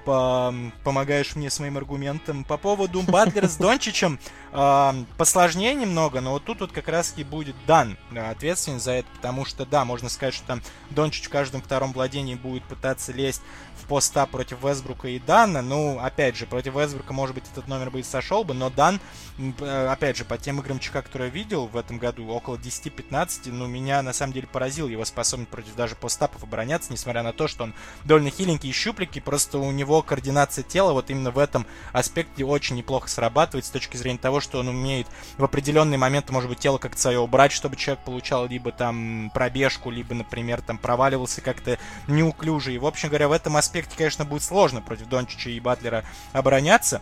по 0.05 0.53
помогаешь 0.83 1.35
мне 1.35 1.49
с 1.49 1.59
моим 1.59 1.77
аргументом. 1.77 2.43
По 2.43 2.57
поводу 2.57 3.01
Батлера 3.01 3.47
с 3.47 3.57
Дончичем 3.57 4.19
э, 4.51 4.93
посложнее 5.17 5.73
немного, 5.73 6.21
но 6.21 6.31
вот 6.31 6.43
тут 6.43 6.61
вот 6.61 6.71
как 6.71 6.87
раз 6.87 7.13
и 7.17 7.23
будет 7.23 7.55
Дан 7.65 7.97
ответственен 8.15 8.79
за 8.79 8.91
это, 8.93 9.07
потому 9.15 9.45
что, 9.45 9.65
да, 9.65 9.85
можно 9.85 10.09
сказать, 10.09 10.33
что 10.33 10.45
там 10.45 10.61
Дончич 10.89 11.25
в 11.25 11.29
каждом 11.29 11.61
втором 11.61 11.93
владении 11.93 12.35
будет 12.35 12.63
пытаться 12.63 13.11
лезть 13.11 13.41
в 13.83 13.87
поста 13.87 14.25
против 14.25 14.63
Весбрука 14.63 15.09
и 15.09 15.19
Дана. 15.19 15.61
Ну, 15.61 15.99
опять 15.99 16.35
же, 16.35 16.45
против 16.45 16.75
Весбрука, 16.75 17.13
может 17.13 17.35
быть, 17.35 17.43
этот 17.51 17.67
номер 17.67 17.91
бы 17.91 18.01
сошел 18.03 18.43
бы, 18.43 18.53
но 18.53 18.69
Дан, 18.69 18.99
э, 19.37 19.87
опять 19.87 20.17
же, 20.17 20.25
по 20.25 20.37
тем 20.37 20.59
играм 20.59 20.79
ЧК, 20.79 21.01
которые 21.01 21.29
я 21.29 21.33
видел 21.33 21.67
в 21.67 21.77
этом 21.77 21.97
году, 21.97 22.27
около 22.29 22.55
10-15, 22.55 23.51
ну, 23.51 23.67
меня 23.67 24.01
на 24.01 24.13
самом 24.13 24.33
деле 24.33 24.47
поразил 24.47 24.87
его 24.87 25.05
способность 25.05 25.51
против 25.51 25.75
даже 25.75 25.95
постапов 25.95 26.43
обороняться, 26.43 26.91
несмотря 26.91 27.23
на 27.23 27.33
то, 27.33 27.47
что 27.47 27.65
он 27.65 27.73
довольно 28.05 28.29
хиленький 28.29 28.69
и 28.69 28.73
щупленький, 28.73 29.21
просто 29.21 29.57
у 29.57 29.71
него 29.71 30.01
координация 30.01 30.63
тела 30.63 30.93
вот 30.93 31.09
именно 31.09 31.31
в 31.31 31.37
этом 31.37 31.65
аспекте 31.91 32.45
очень 32.45 32.77
неплохо 32.77 33.09
срабатывает 33.09 33.65
с 33.65 33.69
точки 33.69 33.97
зрения 33.97 34.19
того, 34.19 34.39
что 34.39 34.59
он 34.59 34.69
умеет 34.69 35.07
в 35.37 35.43
определенные 35.43 35.97
моменты, 35.97 36.31
может 36.31 36.49
быть, 36.49 36.59
тело 36.59 36.77
как-то 36.77 36.99
свое 36.99 37.19
убрать, 37.19 37.51
чтобы 37.51 37.75
человек 37.75 38.03
получал 38.05 38.47
либо 38.47 38.71
там 38.71 39.31
пробежку, 39.33 39.89
либо, 39.89 40.15
например, 40.15 40.61
там 40.61 40.77
проваливался 40.77 41.41
как-то 41.41 41.77
неуклюже. 42.07 42.73
И, 42.73 42.77
в 42.77 42.85
общем 42.85 43.09
говоря, 43.09 43.27
в 43.27 43.31
этом 43.31 43.57
аспекте 43.57 43.72
аспекте, 43.73 43.97
конечно, 43.97 44.23
будет 44.23 44.43
сложно 44.43 44.81
против 44.81 45.07
Дончича 45.07 45.49
и 45.49 45.59
Батлера 45.59 46.05
обороняться. 46.31 47.01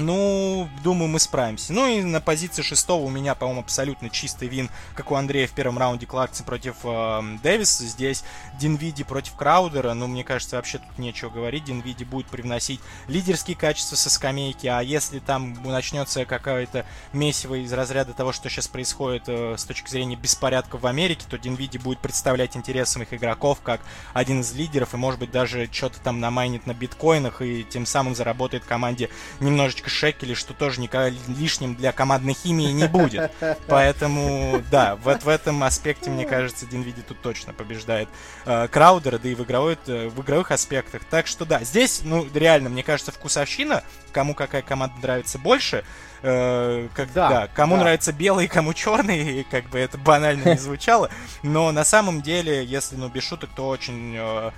Ну, 0.00 0.68
думаю, 0.84 1.08
мы 1.08 1.18
справимся. 1.18 1.72
Ну 1.72 1.88
и 1.88 2.02
на 2.02 2.20
позиции 2.20 2.62
шестого 2.62 3.04
у 3.04 3.10
меня, 3.10 3.34
по-моему, 3.34 3.62
абсолютно 3.62 4.10
чистый 4.10 4.46
вин, 4.46 4.70
как 4.94 5.10
у 5.10 5.16
Андрея 5.16 5.48
в 5.48 5.50
первом 5.50 5.76
раунде 5.76 6.06
Кларксон 6.06 6.46
против 6.46 6.76
э, 6.84 7.20
Дэвиса. 7.42 7.84
Здесь 7.84 8.22
Динвиди 8.60 9.02
против 9.02 9.34
Краудера. 9.34 9.94
Ну, 9.94 10.06
мне 10.06 10.22
кажется, 10.22 10.54
вообще 10.54 10.78
тут 10.78 10.98
нечего 10.98 11.30
говорить. 11.30 11.64
Динвиди 11.64 12.04
будет 12.04 12.28
привносить 12.28 12.78
лидерские 13.08 13.56
качества 13.56 13.96
со 13.96 14.08
скамейки. 14.08 14.68
А 14.68 14.82
если 14.82 15.18
там 15.18 15.60
начнется 15.64 16.24
какая-то 16.24 16.86
месиво 17.12 17.56
из 17.56 17.72
разряда 17.72 18.12
того, 18.12 18.30
что 18.30 18.48
сейчас 18.48 18.68
происходит 18.68 19.24
э, 19.26 19.56
с 19.58 19.64
точки 19.64 19.90
зрения 19.90 20.14
беспорядка 20.14 20.78
в 20.78 20.86
Америке, 20.86 21.26
то 21.28 21.38
Динвиди 21.38 21.78
будет 21.78 21.98
представлять 21.98 22.56
интересы 22.56 22.92
своих 22.92 23.12
игроков 23.12 23.62
как 23.64 23.80
один 24.12 24.42
из 24.42 24.52
лидеров 24.54 24.94
и, 24.94 24.96
может 24.96 25.18
быть, 25.18 25.32
даже 25.32 25.68
что-то 25.72 25.98
там 25.98 26.20
намайнит 26.20 26.68
на 26.68 26.72
биткоинах 26.72 27.42
и 27.42 27.64
тем 27.64 27.84
самым 27.84 28.14
заработает 28.14 28.64
команде 28.64 29.10
немножечко 29.40 29.87
несколько 29.88 30.06
шекелей, 30.08 30.34
что 30.34 30.54
тоже 30.54 30.80
никогда 30.80 31.08
лишним 31.28 31.74
для 31.74 31.92
командной 31.92 32.34
химии 32.34 32.70
не 32.72 32.86
будет. 32.86 33.32
Поэтому, 33.66 34.62
да, 34.70 34.96
вот 34.96 35.22
в 35.24 35.28
этом 35.28 35.62
аспекте, 35.64 36.10
мне 36.10 36.26
кажется, 36.26 36.66
Динвиди 36.66 37.02
тут 37.02 37.20
точно 37.20 37.52
побеждает 37.52 38.08
э, 38.44 38.68
Краудера, 38.68 39.18
да 39.18 39.28
и 39.28 39.34
в, 39.34 39.42
игровой, 39.42 39.78
э, 39.86 40.08
в 40.08 40.20
игровых 40.22 40.50
аспектах. 40.50 41.02
Так 41.10 41.26
что, 41.26 41.44
да, 41.44 41.60
здесь, 41.64 42.02
ну, 42.04 42.26
реально, 42.34 42.68
мне 42.68 42.82
кажется, 42.82 43.12
вкусовщина, 43.12 43.82
кому 44.12 44.34
какая 44.34 44.62
команда 44.62 44.96
нравится 45.02 45.38
больше, 45.38 45.84
э, 46.22 46.88
как, 46.94 47.12
да, 47.12 47.28
да, 47.28 47.48
кому 47.48 47.76
да. 47.76 47.82
нравится 47.82 48.12
белый, 48.12 48.48
кому 48.48 48.74
черный, 48.74 49.44
как 49.50 49.68
бы 49.68 49.78
это 49.78 49.98
банально 49.98 50.50
не 50.50 50.58
звучало, 50.58 51.10
но 51.42 51.72
на 51.72 51.84
самом 51.84 52.22
деле, 52.22 52.64
если, 52.64 52.96
ну, 52.96 53.08
без 53.08 53.24
шуток, 53.24 53.50
то 53.54 53.68
очень 53.68 54.14
э, 54.16 54.50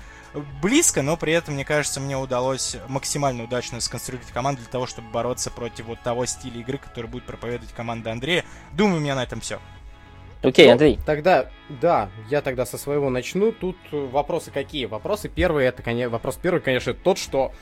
близко, 0.62 1.02
но 1.02 1.16
при 1.16 1.32
этом, 1.32 1.54
мне 1.54 1.64
кажется, 1.64 2.00
мне 2.00 2.16
удалось 2.16 2.76
максимально 2.88 3.44
удачно 3.44 3.80
сконструировать 3.80 4.32
команду 4.32 4.62
для 4.62 4.70
того, 4.70 4.86
чтобы 4.86 5.08
бороться 5.10 5.50
против 5.50 5.86
вот 5.86 6.00
того 6.00 6.26
стиля 6.26 6.60
игры, 6.60 6.78
который 6.78 7.06
будет 7.06 7.24
проповедовать 7.24 7.72
команда 7.72 8.12
Андрея. 8.12 8.44
Думаю, 8.72 8.98
у 8.98 9.00
меня 9.00 9.14
на 9.14 9.22
этом 9.22 9.40
все. 9.40 9.58
Окей, 10.42 10.64
okay, 10.64 10.68
ну, 10.68 10.72
Андрей. 10.72 10.98
Тогда, 11.04 11.50
да, 11.68 12.08
я 12.30 12.40
тогда 12.40 12.64
со 12.64 12.78
своего 12.78 13.10
начну. 13.10 13.52
Тут 13.52 13.76
вопросы 13.90 14.50
какие? 14.50 14.86
Вопросы 14.86 15.28
первые, 15.28 15.68
это, 15.68 15.82
конечно, 15.82 16.10
вопрос 16.10 16.38
первый, 16.40 16.60
конечно, 16.62 16.94
тот, 16.94 17.18
что 17.18 17.52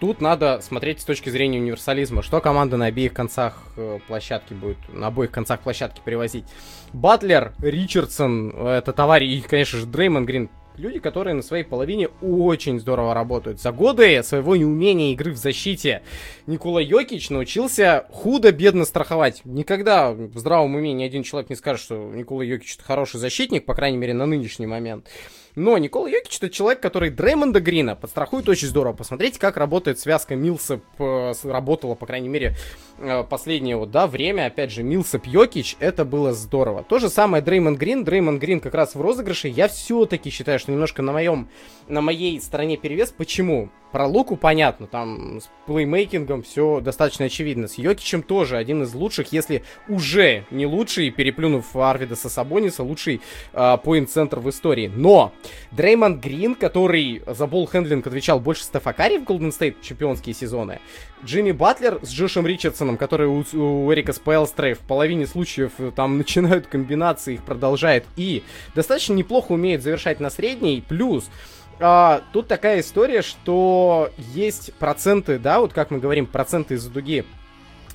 тут 0.00 0.20
надо 0.20 0.60
смотреть 0.60 1.00
с 1.00 1.04
точки 1.04 1.30
зрения 1.30 1.60
универсализма. 1.60 2.22
Что 2.22 2.40
команда 2.40 2.76
на 2.76 2.86
обеих 2.86 3.12
концах 3.12 3.62
э, 3.76 4.00
площадки 4.08 4.54
будет, 4.54 4.78
на 4.88 5.06
обоих 5.06 5.30
концах 5.30 5.60
площадки 5.60 6.00
перевозить. 6.04 6.46
Батлер, 6.92 7.52
Ричардсон, 7.60 8.50
это 8.66 8.92
товарищ, 8.92 9.28
и, 9.28 9.40
конечно 9.42 9.78
же, 9.78 9.86
Дреймон 9.86 10.26
Грин 10.26 10.50
люди, 10.78 10.98
которые 10.98 11.34
на 11.34 11.42
своей 11.42 11.64
половине 11.64 12.08
очень 12.22 12.78
здорово 12.80 13.14
работают. 13.14 13.60
За 13.60 13.72
годы 13.72 14.22
своего 14.22 14.56
неумения 14.56 15.12
игры 15.12 15.32
в 15.32 15.36
защите 15.36 16.02
Никола 16.46 16.80
Йокич 16.80 17.30
научился 17.30 18.06
худо-бедно 18.10 18.84
страховать. 18.84 19.42
Никогда 19.44 20.12
в 20.12 20.38
здравом 20.38 20.74
уме 20.74 20.92
ни 20.92 21.02
один 21.04 21.22
человек 21.22 21.50
не 21.50 21.56
скажет, 21.56 21.82
что 21.82 21.94
Никола 22.14 22.44
Йокич 22.44 22.76
это 22.76 22.84
хороший 22.84 23.18
защитник, 23.18 23.64
по 23.64 23.74
крайней 23.74 23.98
мере, 23.98 24.14
на 24.14 24.26
нынешний 24.26 24.66
момент. 24.66 25.08
Но 25.56 25.78
Никола 25.78 26.06
Йокич 26.10 26.36
это 26.36 26.50
человек, 26.50 26.80
который 26.80 27.08
Дреймонда 27.08 27.60
Грина 27.60 27.96
подстрахует 27.96 28.46
очень 28.46 28.68
здорово. 28.68 28.92
Посмотрите, 28.92 29.40
как 29.40 29.56
работает 29.56 29.98
связка 29.98 30.36
Милсап, 30.36 30.82
работала, 30.98 31.94
по 31.94 32.04
крайней 32.04 32.28
мере, 32.28 32.54
э, 32.98 33.24
последнее 33.24 33.78
вот, 33.78 33.90
да, 33.90 34.06
время. 34.06 34.46
Опять 34.46 34.70
же, 34.70 34.82
Милсап 34.82 35.26
Йокич, 35.26 35.76
это 35.80 36.04
было 36.04 36.34
здорово. 36.34 36.84
То 36.84 36.98
же 36.98 37.08
самое 37.08 37.42
Дреймонд 37.42 37.78
Грин. 37.78 38.04
Дреймонд 38.04 38.38
Грин 38.38 38.60
как 38.60 38.74
раз 38.74 38.94
в 38.94 39.00
розыгрыше. 39.00 39.48
Я 39.48 39.68
все-таки 39.68 40.28
считаю, 40.28 40.58
что 40.58 40.72
немножко 40.72 41.00
на 41.00 41.12
моем, 41.12 41.48
на 41.88 42.02
моей 42.02 42.38
стороне 42.42 42.76
перевес. 42.76 43.10
Почему? 43.16 43.70
Про 43.96 44.08
Луку 44.08 44.36
понятно, 44.36 44.86
там 44.86 45.40
с 45.40 45.48
playmaking 45.64 46.29
ом 46.29 46.42
все 46.42 46.82
достаточно 46.82 47.24
очевидно. 47.24 47.66
С 47.66 47.78
Йокичем 47.78 48.22
тоже 48.22 48.58
один 48.58 48.82
из 48.82 48.92
лучших, 48.92 49.32
если 49.32 49.64
уже 49.88 50.44
не 50.50 50.66
лучший, 50.66 51.08
переплюнув 51.08 51.74
Арвидаса 51.74 52.14
Сабониса, 52.14 52.82
лучший 52.82 53.22
э, 53.54 53.78
point-центр 53.82 54.40
в 54.40 54.50
истории. 54.50 54.92
Но 54.94 55.32
Дреймонд 55.70 56.22
Грин, 56.22 56.56
который 56.56 57.22
за 57.26 57.46
ball-handling 57.46 58.06
отвечал 58.06 58.38
больше 58.38 58.64
Стефа 58.64 58.92
Карри 58.92 59.16
в 59.16 59.22
Golden 59.22 59.48
State 59.48 59.76
чемпионские 59.80 60.34
сезоны, 60.34 60.80
Джимми 61.24 61.52
Батлер 61.52 61.98
с 62.02 62.10
Джошем 62.10 62.46
Ричардсоном, 62.46 62.98
который 62.98 63.28
у, 63.28 63.44
у 63.54 63.90
Эрика 63.94 64.12
Споэльстры 64.12 64.74
в 64.74 64.80
половине 64.80 65.26
случаев 65.26 65.72
э, 65.78 65.90
там 65.96 66.18
начинают 66.18 66.66
комбинации, 66.66 67.36
их 67.36 67.44
продолжает, 67.44 68.04
и 68.16 68.42
достаточно 68.74 69.14
неплохо 69.14 69.52
умеет 69.52 69.82
завершать 69.82 70.20
на 70.20 70.28
средней, 70.28 70.84
плюс 70.86 71.30
а, 71.78 72.22
тут 72.32 72.48
такая 72.48 72.80
история, 72.80 73.22
что 73.22 74.10
есть 74.16 74.72
проценты, 74.74 75.38
да, 75.38 75.60
вот 75.60 75.72
как 75.72 75.90
мы 75.90 75.98
говорим, 75.98 76.26
проценты 76.26 76.74
из-за 76.74 76.90
дуги 76.90 77.24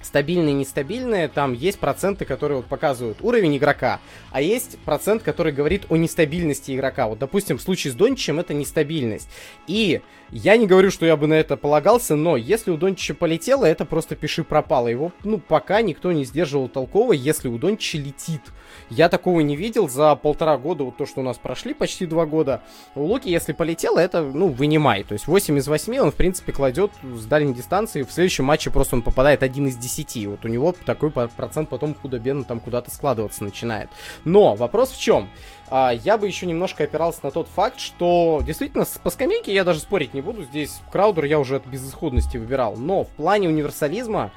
стабильные 0.04 0.54
нестабильные, 0.54 1.28
там 1.28 1.54
есть 1.54 1.80
проценты, 1.80 2.26
которые 2.26 2.58
вот 2.58 2.66
показывают 2.66 3.20
уровень 3.22 3.58
игрока, 3.58 4.00
а 4.32 4.42
есть 4.42 4.78
процент, 4.80 5.24
который 5.24 5.52
говорит 5.52 5.86
о 5.90 5.96
нестабильности 5.96 6.76
игрока. 6.76 7.08
Вот, 7.08 7.20
допустим, 7.20 7.58
в 7.58 7.62
случае 7.62 7.94
с 7.94 7.96
Дончичем 7.96 8.40
это 8.40 8.54
нестабильность. 8.54 9.30
И 9.68 10.02
я 10.32 10.56
не 10.56 10.66
говорю, 10.66 10.92
что 10.92 11.06
я 11.06 11.18
бы 11.18 11.28
на 11.28 11.34
это 11.34 11.58
полагался, 11.58 12.16
но 12.16 12.38
если 12.38 12.72
у 12.72 12.78
Дончича 12.78 13.14
полетело, 13.14 13.66
это 13.66 13.84
просто 13.86 14.16
пиши 14.16 14.44
пропало. 14.44 14.88
Его, 14.88 15.12
ну, 15.24 15.40
пока 15.40 15.82
никто 15.82 16.12
не 16.12 16.24
сдерживал 16.24 16.70
толково, 16.70 17.14
если 17.14 17.50
у 17.50 17.58
Дончича 17.58 17.98
летит. 17.98 18.42
Я 18.90 19.10
такого 19.10 19.42
не 19.42 19.58
видел 19.58 19.90
за 19.90 20.16
полтора 20.16 20.58
года, 20.58 20.86
вот 20.86 20.98
то, 20.98 21.06
что 21.06 21.20
у 21.20 21.24
нас 21.24 21.38
прошли 21.38 21.74
почти 21.74 22.06
два 22.06 22.26
года. 22.26 22.62
У 22.96 23.04
Луки, 23.04 23.30
если 23.30 23.52
полетело, 23.52 24.00
это, 24.00 24.22
ну, 24.22 24.48
вынимай. 24.48 25.04
То 25.04 25.14
есть 25.14 25.28
8 25.28 25.58
из 25.58 25.68
8 25.68 26.00
он, 26.00 26.12
в 26.12 26.16
принципе, 26.16 26.54
кладет 26.54 26.92
с 27.04 27.26
дальней 27.26 27.54
дистанции. 27.54 28.04
В 28.04 28.12
следующем 28.12 28.46
матче 28.46 28.72
просто 28.72 28.96
он 28.96 29.02
попадает 29.02 29.44
1 29.44 29.68
из 29.68 29.76
10. 29.76 30.28
Вот 30.28 30.46
у 30.46 30.48
него 30.48 30.74
такой 30.86 31.12
процент 31.12 31.70
потом 31.70 31.94
худо-бедно 31.94 32.46
там 32.46 32.60
куда-то 32.62 32.90
складываться 32.90 33.44
начинает. 33.44 33.90
Но 34.24 34.56
вопрос 34.56 34.92
в 34.92 35.00
чем? 35.00 35.30
А, 35.74 35.92
я 35.94 36.18
бы 36.18 36.28
еще 36.28 36.46
немножко 36.46 36.84
опирался 36.84 37.22
на 37.24 37.32
тот 37.32 37.48
факт, 37.48 37.80
что 37.80 38.42
действительно 38.46 38.86
по 39.02 39.10
скамейке 39.10 39.54
я 39.54 39.64
даже 39.64 39.80
спорить 39.80 40.14
не 40.14 40.20
буду. 40.20 40.44
Здесь 40.44 40.82
Краудер 40.92 41.24
я 41.24 41.40
уже 41.40 41.56
от 41.56 41.66
безысходности 41.66 42.36
выбирал. 42.36 42.76
Но 42.76 43.06
в 43.06 43.08
плане 43.08 43.48
универсализма 43.48 44.32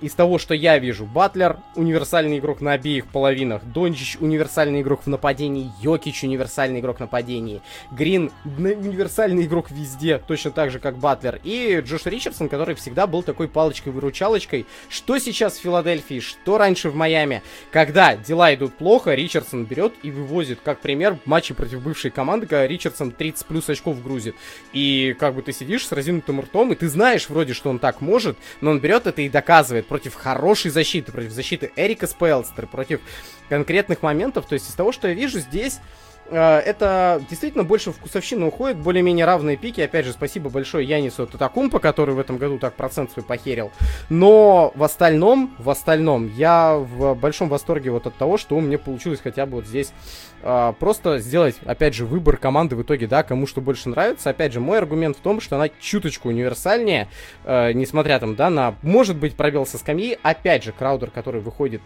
из 0.00 0.14
того, 0.14 0.38
что 0.38 0.54
я 0.54 0.78
вижу, 0.78 1.04
Батлер 1.04 1.58
универсальный 1.74 2.38
игрок 2.38 2.60
на 2.60 2.72
обеих 2.72 3.06
половинах, 3.06 3.64
Дончич 3.64 4.16
универсальный 4.20 4.82
игрок 4.82 5.02
в 5.04 5.06
нападении, 5.08 5.72
Йокич 5.80 6.24
универсальный 6.24 6.80
игрок 6.80 6.98
в 6.98 7.00
нападении, 7.00 7.62
Грин 7.90 8.30
универсальный 8.44 9.44
игрок 9.44 9.70
везде, 9.70 10.18
точно 10.18 10.50
так 10.52 10.70
же, 10.70 10.78
как 10.78 10.98
Батлер, 10.98 11.40
и 11.42 11.82
Джош 11.84 12.06
Ричардсон, 12.06 12.48
который 12.48 12.74
всегда 12.74 13.06
был 13.06 13.22
такой 13.22 13.48
палочкой-выручалочкой. 13.48 14.66
Что 14.88 15.18
сейчас 15.18 15.56
в 15.56 15.62
Филадельфии, 15.62 16.20
что 16.20 16.58
раньше 16.58 16.90
в 16.90 16.94
Майами? 16.94 17.42
Когда 17.70 18.16
дела 18.16 18.54
идут 18.54 18.74
плохо, 18.74 19.14
Ричардсон 19.14 19.64
берет 19.64 19.94
и 20.02 20.10
вывозит, 20.10 20.60
как 20.62 20.80
пример, 20.80 21.18
матчи 21.24 21.54
против 21.54 21.82
бывшей 21.82 22.10
команды, 22.10 22.46
когда 22.46 22.66
Ричардсон 22.66 23.10
30 23.10 23.46
плюс 23.46 23.68
очков 23.68 24.02
грузит. 24.02 24.36
И 24.72 25.16
как 25.18 25.34
бы 25.34 25.42
ты 25.42 25.52
сидишь 25.52 25.86
с 25.86 25.92
разинутым 25.92 26.40
ртом, 26.40 26.72
и 26.72 26.76
ты 26.76 26.88
знаешь 26.88 27.28
вроде, 27.28 27.52
что 27.52 27.70
он 27.70 27.78
так 27.78 28.00
может, 28.00 28.36
но 28.60 28.70
он 28.70 28.80
берет 28.80 29.06
это 29.06 29.22
и 29.22 29.28
доказывает 29.28 29.87
против 29.88 30.14
хорошей 30.14 30.70
защиты, 30.70 31.10
против 31.10 31.32
защиты 31.32 31.72
Эрика 31.76 32.06
Спелстера, 32.06 32.66
против 32.66 33.00
конкретных 33.48 34.02
моментов. 34.02 34.46
То 34.46 34.54
есть 34.54 34.68
из 34.68 34.74
того, 34.74 34.92
что 34.92 35.08
я 35.08 35.14
вижу 35.14 35.40
здесь, 35.40 35.80
это 36.30 37.22
действительно 37.28 37.64
больше 37.64 37.92
вкусовщина 37.92 38.46
уходит, 38.46 38.78
более-менее 38.78 39.24
равные 39.24 39.56
пики. 39.56 39.80
Опять 39.80 40.06
же, 40.06 40.12
спасибо 40.12 40.50
большое 40.50 40.86
Янису 40.86 41.26
Татакумпа, 41.26 41.78
который 41.78 42.14
в 42.14 42.18
этом 42.18 42.38
году 42.38 42.58
так 42.58 42.74
процент 42.74 43.12
свой 43.12 43.24
похерил. 43.24 43.70
Но 44.08 44.72
в 44.74 44.82
остальном, 44.82 45.54
в 45.58 45.70
остальном, 45.70 46.28
я 46.34 46.76
в 46.76 47.14
большом 47.14 47.48
восторге 47.48 47.90
вот 47.90 48.06
от 48.06 48.16
того, 48.16 48.36
что 48.38 48.56
у 48.56 48.60
меня 48.60 48.78
получилось 48.78 49.20
хотя 49.22 49.46
бы 49.46 49.56
вот 49.56 49.66
здесь 49.66 49.92
а, 50.42 50.72
просто 50.72 51.18
сделать, 51.18 51.56
опять 51.64 51.94
же, 51.94 52.06
выбор 52.06 52.36
команды 52.36 52.76
в 52.76 52.82
итоге, 52.82 53.06
да, 53.06 53.22
кому 53.22 53.46
что 53.46 53.60
больше 53.60 53.88
нравится. 53.88 54.30
Опять 54.30 54.52
же, 54.52 54.60
мой 54.60 54.78
аргумент 54.78 55.16
в 55.16 55.20
том, 55.20 55.40
что 55.40 55.56
она 55.56 55.68
чуточку 55.80 56.28
универсальнее, 56.28 57.08
э, 57.44 57.72
несмотря 57.72 58.18
там, 58.20 58.36
да, 58.36 58.50
на, 58.50 58.76
может 58.82 59.16
быть, 59.16 59.34
пробел 59.34 59.66
со 59.66 59.78
скамьи. 59.78 60.18
Опять 60.22 60.64
же, 60.64 60.72
Краудер, 60.72 61.10
который 61.10 61.40
выходит 61.40 61.82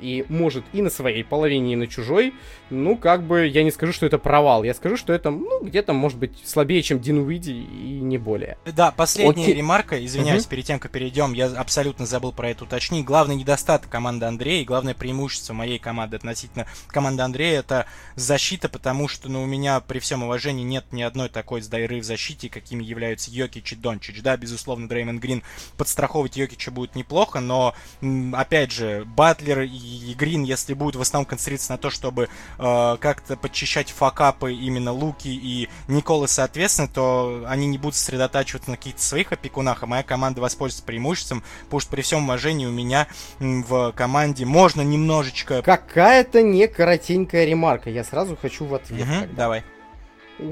и 0.00 0.24
может 0.28 0.64
и 0.72 0.82
на 0.82 0.90
своей 0.90 1.24
половине, 1.24 1.72
и 1.72 1.76
на 1.76 1.86
чужой, 1.86 2.34
ну, 2.70 2.96
как 2.96 3.22
бы, 3.22 3.46
я 3.46 3.64
не 3.64 3.70
скажу, 3.70 3.85
что 3.92 4.06
это 4.06 4.18
провал. 4.18 4.64
Я 4.64 4.74
скажу, 4.74 4.96
что 4.96 5.12
это, 5.12 5.30
ну, 5.30 5.64
где-то, 5.64 5.92
может 5.92 6.18
быть, 6.18 6.32
слабее, 6.44 6.82
чем 6.82 7.00
Дин 7.00 7.18
Уиди 7.18 7.50
и 7.50 8.00
не 8.00 8.18
более. 8.18 8.58
Да, 8.64 8.90
последняя 8.90 9.44
Окей. 9.44 9.54
ремарка, 9.54 10.04
извиняюсь, 10.04 10.44
угу. 10.44 10.50
перед 10.50 10.64
тем, 10.64 10.78
как 10.78 10.90
перейдем, 10.90 11.32
я 11.32 11.46
абсолютно 11.46 12.06
забыл 12.06 12.32
про 12.32 12.50
это 12.50 12.64
уточнить. 12.64 13.04
Главный 13.04 13.36
недостаток 13.36 13.90
команды 13.90 14.26
Андрея 14.26 14.62
и 14.62 14.64
главное 14.64 14.94
преимущество 14.94 15.52
моей 15.52 15.78
команды 15.78 16.16
относительно 16.16 16.66
команды 16.88 17.22
Андрея 17.22 17.60
это 17.60 17.86
защита, 18.14 18.68
потому 18.68 19.08
что, 19.08 19.28
ну, 19.28 19.42
у 19.42 19.46
меня 19.46 19.80
при 19.80 19.98
всем 19.98 20.22
уважении 20.22 20.64
нет 20.64 20.86
ни 20.92 21.02
одной 21.02 21.28
такой 21.28 21.60
сдайры 21.60 22.00
в 22.00 22.04
защите, 22.04 22.48
какими 22.48 22.82
являются 22.84 23.30
Йокич 23.30 23.72
и 23.72 23.76
Дончич. 23.76 24.22
Да, 24.22 24.36
безусловно, 24.36 24.88
Дреймон 24.88 25.18
Грин 25.18 25.42
подстраховывать 25.76 26.36
Йокича 26.36 26.70
будет 26.70 26.94
неплохо, 26.94 27.40
но, 27.40 27.74
опять 28.32 28.72
же, 28.72 29.04
Батлер 29.04 29.62
и 29.62 30.14
Грин, 30.14 30.42
если 30.44 30.74
будут 30.74 30.96
в 30.96 31.00
основном 31.00 31.26
концентрироваться 31.26 31.72
на 31.72 31.78
то, 31.78 31.90
чтобы 31.90 32.28
э, 32.58 32.96
как-то 33.00 33.36
подчищать 33.36 33.75
факапы 33.84 34.52
именно 34.52 34.92
Луки 34.92 35.28
и 35.28 35.68
Николы, 35.88 36.28
соответственно, 36.28 36.88
то 36.88 37.44
они 37.46 37.66
не 37.66 37.78
будут 37.78 37.94
сосредотачиваться 37.94 38.70
на 38.70 38.76
каких-то 38.76 39.02
своих 39.02 39.32
опекунах, 39.32 39.82
а 39.82 39.86
моя 39.86 40.02
команда 40.02 40.40
воспользуется 40.40 40.84
преимуществом, 40.84 41.42
потому 41.64 41.80
что 41.80 41.90
при 41.90 42.02
всем 42.02 42.24
уважении 42.24 42.66
у 42.66 42.72
меня 42.72 43.06
в 43.38 43.92
команде 43.92 44.44
можно 44.44 44.82
немножечко... 44.82 45.62
Какая-то 45.62 46.42
не 46.42 46.68
коротенькая 46.68 47.44
ремарка, 47.44 47.90
я 47.90 48.04
сразу 48.04 48.36
хочу 48.36 48.64
в 48.64 48.74
ответ. 48.74 49.06
Угу, 49.06 49.34
давай. 49.36 49.64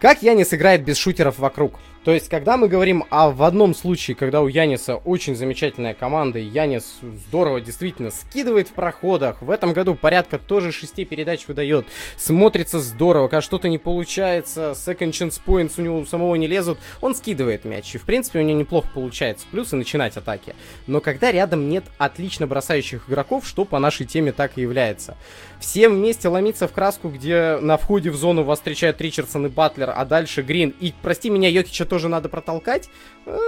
Как 0.00 0.22
Янис 0.22 0.52
играет 0.52 0.84
без 0.84 0.96
шутеров 0.96 1.38
вокруг? 1.38 1.78
То 2.04 2.12
есть, 2.12 2.28
когда 2.28 2.56
мы 2.56 2.66
говорим 2.66 3.04
о 3.10 3.30
в 3.30 3.44
одном 3.44 3.76
случае, 3.76 4.16
когда 4.16 4.42
у 4.42 4.48
Яниса 4.48 4.96
очень 4.96 5.36
замечательная 5.36 5.94
команда, 5.94 6.40
и 6.40 6.44
Янис 6.44 6.98
здорово 7.28 7.60
действительно 7.60 8.10
скидывает 8.10 8.68
в 8.68 8.72
проходах, 8.72 9.40
в 9.40 9.48
этом 9.48 9.72
году 9.72 9.94
порядка 9.94 10.38
тоже 10.38 10.72
шести 10.72 11.04
передач 11.04 11.46
выдает, 11.46 11.86
смотрится 12.16 12.80
здорово, 12.80 13.28
когда 13.28 13.40
что-то 13.40 13.68
не 13.68 13.78
получается, 13.78 14.72
second 14.74 15.10
chance 15.10 15.40
points 15.46 15.74
у 15.78 15.82
него 15.82 16.04
самого 16.04 16.34
не 16.34 16.48
лезут, 16.48 16.78
он 17.00 17.14
скидывает 17.14 17.64
мяч, 17.64 17.94
и 17.94 17.98
в 17.98 18.02
принципе 18.02 18.40
у 18.40 18.42
него 18.42 18.58
неплохо 18.58 18.88
получается, 18.92 19.46
плюс 19.52 19.72
и 19.72 19.76
начинать 19.76 20.16
атаки. 20.16 20.56
Но 20.88 21.00
когда 21.00 21.30
рядом 21.30 21.68
нет 21.68 21.84
отлично 21.98 22.48
бросающих 22.48 23.08
игроков, 23.08 23.46
что 23.46 23.64
по 23.64 23.78
нашей 23.78 24.06
теме 24.06 24.32
так 24.32 24.58
и 24.58 24.60
является. 24.60 25.16
Всем 25.60 25.94
вместе 25.94 26.26
ломиться 26.26 26.66
в 26.66 26.72
краску, 26.72 27.10
где 27.10 27.58
на 27.60 27.76
входе 27.76 28.10
в 28.10 28.16
зону 28.16 28.42
вас 28.42 28.58
встречают 28.58 29.00
Ричардсон 29.00 29.46
и 29.46 29.48
Батлер, 29.48 29.92
а 29.94 30.04
дальше 30.04 30.42
Грин, 30.42 30.74
и, 30.80 30.92
прости 31.00 31.30
меня, 31.30 31.48
Йокича 31.48 31.84
тоже 31.92 32.08
надо 32.08 32.30
протолкать, 32.30 32.88
э, 33.26 33.38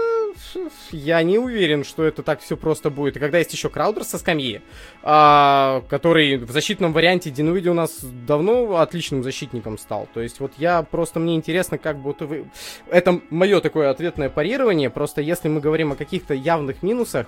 я 0.90 1.22
не 1.22 1.38
уверен, 1.38 1.82
что 1.82 2.04
это 2.04 2.22
так 2.22 2.42
все 2.42 2.58
просто 2.58 2.90
будет. 2.90 3.16
И 3.16 3.18
когда 3.18 3.38
есть 3.38 3.54
еще 3.54 3.70
Краудер 3.70 4.04
со 4.04 4.18
скамьи, 4.18 4.60
а, 5.02 5.82
который 5.88 6.36
в 6.36 6.50
защитном 6.50 6.92
варианте 6.92 7.30
Динуиди 7.30 7.70
у 7.70 7.74
нас 7.74 8.00
давно 8.04 8.76
отличным 8.76 9.22
защитником 9.22 9.78
стал. 9.78 10.08
То 10.12 10.20
есть 10.20 10.40
вот 10.40 10.52
я 10.58 10.82
просто, 10.82 11.20
мне 11.20 11.36
интересно, 11.36 11.78
как 11.78 11.96
будто 11.96 12.26
вы... 12.26 12.50
Это 12.90 13.18
мое 13.30 13.62
такое 13.62 13.88
ответное 13.88 14.28
парирование. 14.28 14.90
Просто 14.90 15.22
если 15.22 15.48
мы 15.48 15.62
говорим 15.62 15.92
о 15.92 15.96
каких-то 15.96 16.34
явных 16.34 16.82
минусах, 16.82 17.26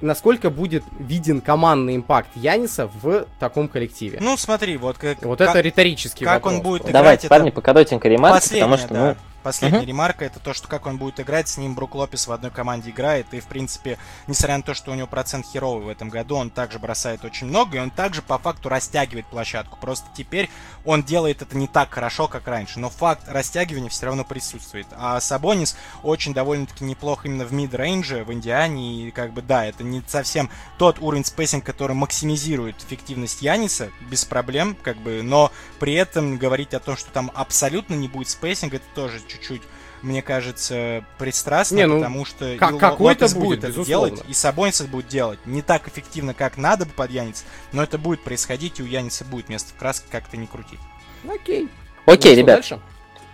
насколько 0.00 0.48
будет 0.50 0.84
виден 1.00 1.40
командный 1.40 1.96
импакт 1.96 2.30
Яниса 2.36 2.88
в 3.02 3.26
таком 3.40 3.66
коллективе. 3.66 4.18
Ну, 4.20 4.36
смотри, 4.36 4.76
вот 4.76 4.96
как... 4.96 5.22
Вот 5.22 5.38
как, 5.38 5.50
это 5.50 5.60
риторический 5.60 6.24
как 6.24 6.44
вопрос. 6.44 6.54
он 6.54 6.62
будет 6.62 6.82
играть, 6.82 6.92
Давайте, 6.92 7.26
это... 7.26 7.34
парни, 7.34 7.50
по 7.50 7.60
коротенькой 7.60 8.12
ремарке, 8.12 8.50
потому 8.50 8.76
что, 8.76 8.88
да. 8.94 9.08
ну, 9.08 9.16
Последняя 9.42 9.80
uh-huh. 9.80 9.86
ремарка 9.86 10.24
это 10.24 10.38
то, 10.38 10.54
что 10.54 10.68
как 10.68 10.86
он 10.86 10.98
будет 10.98 11.18
играть, 11.18 11.48
с 11.48 11.56
ним 11.56 11.74
Брук 11.74 11.94
Лопес 11.94 12.26
в 12.26 12.32
одной 12.32 12.50
команде 12.50 12.90
играет, 12.90 13.26
и 13.32 13.40
в 13.40 13.46
принципе, 13.46 13.98
несмотря 14.26 14.56
на 14.56 14.62
то, 14.62 14.74
что 14.74 14.92
у 14.92 14.94
него 14.94 15.06
процент 15.06 15.46
херовый 15.46 15.86
в 15.86 15.88
этом 15.88 16.08
году, 16.08 16.36
он 16.36 16.50
также 16.50 16.78
бросает 16.78 17.24
очень 17.24 17.48
много, 17.48 17.76
и 17.78 17.80
он 17.80 17.90
также 17.90 18.22
по 18.22 18.38
факту 18.38 18.68
растягивает 18.68 19.26
площадку. 19.26 19.76
Просто 19.80 20.06
теперь 20.16 20.48
он 20.84 21.02
делает 21.02 21.42
это 21.42 21.56
не 21.56 21.66
так 21.66 21.92
хорошо, 21.92 22.28
как 22.28 22.46
раньше, 22.46 22.78
но 22.78 22.88
факт 22.88 23.28
растягивания 23.28 23.88
все 23.88 24.06
равно 24.06 24.24
присутствует. 24.24 24.86
А 24.92 25.20
Сабонис 25.20 25.76
очень 26.02 26.34
довольно-таки 26.34 26.84
неплохо 26.84 27.28
именно 27.28 27.44
в 27.44 27.52
mid-range 27.52 28.11
е, 28.11 28.24
в 28.24 28.32
Индиане, 28.32 29.08
и 29.08 29.10
как 29.10 29.32
бы 29.32 29.42
да, 29.42 29.66
это 29.66 29.82
не 29.82 30.02
совсем 30.06 30.50
тот 30.78 30.98
уровень 31.00 31.24
spacing, 31.24 31.64
который 31.64 31.94
максимизирует 31.94 32.76
эффективность 32.82 33.42
Яниса, 33.42 33.90
без 34.08 34.24
проблем, 34.24 34.76
как 34.80 34.96
бы, 34.98 35.22
но 35.22 35.50
при 35.80 35.94
этом 35.94 36.38
говорить 36.38 36.74
о 36.74 36.80
том, 36.80 36.96
что 36.96 37.10
там 37.10 37.30
абсолютно 37.34 37.94
не 37.94 38.08
будет 38.08 38.28
spacing 38.28 38.65
а, 38.65 38.76
это 38.76 38.86
тоже 38.94 39.20
чуть-чуть 39.32 39.62
мне 40.02 40.20
кажется, 40.20 41.04
пристрастно, 41.18 41.76
не, 41.76 41.86
ну, 41.86 41.98
потому 41.98 42.24
что 42.24 42.56
как, 42.58 42.76
какой-то 42.76 43.26
будет, 43.28 43.60
будет 43.60 43.64
это 43.64 43.84
делать, 43.84 44.22
и 44.28 44.34
Сабонис 44.34 44.80
это 44.80 44.90
будет 44.90 45.06
делать. 45.06 45.38
Не 45.46 45.62
так 45.62 45.88
эффективно, 45.88 46.34
как 46.34 46.56
надо 46.56 46.86
бы 46.86 46.92
под 46.92 47.10
Яниса, 47.10 47.44
но 47.72 47.84
это 47.84 47.98
будет 47.98 48.22
происходить, 48.22 48.80
и 48.80 48.82
у 48.82 48.86
Яниса 48.86 49.24
будет 49.24 49.48
место 49.48 49.72
в 49.72 49.78
краске, 49.78 50.06
как-то 50.10 50.36
не 50.36 50.46
крутить. 50.46 50.80
Окей. 51.28 51.68
Окей, 52.04 52.34
ребят. 52.34 52.56
Дальше? 52.56 52.80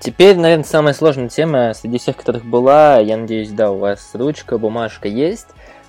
Теперь, 0.00 0.36
наверное, 0.36 0.64
самая 0.64 0.94
сложная 0.94 1.28
тема 1.28 1.72
среди 1.74 1.98
всех, 1.98 2.16
которых 2.16 2.44
была. 2.44 2.98
Я 3.00 3.16
надеюсь, 3.16 3.48
да, 3.48 3.70
у 3.70 3.78
вас 3.78 4.10
ручка, 4.12 4.58
бумажка 4.58 5.08
есть. 5.08 5.48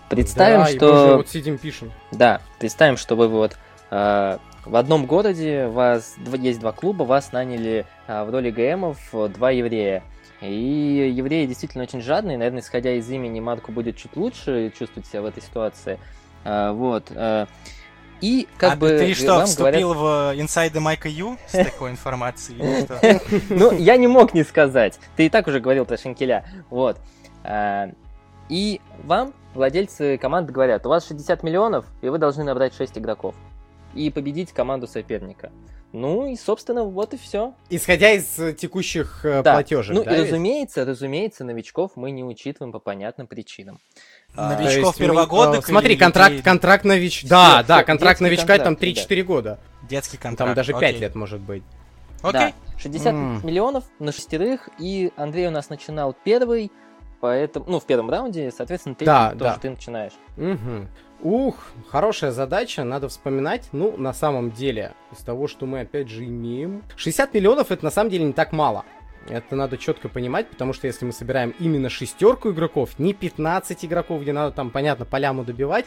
Представим, 0.09 0.61
да, 0.61 0.67
что... 0.67 0.75
И 0.75 0.79
мы 0.91 1.03
уже 1.03 1.15
вот 1.17 1.29
сидим, 1.29 1.57
пишем. 1.57 1.91
Да, 2.11 2.41
представим, 2.57 2.97
что 2.97 3.15
вы 3.15 3.27
вот 3.27 3.57
э, 3.91 4.37
в 4.69 4.75
одном 4.75 5.05
городе 5.07 5.65
у 5.65 5.71
вас 5.71 6.15
есть 6.37 6.59
два 6.59 6.71
клуба, 6.71 7.03
вас 7.03 7.31
наняли 7.31 7.85
а, 8.07 8.23
в 8.23 8.29
роли 8.29 8.51
ГМов 8.51 8.99
два 9.33 9.49
еврея. 9.51 10.03
И 10.41 11.11
евреи 11.13 11.47
действительно 11.47 11.83
очень 11.83 12.01
жадные, 12.01 12.37
наверное, 12.37 12.61
исходя 12.61 12.93
из 12.93 13.09
имени, 13.09 13.39
Матку 13.39 13.71
будет 13.71 13.97
чуть 13.97 14.15
лучше 14.15 14.71
чувствовать 14.77 15.07
себя 15.07 15.23
в 15.23 15.25
этой 15.25 15.41
ситуации. 15.41 15.99
А, 16.45 16.71
вот. 16.71 17.11
А, 17.15 17.47
и 18.21 18.47
как 18.57 18.73
а 18.73 18.75
бы 18.75 18.89
ты 18.89 19.13
что, 19.15 19.43
вступил 19.45 19.93
говорят... 19.93 20.35
в 20.37 20.41
инсайды 20.41 20.79
Майка 20.79 21.09
Ю 21.09 21.37
с 21.47 21.51
такой 21.51 21.91
информацией? 21.91 22.87
Ну, 23.49 23.71
я 23.71 23.97
не 23.97 24.07
мог 24.07 24.33
не 24.33 24.43
сказать. 24.43 24.99
Ты 25.15 25.25
и 25.25 25.29
так 25.29 25.47
уже 25.47 25.59
говорил 25.59 25.85
про 25.85 25.97
Шенкеля. 25.97 26.45
Вот. 26.69 26.97
А, 27.43 27.89
и 28.49 28.81
вам 29.03 29.33
владельцы 29.55 30.17
команды 30.17 30.53
говорят, 30.53 30.85
у 30.85 30.89
вас 30.89 31.07
60 31.07 31.41
миллионов, 31.41 31.85
и 32.01 32.09
вы 32.09 32.19
должны 32.19 32.43
набрать 32.43 32.75
6 32.75 32.99
игроков 32.99 33.33
и 33.95 34.09
победить 34.09 34.51
команду 34.51 34.87
соперника. 34.87 35.51
Ну 35.91 36.27
и, 36.27 36.35
собственно, 36.35 36.83
вот 36.83 37.15
и 37.15 37.17
все. 37.17 37.55
Исходя 37.71 38.11
из 38.11 38.37
э, 38.37 38.53
текущих 38.53 39.21
э, 39.25 39.41
да. 39.41 39.53
платежек. 39.53 39.95
Ну 39.95 40.03
да, 40.03 40.15
и 40.15 40.21
разумеется, 40.21 40.85
разумеется, 40.85 41.43
новичков 41.43 41.93
мы 41.95 42.11
не 42.11 42.23
учитываем 42.23 42.71
по 42.71 42.77
понятным 42.77 43.25
причинам. 43.25 43.79
А, 44.35 44.55
новичков 44.55 44.95
а, 44.95 44.99
первогодок. 44.99 45.65
Смотри, 45.65 45.97
контракт, 45.97 46.29
людей... 46.31 46.43
контракт 46.43 46.85
нович. 46.85 47.23
Да, 47.25 47.63
да, 47.67 47.83
контракт 47.83 48.21
новичка 48.21 48.57
контракт, 48.57 48.79
там 48.79 48.89
3-4 48.89 49.15
да. 49.15 49.23
года. 49.23 49.59
Детский 49.89 50.17
контракт. 50.17 50.49
Там 50.49 50.53
даже 50.53 50.73
Окей. 50.73 50.91
5 50.91 51.01
лет 51.01 51.15
может 51.15 51.39
быть. 51.39 51.63
Окей. 52.21 52.39
Да, 52.39 52.53
60 52.77 53.13
mm. 53.13 53.45
миллионов 53.45 53.85
на 53.97 54.11
шестерых, 54.11 54.69
и 54.77 55.11
Андрей 55.15 55.47
у 55.47 55.51
нас 55.51 55.69
начинал 55.69 56.15
первый, 56.23 56.71
поэтому, 57.19 57.65
ну, 57.67 57.79
в 57.79 57.85
первом 57.85 58.11
раунде, 58.11 58.51
соответственно, 58.55 58.93
третий 58.93 59.07
да, 59.07 59.31
тоже 59.31 59.43
да. 59.43 59.57
ты 59.59 59.69
начинаешь. 59.71 60.13
Угу. 60.37 60.87
Ух, 61.21 61.55
хорошая 61.89 62.31
задача, 62.31 62.85
надо 62.85 63.09
вспоминать. 63.09 63.67
Ну, 63.73 63.97
на 63.97 64.13
самом 64.13 64.51
деле, 64.51 64.93
из 65.11 65.17
того, 65.19 65.47
что 65.47 65.65
мы 65.65 65.81
опять 65.81 66.07
же 66.07 66.23
имеем... 66.23 66.81
60 66.95 67.33
миллионов 67.33 67.71
это 67.71 67.83
на 67.83 67.91
самом 67.91 68.09
деле 68.09 68.23
не 68.23 68.33
так 68.33 68.53
мало. 68.53 68.85
Это 69.27 69.55
надо 69.55 69.77
четко 69.77 70.07
понимать, 70.07 70.47
потому 70.49 70.71
что 70.71 70.87
если 70.87 71.05
мы 71.05 71.11
собираем 71.11 71.53
именно 71.59 71.89
шестерку 71.89 72.51
игроков, 72.51 72.97
не 72.97 73.13
15 73.13 73.83
игроков, 73.83 74.21
где 74.21 74.31
надо 74.31 74.55
там, 74.55 74.69
понятно, 74.69 75.05
поляму 75.05 75.43
добивать, 75.43 75.85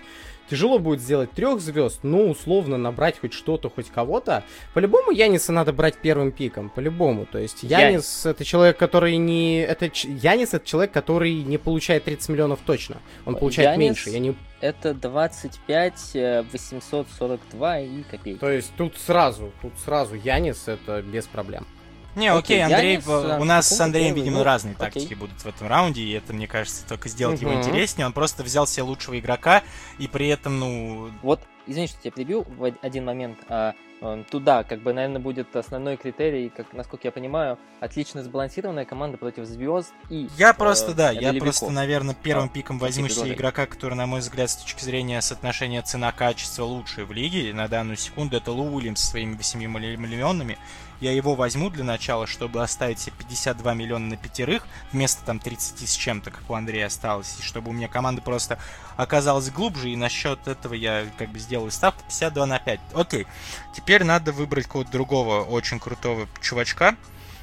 тяжело 0.48 0.78
будет 0.78 1.01
сделать 1.01 1.32
трех 1.32 1.60
звезд, 1.60 2.01
но 2.02 2.24
условно 2.24 2.77
набрать 2.77 3.19
хоть 3.20 3.32
что-то, 3.32 3.70
хоть 3.70 3.90
кого-то. 3.90 4.44
По-любому 4.74 5.10
Яниса 5.10 5.52
надо 5.52 5.73
брать 5.73 5.97
первым 5.97 6.32
пиком, 6.32 6.70
по-любому. 6.70 7.27
То 7.27 7.39
есть 7.39 7.62
Янис, 7.62 7.81
Янис 7.81 8.27
это 8.27 8.44
человек, 8.44 8.77
который 8.77 9.16
не... 9.16 9.60
Это... 9.60 9.86
Янис 9.86 10.55
это 10.55 10.66
человек, 10.66 10.93
который 10.93 11.43
не 11.43 11.59
получает 11.59 12.05
30 12.05 12.28
миллионов 12.31 12.60
точно. 12.64 12.97
Он 13.24 13.36
получает 13.36 13.70
Янис... 13.70 13.81
меньше. 13.81 14.10
Я 14.10 14.19
не... 14.19 14.35
Это 14.60 14.94
25 14.94 16.16
842 16.52 17.78
э, 17.78 17.86
и 17.86 18.02
копейки. 18.05 18.39
То 18.39 18.51
есть 18.51 18.73
тут 18.77 18.97
сразу, 18.97 19.52
тут 19.60 19.73
сразу 19.85 20.14
Янис 20.14 20.69
это 20.69 21.02
без 21.02 21.27
проблем. 21.27 21.66
Не, 22.14 22.28
окей, 22.28 22.62
окей 22.62 22.74
Андрей, 22.74 22.93
Янис, 22.94 23.40
у 23.40 23.44
нас 23.44 23.68
с 23.68 23.80
Андреем, 23.80 24.14
видимо, 24.14 24.39
ну, 24.39 24.44
разные 24.44 24.74
окей. 24.78 24.86
тактики 24.86 25.14
будут 25.14 25.40
в 25.40 25.47
этом 25.47 25.66
раунде, 25.66 26.02
и 26.02 26.12
это, 26.12 26.32
мне 26.32 26.47
кажется, 26.47 26.86
только 26.86 27.09
сделать 27.09 27.43
угу. 27.43 27.51
его 27.51 27.60
интереснее. 27.60 28.06
Он 28.06 28.12
просто 28.12 28.43
взял 28.43 28.66
себе 28.66 28.82
лучшего 28.82 29.18
игрока, 29.18 29.62
и 29.98 30.09
при 30.09 30.28
этом, 30.28 30.59
ну... 30.59 31.10
Вот, 31.22 31.40
извини, 31.66 31.86
что 31.86 32.01
тебя 32.01 32.12
прибил 32.12 32.44
в 32.59 32.72
один 32.82 33.05
момент. 33.05 33.39
А, 33.48 33.74
а, 34.02 34.24
туда, 34.24 34.64
как 34.64 34.82
бы, 34.82 34.93
наверное, 34.93 35.20
будет 35.20 35.55
основной 35.55 35.97
критерий, 35.97 36.48
как, 36.48 36.72
насколько 36.72 37.06
я 37.06 37.12
понимаю, 37.12 37.59
отлично 37.80 38.22
сбалансированная 38.22 38.84
команда 38.84 39.16
против 39.16 39.44
звезд 39.47 39.93
и 40.10 40.28
Я 40.36 40.51
э, 40.51 40.55
просто, 40.55 40.93
да, 40.93 41.12
я 41.12 41.32
просто, 41.32 41.70
наверное, 41.70 42.16
первым 42.20 42.47
а, 42.47 42.48
пиком 42.48 42.78
возьму 42.78 43.09
себе 43.09 43.32
игрока, 43.32 43.66
который, 43.66 43.94
на 43.94 44.06
мой 44.06 44.20
взгляд, 44.20 44.51
с 44.51 44.56
точки 44.56 44.84
зрения 44.84 45.20
соотношения 45.22 45.82
цена-качество 45.82 46.64
лучший 46.64 47.05
в 47.05 47.12
лиге. 47.12 47.55
На 47.55 47.68
данную 47.68 47.97
секунду 47.97 48.36
это 48.36 48.51
Лу 48.51 48.74
Уильямс 48.74 49.01
со 49.01 49.10
своими 49.12 49.34
8 49.34 49.60
миллионами 49.60 50.59
я 51.03 51.11
его 51.11 51.35
возьму 51.35 51.69
для 51.69 51.83
начала, 51.83 52.29
чтобы 52.29 52.62
оставить 52.62 53.01
себе 53.01 53.16
52 53.19 53.74
миллиона 53.74 54.07
на 54.07 54.16
пятерых, 54.16 54.65
вместо 54.93 55.24
там 55.24 55.41
30 55.41 55.89
с 55.89 55.95
чем-то, 55.95 56.31
как 56.31 56.49
у 56.49 56.55
Андрея 56.55 56.87
осталось, 56.87 57.37
и 57.41 57.43
чтобы 57.43 57.70
у 57.70 57.73
меня 57.73 57.89
команда 57.89 58.23
просто 58.23 58.57
оказалась 58.97 59.51
глубже, 59.51 59.91
и 59.91 59.97
насчет 59.97 60.47
этого 60.47 60.74
я 60.74 61.05
как 61.19 61.31
бы 61.31 61.41
сделаю 61.41 61.73
ставку 61.73 62.03
52 62.05 62.47
на 62.47 62.59
5. 62.61 62.81
Окей, 62.95 63.27
теперь 63.74 64.05
надо 64.05 64.31
выбрать 64.31 64.66
какого-то 64.66 64.93
другого 64.93 65.43
очень 65.43 65.81
крутого 65.81 66.29
чувачка, 66.41 66.95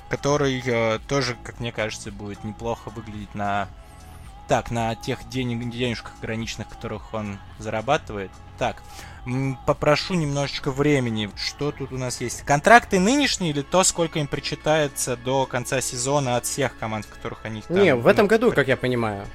который 0.07 0.63
э, 0.65 0.99
тоже, 1.09 1.35
как 1.43 1.59
мне 1.59 1.73
кажется, 1.73 2.13
будет 2.13 2.45
неплохо 2.45 2.89
выглядеть 2.89 3.35
на 3.35 3.67
так, 4.47 4.71
на 4.71 4.95
тех 4.95 5.27
денег, 5.27 5.69
денежках 5.69 6.13
ограниченных, 6.21 6.69
которых 6.69 7.13
он 7.13 7.37
зарабатывает. 7.59 8.31
Так, 8.59 8.83
попрошу 9.65 10.15
немножечко 10.15 10.69
времени. 10.69 11.31
Что 11.37 11.71
тут 11.71 11.93
у 11.93 11.97
нас 11.97 12.21
есть? 12.21 12.43
Контракты 12.43 12.99
нынешние 12.99 13.51
или 13.51 13.61
то, 13.61 13.83
сколько 13.83 14.19
им 14.19 14.27
причитается 14.27 15.15
до 15.17 15.45
конца 15.45 15.81
сезона 15.81 16.35
от 16.35 16.45
всех 16.45 16.77
команд, 16.77 17.05
в 17.05 17.09
которых 17.09 17.39
они 17.43 17.61
там... 17.61 17.77
Не, 17.77 17.95
в 17.95 18.05
этом 18.05 18.25
ну, 18.25 18.29
году, 18.29 18.51
как 18.51 18.67
я 18.67 18.77
понимаю. 18.77 19.25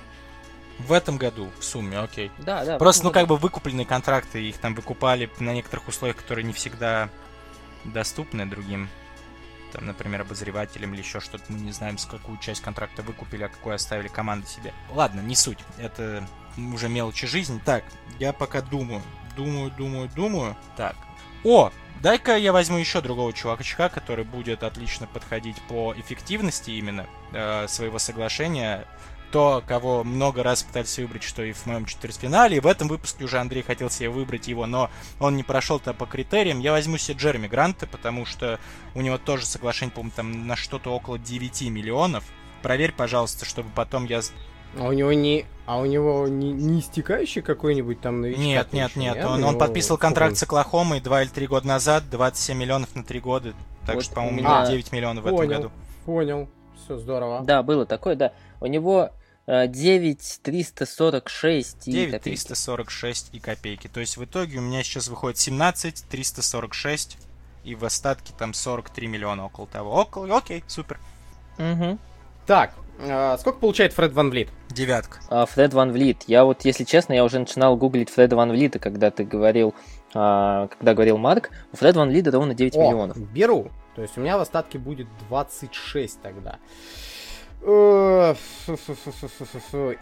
В 0.79 0.93
этом 0.93 1.17
году, 1.17 1.49
в 1.59 1.65
сумме, 1.65 1.99
окей. 1.99 2.31
Да, 2.39 2.65
да. 2.65 2.79
Просто, 2.79 3.05
ну, 3.05 3.13
как 3.13 3.27
бы 3.27 3.37
выкупленные 3.37 3.87
контракты, 3.87 4.43
их 4.43 4.59
там 4.59 4.75
выкупали 4.75 5.31
на 5.39 5.55
некоторых 5.55 5.89
условиях, 5.89 6.17
которые 6.17 6.45
не 6.45 6.53
всегда 6.53 7.09
доступны 7.85 8.45
другим 8.45 8.89
там, 9.75 9.87
например, 9.87 10.21
обозревателем 10.21 10.95
или 10.95 11.01
еще 11.01 11.19
что-то, 11.19 11.45
мы 11.49 11.59
не 11.59 11.73
знаем, 11.73 11.99
с 11.99 12.07
какую 12.07 12.39
часть 12.39 12.63
контракта 12.63 13.03
выкупили, 13.03 13.43
а 13.43 13.49
какую 13.49 13.75
оставили 13.75 14.07
команды 14.07 14.47
себе. 14.47 14.73
Ладно, 14.91 15.21
не 15.21 15.35
суть, 15.35 15.59
это 15.79 16.27
уже 16.57 16.89
мелочи 16.89 17.27
жизни. 17.27 17.61
Так, 17.65 17.85
я 18.21 18.33
пока 18.33 18.63
думаю, 18.63 19.03
думаю, 19.37 19.73
думаю, 19.73 20.09
думаю. 20.15 20.57
Так, 20.77 20.95
О, 21.43 21.73
дай-ка 22.01 22.37
я 22.37 22.53
возьму 22.53 22.79
еще 22.79 23.01
другого 23.01 23.33
чувачка, 23.33 23.89
который 23.89 24.25
будет 24.25 24.63
отлично 24.63 25.09
подходить 25.09 25.61
по 25.69 25.93
эффективности 25.97 26.71
именно 26.71 27.07
э, 27.33 27.67
своего 27.67 27.99
соглашения 27.99 28.87
то, 29.35 29.65
кого 29.67 30.05
много 30.05 30.45
раз 30.45 30.63
пытались 30.63 30.97
выбрать, 30.97 31.25
что 31.25 31.43
и 31.43 31.51
в 31.51 31.67
моем 31.67 31.87
четвертьфинале. 31.87 32.59
И 32.59 32.61
в 32.61 32.69
этом 32.69 32.87
выпуске 32.87 33.25
уже 33.25 33.41
Андрей 33.41 33.65
хотел 33.65 33.91
себе 33.91 34.09
выбрать 34.09 34.47
его, 34.47 34.65
но 34.65 34.91
он 35.19 35.37
не 35.37 35.43
прошел-то 35.43 35.93
по 35.93 36.07
критериям. 36.07 36.61
Я 36.61 36.71
возьму 36.71 36.99
себе 36.99 37.19
Джереми 37.19 37.49
Гранта, 37.49 37.89
потому 37.89 38.27
что 38.27 38.61
у 38.95 39.01
него 39.01 39.19
тоже 39.19 39.45
соглашение, 39.45 39.93
по-моему, 39.93 40.13
там 40.15 40.47
на 40.47 40.55
что-то 40.55 40.95
около 40.95 41.19
9 41.19 41.63
миллионов. 41.63 42.23
Проверь, 42.63 42.93
пожалуйста, 42.93 43.45
чтобы 43.45 43.71
потом 43.75 44.05
я 44.05 44.21
а 44.79 44.85
у 44.85 44.93
него 44.93 45.13
не, 45.13 45.47
а 45.67 45.79
у 45.79 45.85
него 45.85 46.29
не, 46.29 46.53
не 46.53 46.79
истекающий 46.79 47.43
какой-нибудь 47.43 48.01
там 48.01 48.21
новичок? 48.21 48.41
Нет, 48.41 48.73
нет, 48.73 48.95
нет. 48.95 49.17
нет. 49.17 49.27
Он, 49.27 49.43
он 49.43 49.59
подписывал 49.59 49.99
контракт 49.99 50.37
с 50.37 50.45
Оклахомой 50.45 51.01
2 51.01 51.23
или 51.23 51.29
3 51.29 51.47
года 51.49 51.67
назад, 51.67 52.05
27 52.09 52.57
миллионов 52.57 52.95
на 52.95 53.03
3 53.03 53.19
года. 53.19 53.53
Так 53.85 53.97
вот 53.97 54.05
что, 54.05 54.15
по-моему, 54.15 54.39
меня... 54.39 54.67
9 54.67 54.93
миллионов 54.93 55.25
понял, 55.25 55.37
в 55.37 55.41
этом 55.41 55.57
году. 55.57 55.73
Понял. 56.05 56.49
Все 56.85 56.97
здорово. 56.99 57.43
Да, 57.45 57.65
было 57.65 57.85
такое, 57.85 58.15
да. 58.15 58.33
У 58.61 58.67
него 58.67 59.11
9 59.47 60.41
346 60.43 61.85
9 61.85 62.11
копейки. 62.13 62.25
346 62.25 63.29
и 63.33 63.41
копейки. 63.41 63.89
То 63.89 64.01
есть 64.01 64.17
в 64.17 64.25
итоге 64.25 64.59
у 64.59 64.63
меня 64.63 64.83
сейчас 64.83 65.09
выходит 65.09 65.39
17 65.39 66.05
346 66.09 67.19
и 67.65 67.75
в 67.75 67.85
остатке 67.85 68.33
там 68.39 68.55
43 68.55 69.07
миллиона 69.07 69.47
около 69.47 69.67
того. 69.67 69.93
Около, 69.93 70.37
окей, 70.37 70.65
супер. 70.67 70.99
Угу. 71.59 71.99
Так, 72.47 72.75
а, 73.01 73.37
сколько 73.39 73.59
получает 73.59 73.93
Фред 73.93 74.13
Ван 74.13 74.31
Влит? 74.31 74.49
Девятка. 74.71 75.19
А, 75.31 75.47
Фред 75.47 75.73
Ван 75.75 75.93
Влит. 75.93 76.25
Я 76.27 76.45
вот, 76.45 76.65
если 76.65 76.85
честно, 76.85 77.13
я 77.13 77.25
уже 77.25 77.39
начинал 77.39 77.77
гуглить 77.77 78.11
Фреда 78.11 78.37
Ван 78.37 78.51
Влита, 78.51 78.79
когда 78.79 79.11
ты 79.11 79.25
говорил, 79.25 79.75
а, 80.15 80.69
когда 80.69 80.95
говорил 80.95 81.19
Марк. 81.19 81.51
У 81.73 81.77
Фреда 81.77 82.01
Ван 82.01 82.09
Влита 82.09 82.31
ровно 82.31 82.55
9 82.55 82.77
О, 82.77 82.79
миллионов. 82.81 83.19
беру. 83.33 83.71
То 83.97 84.03
есть 84.03 84.17
у 84.19 84.21
меня 84.21 84.37
в 84.39 84.41
остатке 84.41 84.79
будет 84.79 85.07
26 85.29 86.21
тогда. 86.21 86.59
Э, 87.67 88.35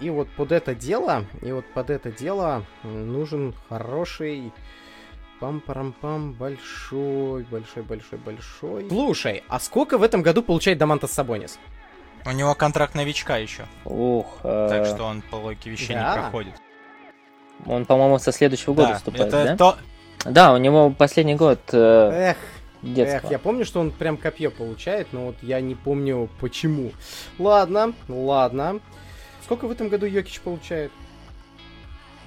и 0.00 0.10
вот 0.10 0.28
под 0.30 0.52
это 0.52 0.74
дело, 0.74 1.24
и 1.40 1.52
вот 1.52 1.64
под 1.72 1.90
это 1.90 2.10
дело 2.10 2.64
нужен 2.82 3.54
хороший 3.68 4.52
пам-парам-пам, 5.40 6.32
большой, 6.32 7.44
большой, 7.44 7.82
большой, 7.82 8.18
большой. 8.18 8.88
Слушай, 8.88 9.44
а 9.48 9.60
сколько 9.60 9.98
в 9.98 10.02
этом 10.02 10.22
году 10.22 10.42
получает 10.42 10.78
Дамантас 10.78 11.12
Сабонис? 11.12 11.58
У 12.24 12.30
него 12.30 12.54
контракт 12.54 12.94
новичка 12.94 13.36
еще. 13.38 13.64
Ух. 13.84 14.38
Так 14.42 14.86
что 14.86 15.04
он 15.04 15.22
по 15.22 15.36
логике 15.36 15.70
вещей 15.70 15.94
да. 15.94 16.14
не 16.14 16.20
проходит. 16.20 16.54
Он, 17.66 17.84
по-моему, 17.84 18.18
со 18.18 18.32
следующего 18.32 18.74
года 18.74 18.88
да, 18.88 18.94
вступает, 18.96 19.28
это 19.28 19.44
да? 19.44 19.56
То... 19.56 19.76
Да, 20.24 20.52
у 20.52 20.56
него 20.56 20.90
последний 20.90 21.34
год. 21.34 21.60
Э... 21.72 22.30
Эх, 22.30 22.36
детского. 22.82 23.26
Эх, 23.26 23.30
я 23.30 23.38
помню, 23.38 23.64
что 23.64 23.80
он 23.80 23.90
прям 23.90 24.16
копье 24.16 24.50
получает, 24.50 25.08
но 25.12 25.26
вот 25.26 25.36
я 25.42 25.60
не 25.60 25.74
помню 25.74 26.28
почему. 26.40 26.92
Ладно, 27.38 27.94
ладно. 28.08 28.80
Сколько 29.44 29.66
в 29.66 29.70
этом 29.70 29.88
году 29.88 30.06
Йокич 30.06 30.40
получает? 30.40 30.92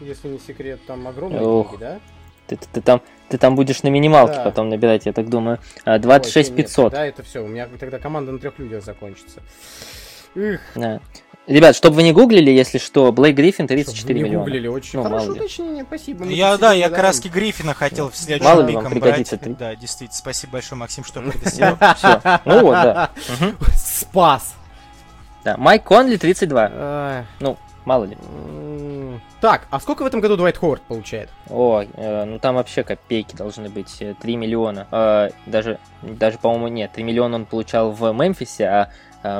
Если 0.02 0.28
не 0.28 0.40
секрет, 0.40 0.80
там 0.86 1.08
огромные 1.08 1.42
Ох. 1.42 1.70
деньги, 1.70 1.80
да? 1.82 2.00
Ты, 2.48 2.58
ты, 2.58 2.68
ты, 2.74 2.82
там, 2.82 3.02
ты 3.30 3.38
там 3.38 3.56
будешь 3.56 3.82
на 3.84 3.88
минималке 3.88 4.36
да. 4.36 4.44
потом 4.44 4.70
набирать, 4.70 5.06
я 5.06 5.14
так 5.14 5.30
думаю. 5.30 5.60
26 5.86 6.52
Ой, 6.52 6.58
500. 6.58 6.92
Да, 6.92 7.06
это 7.06 7.24
все. 7.24 7.44
У 7.44 7.48
меня 7.48 7.68
тогда 7.80 7.98
команда 7.98 8.32
на 8.32 8.40
трех 8.40 8.60
людях 8.60 8.84
закончится. 8.84 9.42
Эх. 10.36 10.62
Да. 10.76 11.00
Ребят, 11.48 11.76
чтобы 11.76 11.98
вы 11.98 12.04
не 12.04 12.12
гуглили, 12.12 12.50
если 12.50 12.80
что, 12.80 13.12
Блейк 13.12 13.36
Гриффин 13.36 13.68
34 13.68 14.20
миллиона. 14.20 14.40
гуглили, 14.40 14.68
очень 14.68 14.98
ну, 15.00 15.04
хорошее 15.04 15.32
уточнение, 15.34 15.84
спасибо. 15.84 16.26
Я, 16.26 16.58
да, 16.58 16.74
я 16.74 16.90
краски 16.90 17.28
Гриффина 17.28 17.76
хотел 17.76 18.10
в 18.10 18.18
следующем 18.18 18.46
мало 18.46 18.68
пиком 18.68 19.00
брать. 19.00 19.58
Да, 19.58 19.76
действительно, 19.76 20.18
спасибо 20.18 20.54
большое, 20.54 20.80
Максим, 20.80 21.04
что 21.04 21.22
предоставил. 21.22 21.78
Все, 21.96 22.40
ну 22.46 22.62
вот, 22.62 22.74
да. 22.74 23.12
Спас. 23.76 24.56
Да, 25.44 25.56
Майк 25.58 25.84
Конли 25.84 26.18
32. 26.18 27.26
Ну, 27.40 27.58
мало 27.86 28.06
ли. 28.06 28.18
Так, 29.40 29.68
а 29.70 29.80
сколько 29.80 30.02
в 30.02 30.08
этом 30.08 30.22
году 30.22 30.38
Дуайт 30.38 30.58
Ховард 30.58 30.82
получает? 30.82 31.30
О, 31.50 31.84
э, 31.84 32.26
ну 32.26 32.40
там 32.40 32.56
вообще 32.56 32.84
копейки 32.84 33.36
должны 33.36 33.70
быть, 33.70 33.96
3 34.00 34.16
э, 34.34 34.38
миллиона. 34.38 34.88
Э, 34.92 35.30
даже, 35.46 35.78
даже 36.02 36.40
по-моему, 36.40 36.70
нет, 36.70 36.92
3 36.94 37.04
миллиона 37.04 37.36
он 37.36 37.46
получал 37.46 37.92
в 37.92 38.12
Мемфисе, 38.12 38.66
а, 38.66 38.90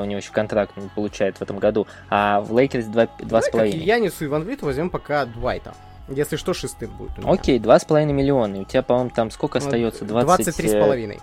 у 0.02 0.06
него 0.06 0.18
еще 0.18 0.32
контракт 0.32 0.74
он 0.78 0.90
получает 0.90 1.38
в 1.38 1.42
этом 1.42 1.60
году, 1.60 1.88
а 2.10 2.42
в 2.42 2.58
Лейкерс 2.58 2.86
2,5. 2.86 3.78
Янису 3.78 4.26
и 4.26 4.28
Ван 4.28 4.44
Влиту 4.44 4.66
возьмем 4.66 4.90
пока 4.90 5.26
Дуайта. 5.26 5.74
Если 6.08 6.36
что, 6.36 6.54
шестым 6.54 6.92
будет. 6.92 7.12
Окей, 7.24 7.58
два 7.60 7.80
с 7.80 7.86
половиной 7.86 8.14
миллиона. 8.14 8.60
У 8.60 8.66
тебя, 8.66 8.84
по-моему, 8.84 9.10
там 9.10 9.32
сколько 9.32 9.58
остается? 9.58 10.06
20... 10.06 10.46
23 10.46 10.70
с 10.70 10.72
половиной. 10.72 11.20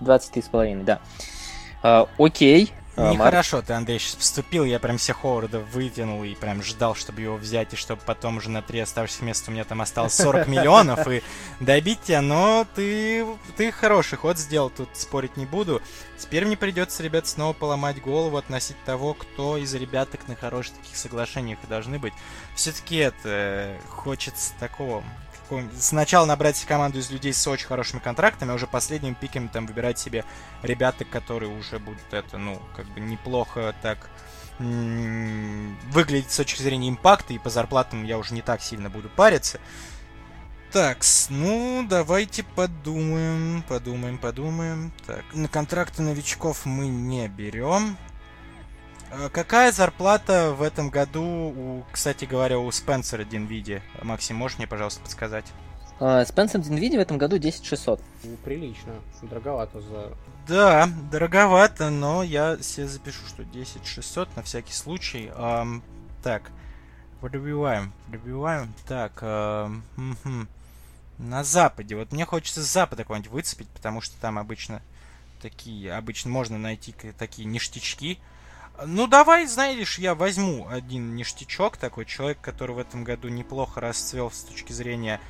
23 0.00 0.42
с 0.42 0.48
половиной, 0.48 0.84
да. 0.84 1.00
А, 1.82 2.08
окей, 2.18 2.72
а, 2.72 2.83
Нехорошо 2.96 3.60
ты, 3.60 3.72
Андрей, 3.72 3.98
сейчас 3.98 4.16
вступил, 4.16 4.64
я 4.64 4.78
прям 4.78 4.98
всех 4.98 5.18
Ховарда 5.18 5.58
вытянул 5.58 6.22
и 6.22 6.34
прям 6.34 6.62
ждал, 6.62 6.94
чтобы 6.94 7.22
его 7.22 7.36
взять, 7.36 7.72
и 7.72 7.76
чтобы 7.76 8.02
потом 8.06 8.36
уже 8.36 8.50
на 8.50 8.62
три 8.62 8.78
оставшихся 8.80 9.24
места 9.24 9.50
у 9.50 9.54
меня 9.54 9.64
там 9.64 9.80
осталось 9.80 10.14
40 10.14 10.46
миллионов, 10.46 11.06
и 11.08 11.22
добить 11.60 12.02
тебя, 12.02 12.20
но 12.20 12.66
ты, 12.74 13.26
ты 13.56 13.72
хороший 13.72 14.16
ход 14.16 14.38
сделал, 14.38 14.70
тут 14.70 14.88
спорить 14.92 15.36
не 15.36 15.46
буду. 15.46 15.82
Теперь 16.18 16.44
мне 16.46 16.56
придется, 16.56 17.02
ребят, 17.02 17.26
снова 17.26 17.52
поломать 17.52 18.00
голову 18.00 18.36
относить 18.36 18.76
того, 18.84 19.14
кто 19.14 19.56
из 19.56 19.74
ребяток 19.74 20.28
на 20.28 20.36
хороших 20.36 20.76
таких 20.76 20.96
соглашениях 20.96 21.58
должны 21.68 21.98
быть. 21.98 22.14
Все-таки 22.54 22.96
это 22.96 23.18
э, 23.24 23.78
хочется 23.88 24.52
такого 24.60 25.02
сначала 25.78 26.26
набрать 26.26 26.64
команду 26.64 26.98
из 26.98 27.10
людей 27.10 27.32
с 27.32 27.46
очень 27.46 27.66
хорошими 27.66 28.00
контрактами, 28.00 28.52
а 28.52 28.54
уже 28.54 28.66
последним 28.66 29.14
пиками 29.14 29.48
там 29.48 29.66
выбирать 29.66 29.98
себе 29.98 30.24
ребята, 30.62 31.04
которые 31.04 31.56
уже 31.56 31.78
будут 31.78 32.12
это, 32.12 32.38
ну, 32.38 32.60
как 32.76 32.86
бы 32.86 33.00
неплохо 33.00 33.74
так 33.82 34.10
выглядеть 34.58 36.30
с 36.30 36.36
точки 36.36 36.62
зрения 36.62 36.88
импакта, 36.88 37.32
и 37.32 37.38
по 37.38 37.50
зарплатам 37.50 38.04
я 38.04 38.18
уже 38.18 38.34
не 38.34 38.42
так 38.42 38.62
сильно 38.62 38.88
буду 38.88 39.08
париться. 39.08 39.58
Так, 40.72 40.98
ну, 41.28 41.86
давайте 41.88 42.42
подумаем, 42.42 43.62
подумаем, 43.68 44.18
подумаем. 44.18 44.92
Так, 45.06 45.24
на 45.32 45.48
контракты 45.48 46.02
новичков 46.02 46.66
мы 46.66 46.88
не 46.88 47.28
берем. 47.28 47.96
А 49.16 49.28
какая 49.28 49.70
зарплата 49.70 50.52
в 50.52 50.62
этом 50.62 50.90
году, 50.90 51.22
у, 51.22 51.84
кстати 51.92 52.24
говоря, 52.24 52.58
у 52.58 52.68
Спенсера 52.72 53.22
Динвиди? 53.22 53.80
Максим, 54.02 54.36
можешь 54.36 54.58
мне, 54.58 54.66
пожалуйста, 54.66 55.00
подсказать? 55.02 55.44
Спенсер 56.26 56.60
Динвиди 56.60 56.96
в 56.96 57.00
этом 57.00 57.16
году 57.16 57.38
10 57.38 57.64
600. 57.64 58.00
Ну, 58.24 58.36
прилично. 58.38 58.92
Дороговато 59.22 59.80
за... 59.80 60.12
Да, 60.48 60.88
дороговато, 61.12 61.90
но 61.90 62.24
я 62.24 62.58
себе 62.58 62.88
запишу, 62.88 63.24
что 63.26 63.44
10 63.44 63.86
600 63.86 64.36
на 64.36 64.42
всякий 64.42 64.72
случай. 64.72 65.30
Um, 65.36 65.82
так, 66.24 66.50
пробиваем, 67.20 67.92
пробиваем. 68.10 68.74
Так, 68.88 69.22
uh, 69.22 69.80
угу. 69.96 70.48
на 71.18 71.44
западе. 71.44 71.94
Вот 71.94 72.10
мне 72.10 72.24
хочется 72.24 72.62
с 72.64 72.72
запада 72.72 73.04
какой-нибудь 73.04 73.30
выцепить, 73.30 73.68
потому 73.68 74.00
что 74.00 74.20
там 74.20 74.40
обычно 74.40 74.82
такие, 75.40 75.94
обычно 75.94 76.30
можно 76.30 76.58
найти 76.58 76.92
такие 77.16 77.46
ништячки. 77.46 78.18
Ну, 78.82 79.06
давай, 79.06 79.46
знаешь, 79.46 79.98
я 79.98 80.16
возьму 80.16 80.66
один 80.68 81.14
ништячок, 81.14 81.76
такой 81.76 82.04
человек, 82.04 82.40
который 82.40 82.74
в 82.74 82.78
этом 82.78 83.04
году 83.04 83.28
неплохо 83.28 83.80
расцвел 83.80 84.32
с 84.32 84.40
точки 84.40 84.72
зрения 84.72 85.20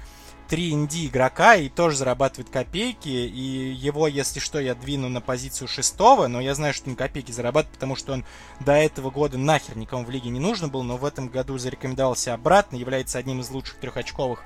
3 0.49 0.71
инди 0.71 1.07
игрока 1.07 1.55
и 1.55 1.69
тоже 1.69 1.99
зарабатывает 1.99 2.51
копейки, 2.51 3.09
и 3.09 3.73
его, 3.73 4.09
если 4.09 4.41
что, 4.41 4.59
я 4.61 4.75
двину 4.75 5.11
на 5.11 5.21
позицию 5.21 5.69
шестого, 5.69 6.27
но 6.27 6.41
я 6.41 6.55
знаю, 6.55 6.73
что 6.73 6.89
он 6.89 6.97
копейки 6.97 7.33
зарабатывает, 7.33 7.75
потому 7.75 7.97
что 7.97 8.15
он 8.15 8.25
до 8.61 8.73
этого 8.73 9.11
года 9.11 9.37
нахер 9.37 9.77
никому 9.77 10.05
в 10.05 10.11
лиге 10.11 10.31
не 10.31 10.41
нужен 10.41 10.71
был, 10.71 10.83
но 10.83 10.97
в 10.97 11.05
этом 11.05 11.29
году 11.29 11.59
зарекомендовался 11.59 12.33
обратно, 12.33 12.77
является 12.77 13.19
одним 13.19 13.41
из 13.41 13.51
лучших 13.51 13.77
трехочковых 13.77 14.43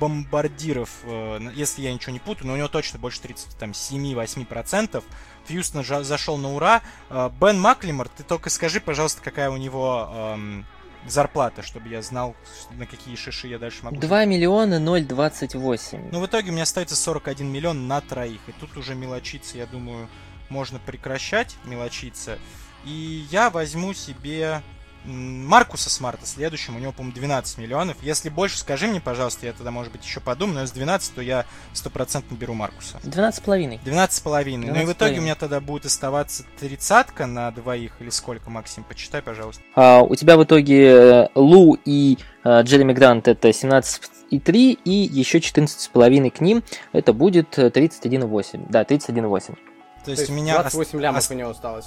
бомбардиров, 0.00 0.90
э, 1.04 1.50
если 1.54 1.82
я 1.82 1.92
ничего 1.92 2.12
не 2.12 2.20
путаю, 2.20 2.48
но 2.48 2.54
у 2.54 2.56
него 2.56 2.68
точно 2.68 2.98
больше 2.98 3.20
37-8%. 3.20 5.02
Фьюстон 5.46 5.84
зашел 5.84 6.36
на 6.36 6.54
ура. 6.54 6.82
Э, 7.10 7.30
Бен 7.40 7.60
Маклимор, 7.60 8.08
ты 8.08 8.22
только 8.22 8.50
скажи, 8.50 8.80
пожалуйста, 8.80 9.20
какая 9.22 9.50
у 9.50 9.56
него 9.56 10.08
эм, 10.12 10.66
зарплата, 11.06 11.62
чтобы 11.62 11.88
я 11.88 12.02
знал, 12.02 12.34
на 12.72 12.86
какие 12.86 13.16
шиши 13.16 13.48
я 13.48 13.58
дальше 13.58 13.84
могу. 13.84 13.96
2 13.96 14.24
миллиона 14.24 14.80
028. 14.80 16.10
Ну, 16.12 16.20
в 16.20 16.26
итоге 16.26 16.50
у 16.50 16.52
меня 16.52 16.62
остается 16.62 16.96
41 16.96 17.50
миллион 17.50 17.88
на 17.88 18.00
троих. 18.00 18.40
И 18.46 18.52
тут 18.52 18.76
уже 18.76 18.94
мелочиться, 18.94 19.58
я 19.58 19.66
думаю, 19.66 20.08
можно 20.48 20.78
прекращать 20.78 21.56
мелочиться. 21.64 22.38
И 22.84 23.26
я 23.30 23.50
возьму 23.50 23.94
себе 23.94 24.62
Маркуса 25.04 25.90
Смарта 25.90 26.26
следующим, 26.26 26.76
у 26.76 26.78
него, 26.78 26.92
по-моему, 26.92 27.14
12 27.14 27.58
миллионов. 27.58 27.96
Если 28.02 28.28
больше, 28.28 28.58
скажи 28.58 28.86
мне, 28.86 29.00
пожалуйста, 29.00 29.46
я 29.46 29.52
тогда, 29.52 29.70
может 29.70 29.92
быть, 29.92 30.04
еще 30.04 30.20
подумаю, 30.20 30.56
но 30.56 30.60
если 30.62 30.76
12, 30.76 31.14
то 31.14 31.22
я 31.22 31.44
стопроцентно 31.72 32.34
беру 32.34 32.54
Маркуса. 32.54 32.98
12,5. 33.02 33.80
12,5. 33.84 34.56
Ну 34.56 34.80
и 34.80 34.84
в 34.84 34.92
итоге 34.92 35.18
у 35.18 35.22
меня 35.22 35.34
тогда 35.34 35.60
будет 35.60 35.86
оставаться 35.86 36.44
тридцатка 36.60 37.26
на 37.26 37.50
двоих 37.50 38.00
или 38.00 38.10
сколько, 38.10 38.50
Максим? 38.50 38.84
Почитай, 38.84 39.22
пожалуйста. 39.22 39.62
А, 39.74 40.02
у 40.02 40.14
тебя 40.14 40.36
в 40.36 40.44
итоге 40.44 40.86
э, 40.86 41.28
Лу 41.34 41.76
и 41.84 42.18
а, 42.44 42.62
Джереми 42.62 42.92
Грант 42.92 43.28
это 43.28 43.52
17 43.52 44.02
и 44.30 44.40
3, 44.40 44.72
и 44.72 44.90
еще 44.90 45.38
14,5 45.38 46.30
к 46.30 46.40
ним, 46.40 46.62
это 46.92 47.12
будет 47.12 47.58
31,8. 47.58 48.66
Да, 48.68 48.82
31,8. 48.82 49.56
То 50.04 50.10
есть, 50.10 50.26
То 50.26 50.32
у 50.32 50.36
меня 50.36 50.54
28 50.60 51.00
лямов 51.00 51.18
ост... 51.18 51.30
у 51.30 51.34
него 51.34 51.50
осталось. 51.50 51.86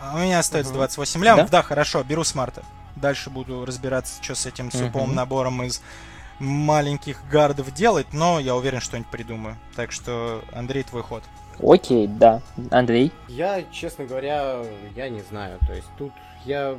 А 0.00 0.14
у 0.14 0.18
меня 0.18 0.38
остается 0.38 0.72
угу. 0.72 0.78
28 0.78 1.24
лямов. 1.24 1.50
Да? 1.50 1.58
да, 1.58 1.62
хорошо, 1.62 2.02
беру 2.02 2.24
смарта. 2.24 2.62
Дальше 2.96 3.30
буду 3.30 3.64
разбираться, 3.64 4.22
что 4.22 4.34
с 4.34 4.46
этим 4.46 4.70
суповым 4.72 5.14
набором 5.14 5.62
из 5.62 5.82
маленьких 6.38 7.20
гардов 7.30 7.72
делать, 7.72 8.12
но 8.12 8.38
я 8.40 8.54
уверен, 8.54 8.80
что-нибудь 8.80 9.10
придумаю. 9.10 9.56
Так 9.74 9.92
что, 9.92 10.42
Андрей, 10.52 10.82
твой 10.82 11.02
ход. 11.02 11.22
Окей, 11.62 12.06
да. 12.06 12.42
Андрей? 12.70 13.12
Я, 13.28 13.62
честно 13.72 14.04
говоря, 14.04 14.62
я 14.94 15.08
не 15.08 15.22
знаю. 15.22 15.58
То 15.66 15.72
есть 15.72 15.88
тут 15.96 16.12
я 16.44 16.78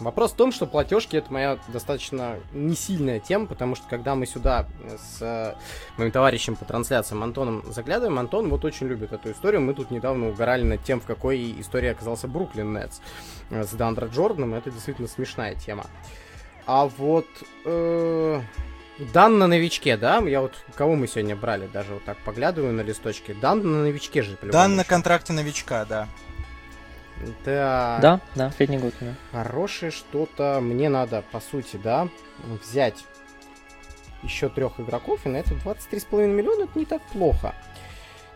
Вопрос 0.00 0.32
в 0.32 0.36
том, 0.36 0.50
что 0.50 0.66
платежки 0.66 1.16
это 1.16 1.32
моя 1.32 1.58
достаточно 1.68 2.38
не 2.52 2.74
сильная 2.74 3.20
тема, 3.20 3.46
потому 3.46 3.76
что 3.76 3.86
когда 3.88 4.16
мы 4.16 4.26
сюда 4.26 4.66
с 4.98 5.22
э, 5.22 5.54
моим 5.96 6.10
товарищем 6.10 6.56
по 6.56 6.64
трансляциям 6.64 7.22
Антоном 7.22 7.62
заглядываем, 7.72 8.18
Антон 8.18 8.48
вот 8.48 8.64
очень 8.64 8.88
любит 8.88 9.12
эту 9.12 9.30
историю. 9.30 9.60
Мы 9.60 9.72
тут 9.72 9.92
недавно 9.92 10.28
угорали 10.28 10.64
над 10.64 10.82
тем, 10.82 11.00
в 11.00 11.06
какой 11.06 11.60
истории 11.60 11.90
оказался 11.90 12.26
Бруклин 12.26 12.72
Нетс 12.72 12.98
с 13.50 13.70
Дандро 13.72 14.06
Джорданом. 14.06 14.54
Это 14.54 14.70
действительно 14.70 15.06
смешная 15.06 15.54
тема. 15.54 15.86
А 16.66 16.86
вот 16.86 17.26
э, 17.64 18.40
Дан 19.12 19.38
на 19.38 19.46
новичке, 19.46 19.96
да? 19.96 20.18
Я 20.18 20.40
вот 20.40 20.54
кого 20.76 20.94
мы 20.94 21.08
сегодня 21.08 21.34
брали, 21.34 21.66
даже 21.66 21.94
вот 21.94 22.04
так 22.04 22.16
поглядываю 22.18 22.72
на 22.72 22.80
листочке. 22.80 23.34
Дан 23.34 23.62
на 23.62 23.82
новичке 23.82 24.22
же. 24.22 24.36
Дан 24.42 24.76
на 24.76 24.84
контракте 24.84 25.32
новичка, 25.32 25.84
да. 25.84 26.08
Да. 27.44 27.98
Да, 28.00 28.20
да, 28.34 28.50
средний 28.52 28.78
год. 28.78 28.94
Да. 29.00 29.14
Хорошее 29.32 29.90
что-то. 29.90 30.60
Мне 30.60 30.88
надо, 30.88 31.22
по 31.32 31.40
сути, 31.40 31.76
да, 31.76 32.08
взять 32.62 33.04
еще 34.22 34.48
трех 34.48 34.80
игроков, 34.80 35.20
и 35.24 35.28
на 35.28 35.36
это 35.36 35.54
23,5 35.54 36.26
миллиона 36.26 36.64
это 36.64 36.78
не 36.78 36.86
так 36.86 37.02
плохо. 37.12 37.54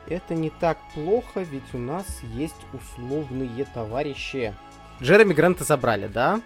Это 0.07 0.35
не 0.35 0.51
так 0.51 0.79
плохо, 0.95 1.41
ведь 1.41 1.75
у 1.75 1.79
нас 1.79 2.07
есть 2.35 2.57
условные 2.73 3.65
товарищи. 3.75 4.55
Джереми 5.03 5.35
Гранта 5.35 5.65
забрали, 5.65 6.07
да? 6.07 6.41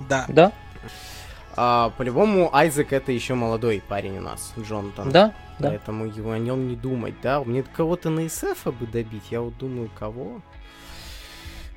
Да. 0.00 0.26
Да. 0.28 0.52
А, 1.56 1.90
по-любому, 1.96 2.54
Айзек 2.54 2.92
это 2.92 3.10
еще 3.10 3.34
молодой 3.34 3.82
парень 3.86 4.18
у 4.18 4.20
нас, 4.20 4.52
Джонатан. 4.58 5.10
Да, 5.10 5.34
Поэтому 5.58 6.06
да. 6.06 6.14
его 6.14 6.30
о 6.30 6.38
нем 6.38 6.68
не 6.68 6.76
думать, 6.76 7.14
да? 7.20 7.42
Мне 7.42 7.62
кого-то 7.62 8.10
на 8.10 8.28
СФ 8.28 8.64
бы 8.66 8.86
добить, 8.86 9.30
я 9.30 9.40
вот 9.40 9.56
думаю, 9.58 9.90
кого? 9.98 10.40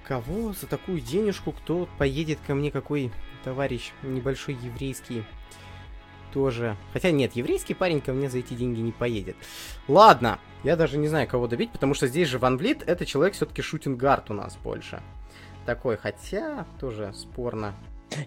Кого 0.07 0.53
за 0.53 0.67
такую 0.67 0.99
денежку, 0.99 1.51
кто 1.51 1.87
поедет 1.97 2.39
ко 2.45 2.55
мне, 2.55 2.71
какой 2.71 3.11
товарищ 3.43 3.91
небольшой 4.03 4.55
еврейский 4.55 5.23
тоже. 6.33 6.75
Хотя 6.93 7.11
нет, 7.11 7.35
еврейский 7.35 7.73
парень 7.73 8.01
ко 8.01 8.13
мне 8.13 8.29
за 8.29 8.39
эти 8.39 8.53
деньги 8.53 8.79
не 8.79 8.91
поедет. 8.91 9.35
Ладно, 9.87 10.39
я 10.63 10.75
даже 10.75 10.97
не 10.97 11.07
знаю, 11.07 11.27
кого 11.27 11.47
добить, 11.47 11.71
потому 11.71 11.93
что 11.93 12.07
здесь 12.07 12.27
же 12.27 12.39
Ван 12.39 12.57
Влит, 12.57 12.83
это 12.85 13.05
человек 13.05 13.35
все-таки 13.35 13.61
шутингард 13.61 14.31
у 14.31 14.33
нас 14.33 14.57
больше. 14.63 15.01
Такой, 15.65 15.97
хотя 15.97 16.65
тоже 16.79 17.11
спорно. 17.13 17.73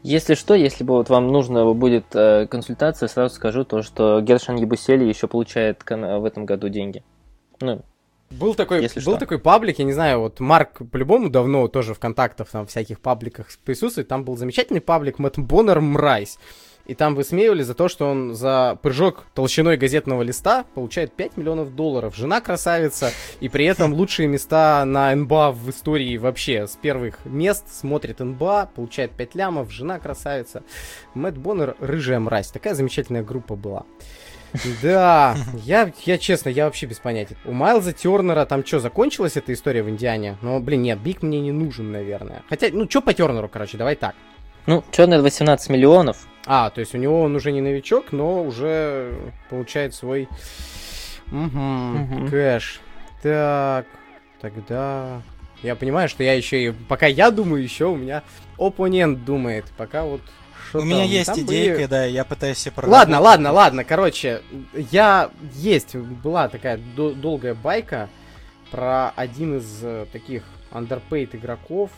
Если 0.03 0.35
что, 0.35 0.55
если 0.55 0.83
бы 0.83 0.95
вот 0.95 1.11
вам 1.11 1.29
нужно 1.29 1.71
будет 1.75 2.07
э, 2.15 2.47
консультация, 2.47 3.07
сразу 3.07 3.35
скажу 3.35 3.65
то, 3.65 3.83
что 3.83 4.21
Гершан 4.21 4.57
Ебусели 4.57 5.05
еще 5.05 5.29
получает 5.29 5.83
в 5.87 6.25
этом 6.25 6.47
году 6.47 6.69
деньги. 6.69 7.05
Ну, 7.61 7.85
был 8.31 8.55
такой, 8.55 8.83
Если 8.83 9.01
был 9.01 9.13
что. 9.13 9.21
такой 9.21 9.39
паблик, 9.39 9.79
я 9.79 9.85
не 9.85 9.93
знаю, 9.93 10.21
вот 10.21 10.41
Марк 10.41 10.83
по-любому 10.91 11.31
давно 11.31 11.69
тоже 11.69 11.95
в 11.95 11.99
контактах, 11.99 12.49
там, 12.51 12.67
всяких 12.67 13.01
пабликах 13.01 13.49
присутствует. 13.65 14.09
Там 14.09 14.25
был 14.25 14.37
замечательный 14.37 14.81
паблик 14.81 15.19
Мэтт 15.19 15.39
Боннер 15.39 15.81
Мрайс. 15.81 16.39
И 16.87 16.95
там 16.95 17.15
высмеивали 17.15 17.63
за 17.63 17.75
то, 17.75 17.89
что 17.89 18.07
он 18.07 18.35
за 18.35 18.79
прыжок 18.83 19.25
толщиной 19.35 19.79
газетного 19.79 20.21
листа 20.21 20.67
получает 20.75 21.15
5 21.15 21.39
миллионов 21.39 21.75
долларов. 21.75 22.15
Жена 22.15 22.43
красавица, 22.43 23.11
и 23.41 23.49
при 23.49 23.65
этом 23.65 23.95
лучшие 23.95 24.29
места 24.29 24.85
на 24.85 25.15
НБА 25.15 25.53
в 25.53 25.71
истории 25.71 26.19
вообще. 26.19 26.67
С 26.67 26.77
первых 26.77 27.25
мест 27.25 27.65
смотрит 27.73 28.19
НБА, 28.21 28.71
получает 28.75 29.13
5 29.13 29.35
лямов, 29.35 29.71
жена 29.71 29.99
красавица. 29.99 30.63
Мэтт 31.15 31.39
Боннер 31.39 31.75
рыжая 31.79 32.21
мразь. 32.21 32.49
Такая 32.49 32.75
замечательная 32.75 33.23
группа 33.23 33.57
была. 33.57 33.85
Да, 34.83 35.37
я, 35.65 35.93
я 36.05 36.19
честно, 36.19 36.49
я 36.49 36.67
вообще 36.67 36.87
без 36.87 36.99
понятия. 36.99 37.37
У 37.45 37.53
Майлза 37.53 37.93
Тернера 37.93 38.45
там 38.47 38.65
что, 38.65 38.79
закончилась 38.79 39.37
эта 39.37 39.53
история 39.53 39.83
в 39.83 39.91
Индиане? 39.91 40.37
Ну, 40.43 40.61
блин, 40.61 40.83
нет, 40.83 41.01
Биг 41.01 41.23
мне 41.23 41.41
не 41.41 41.53
нужен, 41.53 41.91
наверное. 41.91 42.43
Хотя, 42.49 42.69
ну, 42.73 42.89
что 42.89 43.01
по 43.01 43.13
Тернеру, 43.13 43.49
короче, 43.49 43.77
давай 43.77 43.97
так. 43.97 44.15
Ну, 44.67 44.85
Тернер 44.93 45.21
18 45.21 45.71
миллионов. 45.71 46.27
А, 46.47 46.71
то 46.71 46.81
есть 46.81 46.95
у 46.95 46.99
него 46.99 47.23
он 47.23 47.35
уже 47.35 47.53
не 47.53 47.61
новичок, 47.61 48.13
но 48.13 48.43
уже 48.43 49.15
получает 49.51 49.95
свой 49.95 50.29
угу, 51.31 51.39
угу. 51.39 52.29
кэш. 52.31 52.81
Так, 53.23 53.87
тогда... 54.41 55.23
Я 55.63 55.77
понимаю, 55.77 56.11
что 56.11 56.23
я 56.23 56.35
еще 56.35 56.63
и... 56.63 56.71
Пока 56.73 57.07
я 57.07 57.31
думаю, 57.31 57.63
еще 57.63 57.87
у 57.87 57.97
меня 57.97 58.23
оппонент 58.59 59.25
думает. 59.25 59.65
Пока 59.79 60.05
вот 60.05 60.21
что 60.75 60.83
У 60.83 60.85
меня 60.85 61.05
есть 61.05 61.39
идейка, 61.39 61.75
были... 61.77 61.87
да, 61.87 62.05
я 62.05 62.25
пытаюсь 62.25 62.59
себе 62.59 62.73
проработать. 62.73 63.09
Ладно, 63.09 63.21
ладно, 63.21 63.53
ладно, 63.53 63.85
короче, 63.85 64.43
я... 64.91 65.31
Есть, 65.53 65.95
была 65.95 66.49
такая 66.49 66.79
долгая 66.97 67.55
байка 67.55 68.09
про 68.73 69.11
один 69.11 69.59
из 69.59 69.85
э, 69.85 70.07
таких 70.13 70.43
underpaid 70.73 71.37
игроков. 71.37 71.91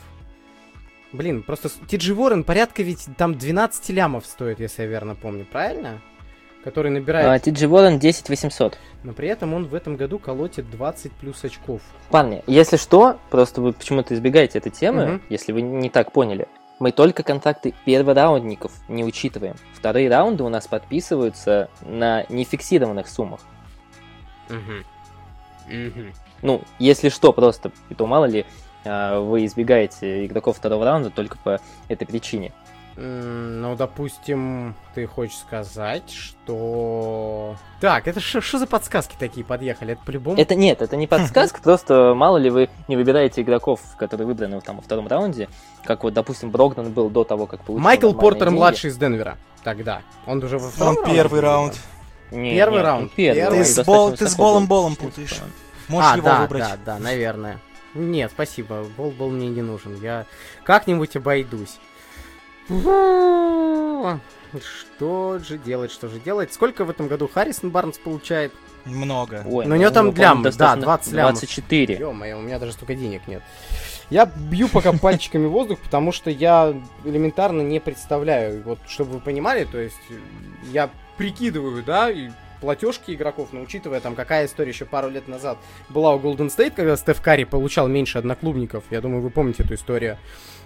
Блин, 1.12 1.42
просто 1.42 1.70
Тиджи 1.88 2.14
Ворон 2.14 2.44
порядка 2.44 2.82
ведь 2.82 3.06
там 3.16 3.38
12 3.38 3.88
лямов 3.90 4.26
стоит, 4.26 4.60
если 4.60 4.82
я 4.82 4.88
верно 4.88 5.14
помню, 5.14 5.46
правильно? 5.50 6.02
Который 6.62 6.90
набирает... 6.90 7.28
А, 7.28 7.38
Тиджи 7.38 7.68
Ворон 7.68 7.98
10 7.98 8.28
800. 8.28 8.76
Но 9.04 9.14
при 9.14 9.28
этом 9.28 9.54
он 9.54 9.64
в 9.66 9.74
этом 9.74 9.96
году 9.96 10.18
колотит 10.18 10.70
20 10.70 11.12
плюс 11.12 11.42
очков. 11.44 11.80
Парни, 12.10 12.42
если 12.46 12.76
что, 12.76 13.18
просто 13.30 13.62
вы 13.62 13.72
почему-то 13.72 14.14
избегаете 14.14 14.58
этой 14.58 14.70
темы, 14.70 15.14
угу. 15.14 15.20
если 15.30 15.52
вы 15.52 15.62
не 15.62 15.88
так 15.88 16.12
поняли. 16.12 16.46
Мы 16.78 16.92
только 16.92 17.22
контракты 17.22 17.74
первораундников 17.84 18.72
не 18.88 19.04
учитываем. 19.04 19.56
Вторые 19.74 20.10
раунды 20.10 20.44
у 20.44 20.48
нас 20.48 20.66
подписываются 20.66 21.70
на 21.80 22.24
нефиксированных 22.28 23.08
суммах. 23.08 23.40
Угу. 24.50 25.74
Угу. 25.74 26.12
Ну, 26.42 26.62
если 26.78 27.08
что, 27.08 27.32
просто, 27.32 27.72
то 27.96 28.06
мало 28.06 28.26
ли, 28.26 28.44
а, 28.84 29.20
вы 29.20 29.46
избегаете 29.46 30.26
игроков 30.26 30.58
второго 30.58 30.84
раунда 30.84 31.10
только 31.10 31.38
по 31.38 31.60
этой 31.88 32.06
причине. 32.06 32.52
Ну, 32.98 33.76
допустим, 33.76 34.74
ты 34.94 35.06
хочешь 35.06 35.36
сказать, 35.36 36.10
что... 36.10 37.56
Так, 37.78 38.08
это 38.08 38.20
что 38.20 38.58
за 38.58 38.66
подсказки 38.66 39.16
такие 39.18 39.44
подъехали? 39.44 39.92
Это 39.92 40.02
по-любому... 40.02 40.40
Это 40.40 40.54
нет, 40.54 40.80
это 40.80 40.96
не 40.96 41.06
подсказка, 41.06 41.60
просто 41.62 42.14
мало 42.14 42.38
ли 42.38 42.48
вы 42.48 42.70
не 42.88 42.96
выбираете 42.96 43.42
игроков, 43.42 43.80
которые 43.98 44.26
выбраны 44.26 44.62
там 44.62 44.76
во 44.76 44.82
втором 44.82 45.08
раунде, 45.08 45.50
как 45.84 46.04
вот, 46.04 46.14
допустим, 46.14 46.50
Брогдон 46.50 46.90
был 46.92 47.10
до 47.10 47.24
того, 47.24 47.46
как 47.46 47.60
получил 47.60 47.84
Майкл 47.84 48.14
Портер 48.14 48.50
младший 48.50 48.88
из 48.88 48.96
Денвера 48.96 49.36
тогда. 49.62 50.02
Он 50.26 50.42
уже 50.42 50.58
во 50.58 50.70
втором 50.70 50.96
Он 50.96 51.04
первый 51.04 51.40
раунд. 51.40 51.78
Не, 52.30 52.54
первый 52.54 52.76
нет, 52.76 52.84
раунд. 52.84 53.12
Первый. 53.12 53.58
Ты, 53.58 53.64
с, 53.64 53.84
бол, 53.84 54.12
ты 54.12 54.28
с 54.28 54.36
Болом-Болом 54.36 54.96
путаешь. 54.96 55.40
Можешь 55.88 56.10
а, 56.12 56.16
его 56.16 56.26
да, 56.26 56.40
выбрать. 56.42 56.62
Да, 56.62 56.76
да, 56.84 56.98
наверное. 56.98 57.58
Нет, 57.94 58.30
спасибо. 58.32 58.84
Бол-бол 58.96 59.30
мне 59.30 59.48
не 59.48 59.62
нужен. 59.62 60.00
Я 60.00 60.26
как-нибудь 60.64 61.16
обойдусь. 61.16 61.78
Что 64.60 65.38
же 65.38 65.58
делать, 65.58 65.90
что 65.92 66.08
же 66.08 66.18
делать? 66.18 66.52
Сколько 66.52 66.84
в 66.84 66.90
этом 66.90 67.08
году 67.08 67.28
Харрисон 67.28 67.70
Барнс 67.70 67.98
получает? 67.98 68.52
Много. 68.84 69.42
Ой, 69.44 69.64
Но 69.64 69.70
ну, 69.70 69.76
у 69.76 69.78
него 69.78 69.90
там 69.90 70.14
лям, 70.14 70.42
да, 70.42 70.76
20 70.76 71.12
лям. 71.12 71.26
24. 71.26 71.96
Ё-моё, 71.96 72.38
у 72.38 72.40
меня 72.40 72.58
даже 72.58 72.72
столько 72.72 72.94
денег 72.94 73.22
нет. 73.26 73.42
Я 74.10 74.26
бью 74.26 74.68
пока 74.68 74.92
пальчиками 74.92 75.46
воздух, 75.46 75.80
потому 75.80 76.12
что 76.12 76.30
я 76.30 76.74
элементарно 77.04 77.62
не 77.62 77.80
представляю. 77.80 78.62
Вот, 78.62 78.78
чтобы 78.86 79.14
вы 79.14 79.20
понимали, 79.20 79.64
то 79.64 79.78
есть 79.78 79.96
я 80.72 80.90
прикидываю, 81.16 81.82
да, 81.82 82.10
и 82.10 82.30
платежки 82.60 83.12
игроков, 83.12 83.48
но 83.52 83.60
учитывая 83.60 84.00
там, 84.00 84.14
какая 84.14 84.46
история 84.46 84.70
еще 84.70 84.84
пару 84.84 85.10
лет 85.10 85.28
назад 85.28 85.58
была 85.88 86.14
у 86.14 86.20
Golden 86.20 86.48
State, 86.48 86.72
когда 86.76 86.96
Стеф 86.96 87.20
Карри 87.20 87.44
получал 87.44 87.88
меньше 87.88 88.18
одноклубников, 88.18 88.84
я 88.90 89.00
думаю, 89.00 89.22
вы 89.22 89.30
помните 89.30 89.64
эту 89.64 89.74
историю. 89.74 90.18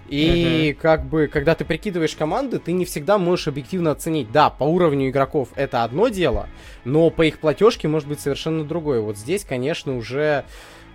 И 0.09 0.71
uh-huh. 0.71 0.81
как 0.81 1.05
бы, 1.05 1.29
когда 1.29 1.55
ты 1.55 1.65
прикидываешь 1.65 2.17
команды, 2.17 2.59
ты 2.59 2.73
не 2.73 2.85
всегда 2.85 3.17
можешь 3.19 3.49
объективно 3.49 3.93
оценить. 3.93 4.33
Да, 4.33 4.51
по 4.51 4.65
уровню 4.65 5.09
игроков 5.09 5.51
это 5.55 5.85
одно 5.85 6.09
дело, 6.09 6.49
но 6.85 7.11
по 7.11 7.23
их 7.23 7.39
платежке 7.39 7.87
может 7.87 8.09
быть 8.09 8.21
совершенно 8.21 8.65
другое. 8.65 9.01
Вот 9.01 9.17
здесь, 9.17 9.45
конечно, 9.45 9.97
уже 9.97 10.45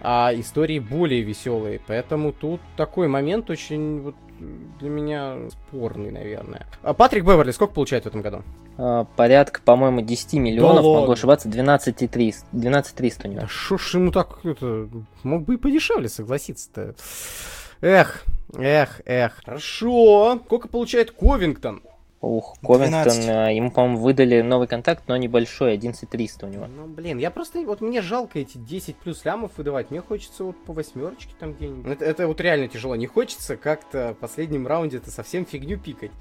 а, 0.01 0.31
истории 0.33 0.79
более 0.79 1.21
веселые. 1.21 1.81
Поэтому 1.87 2.31
тут 2.33 2.61
такой 2.77 3.07
момент 3.07 3.49
очень 3.49 4.01
вот, 4.01 4.15
для 4.79 4.89
меня 4.89 5.37
спорный, 5.49 6.11
наверное. 6.11 6.67
А 6.83 6.93
Патрик 6.93 7.23
Беверли 7.23 7.51
сколько 7.51 7.73
получает 7.73 8.03
в 8.03 8.07
этом 8.07 8.21
году? 8.21 8.43
А, 8.77 9.05
порядка, 9.15 9.61
по-моему, 9.63 10.01
10 10.01 10.33
миллионов, 10.33 10.83
да 10.83 10.99
могу 11.01 11.11
ошибаться, 11.11 11.49
12 11.49 12.11
300, 12.11 12.45
12 12.51 12.95
300 12.95 13.27
у 13.27 13.31
него. 13.31 13.41
Да 13.41 13.47
шо 13.47 13.77
ж 13.77 13.95
ему 13.95 14.11
так, 14.11 14.39
это, 14.43 14.89
мог 15.23 15.43
бы 15.43 15.55
и 15.55 15.57
подешевле 15.57 16.09
согласиться-то. 16.09 16.95
Эх, 17.81 18.25
эх, 18.59 19.01
эх. 19.05 19.41
Хорошо. 19.43 20.39
Сколько 20.45 20.67
получает 20.67 21.11
Ковингтон? 21.11 21.81
Ух, 22.25 22.57
Ковингтон, 22.63 23.29
а, 23.29 23.51
ему, 23.51 23.69
по-моему, 23.69 23.99
выдали 23.99 24.41
новый 24.41 24.67
контакт, 24.67 25.03
но 25.07 25.15
небольшой, 25.15 25.73
11300 25.73 26.47
у 26.47 26.49
него. 26.49 26.65
Ну, 26.65 26.87
блин, 26.87 27.19
я 27.19 27.29
просто, 27.29 27.59
вот 27.61 27.81
мне 27.81 28.01
жалко 28.01 28.39
эти 28.39 28.57
10 28.57 28.95
плюс 28.95 29.23
лямов 29.25 29.51
выдавать, 29.57 29.91
мне 29.91 30.01
хочется 30.01 30.43
вот 30.43 30.55
по 30.65 30.73
восьмерочке 30.73 31.35
там 31.39 31.53
где-нибудь. 31.53 31.93
Это, 31.93 32.05
это 32.05 32.27
вот 32.27 32.41
реально 32.41 32.67
тяжело, 32.67 32.95
не 32.95 33.05
хочется 33.05 33.57
как-то 33.57 34.15
в 34.17 34.21
последнем 34.21 34.65
раунде 34.65 34.97
это 34.97 35.11
совсем 35.11 35.45
фигню 35.45 35.77
пикать. 35.77 36.11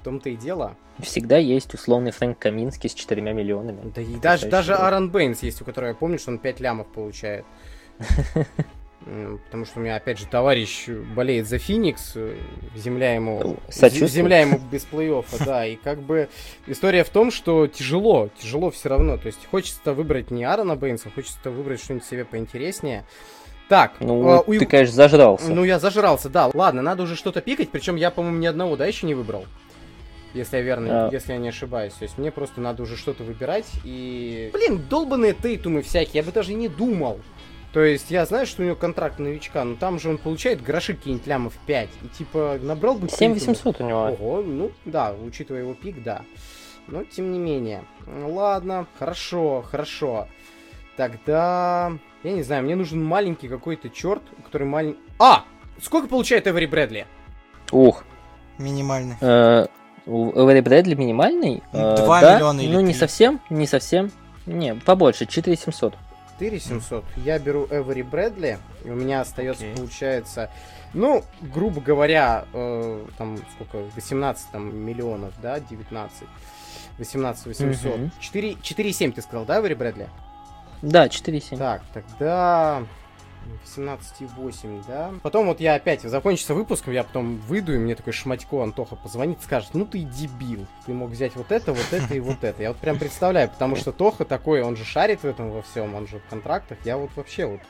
В 0.00 0.04
том-то 0.04 0.30
и 0.30 0.36
дело. 0.36 0.76
Всегда 0.98 1.36
есть 1.36 1.74
условный 1.74 2.10
Фрэнк 2.10 2.38
Каминский 2.38 2.88
с 2.88 2.94
4 2.94 3.20
миллионами. 3.20 3.92
Да 3.94 4.00
и 4.00 4.14
даже, 4.14 4.48
даже 4.48 4.74
Аарон 4.74 5.10
Бэйнс 5.10 5.42
есть, 5.42 5.60
у 5.60 5.66
которого 5.66 5.90
я 5.90 5.94
помню, 5.94 6.18
что 6.18 6.30
он 6.30 6.38
5 6.38 6.60
лямов 6.60 6.86
получает. 6.86 7.44
Потому 9.04 9.64
что 9.64 9.80
у 9.80 9.82
меня, 9.82 9.96
опять 9.96 10.18
же, 10.18 10.26
товарищ 10.26 10.86
болеет 10.88 11.48
за 11.48 11.56
Феникс, 11.56 12.12
э, 12.16 12.36
земля 12.76 13.14
ему, 13.14 13.56
земля 13.70 14.40
ему 14.40 14.60
без 14.70 14.84
плей-оффа, 14.84 15.42
да, 15.44 15.66
и 15.66 15.76
как 15.76 16.02
бы 16.02 16.28
история 16.66 17.02
в 17.02 17.08
том, 17.08 17.30
что 17.30 17.66
тяжело, 17.66 18.28
тяжело 18.38 18.70
все 18.70 18.90
равно, 18.90 19.16
то 19.16 19.26
есть 19.26 19.48
хочется 19.50 19.94
выбрать 19.94 20.30
не 20.30 20.44
Аарона 20.44 20.76
Бейнса, 20.76 21.08
хочется 21.14 21.50
выбрать 21.50 21.82
что-нибудь 21.82 22.06
себе 22.06 22.26
поинтереснее. 22.26 23.06
Так, 23.70 23.94
ну, 24.00 24.28
а, 24.28 24.40
у... 24.40 24.52
ты, 24.52 24.66
конечно, 24.66 24.94
зажрался. 24.94 25.50
Ну, 25.50 25.64
я 25.64 25.78
зажрался, 25.78 26.28
да. 26.28 26.50
Ладно, 26.52 26.82
надо 26.82 27.04
уже 27.04 27.16
что-то 27.16 27.40
пикать, 27.40 27.70
причем 27.70 27.96
я, 27.96 28.10
по-моему, 28.10 28.38
ни 28.38 28.46
одного, 28.46 28.76
да, 28.76 28.84
еще 28.84 29.06
не 29.06 29.14
выбрал. 29.14 29.46
Если 30.34 30.56
я 30.56 30.62
верно, 30.62 31.06
а... 31.06 31.10
если 31.10 31.32
я 31.32 31.38
не 31.38 31.48
ошибаюсь. 31.48 31.92
То 31.94 32.02
есть 32.02 32.18
мне 32.18 32.30
просто 32.30 32.60
надо 32.60 32.82
уже 32.82 32.96
что-то 32.96 33.22
выбирать 33.24 33.66
и... 33.84 34.50
Блин, 34.52 34.82
долбанные 34.90 35.34
тейтумы 35.34 35.82
всякие, 35.82 36.20
я 36.20 36.22
бы 36.22 36.32
даже 36.32 36.52
не 36.52 36.68
думал. 36.68 37.20
То 37.72 37.84
есть 37.84 38.10
я 38.10 38.26
знаю, 38.26 38.46
что 38.46 38.62
у 38.62 38.64
него 38.64 38.74
контракт 38.74 39.18
новичка, 39.20 39.62
но 39.64 39.76
там 39.76 40.00
же 40.00 40.10
он 40.10 40.18
получает 40.18 40.62
гроши 40.62 40.94
какие-нибудь 40.94 41.26
лямов 41.26 41.54
5. 41.66 41.88
И 42.02 42.08
типа 42.08 42.58
набрал 42.60 42.96
бы... 42.96 43.08
7800 43.08 43.80
у 43.80 43.84
него. 43.84 44.00
Ого, 44.06 44.42
ну 44.42 44.72
да, 44.84 45.14
учитывая 45.14 45.62
его 45.62 45.74
пик, 45.74 46.02
да. 46.02 46.22
Но 46.88 47.04
тем 47.04 47.32
не 47.32 47.38
менее. 47.38 47.84
Ладно, 48.06 48.86
хорошо, 48.98 49.64
хорошо. 49.68 50.26
Тогда... 50.96 51.92
Я 52.24 52.32
не 52.32 52.42
знаю, 52.42 52.64
мне 52.64 52.74
нужен 52.74 53.02
маленький 53.02 53.48
какой-то 53.48 53.88
черт, 53.88 54.22
который 54.44 54.66
маленький... 54.66 54.98
А! 55.18 55.44
Сколько 55.80 56.08
получает 56.08 56.46
Эвери 56.48 56.66
Брэдли? 56.66 57.06
Ух. 57.70 58.04
Минимальный. 58.58 59.16
Э, 59.20 59.66
Эвери 60.06 60.60
Брэдли 60.60 60.94
минимальный? 60.96 61.62
2 61.72 62.22
э, 62.22 62.34
миллиона 62.34 62.60
или 62.60 62.72
Ну, 62.72 62.80
не 62.80 62.92
совсем, 62.92 63.40
не 63.48 63.66
совсем. 63.66 64.10
Не, 64.46 64.74
побольше, 64.74 65.26
4700. 65.26 65.94
4700. 66.40 67.04
Я 67.16 67.38
беру 67.38 67.66
Эвери 67.70 68.02
Брэдли, 68.02 68.58
и 68.84 68.90
у 68.90 68.94
меня 68.94 69.20
остается, 69.20 69.64
okay. 69.64 69.76
получается, 69.76 70.50
ну, 70.94 71.24
грубо 71.40 71.80
говоря, 71.80 72.46
э, 72.52 73.06
там 73.18 73.38
сколько, 73.54 73.84
18 73.94 74.50
там, 74.50 74.74
миллионов, 74.76 75.34
да, 75.42 75.60
19. 75.60 76.28
18 76.98 77.46
800. 77.46 77.84
Mm-hmm. 77.84 78.10
4, 78.20 78.52
4,7 78.52 79.12
ты 79.12 79.22
сказал, 79.22 79.44
да, 79.44 79.60
Эвери 79.60 79.74
Брэдли? 79.74 80.08
Да, 80.82 81.06
4,7. 81.06 81.58
Так, 81.58 81.82
тогда 81.92 82.84
18,8, 83.64 84.84
да. 84.86 85.10
Потом 85.22 85.46
вот 85.46 85.60
я 85.60 85.74
опять, 85.74 86.02
закончится 86.02 86.54
выпуском, 86.54 86.92
я 86.92 87.04
потом 87.04 87.38
выйду, 87.38 87.74
и 87.74 87.78
мне 87.78 87.94
такой 87.94 88.12
шматько 88.12 88.62
Антоха 88.62 88.96
позвонит, 88.96 89.42
скажет, 89.42 89.70
ну 89.74 89.84
ты 89.86 90.00
дебил, 90.00 90.66
ты 90.86 90.92
мог 90.92 91.10
взять 91.10 91.36
вот 91.36 91.52
это, 91.52 91.72
вот 91.72 91.86
это 91.92 92.14
и 92.14 92.20
вот 92.20 92.44
это. 92.44 92.62
Я 92.62 92.70
вот 92.70 92.78
прям 92.78 92.98
представляю, 92.98 93.48
потому 93.48 93.76
что 93.76 93.92
Тоха 93.92 94.24
такой, 94.24 94.62
он 94.62 94.76
же 94.76 94.84
шарит 94.84 95.22
в 95.22 95.26
этом 95.26 95.50
во 95.50 95.62
всем, 95.62 95.94
он 95.94 96.06
же 96.06 96.18
в 96.18 96.30
контрактах, 96.30 96.78
я 96.84 96.96
вот 96.96 97.10
вообще 97.16 97.46
вот 97.46 97.60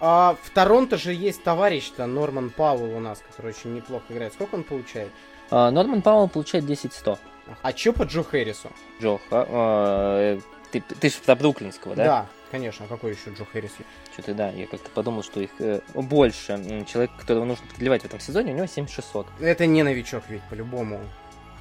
а 0.00 0.36
в 0.42 0.50
Торонто 0.50 0.96
же 0.96 1.12
есть 1.12 1.42
товарищ-то, 1.42 2.06
Норман 2.06 2.50
Пауэлл 2.50 2.96
у 2.96 3.00
нас, 3.00 3.20
который 3.26 3.48
очень 3.50 3.74
неплохо 3.74 4.04
играет. 4.10 4.32
Сколько 4.32 4.54
он 4.54 4.62
получает? 4.62 5.10
А, 5.50 5.70
Норман 5.70 6.02
Пауэлл 6.02 6.28
получает 6.28 6.64
10-100. 6.64 7.18
А 7.62 7.72
чё 7.72 7.92
по 7.92 8.04
Джо 8.04 8.22
Хэррису? 8.22 8.70
Джо, 9.00 9.18
а, 9.30 9.46
а, 9.48 10.40
ты, 10.70 10.80
ты 10.80 11.08
же 11.08 11.16
про 11.24 11.34
Бруклинского, 11.34 11.96
да? 11.96 12.04
Да. 12.04 12.26
Конечно, 12.50 12.86
а 12.86 12.88
какой 12.88 13.12
еще 13.12 13.30
Джо 13.30 13.44
Хэррис? 13.44 13.72
Что-то 14.18 14.34
да, 14.34 14.50
я 14.50 14.66
как-то 14.66 14.90
подумал, 14.90 15.22
что 15.22 15.40
их 15.40 15.50
э, 15.60 15.80
больше. 15.94 16.84
Человек, 16.88 17.12
которого 17.16 17.44
нужно 17.44 17.64
подливать 17.68 18.02
в 18.02 18.04
этом 18.04 18.18
сезоне, 18.18 18.52
у 18.52 18.56
него 18.56 18.66
7600. 18.66 19.28
Это 19.38 19.64
не 19.66 19.84
новичок 19.84 20.24
ведь, 20.28 20.42
по-любому. 20.50 21.00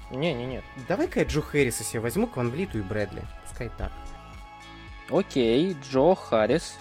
Не, 0.09 0.33
не, 0.33 0.47
нет. 0.47 0.63
Давай-ка 0.87 1.19
я 1.19 1.25
Джо 1.27 1.41
Хэрриса 1.41 1.83
себе 1.83 1.99
возьму, 1.99 2.25
Кван 2.25 2.49
Влиту 2.49 2.79
и 2.79 2.81
Брэдли. 2.81 3.21
Пускай 3.47 3.69
так. 3.77 3.91
Окей, 5.11 5.77
Джо 5.83 6.15
Харрис, 6.15 6.77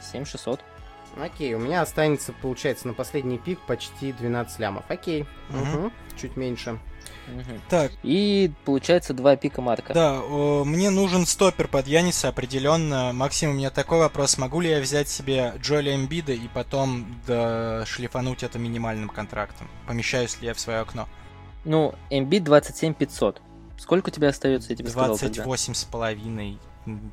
7600. 0.00 0.60
Окей, 1.20 1.52
у 1.52 1.58
меня 1.58 1.82
останется, 1.82 2.32
получается, 2.32 2.86
на 2.86 2.94
последний 2.94 3.36
пик 3.36 3.60
почти 3.66 4.12
12 4.12 4.58
лямов. 4.58 4.84
Окей, 4.88 5.26
угу. 5.50 5.58
Угу. 5.58 5.92
чуть 6.18 6.36
меньше. 6.38 6.78
Так. 7.68 7.92
И 8.02 8.50
получается 8.64 9.14
два 9.14 9.36
пика 9.36 9.62
марка. 9.62 9.94
Да, 9.94 10.20
о, 10.20 10.64
мне 10.64 10.90
нужен 10.90 11.26
стопер 11.26 11.68
под 11.68 11.86
Яниса 11.86 12.28
определенно. 12.28 13.12
Максим, 13.12 13.50
у 13.50 13.52
меня 13.54 13.70
такой 13.70 13.98
вопрос. 13.98 14.38
Могу 14.38 14.60
ли 14.60 14.70
я 14.70 14.80
взять 14.80 15.08
себе 15.08 15.54
Джоли 15.58 15.94
Эмбида 15.94 16.32
и 16.32 16.48
потом 16.52 17.06
шлифануть 17.86 18.42
это 18.42 18.58
минимальным 18.58 19.08
контрактом? 19.08 19.68
Помещаюсь 19.86 20.40
ли 20.40 20.48
я 20.48 20.54
в 20.54 20.60
свое 20.60 20.80
окно? 20.80 21.08
Ну, 21.64 21.94
Эмбид 22.10 22.44
27 22.44 22.94
500. 22.94 23.42
Сколько 23.78 24.08
у 24.08 24.10
тебя 24.10 24.28
остается, 24.28 24.70
я 24.70 24.76
тебе 24.76 24.90
28 24.90 25.74
с 25.74 25.84
половиной. 25.84 26.58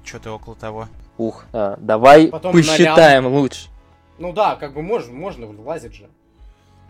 Что-то 0.03 0.32
около 0.32 0.56
того. 0.56 0.88
Ух, 1.18 1.45
а, 1.52 1.78
давай 1.80 2.28
Потом 2.28 2.53
посчитаем 2.53 3.28
лучше. 3.28 3.69
Ну 4.18 4.34
да, 4.34 4.56
как 4.56 4.74
бы 4.74 4.82
можно, 4.82 5.14
можно, 5.14 5.48
влазит 5.48 5.94
же. 5.94 6.10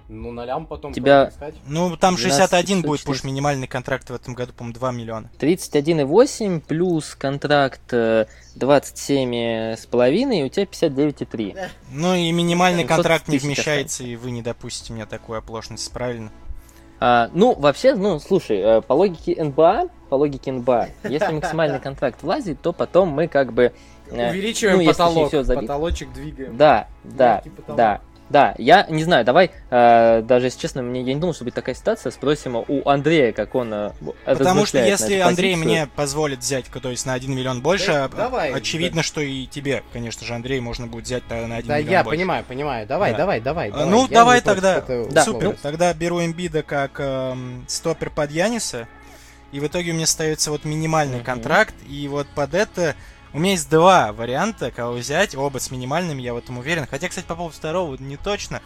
Ну, 0.09 0.31
на 0.31 0.45
лям 0.45 0.65
потом 0.65 0.93
Тебя... 0.93 1.29
искать. 1.29 1.55
Ну, 1.67 1.97
там 1.97 2.17
61 2.17 2.81
будет, 2.81 3.01
потому 3.01 3.15
что 3.15 3.27
минимальный 3.27 3.67
контракт 3.67 4.09
в 4.09 4.13
этом 4.13 4.33
году, 4.35 4.53
по-моему, 4.53 4.79
2 4.79 4.91
миллиона. 4.91 5.29
31,8 5.39 6.61
плюс 6.61 7.13
контракт 7.15 7.93
27 8.55 9.35
э, 9.35 9.75
с 9.77 9.85
половиной, 9.85 10.39
и 10.39 10.43
у 10.43 10.49
тебя 10.49 10.63
59,3. 10.63 11.69
Ну, 11.91 12.15
и 12.15 12.31
минимальный 12.31 12.85
контракт 12.85 13.27
не 13.27 13.37
вмещается, 13.37 14.03
и 14.03 14.15
вы 14.15 14.31
не 14.31 14.41
допустите 14.41 14.93
мне 14.93 15.05
такую 15.05 15.39
оплошность, 15.39 15.91
правильно? 15.91 16.31
А, 16.99 17.29
ну, 17.33 17.53
вообще, 17.53 17.93
ну, 17.93 18.19
слушай, 18.19 18.57
э, 18.57 18.81
по 18.81 18.93
логике 18.93 19.43
НБА, 19.43 19.89
по 20.09 20.15
логике 20.15 20.51
НБА, 20.51 20.89
если 21.03 21.33
максимальный 21.33 21.79
контракт 21.81 22.23
влазит, 22.23 22.61
то 22.61 22.73
потом 22.73 23.09
мы 23.09 23.27
как 23.27 23.53
бы... 23.53 23.73
Э, 24.09 24.31
Увеличиваем 24.31 24.79
ну, 24.79 24.85
потолок, 24.85 25.31
потолочек 25.31 26.11
двигаем. 26.13 26.57
Да, 26.57 26.87
да, 27.03 27.43
да. 27.67 28.01
Да, 28.29 28.55
я 28.57 28.85
не 28.89 29.03
знаю, 29.03 29.23
давай, 29.23 29.51
э, 29.69 30.21
даже 30.21 30.47
если 30.47 30.59
честно, 30.59 30.81
мне 30.81 31.01
я 31.01 31.13
не 31.13 31.19
думал, 31.19 31.33
что 31.33 31.45
будет 31.45 31.55
такая 31.55 31.75
ситуация, 31.75 32.11
спросим 32.11 32.57
у 32.57 32.89
Андрея, 32.89 33.31
как 33.31 33.55
он 33.55 33.73
э, 33.73 33.91
Потому 34.25 34.65
что 34.65 34.83
если 34.83 35.19
Андрей 35.19 35.55
мне 35.55 35.87
позволит 35.95 36.39
взять, 36.39 36.65
то 36.65 36.89
есть 36.89 37.05
на 37.05 37.13
1 37.13 37.33
миллион 37.33 37.61
больше, 37.61 37.87
да, 37.87 38.07
давай, 38.09 38.51
очевидно, 38.51 39.01
да. 39.01 39.03
что 39.03 39.21
и 39.21 39.45
тебе, 39.45 39.83
конечно 39.93 40.25
же, 40.25 40.33
Андрей, 40.33 40.59
можно 40.59 40.87
будет 40.87 41.05
взять 41.05 41.23
на 41.29 41.37
1 41.37 41.49
да, 41.49 41.77
миллион 41.77 41.91
я 41.91 42.03
больше. 42.03 42.17
понимаю, 42.17 42.43
понимаю, 42.43 42.87
давай, 42.87 43.11
да. 43.11 43.17
давай, 43.17 43.41
давай, 43.41 43.71
давай. 43.71 43.89
Ну, 43.89 44.07
я 44.07 44.13
давай 44.13 44.41
тогда, 44.41 44.81
да, 44.81 45.23
супер, 45.23 45.49
ну... 45.49 45.55
тогда 45.61 45.93
беру 45.93 46.23
Эмбида 46.23 46.63
как 46.63 46.99
э, 46.99 47.35
стопер 47.67 48.09
под 48.09 48.31
Яниса, 48.31 48.87
и 49.53 49.61
в 49.61 49.67
итоге 49.67 49.91
у 49.91 49.93
меня 49.93 50.03
остается 50.03 50.51
вот 50.51 50.65
минимальный 50.65 51.19
mm-hmm. 51.19 51.23
контракт, 51.23 51.75
и 51.87 52.07
вот 52.09 52.27
под 52.27 52.53
это 52.53 52.95
у 53.33 53.39
меня 53.39 53.51
есть 53.51 53.69
два 53.69 54.13
варианта, 54.13 54.71
кого 54.71 54.93
взять, 54.93 55.35
оба 55.35 55.59
с 55.59 55.71
минимальными, 55.71 56.21
я 56.21 56.33
в 56.33 56.37
этом 56.37 56.57
уверен. 56.57 56.87
Хотя, 56.87 57.09
кстати, 57.09 57.25
по 57.25 57.35
поводу 57.35 57.55
второго 57.55 57.95
не 57.99 58.17
точно. 58.17 58.61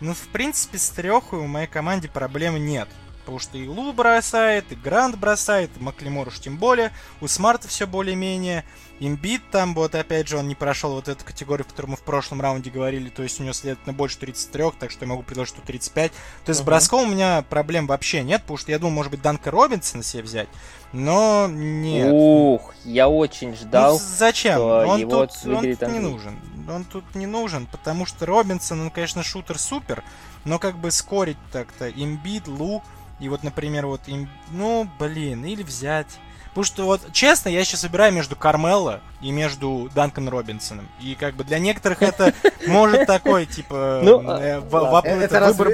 Но, 0.00 0.14
в 0.14 0.28
принципе, 0.28 0.78
с 0.78 0.90
трех 0.90 1.32
у 1.32 1.46
моей 1.46 1.66
команде 1.66 2.08
проблем 2.08 2.56
нет. 2.64 2.88
Потому 3.20 3.38
что 3.38 3.58
и 3.58 3.68
Лу 3.68 3.92
бросает, 3.92 4.64
и 4.70 4.74
Грант 4.74 5.16
бросает, 5.16 5.70
и 5.76 5.82
Маклемор 5.82 6.28
уж 6.28 6.40
тем 6.40 6.56
более. 6.56 6.90
У 7.20 7.28
Смарта 7.28 7.68
все 7.68 7.86
более-менее. 7.86 8.64
Имбит 9.02 9.40
там, 9.50 9.74
вот 9.74 9.94
опять 9.94 10.28
же, 10.28 10.36
он 10.36 10.46
не 10.46 10.54
прошел 10.54 10.92
вот 10.92 11.08
эту 11.08 11.24
категорию, 11.24 11.66
которой 11.66 11.86
мы 11.86 11.96
в 11.96 12.02
прошлом 12.02 12.42
раунде 12.42 12.70
говорили, 12.70 13.08
то 13.08 13.22
есть 13.22 13.40
у 13.40 13.42
него, 13.42 13.54
следовательно, 13.54 13.94
больше 13.94 14.18
33, 14.18 14.64
так 14.78 14.90
что 14.90 15.06
я 15.06 15.08
могу 15.08 15.22
предложить, 15.22 15.54
что 15.54 15.66
35. 15.66 16.12
То 16.12 16.16
есть 16.18 16.60
uh-huh. 16.60 16.62
с 16.62 16.66
броском 16.66 17.08
у 17.08 17.12
меня 17.14 17.42
проблем 17.48 17.86
вообще 17.86 18.22
нет, 18.22 18.42
потому 18.42 18.58
что 18.58 18.72
я 18.72 18.78
думал, 18.78 18.92
может 18.92 19.10
быть, 19.10 19.22
Данка 19.22 19.50
Робинсона 19.50 20.02
себе 20.02 20.22
взять, 20.22 20.48
но 20.92 21.48
нет. 21.48 22.10
Ух, 22.12 22.74
я 22.84 23.08
очень 23.08 23.56
ждал. 23.56 23.94
Ну, 23.94 24.00
зачем? 24.18 24.60
Он 24.60 25.08
тут, 25.08 25.30
он 25.46 25.76
тут 25.76 25.88
не 25.88 25.98
нужен. 25.98 26.38
Он 26.68 26.84
тут 26.84 27.14
не 27.14 27.26
нужен, 27.26 27.66
потому 27.66 28.04
что 28.04 28.26
Робинсон, 28.26 28.82
он, 28.82 28.90
конечно, 28.90 29.22
шутер 29.22 29.58
супер, 29.58 30.04
но 30.44 30.58
как 30.58 30.76
бы 30.76 30.90
скорить 30.90 31.38
так-то 31.52 31.90
имбит, 31.90 32.46
Лу, 32.48 32.82
и 33.20 33.28
вот, 33.28 33.42
например, 33.42 33.86
вот 33.86 34.08
им, 34.08 34.28
ну, 34.50 34.88
блин, 34.98 35.44
или 35.44 35.62
взять 35.62 36.18
Потому 36.50 36.64
что 36.64 36.84
вот, 36.84 37.12
честно, 37.12 37.48
я 37.48 37.64
сейчас 37.64 37.84
выбираю 37.84 38.12
между 38.12 38.34
Кармелло 38.34 39.00
и 39.20 39.30
между 39.30 39.88
Данкан 39.94 40.28
Робинсоном. 40.28 40.88
И 41.00 41.14
как 41.14 41.34
бы 41.34 41.44
для 41.44 41.60
некоторых 41.60 42.02
это 42.02 42.34
может 42.66 43.06
такой, 43.06 43.46
типа... 43.46 44.00
Ну, 44.02 44.20
э, 44.28 44.60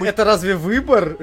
это 0.07 0.25
разве 0.25 0.55
выбор? 0.55 1.17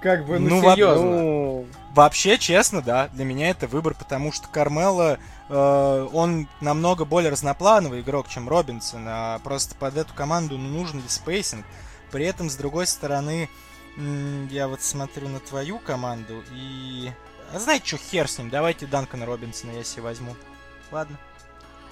Как 0.00 0.24
бы, 0.26 0.38
ну, 0.38 0.60
серьезно. 0.62 1.04
Ну, 1.04 1.66
вообще, 1.94 2.38
честно, 2.38 2.80
да, 2.80 3.08
для 3.12 3.26
меня 3.26 3.50
это 3.50 3.66
выбор, 3.66 3.94
потому 3.94 4.32
что 4.32 4.48
Кармело, 4.48 5.18
э, 5.50 6.08
он 6.12 6.48
намного 6.62 7.04
более 7.04 7.30
разноплановый 7.30 8.00
игрок, 8.00 8.28
чем 8.28 8.48
Робинсон, 8.48 9.04
а 9.06 9.38
просто 9.40 9.74
под 9.74 9.98
эту 9.98 10.14
команду 10.14 10.56
ну, 10.56 10.78
нужен 10.78 11.02
spacing. 11.08 11.66
При 12.10 12.24
этом, 12.24 12.48
с 12.48 12.56
другой 12.56 12.86
стороны, 12.86 13.50
я 13.96 14.68
вот 14.68 14.82
смотрю 14.82 15.28
на 15.28 15.40
твою 15.40 15.78
команду 15.78 16.42
и... 16.52 17.10
А 17.52 17.58
знаете 17.58 17.86
что, 17.86 17.96
хер 17.98 18.28
с 18.28 18.38
ним, 18.38 18.50
давайте 18.50 18.86
Данкана 18.86 19.26
Робинсона 19.26 19.72
я 19.72 19.84
себе 19.84 20.02
возьму. 20.02 20.34
Ладно. 20.90 21.18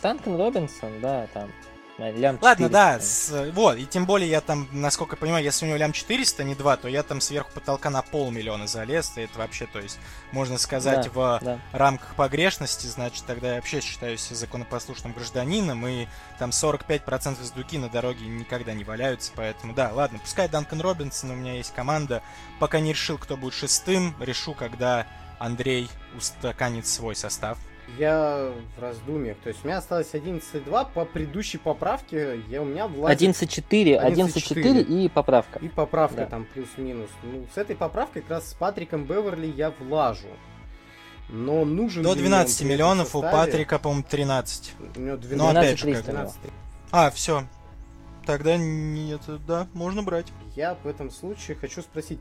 Данкан 0.02 0.36
Робинсон, 0.36 1.00
да, 1.00 1.28
там 1.28 1.50
Лям 1.98 2.38
400. 2.38 2.44
Ладно, 2.44 2.68
да, 2.68 3.00
с, 3.00 3.50
вот, 3.52 3.76
и 3.76 3.84
тем 3.84 4.06
более 4.06 4.28
я 4.28 4.40
там, 4.40 4.66
насколько 4.72 5.14
я 5.14 5.20
понимаю, 5.20 5.44
если 5.44 5.66
у 5.66 5.68
него 5.68 5.78
лям 5.78 5.92
400, 5.92 6.42
а 6.42 6.44
не 6.44 6.54
2, 6.54 6.76
то 6.78 6.88
я 6.88 7.02
там 7.02 7.20
сверху 7.20 7.50
потолка 7.52 7.90
на 7.90 8.00
полмиллиона 8.02 8.66
залез, 8.66 9.12
и 9.16 9.22
это 9.22 9.38
вообще, 9.38 9.66
то 9.66 9.78
есть, 9.78 9.98
можно 10.32 10.56
сказать, 10.56 11.04
да, 11.04 11.10
в 11.10 11.40
да. 11.44 11.58
рамках 11.72 12.14
погрешности, 12.14 12.86
значит, 12.86 13.24
тогда 13.26 13.50
я 13.50 13.54
вообще 13.56 13.80
считаюсь 13.80 14.26
законопослушным 14.26 15.12
гражданином, 15.12 15.86
и 15.86 16.06
там 16.38 16.50
45% 16.50 17.42
сдуки 17.42 17.76
на 17.76 17.90
дороге 17.90 18.26
никогда 18.26 18.72
не 18.72 18.84
валяются, 18.84 19.30
поэтому, 19.34 19.74
да, 19.74 19.90
ладно, 19.92 20.18
пускай 20.18 20.48
Данкан 20.48 20.80
Робинсон, 20.80 21.30
у 21.30 21.34
меня 21.34 21.54
есть 21.54 21.74
команда, 21.74 22.22
пока 22.58 22.80
не 22.80 22.92
решил, 22.92 23.18
кто 23.18 23.36
будет 23.36 23.54
шестым, 23.54 24.14
решу, 24.18 24.54
когда 24.54 25.06
Андрей 25.38 25.90
устаканит 26.16 26.86
свой 26.86 27.14
состав, 27.16 27.58
я 27.98 28.52
в 28.76 28.80
раздумьях. 28.80 29.36
То 29.42 29.48
есть 29.48 29.64
у 29.64 29.68
меня 29.68 29.78
осталось 29.78 30.12
11.2 30.12 30.88
по 30.92 31.04
предыдущей 31.04 31.58
поправке. 31.58 32.42
Я, 32.48 32.62
у 32.62 32.64
меня 32.64 32.86
влазит... 32.86 33.22
11.4, 33.22 34.02
11.4 34.02 34.82
и 34.82 35.08
поправка. 35.08 35.58
И 35.58 35.68
поправка 35.68 36.16
да. 36.18 36.26
там 36.26 36.46
плюс-минус. 36.52 37.10
Ну, 37.22 37.46
с 37.54 37.58
этой 37.58 37.76
поправкой 37.76 38.22
как 38.22 38.30
раз 38.30 38.50
с 38.50 38.54
Патриком 38.54 39.04
Беверли 39.04 39.46
я 39.46 39.72
влажу. 39.78 40.28
Но 41.28 41.64
нужен 41.64 42.02
До 42.02 42.14
12 42.14 42.62
миллионов, 42.62 43.16
у 43.16 43.22
Патрика, 43.22 43.78
по-моему, 43.78 44.04
13. 44.08 44.74
У 44.96 45.00
него 45.00 45.16
12, 45.16 45.36
Но 45.38 45.48
опять 45.48 45.78
же, 45.78 45.92
как 45.92 46.04
12. 46.04 46.36
А, 46.90 47.10
все. 47.10 47.44
Тогда 48.26 48.56
нет, 48.56 49.22
да, 49.46 49.66
можно 49.72 50.02
брать. 50.02 50.26
Я 50.54 50.76
в 50.82 50.86
этом 50.86 51.10
случае 51.10 51.56
хочу 51.56 51.82
спросить, 51.82 52.20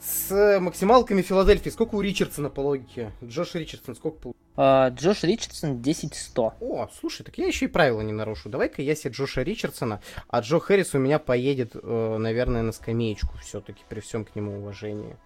с 0.00 0.58
максималками 0.60 1.22
Филадельфии 1.22 1.70
сколько 1.70 1.96
у 1.96 2.00
Ричардсона 2.00 2.50
по 2.50 2.60
логике? 2.60 3.12
Джош 3.22 3.54
Ричардсон 3.54 3.96
сколько 3.96 4.18
получил? 4.18 4.40
А, 4.56 4.90
Джош 4.90 5.22
Ричардсон 5.24 5.76
10-100. 5.76 6.52
О, 6.60 6.88
слушай, 6.98 7.22
так 7.22 7.38
я 7.38 7.46
еще 7.46 7.66
и 7.66 7.68
правила 7.68 8.00
не 8.00 8.12
нарушу. 8.12 8.48
Давай-ка 8.48 8.82
я 8.82 8.94
себе 8.94 9.12
Джоша 9.12 9.42
Ричардсона, 9.42 10.00
а 10.28 10.40
Джо 10.40 10.58
Хэррис 10.58 10.94
у 10.94 10.98
меня 10.98 11.18
поедет, 11.18 11.72
э, 11.74 12.16
наверное, 12.18 12.62
на 12.62 12.72
скамеечку 12.72 13.36
все-таки, 13.38 13.82
при 13.88 14.00
всем 14.00 14.24
к 14.24 14.34
нему 14.34 14.58
уважении. 14.58 15.16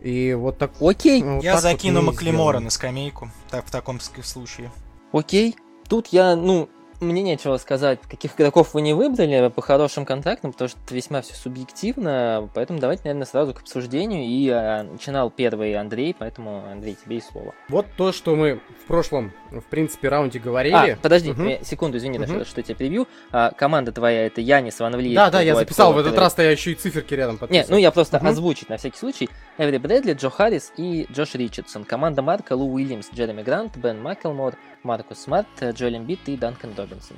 И 0.00 0.34
вот 0.34 0.58
так. 0.58 0.72
Окей. 0.80 1.22
Вот 1.22 1.44
я 1.44 1.58
закину 1.58 2.00
вот 2.00 2.14
Маклемора 2.14 2.58
на 2.58 2.70
скамейку, 2.70 3.30
так, 3.50 3.66
в 3.66 3.70
таком 3.70 4.00
случае. 4.00 4.70
Окей. 5.12 5.56
Тут 5.88 6.08
я, 6.08 6.36
ну, 6.36 6.68
мне 7.02 7.22
нечего 7.22 7.56
сказать, 7.56 8.00
каких 8.08 8.34
игроков 8.36 8.74
вы 8.74 8.82
не 8.82 8.94
выбрали 8.94 9.48
по 9.48 9.62
хорошим 9.62 10.04
контрактам, 10.04 10.52
потому 10.52 10.68
что 10.68 10.78
это 10.84 10.94
весьма 10.94 11.22
все 11.22 11.34
субъективно, 11.34 12.48
поэтому 12.54 12.78
давайте, 12.78 13.02
наверное, 13.04 13.26
сразу 13.26 13.54
к 13.54 13.60
обсуждению. 13.60 14.24
И 14.24 14.48
а, 14.48 14.84
начинал 14.84 15.30
первый 15.30 15.74
Андрей, 15.74 16.14
поэтому, 16.18 16.64
Андрей, 16.70 16.96
тебе 17.02 17.18
и 17.18 17.20
слово. 17.20 17.54
Вот 17.68 17.86
то, 17.96 18.12
что 18.12 18.36
мы 18.36 18.60
в 18.84 18.86
прошлом, 18.86 19.32
в 19.50 19.64
принципе, 19.64 20.08
раунде 20.08 20.38
говорили. 20.38 20.92
А, 20.92 20.96
подожди, 21.00 21.32
угу. 21.32 21.64
секунду, 21.64 21.98
извини, 21.98 22.18
угу. 22.18 22.26
Даже, 22.26 22.44
что 22.44 22.60
я 22.60 22.64
тебя 22.64 22.76
перебью. 22.76 23.08
А, 23.30 23.50
команда 23.50 23.92
твоя 23.92 24.26
это 24.26 24.40
Янис, 24.40 24.78
Ван 24.80 24.96
Влиет. 24.96 25.16
Да, 25.16 25.30
да, 25.30 25.40
я 25.40 25.54
записал, 25.54 25.92
в 25.92 25.98
этот 25.98 26.16
раз-то 26.16 26.42
я 26.42 26.50
еще 26.50 26.72
и 26.72 26.74
циферки 26.74 27.14
рядом 27.14 27.38
подписал. 27.38 27.60
Нет, 27.60 27.68
ну 27.68 27.76
я 27.76 27.90
просто 27.90 28.18
угу. 28.18 28.26
озвучить 28.26 28.68
на 28.68 28.76
всякий 28.76 28.98
случай. 28.98 29.28
Эври 29.58 29.78
Брэдли, 29.78 30.14
Джо 30.14 30.30
Харрис 30.30 30.72
и 30.76 31.06
Джош 31.12 31.34
Ричардсон. 31.34 31.84
Команда 31.84 32.22
Марка, 32.22 32.54
Лу 32.54 32.72
Уильямс, 32.72 33.08
Джереми 33.12 33.42
Грант, 33.42 33.76
Бен 33.76 34.00
Маклемор, 34.00 34.54
Маркус 34.82 35.18
Смарт, 35.18 35.46
Джоэл 35.62 35.96
Эмбиид 35.96 36.20
и 36.26 36.36
Данкан 36.36 36.72
Робинсон. 36.92 37.16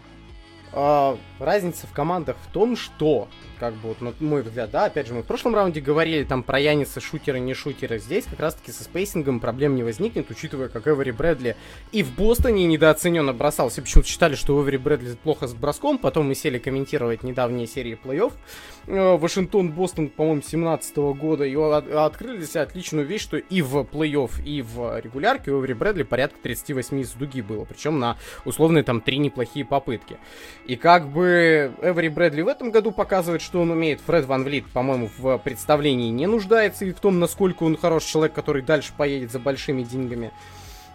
А, 0.76 1.16
разница 1.38 1.86
в 1.86 1.92
командах 1.92 2.36
в 2.48 2.52
том, 2.52 2.76
что, 2.76 3.28
как 3.60 3.74
бы, 3.74 3.90
вот, 3.90 4.00
на 4.00 4.12
мой 4.18 4.42
взгляд, 4.42 4.72
да, 4.72 4.86
опять 4.86 5.06
же, 5.06 5.14
мы 5.14 5.22
в 5.22 5.26
прошлом 5.26 5.54
раунде 5.54 5.80
говорили 5.80 6.24
там 6.24 6.42
про 6.42 6.58
Яниса, 6.58 7.00
шутеры, 7.00 7.38
не 7.38 7.54
шутеры. 7.54 8.00
Здесь 8.00 8.24
как 8.24 8.40
раз-таки 8.40 8.72
со 8.72 8.82
spacing 8.82 9.26
ом 9.26 9.38
проблем 9.38 9.76
не 9.76 9.84
возникнет, 9.84 10.28
учитывая, 10.32 10.68
как 10.68 10.88
Эвери 10.88 11.12
Брэдли 11.12 11.56
и 11.92 12.02
в 12.02 12.16
Бостоне 12.16 12.66
недооцененно 12.66 13.32
бросал. 13.32 13.68
Все 13.68 13.82
почему-то 13.82 14.08
считали, 14.08 14.34
что 14.34 14.60
Эвери 14.60 14.76
Брэдли 14.76 15.14
плохо 15.14 15.46
с 15.46 15.54
броском, 15.54 15.98
потом 15.98 16.26
мы 16.26 16.34
сели 16.34 16.58
комментировать 16.58 17.22
недавние 17.22 17.68
серии 17.68 17.96
плей-офф. 18.02 18.32
Э, 18.88 19.16
Вашингтон, 19.16 19.70
Бостон, 19.70 20.08
по-моему, 20.08 20.42
17 20.42 20.96
года, 21.14 21.44
и 21.44 21.54
открыли 21.54 22.38
для 22.38 22.46
себя 22.46 22.62
отличную 22.62 23.06
вещь, 23.06 23.22
что 23.22 23.36
и 23.36 23.62
в 23.62 23.76
плей-офф, 23.82 24.42
и 24.44 24.60
в 24.62 24.98
регулярке 24.98 25.52
у 25.52 25.60
Эвери 25.60 25.74
Брэдли 25.74 26.02
порядка 26.02 26.38
38 26.42 27.00
из 27.00 27.12
дуги 27.12 27.42
было, 27.42 27.64
причем 27.64 28.00
на 28.00 28.18
условные 28.44 28.82
там 28.82 29.00
три 29.00 29.18
неплохие 29.18 29.64
попытки. 29.64 30.16
И 30.66 30.76
как 30.76 31.08
бы 31.08 31.74
Эвери 31.82 32.08
Брэдли 32.08 32.40
в 32.40 32.48
этом 32.48 32.70
году 32.70 32.90
показывает, 32.90 33.42
что 33.42 33.60
он 33.60 33.70
умеет. 33.70 34.00
Фред 34.00 34.24
Ван 34.24 34.44
Влит, 34.44 34.66
по-моему, 34.72 35.10
в 35.18 35.36
представлении 35.38 36.08
не 36.08 36.26
нуждается 36.26 36.86
и 36.86 36.92
в 36.92 37.00
том, 37.00 37.20
насколько 37.20 37.64
он 37.64 37.76
хороший 37.76 38.08
человек, 38.08 38.34
который 38.34 38.62
дальше 38.62 38.92
поедет 38.96 39.30
за 39.30 39.38
большими 39.38 39.82
деньгами. 39.82 40.32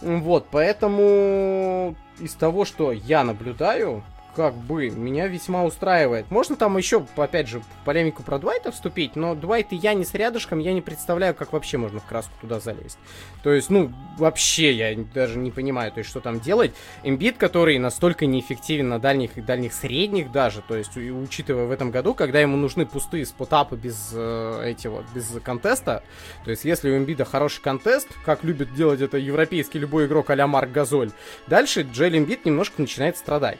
Вот, 0.01 0.47
поэтому 0.49 1.95
из 2.19 2.33
того, 2.33 2.65
что 2.65 2.91
я 2.91 3.23
наблюдаю, 3.23 4.03
как 4.39 4.55
бы 4.55 4.89
меня 4.89 5.27
весьма 5.27 5.65
устраивает. 5.65 6.31
Можно 6.31 6.55
там 6.55 6.77
еще, 6.77 7.05
опять 7.17 7.49
же, 7.49 7.61
полемику 7.83 8.23
про 8.23 8.39
Дуайта 8.39 8.71
вступить, 8.71 9.17
но 9.17 9.35
Дуайт 9.35 9.73
и 9.73 9.75
я 9.75 9.93
не 9.93 10.05
с 10.05 10.13
рядышком, 10.13 10.59
я 10.59 10.71
не 10.71 10.79
представляю, 10.79 11.35
как 11.35 11.51
вообще 11.51 11.75
можно 11.75 11.99
в 11.99 12.05
краску 12.05 12.31
туда 12.39 12.61
залезть. 12.61 12.97
То 13.43 13.51
есть, 13.51 13.69
ну, 13.69 13.91
вообще 14.17 14.71
я 14.71 14.97
даже 15.13 15.37
не 15.37 15.51
понимаю, 15.51 15.91
то 15.91 15.97
есть, 15.97 16.09
что 16.09 16.21
там 16.21 16.39
делать. 16.39 16.71
Эмбит, 17.03 17.35
который 17.35 17.77
настолько 17.79 18.27
неэффективен 18.27 18.87
на 18.87 18.97
дальних 18.97 19.37
и 19.37 19.41
дальних 19.41 19.73
средних 19.73 20.31
даже, 20.31 20.61
то 20.65 20.77
есть, 20.77 20.95
учитывая 20.95 21.65
в 21.65 21.71
этом 21.71 21.91
году, 21.91 22.13
когда 22.13 22.39
ему 22.39 22.55
нужны 22.55 22.85
пустые 22.85 23.25
спотапы 23.25 23.75
без 23.75 24.11
э, 24.13 24.61
этих 24.71 24.91
без 25.13 25.35
контеста, 25.43 26.01
то 26.45 26.51
есть, 26.51 26.63
если 26.63 26.89
у 26.89 26.97
Эмбида 26.97 27.25
хороший 27.25 27.61
контест, 27.61 28.07
как 28.23 28.45
любит 28.45 28.73
делать 28.73 29.01
это 29.01 29.17
европейский 29.17 29.79
любой 29.79 30.05
игрок 30.05 30.29
а 30.29 30.47
Марк 30.47 30.71
Газоль, 30.71 31.11
дальше 31.47 31.81
Джель 31.81 32.17
Эмбит 32.17 32.45
немножко 32.45 32.79
начинает 32.79 33.17
страдать. 33.17 33.59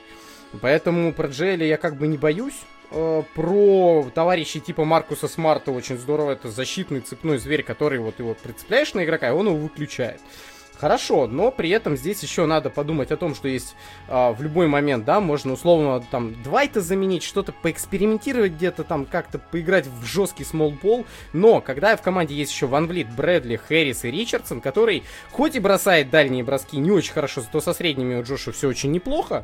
Поэтому 0.62 1.14
про 1.14 1.28
Джейли 1.28 1.66
я 1.66 1.78
как 1.78 1.96
бы 1.96 2.08
не 2.08 2.18
боюсь. 2.18 2.62
Э, 2.92 3.24
про 3.36 4.10
товарищей 4.14 4.60
типа 4.60 4.86
Маркуса 4.86 5.28
Смарта 5.28 5.72
очень 5.72 5.98
здорово. 5.98 6.32
Это 6.32 6.50
защитный 6.50 7.02
цепной 7.02 7.38
зверь, 7.38 7.64
который 7.64 8.00
вот 8.00 8.20
его 8.20 8.34
прицепляешь 8.34 8.94
на 8.94 9.04
игрока, 9.04 9.30
и 9.30 9.32
он 9.32 9.48
его 9.48 9.58
выключает. 9.58 10.22
Хорошо, 10.80 11.28
но 11.28 11.52
при 11.52 11.70
этом 11.72 11.98
здесь 11.98 12.24
еще 12.24 12.46
надо 12.46 12.70
подумать 12.70 13.12
о 13.12 13.18
том, 13.18 13.36
что 13.36 13.50
есть 13.50 13.76
а, 14.08 14.32
в 14.32 14.42
любой 14.42 14.68
момент, 14.68 15.04
да, 15.04 15.20
можно 15.20 15.52
условно 15.52 16.02
там 16.10 16.42
Двайта 16.42 16.80
заменить, 16.80 17.24
что-то 17.24 17.52
поэкспериментировать 17.52 18.54
где-то 18.54 18.86
там, 18.86 19.06
как-то 19.06 19.40
поиграть 19.40 19.88
в 19.88 20.06
жесткий 20.06 20.46
смолпол, 20.46 21.06
но 21.34 21.60
когда 21.60 21.98
в 21.98 22.02
команде 22.02 22.34
есть 22.34 22.54
еще 22.54 22.68
Ван 22.68 22.88
Влит, 22.88 23.14
Брэдли, 23.14 23.58
Хэррис 23.58 24.06
и 24.06 24.12
Ричардсон, 24.12 24.62
который 24.62 25.04
хоть 25.32 25.56
и 25.56 25.60
бросает 25.60 26.12
дальние 26.12 26.46
броски 26.46 26.78
не 26.78 26.92
очень 26.92 27.12
хорошо, 27.12 27.42
зато 27.42 27.60
со 27.60 27.74
средними 27.74 28.16
у 28.16 28.24
Джоша 28.24 28.54
все 28.54 28.70
очень 28.70 28.94
неплохо, 28.94 29.44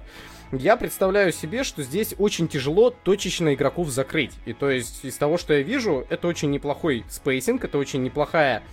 я 0.52 0.78
представляю 0.78 1.32
себе, 1.32 1.64
что 1.64 1.84
здесь 1.84 2.16
очень 2.18 2.48
тяжело 2.48 2.90
точечно 2.90 3.54
игроков 3.54 3.90
закрыть. 3.90 4.32
И 4.46 4.54
то 4.54 4.70
есть 4.70 5.04
из 5.04 5.16
того, 5.18 5.38
что 5.38 5.54
я 5.54 5.62
вижу, 5.62 6.06
это 6.10 6.28
очень 6.28 6.52
неплохой 6.52 7.04
spacing, 7.10 7.64
это 7.64 7.78
очень 7.78 8.04
неплохая 8.04 8.64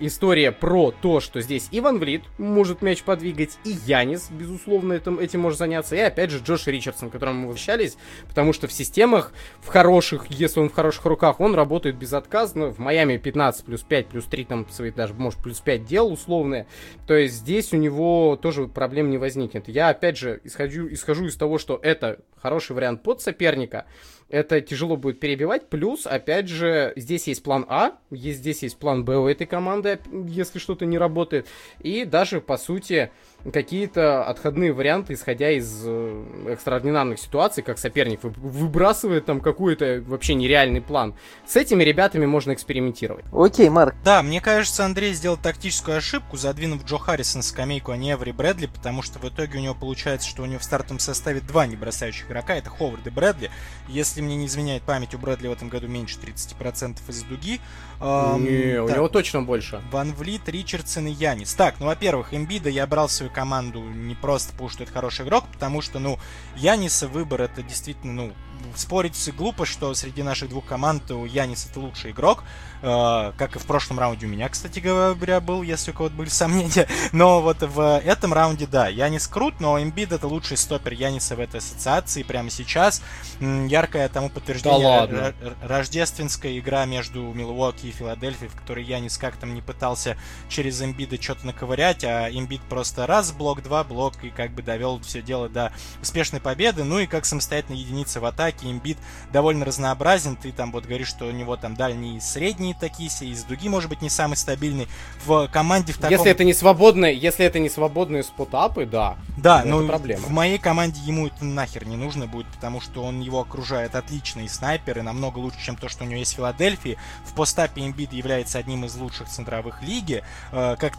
история 0.00 0.52
про 0.52 0.90
то, 0.90 1.20
что 1.20 1.40
здесь 1.40 1.68
и 1.70 1.77
Ван 1.77 1.98
Влит 1.98 2.22
может 2.38 2.82
мяч 2.82 3.02
подвигать, 3.02 3.58
и 3.64 3.76
Янис, 3.86 4.28
безусловно, 4.30 4.94
этим, 4.94 5.18
этим 5.18 5.40
может 5.40 5.58
заняться, 5.58 5.94
и 5.94 6.00
опять 6.00 6.30
же 6.30 6.38
Джош 6.38 6.66
Ричардсон, 6.66 7.10
к 7.10 7.12
которому 7.12 7.46
мы 7.46 7.52
общались, 7.52 7.96
потому 8.28 8.52
что 8.52 8.66
в 8.66 8.72
системах, 8.72 9.32
в 9.60 9.68
хороших, 9.68 10.26
если 10.30 10.60
он 10.60 10.68
в 10.68 10.74
хороших 10.74 11.04
руках, 11.04 11.40
он 11.40 11.54
работает 11.54 11.96
безотказно. 11.96 12.68
В 12.68 12.78
Майами 12.78 13.16
15 13.16 13.64
плюс 13.64 13.82
5 13.82 14.06
плюс 14.08 14.24
3, 14.24 14.44
там, 14.44 14.66
свои 14.70 14.90
даже, 14.90 15.14
может, 15.14 15.40
плюс 15.40 15.60
5 15.60 15.84
дел 15.84 16.12
условные. 16.12 16.66
То 17.06 17.14
есть 17.14 17.34
здесь 17.34 17.72
у 17.72 17.76
него 17.76 18.38
тоже 18.40 18.66
проблем 18.66 19.10
не 19.10 19.18
возникнет. 19.18 19.68
Я, 19.68 19.90
опять 19.90 20.16
же, 20.16 20.40
исхожу, 20.44 20.88
исхожу 20.92 21.26
из 21.26 21.36
того, 21.36 21.58
что 21.58 21.78
это 21.82 22.20
хороший 22.40 22.74
вариант 22.74 23.02
под 23.02 23.20
соперника, 23.20 23.86
это 24.30 24.60
тяжело 24.60 24.96
будет 24.96 25.20
перебивать. 25.20 25.68
Плюс, 25.68 26.06
опять 26.06 26.48
же, 26.48 26.92
здесь 26.96 27.26
есть 27.26 27.42
план 27.42 27.66
А, 27.68 27.98
здесь 28.10 28.62
есть 28.62 28.78
план 28.78 29.04
Б 29.04 29.16
у 29.16 29.26
этой 29.26 29.46
команды, 29.46 29.98
если 30.28 30.58
что-то 30.58 30.86
не 30.86 30.98
работает. 30.98 31.46
И 31.80 32.04
даже, 32.04 32.40
по 32.40 32.56
сути, 32.56 33.10
какие-то 33.52 34.24
отходные 34.24 34.72
варианты, 34.72 35.14
исходя 35.14 35.50
из 35.50 35.82
э, 35.84 36.24
экстраординарных 36.48 37.18
ситуаций, 37.18 37.62
как 37.62 37.78
соперник 37.78 38.20
выбрасывает 38.22 39.26
там 39.26 39.40
какой-то 39.40 40.02
вообще 40.06 40.34
нереальный 40.34 40.80
план. 40.80 41.14
С 41.46 41.56
этими 41.56 41.82
ребятами 41.82 42.26
можно 42.26 42.52
экспериментировать. 42.52 43.24
Окей, 43.32 43.68
Марк. 43.68 43.94
Да, 44.04 44.22
мне 44.22 44.40
кажется, 44.40 44.84
Андрей 44.84 45.14
сделал 45.14 45.36
тактическую 45.36 45.96
ошибку, 45.96 46.36
задвинув 46.36 46.84
Джо 46.84 46.98
Харрисон 46.98 47.40
на 47.40 47.42
скамейку, 47.42 47.92
а 47.92 47.96
не 47.96 48.12
Эври 48.12 48.32
Брэдли, 48.32 48.66
потому 48.66 49.00
что 49.02 49.18
в 49.18 49.24
итоге 49.28 49.58
у 49.58 49.62
него 49.62 49.74
получается, 49.74 50.28
что 50.28 50.42
у 50.42 50.46
него 50.46 50.58
в 50.58 50.64
стартовом 50.64 50.98
составе 50.98 51.40
два 51.40 51.66
небросающих 51.66 52.26
игрока, 52.26 52.54
это 52.54 52.68
Ховард 52.68 53.06
и 53.06 53.10
Брэдли. 53.10 53.50
Если 53.88 54.20
мне 54.20 54.36
не 54.36 54.46
изменяет 54.46 54.82
память, 54.82 55.14
у 55.14 55.18
Брэдли 55.18 55.48
в 55.48 55.52
этом 55.52 55.68
году 55.70 55.88
меньше 55.88 56.18
30% 56.18 56.98
из 57.08 57.22
дуги. 57.22 57.60
Не, 58.00 58.76
так, 58.86 58.88
у 58.88 58.96
него 58.96 59.08
точно 59.08 59.42
больше. 59.42 59.82
Ван 59.90 60.12
Влит, 60.12 60.48
Ричардсон 60.48 61.08
и 61.08 61.12
Янис. 61.12 61.52
Так, 61.54 61.76
ну, 61.80 61.86
во-первых, 61.86 62.32
Эмбида 62.32 62.70
я 62.70 62.86
брал 62.86 63.08
в 63.08 63.12
свою 63.12 63.30
команду 63.30 63.82
не 63.82 64.14
просто 64.14 64.52
потому, 64.52 64.70
что 64.70 64.84
это 64.84 64.92
хороший 64.92 65.26
игрок, 65.26 65.44
потому 65.52 65.82
что, 65.82 65.98
ну, 65.98 66.18
Яниса 66.56 67.08
выбор 67.08 67.42
это 67.42 67.62
действительно, 67.62 68.12
ну, 68.12 68.32
спорить 68.76 69.30
глупо, 69.36 69.66
что 69.66 69.94
среди 69.94 70.22
наших 70.22 70.48
двух 70.48 70.64
команд 70.64 71.10
у 71.10 71.24
Янис 71.24 71.66
это 71.70 71.80
лучший 71.80 72.12
игрок, 72.12 72.44
э, 72.82 73.32
как 73.36 73.56
и 73.56 73.58
в 73.58 73.64
прошлом 73.64 73.98
раунде 73.98 74.26
у 74.26 74.28
меня, 74.28 74.48
кстати 74.48 74.78
говоря, 74.78 75.40
был, 75.40 75.62
если 75.62 75.90
у 75.90 75.94
кого-то 75.94 76.14
были 76.14 76.28
сомнения. 76.28 76.88
Но 77.12 77.42
вот 77.42 77.58
в 77.60 77.98
этом 78.04 78.32
раунде, 78.32 78.66
да, 78.66 78.88
Янис 78.88 79.26
крут, 79.26 79.60
но 79.60 79.80
Эмбид 79.82 80.12
это 80.12 80.26
лучший 80.26 80.56
стопер 80.56 80.92
Яниса 80.92 81.36
в 81.36 81.40
этой 81.40 81.58
ассоциации 81.58 82.22
прямо 82.22 82.50
сейчас. 82.50 83.02
Яркое 83.40 84.08
тому 84.08 84.30
подтверждение 84.30 85.06
да 85.06 85.32
рождественская 85.62 86.58
игра 86.58 86.84
между 86.84 87.20
Милуоки 87.32 87.86
и 87.86 87.90
Филадельфией, 87.90 88.50
в 88.50 88.54
которой 88.54 88.84
Янис 88.84 89.18
как 89.18 89.36
там 89.36 89.54
не 89.54 89.62
пытался 89.62 90.16
через 90.48 90.80
Эмбида 90.82 91.20
что-то 91.20 91.46
наковырять, 91.46 92.04
а 92.04 92.28
Эмбид 92.30 92.60
просто 92.62 93.06
раз 93.06 93.32
блок, 93.32 93.62
два 93.62 93.84
блок 93.84 94.14
и 94.22 94.30
как 94.30 94.52
бы 94.52 94.62
довел 94.62 95.00
все 95.00 95.22
дело 95.22 95.48
до 95.48 95.72
успешной 96.00 96.40
победы. 96.40 96.84
Ну 96.84 96.98
и 96.98 97.06
как 97.06 97.24
самостоятельная 97.24 97.80
единица 97.80 98.20
в 98.20 98.24
атаке 98.24 98.49
атаки 98.50 98.66
имбит 98.66 98.98
довольно 99.32 99.64
разнообразен. 99.64 100.36
Ты 100.36 100.52
там 100.52 100.72
вот 100.72 100.84
говоришь, 100.84 101.08
что 101.08 101.26
у 101.26 101.30
него 101.30 101.56
там 101.56 101.74
дальние 101.74 102.16
и 102.16 102.20
средние 102.20 102.74
такие, 102.78 103.08
из 103.08 103.44
дуги 103.44 103.68
может 103.68 103.88
быть 103.88 104.02
не 104.02 104.10
самый 104.10 104.36
стабильный. 104.36 104.88
В 105.24 105.48
команде 105.48 105.92
в 105.92 105.96
таком... 105.96 106.10
Если 106.10 106.30
это 106.30 106.44
не 106.44 106.54
свободные, 106.54 107.16
если 107.16 107.44
это 107.44 107.58
не 107.58 107.68
свободные 107.68 108.22
спотапы, 108.22 108.86
да. 108.86 109.16
Да, 109.36 109.62
но 109.64 109.86
проблема. 109.86 110.22
в 110.22 110.30
моей 110.30 110.58
команде 110.58 111.00
ему 111.00 111.26
это 111.26 111.44
нахер 111.44 111.86
не 111.86 111.96
нужно 111.96 112.26
будет, 112.26 112.46
потому 112.48 112.80
что 112.80 113.02
он 113.02 113.20
его 113.20 113.40
окружает 113.40 113.94
отличные 113.94 114.48
снайперы, 114.48 115.02
намного 115.02 115.38
лучше, 115.38 115.58
чем 115.64 115.76
то, 115.76 115.88
что 115.88 116.04
у 116.04 116.06
него 116.06 116.18
есть 116.18 116.32
в 116.32 116.36
Филадельфии. 116.36 116.98
В 117.24 117.34
постапе 117.34 117.86
имбит 117.86 118.12
является 118.12 118.58
одним 118.58 118.84
из 118.84 118.94
лучших 118.96 119.28
центровых 119.28 119.82
лиги. 119.82 120.22
Э, 120.52 120.76
как 120.78 120.94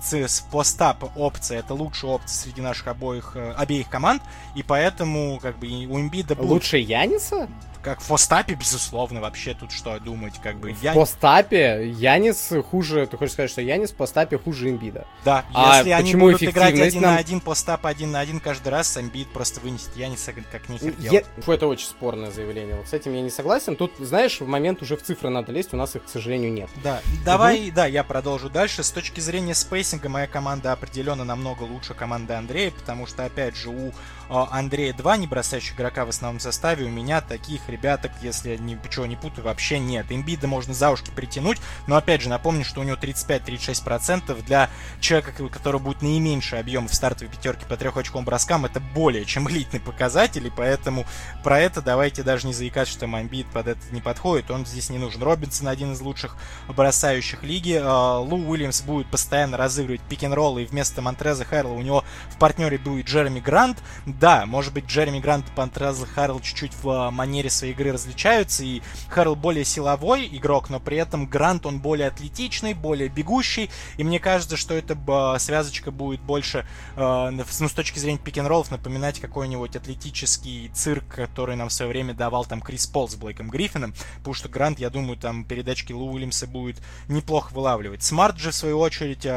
постап 0.52 1.04
опция, 1.16 1.60
это 1.60 1.74
лучшая 1.74 2.12
опция 2.12 2.44
среди 2.44 2.62
наших 2.62 2.88
обоих, 2.88 3.34
э, 3.36 3.54
обеих 3.58 3.90
команд, 3.90 4.22
и 4.56 4.64
поэтому 4.64 5.40
как 5.42 5.58
бы 5.60 5.68
у 5.68 6.00
имбида 6.00 6.36
будет... 6.36 6.50
Лучше 6.50 6.78
Яниса? 6.78 7.41
good. 7.42 7.71
Как 7.84 8.02
в 8.02 8.08
постапе, 8.08 8.54
безусловно, 8.54 9.22
вообще 9.22 9.54
тут 9.54 9.72
что 9.72 10.00
думать, 10.00 10.40
как 10.42 10.58
бы. 10.58 10.74
В 10.74 10.84
я... 10.84 10.94
постапе 10.94 11.92
Янис 11.92 12.54
хуже, 12.70 13.08
ты 13.08 13.18
хочешь 13.18 13.34
сказать, 13.34 13.50
что 13.50 13.62
Янис 13.62 13.92
в 13.92 13.96
постапе 13.96 14.38
хуже 14.38 14.70
Имбида? 14.70 15.06
Да, 15.26 15.46
а 15.54 15.78
если 15.78 15.92
они 15.92 16.16
будут 16.16 16.44
играть 16.44 16.80
один 16.80 17.02
нам... 17.02 17.14
на 17.16 17.20
один, 17.20 17.40
постап 17.40 17.86
один 17.86 18.12
на 18.12 18.20
один 18.20 18.40
каждый 18.40 18.70
раз, 18.70 18.98
Имбид 18.98 19.30
просто 19.30 19.60
вынесет 19.62 19.96
Яниса 19.96 20.34
как 20.52 20.70
нихер 20.70 20.94
я... 21.00 21.24
Фу, 21.44 21.52
это 21.52 21.68
очень 21.68 21.88
спорное 21.88 22.32
заявление, 22.32 22.76
вот 22.76 22.88
с 22.88 22.94
этим 22.94 23.14
я 23.14 23.22
не 23.22 23.30
согласен. 23.30 23.76
Тут, 23.76 23.94
знаешь, 24.00 24.40
в 24.40 24.48
момент 24.48 24.82
уже 24.82 24.96
в 24.96 25.04
цифры 25.04 25.30
надо 25.30 25.52
лезть, 25.52 25.74
у 25.74 25.78
нас 25.78 25.96
их, 25.96 26.06
к 26.06 26.10
сожалению, 26.10 26.52
нет. 26.54 26.70
Да, 26.84 27.02
давай, 27.26 27.68
угу. 27.68 27.76
да, 27.76 27.86
я 27.86 28.04
продолжу 28.04 28.50
дальше. 28.50 28.84
С 28.84 28.92
точки 28.92 29.20
зрения 29.20 29.56
спейсинга, 29.56 30.10
моя 30.10 30.28
команда 30.28 30.72
определенно 30.72 31.24
намного 31.24 31.64
лучше 31.64 31.94
команды 31.94 32.34
Андрея, 32.34 32.72
потому 32.72 33.08
что, 33.08 33.26
опять 33.26 33.56
же, 33.56 33.70
у 33.70 33.92
а, 34.30 34.48
Андрея 34.52 34.94
два 34.94 35.18
не 35.18 35.28
бросающих 35.28 35.76
игрока 35.76 36.06
в 36.06 36.10
основном 36.10 36.40
составе. 36.40 36.86
У 36.86 36.90
меня 36.90 37.22
таких 37.22 37.68
ребяток, 37.72 38.12
если 38.22 38.52
я 38.52 38.58
ничего 38.58 39.06
не 39.06 39.16
путаю, 39.16 39.46
вообще 39.46 39.80
нет. 39.80 40.08
Имбида 40.10 40.48
можно 40.48 40.74
за 40.74 40.92
ушки 40.92 41.10
притянуть, 41.10 41.58
но 41.88 41.96
опять 41.96 42.22
же 42.22 42.30
напомню, 42.30 42.64
что 42.64 42.82
у 42.82 42.84
него 42.84 42.98
35-36% 42.98 44.44
для 44.44 44.70
человека, 45.00 45.32
который 45.50 45.80
будет 45.80 46.02
наименьший 46.02 46.60
объем 46.60 46.88
в 46.88 46.94
стартовой 46.94 47.34
пятерке 47.34 47.66
по 47.66 47.78
трех 47.78 47.98
очкам 47.98 48.26
броскам, 48.26 48.66
это 48.66 48.80
более 48.80 49.26
чем 49.26 49.50
элитный 49.50 49.80
показатель, 49.80 50.46
и 50.46 50.52
поэтому 50.56 51.06
про 51.44 51.60
это 51.60 51.82
давайте 51.82 52.24
даже 52.24 52.48
не 52.48 52.54
заикаться, 52.54 52.94
что 52.94 53.08
Мамбит 53.08 53.48
под 53.48 53.68
это 53.68 53.82
не 53.92 54.02
подходит, 54.02 54.52
он 54.52 54.66
здесь 54.66 54.90
не 54.90 54.98
нужен. 54.98 55.24
Робинсон 55.24 55.68
один 55.68 55.94
из 55.94 56.02
лучших 56.02 56.36
бросающих 56.68 57.44
лиги, 57.44 57.80
а, 57.82 58.20
Лу 58.20 58.38
Уильямс 58.38 58.82
будет 58.82 59.08
постоянно 59.08 59.58
разыгрывать 59.58 60.02
пик-н-роллы, 60.02 60.64
и 60.64 60.66
вместо 60.66 61.02
Монтреза 61.02 61.46
Хэрла 61.46 61.74
у 61.74 61.82
него 61.82 62.04
в 62.30 62.38
партнере 62.38 62.78
будет 62.78 63.08
Джереми 63.08 63.40
Грант, 63.40 63.78
да, 64.06 64.46
может 64.46 64.74
быть, 64.74 64.86
Джереми 64.86 65.20
Грант 65.20 65.48
и 65.48 65.52
Пантрезл 65.52 66.06
Харрелл 66.06 66.40
чуть-чуть 66.40 66.74
в 66.82 66.90
а, 66.90 67.12
манере 67.12 67.50
своей 67.62 67.74
игры 67.74 67.92
различаются, 67.92 68.64
и 68.64 68.82
Харрелл 69.08 69.36
более 69.36 69.64
силовой 69.64 70.28
игрок, 70.32 70.70
но 70.70 70.80
при 70.80 70.98
этом 70.98 71.28
Грант, 71.28 71.66
он 71.66 71.80
более 71.80 72.08
атлетичный, 72.08 72.74
более 72.74 73.08
бегущий, 73.08 73.70
и 73.98 74.04
мне 74.04 74.20
кажется, 74.20 74.58
что 74.58 74.74
эта 74.74 74.98
связочка 75.40 75.92
будет 75.92 76.22
больше, 76.22 76.66
а, 76.96 77.30
ну, 77.32 77.44
с 77.46 77.72
точки 77.72 78.00
зрения 78.00 78.20
пик-н-роллов, 78.20 78.72
напоминать 78.72 79.20
какой-нибудь 79.20 79.76
атлетический 79.76 80.70
цирк, 80.74 81.08
который 81.08 81.56
нам 81.56 81.70
в 81.70 81.74
свое 81.74 81.90
время 81.90 82.14
давал 82.14 82.46
там 82.46 82.62
Крис 82.62 82.88
Пол 82.88 83.08
с 83.08 83.16
Блейком 83.16 83.50
Гриффином, 83.50 83.94
потому 84.18 84.34
что 84.34 84.50
Грант, 84.50 84.80
я 84.80 84.90
думаю, 84.90 85.18
там 85.18 85.46
передачки 85.46 85.94
Лу 85.94 86.12
Уильямса 86.12 86.48
будет 86.48 86.82
неплохо 87.08 87.54
вылавливать. 87.54 88.04
Смарт 88.04 88.38
же, 88.38 88.52
в 88.52 88.56
свою 88.56 88.80
очередь, 88.80 89.28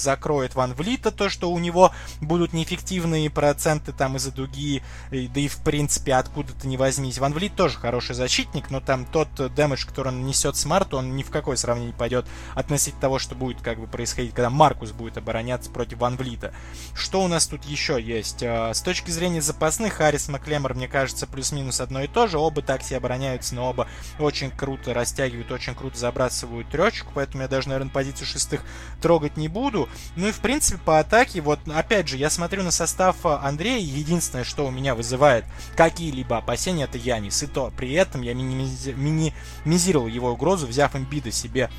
закроет 0.00 0.54
Ван 0.54 0.72
Влита, 0.74 1.10
то, 1.10 1.28
что 1.28 1.50
у 1.52 1.58
него 1.58 1.92
будут 2.20 2.52
неэффективные 2.52 3.28
проценты 3.30 3.92
там 3.92 4.16
из-за 4.16 4.32
дуги, 4.32 4.82
да 5.10 5.40
и 5.40 5.48
в 5.48 5.58
принципе 5.58 6.14
откуда-то 6.14 6.66
не 6.66 6.76
возьмись. 6.76 7.18
Ван 7.18 7.32
Влит 7.32 7.54
тоже 7.54 7.73
хороший 7.78 8.14
защитник, 8.14 8.70
но 8.70 8.80
там 8.80 9.04
тот 9.04 9.28
damage, 9.54 9.86
который 9.86 10.08
он 10.08 10.26
несет 10.26 10.56
Смарту, 10.56 10.96
он 10.98 11.16
ни 11.16 11.22
в 11.22 11.30
какое 11.30 11.56
сравнение 11.56 11.92
не 11.92 11.98
пойдет 11.98 12.26
относительно 12.54 13.00
того, 13.00 13.18
что 13.18 13.34
будет 13.34 13.60
как 13.60 13.78
бы 13.78 13.86
происходить, 13.86 14.34
когда 14.34 14.50
Маркус 14.50 14.92
будет 14.92 15.16
обороняться 15.16 15.70
против 15.70 15.98
Ван 15.98 16.16
Влита. 16.16 16.54
Что 16.94 17.22
у 17.22 17.28
нас 17.28 17.46
тут 17.46 17.64
еще 17.64 18.00
есть? 18.00 18.42
А, 18.42 18.72
с 18.72 18.82
точки 18.82 19.10
зрения 19.10 19.42
запасных, 19.42 19.94
Харрис 19.94 20.28
Маклемор, 20.28 20.74
мне 20.74 20.88
кажется, 20.88 21.26
плюс-минус 21.26 21.80
одно 21.80 22.02
и 22.02 22.06
то 22.06 22.26
же. 22.26 22.38
Оба 22.38 22.62
так 22.62 22.76
себе 22.76 22.94
обороняются, 22.94 23.54
но 23.54 23.70
оба 23.70 23.88
очень 24.18 24.50
круто 24.50 24.94
растягивают, 24.94 25.50
очень 25.50 25.74
круто 25.74 25.98
забрасывают 25.98 26.68
тречку, 26.70 27.12
поэтому 27.14 27.42
я 27.42 27.48
даже, 27.48 27.68
наверное, 27.68 27.90
позицию 27.90 28.26
шестых 28.26 28.62
трогать 29.00 29.36
не 29.36 29.48
буду. 29.48 29.88
Ну 30.16 30.28
и, 30.28 30.32
в 30.32 30.38
принципе, 30.40 30.78
по 30.78 30.98
атаке, 30.98 31.40
вот, 31.40 31.60
опять 31.68 32.08
же, 32.08 32.16
я 32.16 32.30
смотрю 32.30 32.62
на 32.62 32.70
состав 32.70 33.24
Андрея, 33.24 33.78
единственное 33.78 34.14
единственное, 34.14 34.44
что 34.44 34.66
у 34.66 34.70
меня 34.70 34.94
вызывает 34.94 35.44
какие-либо 35.76 36.38
опасения, 36.38 36.84
это 36.84 36.98
Янис. 36.98 37.42
И 37.42 37.46
то 37.46 37.63
при 37.70 37.92
этом 37.92 38.22
я 38.22 38.34
минимизировал 38.34 40.06
его 40.06 40.30
угрозу, 40.32 40.66
взяв 40.66 40.94
имбида 40.96 41.30
себе 41.30 41.70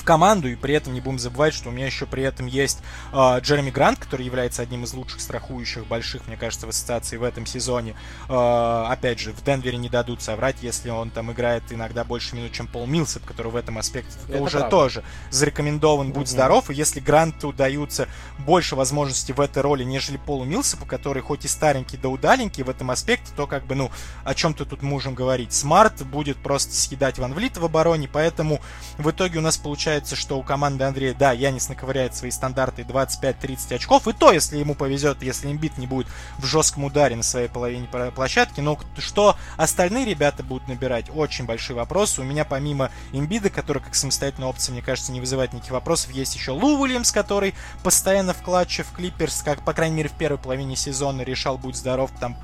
в 0.00 0.04
команду, 0.04 0.48
и 0.48 0.56
при 0.56 0.74
этом 0.74 0.94
не 0.94 1.00
будем 1.00 1.18
забывать, 1.18 1.54
что 1.54 1.68
у 1.68 1.72
меня 1.72 1.86
еще 1.86 2.06
при 2.06 2.22
этом 2.22 2.46
есть 2.46 2.78
э, 3.12 3.40
Джереми 3.40 3.70
Грант, 3.70 3.98
который 3.98 4.24
является 4.24 4.62
одним 4.62 4.84
из 4.84 4.94
лучших 4.94 5.20
страхующих 5.20 5.86
больших, 5.86 6.26
мне 6.26 6.36
кажется, 6.36 6.66
в 6.66 6.70
ассоциации 6.70 7.16
в 7.16 7.22
этом 7.22 7.46
сезоне. 7.46 7.94
Э, 8.28 8.86
опять 8.88 9.20
же, 9.20 9.32
в 9.32 9.44
Денвере 9.44 9.76
не 9.76 9.88
дадут 9.88 10.22
соврать, 10.22 10.56
если 10.62 10.90
он 10.90 11.10
там 11.10 11.30
играет 11.32 11.64
иногда 11.70 12.04
больше 12.04 12.34
минут, 12.34 12.52
чем 12.52 12.66
Пол 12.66 12.86
Милсеп, 12.86 13.24
который 13.24 13.52
в 13.52 13.56
этом 13.56 13.78
аспекте 13.78 14.16
Это 14.28 14.40
уже 14.40 14.58
правда. 14.58 14.70
тоже 14.70 15.04
зарекомендован, 15.30 16.12
будь 16.12 16.26
mm-hmm. 16.26 16.30
здоров, 16.30 16.70
и 16.70 16.74
если 16.74 17.00
Гранту 17.00 17.52
даются 17.52 18.08
больше 18.38 18.76
возможностей 18.76 19.32
в 19.34 19.40
этой 19.40 19.62
роли, 19.62 19.84
нежели 19.84 20.16
Полу 20.16 20.44
Милсепу, 20.44 20.86
который 20.86 21.22
хоть 21.22 21.44
и 21.44 21.48
старенький, 21.48 21.98
да 21.98 22.08
удаленький 22.08 22.62
в 22.62 22.70
этом 22.70 22.90
аспекте, 22.90 23.32
то 23.36 23.46
как 23.46 23.66
бы, 23.66 23.74
ну, 23.74 23.90
о 24.24 24.34
чем-то 24.34 24.64
тут 24.64 24.82
можем 24.82 25.14
говорить. 25.14 25.52
Смарт 25.52 26.02
будет 26.06 26.38
просто 26.38 26.72
съедать 26.74 27.18
Ван 27.18 27.34
Влита 27.34 27.60
в 27.60 27.64
обороне, 27.64 28.08
поэтому 28.10 28.60
в 28.96 29.10
итоге 29.10 29.38
у 29.38 29.42
нас 29.42 29.58
получается 29.58 29.89
получается, 29.90 30.14
что 30.14 30.38
у 30.38 30.44
команды 30.44 30.84
Андрея, 30.84 31.14
да, 31.18 31.32
Янис 31.32 31.68
наковыряет 31.68 32.14
свои 32.14 32.30
стандарты 32.30 32.82
25-30 32.82 33.74
очков, 33.74 34.06
и 34.06 34.12
то, 34.12 34.30
если 34.30 34.56
ему 34.56 34.76
повезет, 34.76 35.20
если 35.20 35.50
Эмбиид 35.50 35.78
не 35.78 35.88
будет 35.88 36.06
в 36.38 36.46
жестком 36.46 36.84
ударе 36.84 37.16
на 37.16 37.24
своей 37.24 37.48
половине 37.48 37.88
площадки, 38.14 38.60
но 38.60 38.78
что 38.98 39.34
остальные 39.56 40.04
ребята 40.04 40.44
будут 40.44 40.68
набирать, 40.68 41.06
очень 41.12 41.44
большой 41.44 41.74
вопрос. 41.74 42.20
У 42.20 42.22
меня 42.22 42.44
помимо 42.44 42.92
имбида, 43.10 43.50
который 43.50 43.82
как 43.82 43.96
самостоятельная 43.96 44.48
опция, 44.48 44.74
мне 44.74 44.80
кажется, 44.80 45.10
не 45.10 45.18
вызывает 45.18 45.52
никаких 45.52 45.72
вопросов, 45.72 46.12
есть 46.12 46.36
еще 46.36 46.52
Лу 46.52 46.80
Уильямс, 46.80 47.10
который 47.10 47.54
постоянно 47.82 48.32
в 48.32 48.42
клатче 48.42 48.84
в 48.84 48.92
Клиперс, 48.92 49.42
как, 49.42 49.64
по 49.64 49.72
крайней 49.72 49.96
мере, 49.96 50.08
в 50.08 50.12
первой 50.12 50.38
половине 50.38 50.76
сезона 50.76 51.22
решал, 51.22 51.58
будь 51.58 51.74
здоров, 51.74 52.12
там 52.20 52.36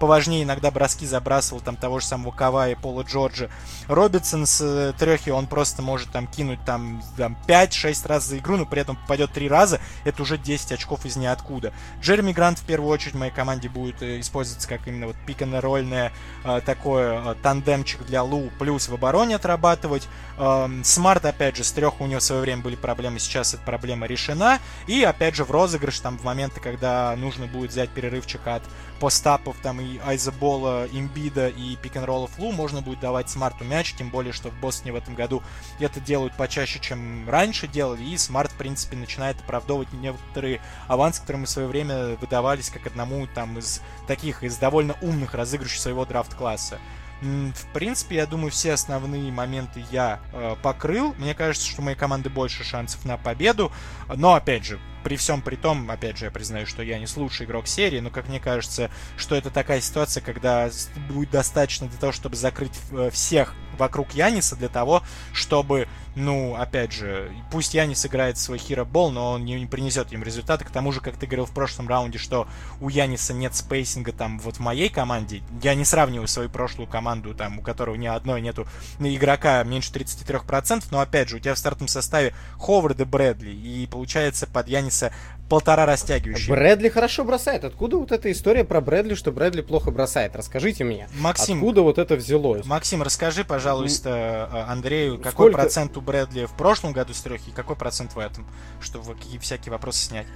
поважнее 0.00 0.42
иногда 0.42 0.72
броски 0.72 1.06
забрасывал, 1.06 1.60
там 1.60 1.76
того 1.76 2.00
же 2.00 2.06
самого 2.06 2.32
Кава 2.32 2.70
и 2.70 2.74
Пола 2.74 3.02
Джорджа. 3.02 3.50
Робинсон 3.86 4.46
с 4.46 4.60
э, 4.60 4.92
трехи, 4.98 5.30
он 5.30 5.46
просто 5.46 5.80
может 5.80 6.10
там 6.10 6.26
кинуть 6.26 6.58
там 6.64 6.77
там, 6.78 7.02
там 7.16 7.36
5-6 7.46 8.06
раз 8.06 8.24
за 8.24 8.38
игру, 8.38 8.56
но 8.56 8.66
при 8.66 8.80
этом 8.80 8.96
попадет 8.96 9.32
3 9.32 9.48
раза, 9.48 9.80
это 10.04 10.22
уже 10.22 10.38
10 10.38 10.72
очков 10.72 11.04
из 11.04 11.16
ниоткуда. 11.16 11.72
Джереми 12.00 12.32
Грант 12.32 12.58
в 12.58 12.64
первую 12.64 12.90
очередь 12.90 13.14
в 13.14 13.18
моей 13.18 13.32
команде 13.32 13.68
будет 13.68 14.02
э, 14.02 14.20
использоваться 14.20 14.68
как 14.68 14.86
именно 14.86 15.08
вот 15.08 15.16
pick-n-roll 15.26 15.89
ьное 15.89 16.12
э, 16.44 16.60
такое 16.64 17.32
э, 17.32 17.34
тандемчик 17.42 18.04
для 18.06 18.22
Лу, 18.22 18.50
плюс 18.58 18.88
в 18.88 18.94
обороне 18.94 19.36
отрабатывать. 19.36 20.08
Э, 20.38 20.68
Смарт, 20.84 21.24
опять 21.24 21.56
же, 21.56 21.64
с 21.64 21.72
трех 21.72 22.00
у 22.00 22.06
него 22.06 22.20
в 22.20 22.22
свое 22.22 22.42
время 22.42 22.62
были 22.62 22.76
проблемы, 22.76 23.18
сейчас 23.18 23.54
эта 23.54 23.62
проблема 23.64 24.06
решена. 24.06 24.58
И, 24.86 25.02
опять 25.02 25.34
же, 25.34 25.44
в 25.44 25.50
розыгрыш, 25.50 25.98
там, 26.00 26.18
в 26.18 26.24
моменты, 26.24 26.60
когда 26.60 27.14
нужно 27.16 27.46
будет 27.46 27.70
взять 27.70 27.90
перерывчик 27.90 28.46
от 28.46 28.62
post-up 28.98 29.39
ов, 29.39 29.56
там, 29.62 29.80
и 29.80 29.98
iso-ball 29.98 30.68
а, 30.68 30.86
Эмбиида 30.90 31.48
и 31.48 31.76
pick-n-roll 31.76 32.28
ов 32.28 32.38
Лу, 32.38 32.52
можно 32.52 32.82
будет 32.82 33.00
давать 33.00 33.30
Смарту 33.30 33.64
мяч, 33.64 33.94
тем 33.94 34.10
более, 34.10 34.32
что 34.32 34.50
в 34.50 34.60
Бостоне 34.60 34.92
в 34.92 34.96
этом 34.96 35.14
году 35.14 35.42
это 35.78 36.00
делают 36.00 36.34
почаще, 36.34 36.78
чем 36.80 37.28
раньше 37.28 37.66
делали, 37.68 38.02
и 38.04 38.16
Смарт, 38.16 38.52
в 38.52 38.56
принципе, 38.56 38.96
начинает 38.96 39.40
оправдывать 39.40 39.92
некоторые 39.92 40.60
авансы, 40.86 41.20
которые 41.20 41.40
мы 41.40 41.46
в 41.46 41.50
свое 41.50 41.68
время 41.68 42.16
выдавались 42.16 42.70
как 42.70 42.86
одному 42.86 43.26
там 43.26 43.58
из 43.58 43.80
таких, 44.06 44.42
из 44.42 44.56
довольно 44.56 44.96
умных 45.02 45.34
разыгрышей 45.34 45.80
своего 45.80 46.04
драфт-класса. 46.04 46.78
В 47.20 47.72
принципе, 47.72 48.16
я 48.16 48.26
думаю, 48.26 48.50
все 48.50 48.72
основные 48.72 49.32
моменты 49.32 49.84
я 49.90 50.20
э, 50.32 50.54
покрыл. 50.62 51.14
Мне 51.18 51.34
кажется, 51.34 51.68
что 51.68 51.82
у 51.82 51.84
моей 51.84 51.96
команды 51.96 52.30
больше 52.30 52.62
шансов 52.62 53.04
на 53.04 53.16
победу. 53.16 53.72
Но, 54.14 54.34
опять 54.34 54.64
же, 54.64 54.78
при 55.02 55.16
всем 55.16 55.42
при 55.42 55.56
том, 55.56 55.90
опять 55.90 56.16
же, 56.16 56.26
я 56.26 56.30
признаю, 56.30 56.66
что 56.66 56.82
я 56.82 56.98
не 56.98 57.06
лучший 57.16 57.46
игрок 57.46 57.66
серии, 57.66 57.98
но, 57.98 58.10
как 58.10 58.28
мне 58.28 58.38
кажется, 58.38 58.90
что 59.16 59.34
это 59.34 59.50
такая 59.50 59.80
ситуация, 59.80 60.20
когда 60.20 60.70
будет 61.08 61.30
достаточно 61.30 61.88
для 61.88 61.98
того, 61.98 62.12
чтобы 62.12 62.36
закрыть 62.36 62.78
э, 62.92 63.10
всех 63.10 63.54
вокруг 63.78 64.12
Яниса, 64.12 64.54
для 64.54 64.68
того, 64.68 65.02
чтобы 65.32 65.88
ну, 66.18 66.56
опять 66.56 66.92
же, 66.92 67.30
пусть 67.50 67.74
я 67.74 67.86
не 67.86 67.94
сыграет 67.94 68.38
свой 68.38 68.58
Hero 68.58 68.84
Ball, 68.84 69.10
но 69.10 69.32
он 69.32 69.44
не, 69.44 69.66
принесет 69.66 70.12
им 70.12 70.22
результаты. 70.22 70.64
К 70.64 70.70
тому 70.70 70.92
же, 70.92 71.00
как 71.00 71.16
ты 71.16 71.26
говорил 71.26 71.46
в 71.46 71.52
прошлом 71.52 71.88
раунде, 71.88 72.18
что 72.18 72.48
у 72.80 72.88
Яниса 72.88 73.32
нет 73.32 73.54
спейсинга 73.54 74.12
там 74.12 74.38
вот 74.40 74.56
в 74.56 74.60
моей 74.60 74.88
команде. 74.88 75.42
Я 75.62 75.74
не 75.74 75.84
сравниваю 75.84 76.26
свою 76.28 76.48
прошлую 76.50 76.88
команду, 76.88 77.34
там, 77.34 77.60
у 77.60 77.62
которого 77.62 77.94
ни 77.94 78.06
одной 78.06 78.40
нету 78.40 78.66
игрока 78.98 79.62
меньше 79.62 79.92
33%, 79.92 80.84
но 80.90 81.00
опять 81.00 81.28
же, 81.28 81.36
у 81.36 81.38
тебя 81.38 81.54
в 81.54 81.58
стартовом 81.58 81.88
составе 81.88 82.34
Ховард 82.58 83.00
и 83.00 83.04
Брэдли, 83.04 83.50
и 83.50 83.86
получается 83.86 84.46
под 84.46 84.68
Яниса 84.68 85.12
полтора 85.48 85.86
растягивающие. 85.86 86.54
Брэдли 86.54 86.88
хорошо 86.88 87.24
бросает. 87.24 87.64
Откуда 87.64 87.96
вот 87.96 88.12
эта 88.12 88.30
история 88.30 88.64
про 88.64 88.80
Брэдли, 88.80 89.14
что 89.14 89.32
Брэдли 89.32 89.62
плохо 89.62 89.90
бросает? 89.90 90.36
Расскажите 90.36 90.84
мне. 90.84 91.08
Максим, 91.18 91.58
откуда 91.58 91.82
вот 91.82 91.98
это 91.98 92.16
взялось? 92.16 92.66
Максим, 92.66 93.02
расскажи, 93.02 93.44
пожалуйста, 93.44 94.50
э, 94.52 94.70
Андрею, 94.70 95.14
Сколько? 95.14 95.30
какой 95.30 95.52
процент 95.52 95.96
у 95.96 96.00
Брэдли 96.08 96.46
в 96.46 96.52
прошлом 96.52 96.92
году 96.94 97.12
с 97.12 97.20
трех 97.20 97.46
и 97.48 97.50
какой 97.50 97.76
процент 97.76 98.14
в 98.14 98.18
этом, 98.18 98.46
чтобы 98.80 99.14
какие 99.14 99.36
всякие 99.38 99.72
вопросы 99.72 100.06
снять? 100.06 100.26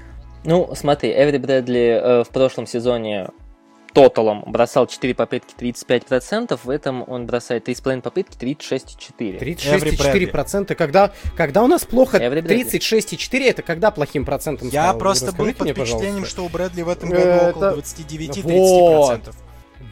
Ну, 0.45 0.71
смотри, 0.75 1.11
Эври 1.11 1.39
Брэдли 1.39 2.01
э, 2.03 2.25
в 2.25 2.29
прошлом 2.29 2.67
сезоне 2.67 3.29
тоталом 3.95 4.45
бросал 4.47 4.87
4 4.87 5.15
попытки 5.15 5.55
35%, 5.59 6.59
в 6.63 6.69
этом 6.69 7.05
он 7.09 7.27
бросает 7.27 7.69
3,5 7.69 8.03
попытки 8.03 8.37
36,4%. 8.37 9.41
36,4%, 9.41 10.75
когда, 10.75 11.13
когда 11.37 11.63
у 11.63 11.67
нас 11.67 11.85
плохо 11.87 12.19
36,4% 12.19 13.43
это 13.43 13.63
когда 13.63 13.91
плохим 13.91 14.27
процентом 14.27 14.69
Я 14.69 14.85
стало? 14.85 14.99
просто 14.99 15.33
был 15.33 15.53
под 15.55 15.71
впечатлением, 15.71 16.27
что 16.27 16.45
у 16.45 16.49
Брэдли 16.51 16.83
в 16.83 16.89
этом 16.89 17.09
году 17.09 17.23
это... 17.23 17.51
около 17.51 17.77
29-30%. 17.77 18.43
Вот. 18.45 19.21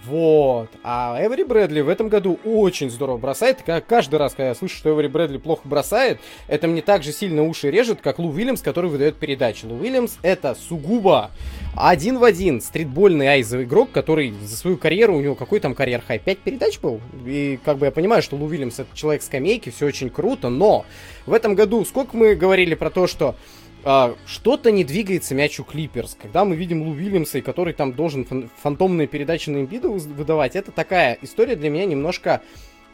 Вот. 0.04 0.68
А 0.82 1.18
Эвери 1.20 1.42
Брэдли 1.42 1.80
в 1.80 1.88
этом 1.88 2.08
году 2.08 2.38
очень 2.44 2.90
здорово 2.90 3.18
бросает. 3.18 3.62
Как 3.64 3.86
каждый 3.86 4.16
раз, 4.16 4.32
когда 4.32 4.48
я 4.48 4.54
слышу, 4.54 4.76
что 4.76 4.90
Эвери 4.90 5.08
Брэдли 5.08 5.38
плохо 5.38 5.62
бросает, 5.64 6.20
это 6.48 6.66
мне 6.66 6.82
так 6.82 7.02
же 7.02 7.12
сильно 7.12 7.42
уши 7.42 7.70
режет, 7.70 8.00
как 8.00 8.18
Лу 8.18 8.30
Уильямс, 8.30 8.62
который 8.62 8.90
выдает 8.90 9.16
передачи. 9.16 9.66
Лу 9.66 9.76
Уильямс 9.76 10.16
это 10.22 10.54
сугубо 10.54 11.30
один 11.76 12.18
в 12.18 12.24
один 12.24 12.60
стритбольный 12.60 13.28
айзовый 13.28 13.64
игрок, 13.64 13.90
который 13.92 14.32
за 14.42 14.56
свою 14.56 14.76
карьеру, 14.76 15.16
у 15.16 15.20
него 15.20 15.34
какой 15.34 15.60
там 15.60 15.74
карьер 15.74 16.02
хай? 16.06 16.18
5 16.18 16.38
передач 16.38 16.78
был? 16.80 17.00
И 17.24 17.58
как 17.64 17.78
бы 17.78 17.86
я 17.86 17.92
понимаю, 17.92 18.22
что 18.22 18.36
Лу 18.36 18.46
Уильямс 18.46 18.78
это 18.78 18.88
человек 18.94 19.22
скамейки, 19.22 19.70
все 19.70 19.86
очень 19.86 20.10
круто, 20.10 20.48
но 20.48 20.84
в 21.26 21.32
этом 21.32 21.54
году 21.54 21.84
сколько 21.84 22.16
мы 22.16 22.34
говорили 22.34 22.74
про 22.74 22.90
то, 22.90 23.06
что 23.06 23.34
а, 23.84 24.14
что-то 24.26 24.70
не 24.70 24.84
двигается 24.84 25.34
мяч 25.34 25.58
у 25.60 25.64
Клиперс. 25.64 26.16
Когда 26.20 26.44
мы 26.44 26.56
видим 26.56 26.82
Лу 26.82 26.92
Вильямса, 26.92 27.40
который 27.40 27.72
там 27.72 27.92
должен 27.92 28.24
фан- 28.24 28.50
фантомные 28.62 29.06
передачи 29.06 29.50
на 29.50 29.58
имбиду 29.58 29.92
выдавать, 29.92 30.56
это 30.56 30.70
такая 30.72 31.18
история 31.22 31.56
для 31.56 31.70
меня 31.70 31.86
немножко... 31.86 32.42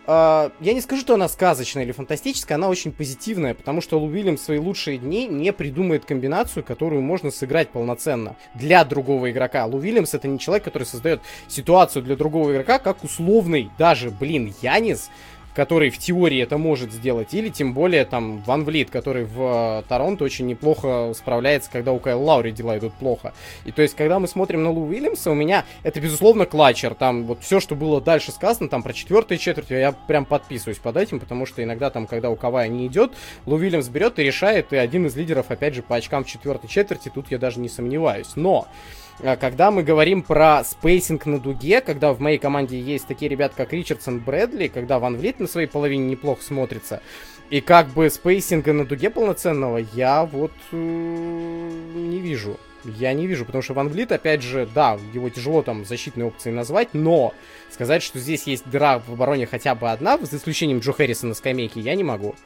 А, 0.09 0.53
я 0.61 0.73
не 0.73 0.81
скажу, 0.81 1.01
что 1.01 1.15
она 1.15 1.29
сказочная 1.29 1.83
или 1.83 1.91
фантастическая, 1.91 2.57
она 2.57 2.69
очень 2.69 2.93
позитивная, 2.93 3.55
потому 3.55 3.81
что 3.81 3.99
Лу 3.99 4.09
Вильямс 4.09 4.41
в 4.41 4.45
свои 4.45 4.59
лучшие 4.59 4.99
дни 4.99 5.27
не 5.27 5.53
придумает 5.53 6.05
комбинацию, 6.05 6.63
которую 6.63 7.03
можно 7.03 7.33
сыграть 7.33 7.71
полноценно 7.71 8.37
для 8.55 8.85
другого 8.85 9.31
игрока. 9.33 9.67
Лу 9.67 9.79
Вильямс 9.79 10.15
это 10.15 10.29
не 10.29 10.39
человек, 10.39 10.63
который 10.63 10.85
создает 10.85 11.21
ситуацию 11.49 12.05
для 12.05 12.15
другого 12.15 12.53
игрока, 12.53 12.79
как 12.79 13.03
условный 13.03 13.71
даже, 13.79 14.11
блин, 14.11 14.55
Янис, 14.63 15.11
который 15.57 15.89
в 15.89 15.97
теории 15.97 16.43
это 16.43 16.59
может 16.59 16.93
сделать, 16.93 17.33
или 17.33 17.49
тем 17.49 17.73
более 17.73 18.05
там 18.05 18.43
Ван 18.43 18.65
Влит, 18.65 18.91
который 18.91 19.25
в 19.25 19.81
э, 19.81 19.89
Торонто 19.89 20.23
очень 20.23 20.47
неплохо 20.47 21.13
справляется, 21.15 21.71
когда 21.73 21.93
у 21.93 21.99
Кайл 21.99 22.23
Лаури 22.23 22.51
дела 22.51 22.77
идут 22.77 22.93
плохо. 22.93 23.33
И 23.65 23.73
то 23.73 23.81
есть, 23.81 23.97
когда 23.97 24.19
мы 24.19 24.29
смотрим 24.29 24.63
на 24.63 24.71
Лу 24.71 24.83
Уильямса, 24.87 25.31
у 25.31 25.35
меня 25.35 25.65
это, 25.83 25.99
безусловно, 25.99 26.45
клатчер. 26.45 26.95
Там 26.95 27.25
вот 27.25 27.43
все, 27.43 27.59
что 27.59 27.75
было 27.75 28.03
дальше 28.03 28.33
сказано, 28.33 28.69
там 28.69 28.83
про 28.83 28.93
четвертую 28.93 29.39
четверть, 29.39 29.71
я 29.71 29.93
прям 29.93 30.27
подписываюсь 30.27 30.79
под 30.79 30.99
этим, 30.99 31.21
потому 31.21 31.47
что 31.47 31.63
иногда 31.63 31.89
там, 31.89 32.07
когда 32.07 32.29
у 32.29 32.37
Кавая 32.37 32.69
не 32.69 32.87
идет, 32.87 33.13
Лу 33.47 33.57
Уильямс 33.57 33.89
берет 33.89 34.19
и 34.19 34.23
решает, 34.23 34.75
и 34.75 34.77
один 34.77 35.07
из 35.07 35.17
лидеров, 35.17 35.47
опять 35.49 35.75
же, 35.75 35.83
по 35.83 35.97
очкам 35.97 36.25
в 36.25 36.29
четвертой 36.29 36.69
четверти, 36.69 37.09
тут 37.09 37.31
я 37.31 37.39
даже 37.39 37.61
не 37.61 37.71
сомневаюсь. 37.71 38.33
Но 38.37 38.69
когда 39.19 39.71
мы 39.71 39.83
говорим 39.83 40.23
про 40.23 40.63
spacing 40.65 41.27
на 41.27 41.39
дуге, 41.41 41.81
когда 41.81 42.13
в 42.13 42.21
моей 42.21 42.39
команде 42.39 42.79
есть 42.79 43.07
такие 43.07 43.29
ребята, 43.29 43.55
как 43.57 43.73
Ричардсон, 43.73 44.21
Брэдли, 44.21 44.69
когда 44.69 44.99
Ван 44.99 45.17
Влит 45.17 45.41
на 45.41 45.47
своей 45.47 45.67
половине 45.67 46.07
неплохо 46.07 46.43
смотрится, 46.43 47.01
и 47.49 47.61
как 47.61 47.89
бы 47.89 48.11
spacing 48.11 48.65
а 48.65 48.73
на 48.73 48.85
дуге 48.85 49.09
полноценного 49.09 49.79
я 49.95 50.25
вот 50.25 50.53
э, 50.73 50.77
не 50.77 52.21
вижу. 52.21 52.59
Я 52.85 53.13
не 53.15 53.27
вижу, 53.27 53.45
потому 53.45 53.63
что 53.63 53.75
Ван 53.75 53.89
Влит, 53.89 54.13
опять 54.13 54.43
же, 54.43 54.69
да, 54.73 54.99
его 55.13 55.29
тяжело 55.29 55.63
там 55.63 55.85
защитной 55.85 56.25
опцией 56.25 56.55
назвать, 56.55 56.91
но 56.93 57.35
сказать, 57.71 58.03
что 58.03 58.19
здесь 58.19 58.45
есть 58.45 58.69
дыра 58.69 59.01
в 59.01 59.13
обороне 59.13 59.47
хотя 59.47 59.75
бы 59.75 59.91
одна, 59.91 60.19
за 60.19 60.37
исключением 60.37 60.79
Джо 60.79 60.93
Хэрриса 60.93 61.27
на 61.27 61.35
скамейке, 61.35 61.81
я 61.81 61.95
не 61.95 62.05
могу. 62.05 62.37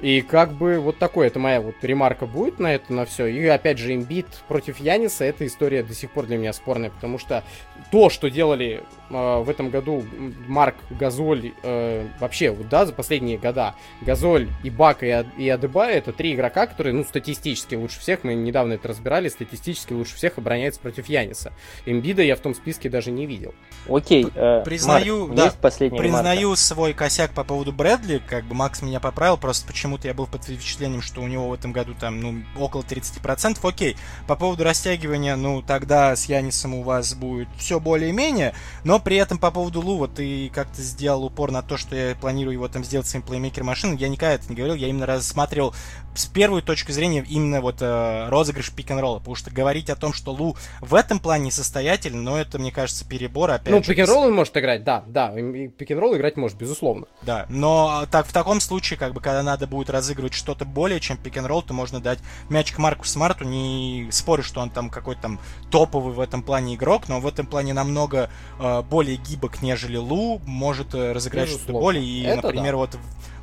И 0.00 0.20
как 0.20 0.52
бы 0.52 0.78
вот 0.78 0.98
такой, 0.98 1.26
это 1.26 1.38
моя 1.38 1.60
вот 1.60 1.74
ремарка 1.82 2.26
будет 2.26 2.60
на 2.60 2.74
это, 2.74 2.92
на 2.92 3.04
все. 3.04 3.26
И 3.26 3.44
опять 3.46 3.78
же, 3.78 3.94
имбит 3.94 4.26
против 4.46 4.78
Яниса, 4.78 5.24
эта 5.24 5.46
история 5.46 5.82
до 5.82 5.94
сих 5.94 6.10
пор 6.10 6.26
для 6.26 6.38
меня 6.38 6.52
спорная, 6.52 6.90
потому 6.90 7.18
что 7.18 7.42
то, 7.90 8.08
что 8.08 8.30
делали 8.30 8.84
э, 9.10 9.38
в 9.40 9.48
этом 9.50 9.70
году 9.70 10.04
Марк, 10.46 10.76
Газоль, 10.90 11.52
э, 11.62 12.06
вообще, 12.20 12.50
вот, 12.50 12.68
да, 12.68 12.86
за 12.86 12.92
последние 12.92 13.38
года, 13.38 13.74
Газоль, 14.02 14.48
и 14.62 14.70
Бак 14.70 15.02
и, 15.02 15.24
и 15.36 15.48
Адебай, 15.48 15.94
это 15.94 16.12
три 16.12 16.34
игрока, 16.34 16.66
которые, 16.66 16.94
ну, 16.94 17.02
статистически 17.02 17.74
лучше 17.74 17.98
всех, 17.98 18.22
мы 18.22 18.34
недавно 18.34 18.74
это 18.74 18.88
разбирали, 18.88 19.28
статистически 19.28 19.92
лучше 19.94 20.14
всех 20.14 20.38
обороняются 20.38 20.80
против 20.80 21.08
Яниса. 21.08 21.52
Имбида 21.86 22.22
я 22.22 22.36
в 22.36 22.40
том 22.40 22.54
списке 22.54 22.88
даже 22.88 23.10
не 23.10 23.26
видел. 23.26 23.54
Окей, 23.88 24.28
э, 24.32 24.62
признаю, 24.64 25.26
Марк, 25.26 25.34
да, 25.34 25.44
есть 25.44 25.58
признаю 25.58 26.40
ремарка. 26.40 26.60
свой 26.60 26.92
косяк 26.92 27.32
по 27.32 27.42
поводу 27.42 27.72
Брэдли, 27.72 28.22
как 28.28 28.44
бы 28.44 28.54
Макс 28.54 28.82
меня 28.82 29.00
поправил, 29.00 29.38
просто 29.38 29.66
почему-то 29.88 30.08
я 30.08 30.14
был 30.14 30.26
под 30.26 30.44
впечатлением, 30.44 31.00
что 31.00 31.22
у 31.22 31.26
него 31.26 31.48
в 31.48 31.52
этом 31.54 31.72
году 31.72 31.94
там, 31.98 32.20
ну, 32.20 32.42
около 32.58 32.82
30%, 32.82 33.58
окей. 33.66 33.96
По 34.26 34.36
поводу 34.36 34.62
растягивания, 34.62 35.34
ну, 35.36 35.62
тогда 35.62 36.14
с 36.14 36.26
Янисом 36.26 36.74
у 36.74 36.82
вас 36.82 37.14
будет 37.14 37.48
все 37.56 37.80
более-менее, 37.80 38.54
но 38.84 38.98
при 38.98 39.16
этом 39.16 39.38
по 39.38 39.50
поводу 39.50 39.80
Лу, 39.80 39.96
вот 39.96 40.16
ты 40.16 40.50
как-то 40.50 40.82
сделал 40.82 41.24
упор 41.24 41.50
на 41.52 41.62
то, 41.62 41.78
что 41.78 41.96
я 41.96 42.14
планирую 42.14 42.52
его 42.52 42.68
там 42.68 42.84
сделать 42.84 43.06
своим 43.06 43.24
плеймейкер 43.24 43.64
машиной, 43.64 43.96
я 43.96 44.08
никогда 44.08 44.34
это 44.34 44.48
не 44.50 44.56
говорил, 44.56 44.74
я 44.74 44.88
именно 44.88 45.06
рассматривал 45.06 45.74
с 46.14 46.26
первой 46.26 46.62
точки 46.62 46.90
зрения 46.90 47.24
именно 47.28 47.60
вот 47.60 47.76
э, 47.80 48.28
розыгрыш 48.28 48.72
пик 48.72 48.90
н 48.90 48.98
ролла 48.98 49.18
потому 49.18 49.36
что 49.36 49.50
говорить 49.50 49.90
о 49.90 49.96
том, 49.96 50.12
что 50.12 50.32
Лу 50.32 50.56
в 50.80 50.94
этом 50.94 51.20
плане 51.20 51.50
состоятельный, 51.50 52.20
но 52.20 52.38
это, 52.38 52.58
мне 52.58 52.72
кажется, 52.72 53.06
перебор, 53.06 53.50
опять 53.50 53.72
Ну, 53.72 53.82
пик 53.82 53.98
н 53.98 54.08
ролл 54.08 54.24
он 54.24 54.34
может 54.34 54.56
играть, 54.56 54.84
да, 54.84 55.04
да, 55.06 55.30
пик 55.30 55.90
н 55.90 55.98
ролл 55.98 56.16
играть 56.16 56.36
может, 56.36 56.56
безусловно. 56.56 57.06
Да, 57.22 57.46
но 57.48 58.06
так, 58.10 58.26
в 58.26 58.32
таком 58.32 58.60
случае, 58.60 58.98
как 58.98 59.12
бы, 59.12 59.20
когда 59.20 59.42
надо 59.42 59.66
будет 59.66 59.90
разыгрывать 59.90 60.34
что-то 60.34 60.64
более, 60.64 61.00
чем 61.00 61.16
пик 61.16 61.36
н 61.36 61.46
ролл 61.46 61.62
то 61.62 61.72
можно 61.74 62.00
дать 62.00 62.18
мячик 62.48 62.78
Марку 62.78 63.04
Смарту, 63.04 63.44
не 63.44 64.08
спорю, 64.10 64.42
что 64.42 64.60
он 64.60 64.70
там 64.70 64.90
какой-то 64.90 65.22
там 65.22 65.40
топовый 65.70 66.14
в 66.14 66.20
этом 66.20 66.42
плане 66.42 66.74
игрок, 66.74 67.08
но 67.08 67.20
в 67.20 67.26
этом 67.26 67.46
плане 67.46 67.72
намного 67.72 68.30
э, 68.58 68.82
более 68.82 69.16
гибок, 69.16 69.62
нежели 69.62 69.96
Лу, 69.96 70.40
может 70.46 70.94
э, 70.94 71.12
разыграть 71.12 71.48
что-то 71.48 71.72
более, 71.72 72.04
и, 72.04 72.22
это 72.22 72.46
например, 72.46 72.72
да. 72.72 72.78
вот 72.78 72.98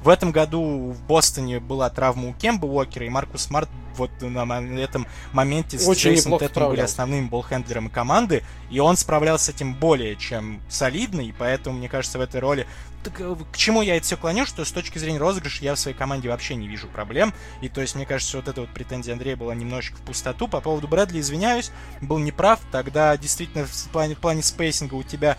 в 0.05 0.09
этом 0.09 0.31
году 0.31 0.91
в 0.91 1.01
Бостоне 1.07 1.59
была 1.59 1.89
травма 1.89 2.29
у 2.29 2.33
Кемба 2.33 2.67
Уокера, 2.67 3.07
и 3.07 3.09
Маркус 3.09 3.43
Смарт 3.43 3.69
вот 3.97 4.11
на 4.21 4.79
этом 4.79 5.07
моменте 5.33 5.79
с 5.79 5.87
Очень 5.87 6.11
Джейсоном 6.11 6.37
Тетом 6.37 6.69
были 6.69 6.81
основными 6.81 7.27
болхендлерами 7.27 7.87
команды, 7.87 8.43
и 8.69 8.79
он 8.79 8.97
справлялся 8.97 9.45
с 9.45 9.49
этим 9.49 9.73
более 9.73 10.15
чем 10.15 10.61
солидно, 10.69 11.21
и 11.21 11.31
поэтому, 11.31 11.79
мне 11.79 11.89
кажется, 11.89 12.19
в 12.19 12.21
этой 12.21 12.39
роли 12.39 12.67
так, 13.03 13.19
э, 13.19 13.35
к 13.51 13.57
чему 13.57 13.81
я 13.81 13.97
это 13.97 14.05
все 14.05 14.17
клоню, 14.17 14.45
что 14.45 14.65
с 14.65 14.71
точки 14.71 14.97
зрения 14.97 15.19
розыгрыша 15.19 15.63
я 15.63 15.75
в 15.75 15.79
своей 15.79 15.95
команде 15.95 16.29
вообще 16.29 16.55
не 16.55 16.67
вижу 16.67 16.87
проблем. 16.87 17.33
И 17.61 17.69
то 17.69 17.81
есть, 17.81 17.95
мне 17.95 18.05
кажется, 18.05 18.37
вот 18.37 18.47
эта 18.47 18.61
вот 18.61 18.69
претензия 18.71 19.13
Андрея 19.13 19.35
была 19.35 19.53
немножечко 19.53 19.97
в 19.97 20.01
пустоту. 20.01 20.47
По 20.47 20.59
поводу 20.59 20.87
Брэдли, 20.87 21.19
извиняюсь, 21.19 21.71
был 22.01 22.17
неправ. 22.17 22.59
Тогда 22.71 23.15
действительно 23.15 23.65
в 23.65 23.89
плане, 23.89 24.15
в 24.15 24.19
плане 24.19 24.41
спейсинга 24.41 24.95
у 24.95 25.03
тебя 25.03 25.37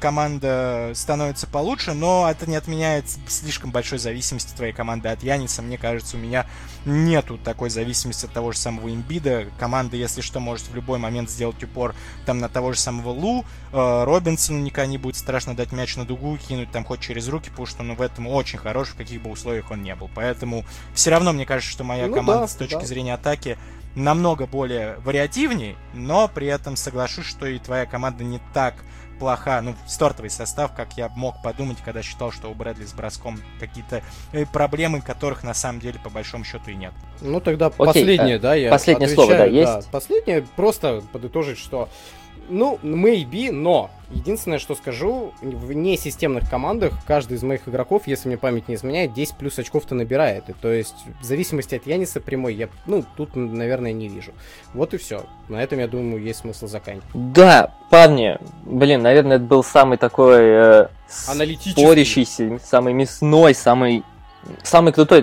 команда 0.00 0.92
становится 0.94 1.46
получше, 1.46 1.92
но 1.92 2.26
это 2.30 2.48
не 2.48 2.56
отменяет 2.56 3.04
слишком 3.28 3.70
большой 3.70 3.98
зависимости 3.98 4.54
твоей 4.54 4.72
команды 4.72 5.08
от 5.08 5.22
Яниса. 5.22 5.60
Мне 5.60 5.76
кажется, 5.76 6.16
у 6.16 6.20
меня 6.20 6.46
нету 6.86 7.36
такой 7.36 7.68
зависимости 7.68 8.24
от 8.24 8.32
того 8.32 8.52
же 8.52 8.58
самого 8.58 8.88
имбида. 8.88 9.48
Команда, 9.58 9.96
если 9.96 10.22
что, 10.22 10.40
может 10.40 10.68
в 10.68 10.74
любой 10.74 10.98
момент 10.98 11.28
сделать 11.28 11.62
упор 11.62 11.94
там 12.24 12.38
на 12.38 12.48
того 12.48 12.72
же 12.72 12.78
самого 12.78 13.10
Лу. 13.10 13.44
Э, 13.72 14.04
Робинсону 14.04 14.60
никогда 14.60 14.86
не 14.86 14.98
будет 14.98 15.16
страшно 15.16 15.54
дать 15.54 15.72
мяч 15.72 15.96
на 15.96 16.06
дугу, 16.06 16.38
кинуть 16.38 16.70
там 16.70 16.84
хоть 16.84 17.00
через 17.00 17.28
руки, 17.28 17.50
потому 17.50 17.66
что 17.66 17.82
он 17.82 17.94
в 17.96 18.00
этом 18.00 18.26
очень 18.28 18.58
хорош, 18.58 18.88
в 18.88 18.96
каких 18.96 19.20
бы 19.22 19.30
условиях 19.30 19.70
он 19.70 19.82
не 19.82 19.94
был. 19.94 20.08
Поэтому 20.14 20.64
все 20.94 21.10
равно 21.10 21.32
мне 21.32 21.44
кажется, 21.44 21.70
что 21.70 21.84
моя 21.84 22.06
ну, 22.06 22.14
команда 22.14 22.42
да, 22.42 22.48
с 22.48 22.54
точки 22.54 22.80
да. 22.80 22.86
зрения 22.86 23.14
атаки 23.14 23.58
намного 23.94 24.46
более 24.46 24.96
вариативнее, 24.98 25.76
но 25.94 26.28
при 26.28 26.46
этом 26.46 26.76
соглашусь, 26.76 27.26
что 27.26 27.46
и 27.46 27.58
твоя 27.58 27.86
команда 27.86 28.24
не 28.24 28.40
так 28.52 28.74
плоха, 29.18 29.60
ну, 29.62 29.74
стартовый 29.86 30.30
состав, 30.30 30.74
как 30.74 30.96
я 30.96 31.08
мог 31.08 31.42
подумать, 31.42 31.78
когда 31.84 32.02
считал, 32.02 32.32
что 32.32 32.48
у 32.48 32.54
Брэдли 32.54 32.84
с 32.84 32.92
броском 32.92 33.40
какие-то 33.58 34.02
э, 34.32 34.46
проблемы, 34.46 35.00
которых 35.00 35.42
на 35.42 35.54
самом 35.54 35.80
деле 35.80 35.98
по 35.98 36.10
большому 36.10 36.44
счету 36.44 36.70
и 36.70 36.74
нет. 36.74 36.92
Ну, 37.20 37.40
тогда 37.40 37.66
Окей, 37.66 37.78
последнее, 37.78 38.36
э, 38.36 38.38
да, 38.38 38.54
я 38.54 38.70
Последнее 38.70 39.06
отвечаю, 39.06 39.26
слово, 39.26 39.38
да, 39.38 39.44
есть? 39.46 39.86
Да, 39.86 39.90
последнее, 39.90 40.46
просто 40.56 41.02
подытожить, 41.12 41.58
что 41.58 41.88
ну, 42.48 42.78
maybe, 42.82 43.50
но 43.50 43.90
единственное, 44.10 44.58
что 44.58 44.74
скажу, 44.74 45.32
в 45.40 45.72
несистемных 45.72 46.48
командах 46.48 46.92
каждый 47.06 47.34
из 47.34 47.42
моих 47.42 47.68
игроков, 47.68 48.06
если 48.06 48.28
мне 48.28 48.38
память 48.38 48.68
не 48.68 48.76
изменяет, 48.76 49.12
10 49.12 49.36
плюс 49.36 49.58
очков-то 49.58 49.94
набирает. 49.94 50.48
И, 50.48 50.52
то 50.52 50.72
есть 50.72 50.94
в 51.20 51.24
зависимости 51.24 51.74
от 51.74 51.86
Яниса 51.86 52.20
прямой 52.20 52.54
я, 52.54 52.68
ну, 52.86 53.04
тут, 53.16 53.34
наверное, 53.34 53.92
не 53.92 54.08
вижу. 54.08 54.32
Вот 54.74 54.94
и 54.94 54.98
все. 54.98 55.24
На 55.48 55.62
этом, 55.62 55.78
я 55.78 55.88
думаю, 55.88 56.22
есть 56.22 56.40
смысл 56.40 56.66
заканчивать. 56.66 57.10
Да, 57.14 57.74
парни, 57.90 58.38
блин, 58.64 59.02
наверное, 59.02 59.36
это 59.36 59.44
был 59.44 59.64
самый 59.64 59.98
такой 59.98 60.40
э, 60.40 60.88
спорящийся, 61.08 62.58
самый 62.62 62.92
мясной, 62.92 63.54
самый 63.54 64.04
Самый 64.62 64.92
крутой, 64.92 65.22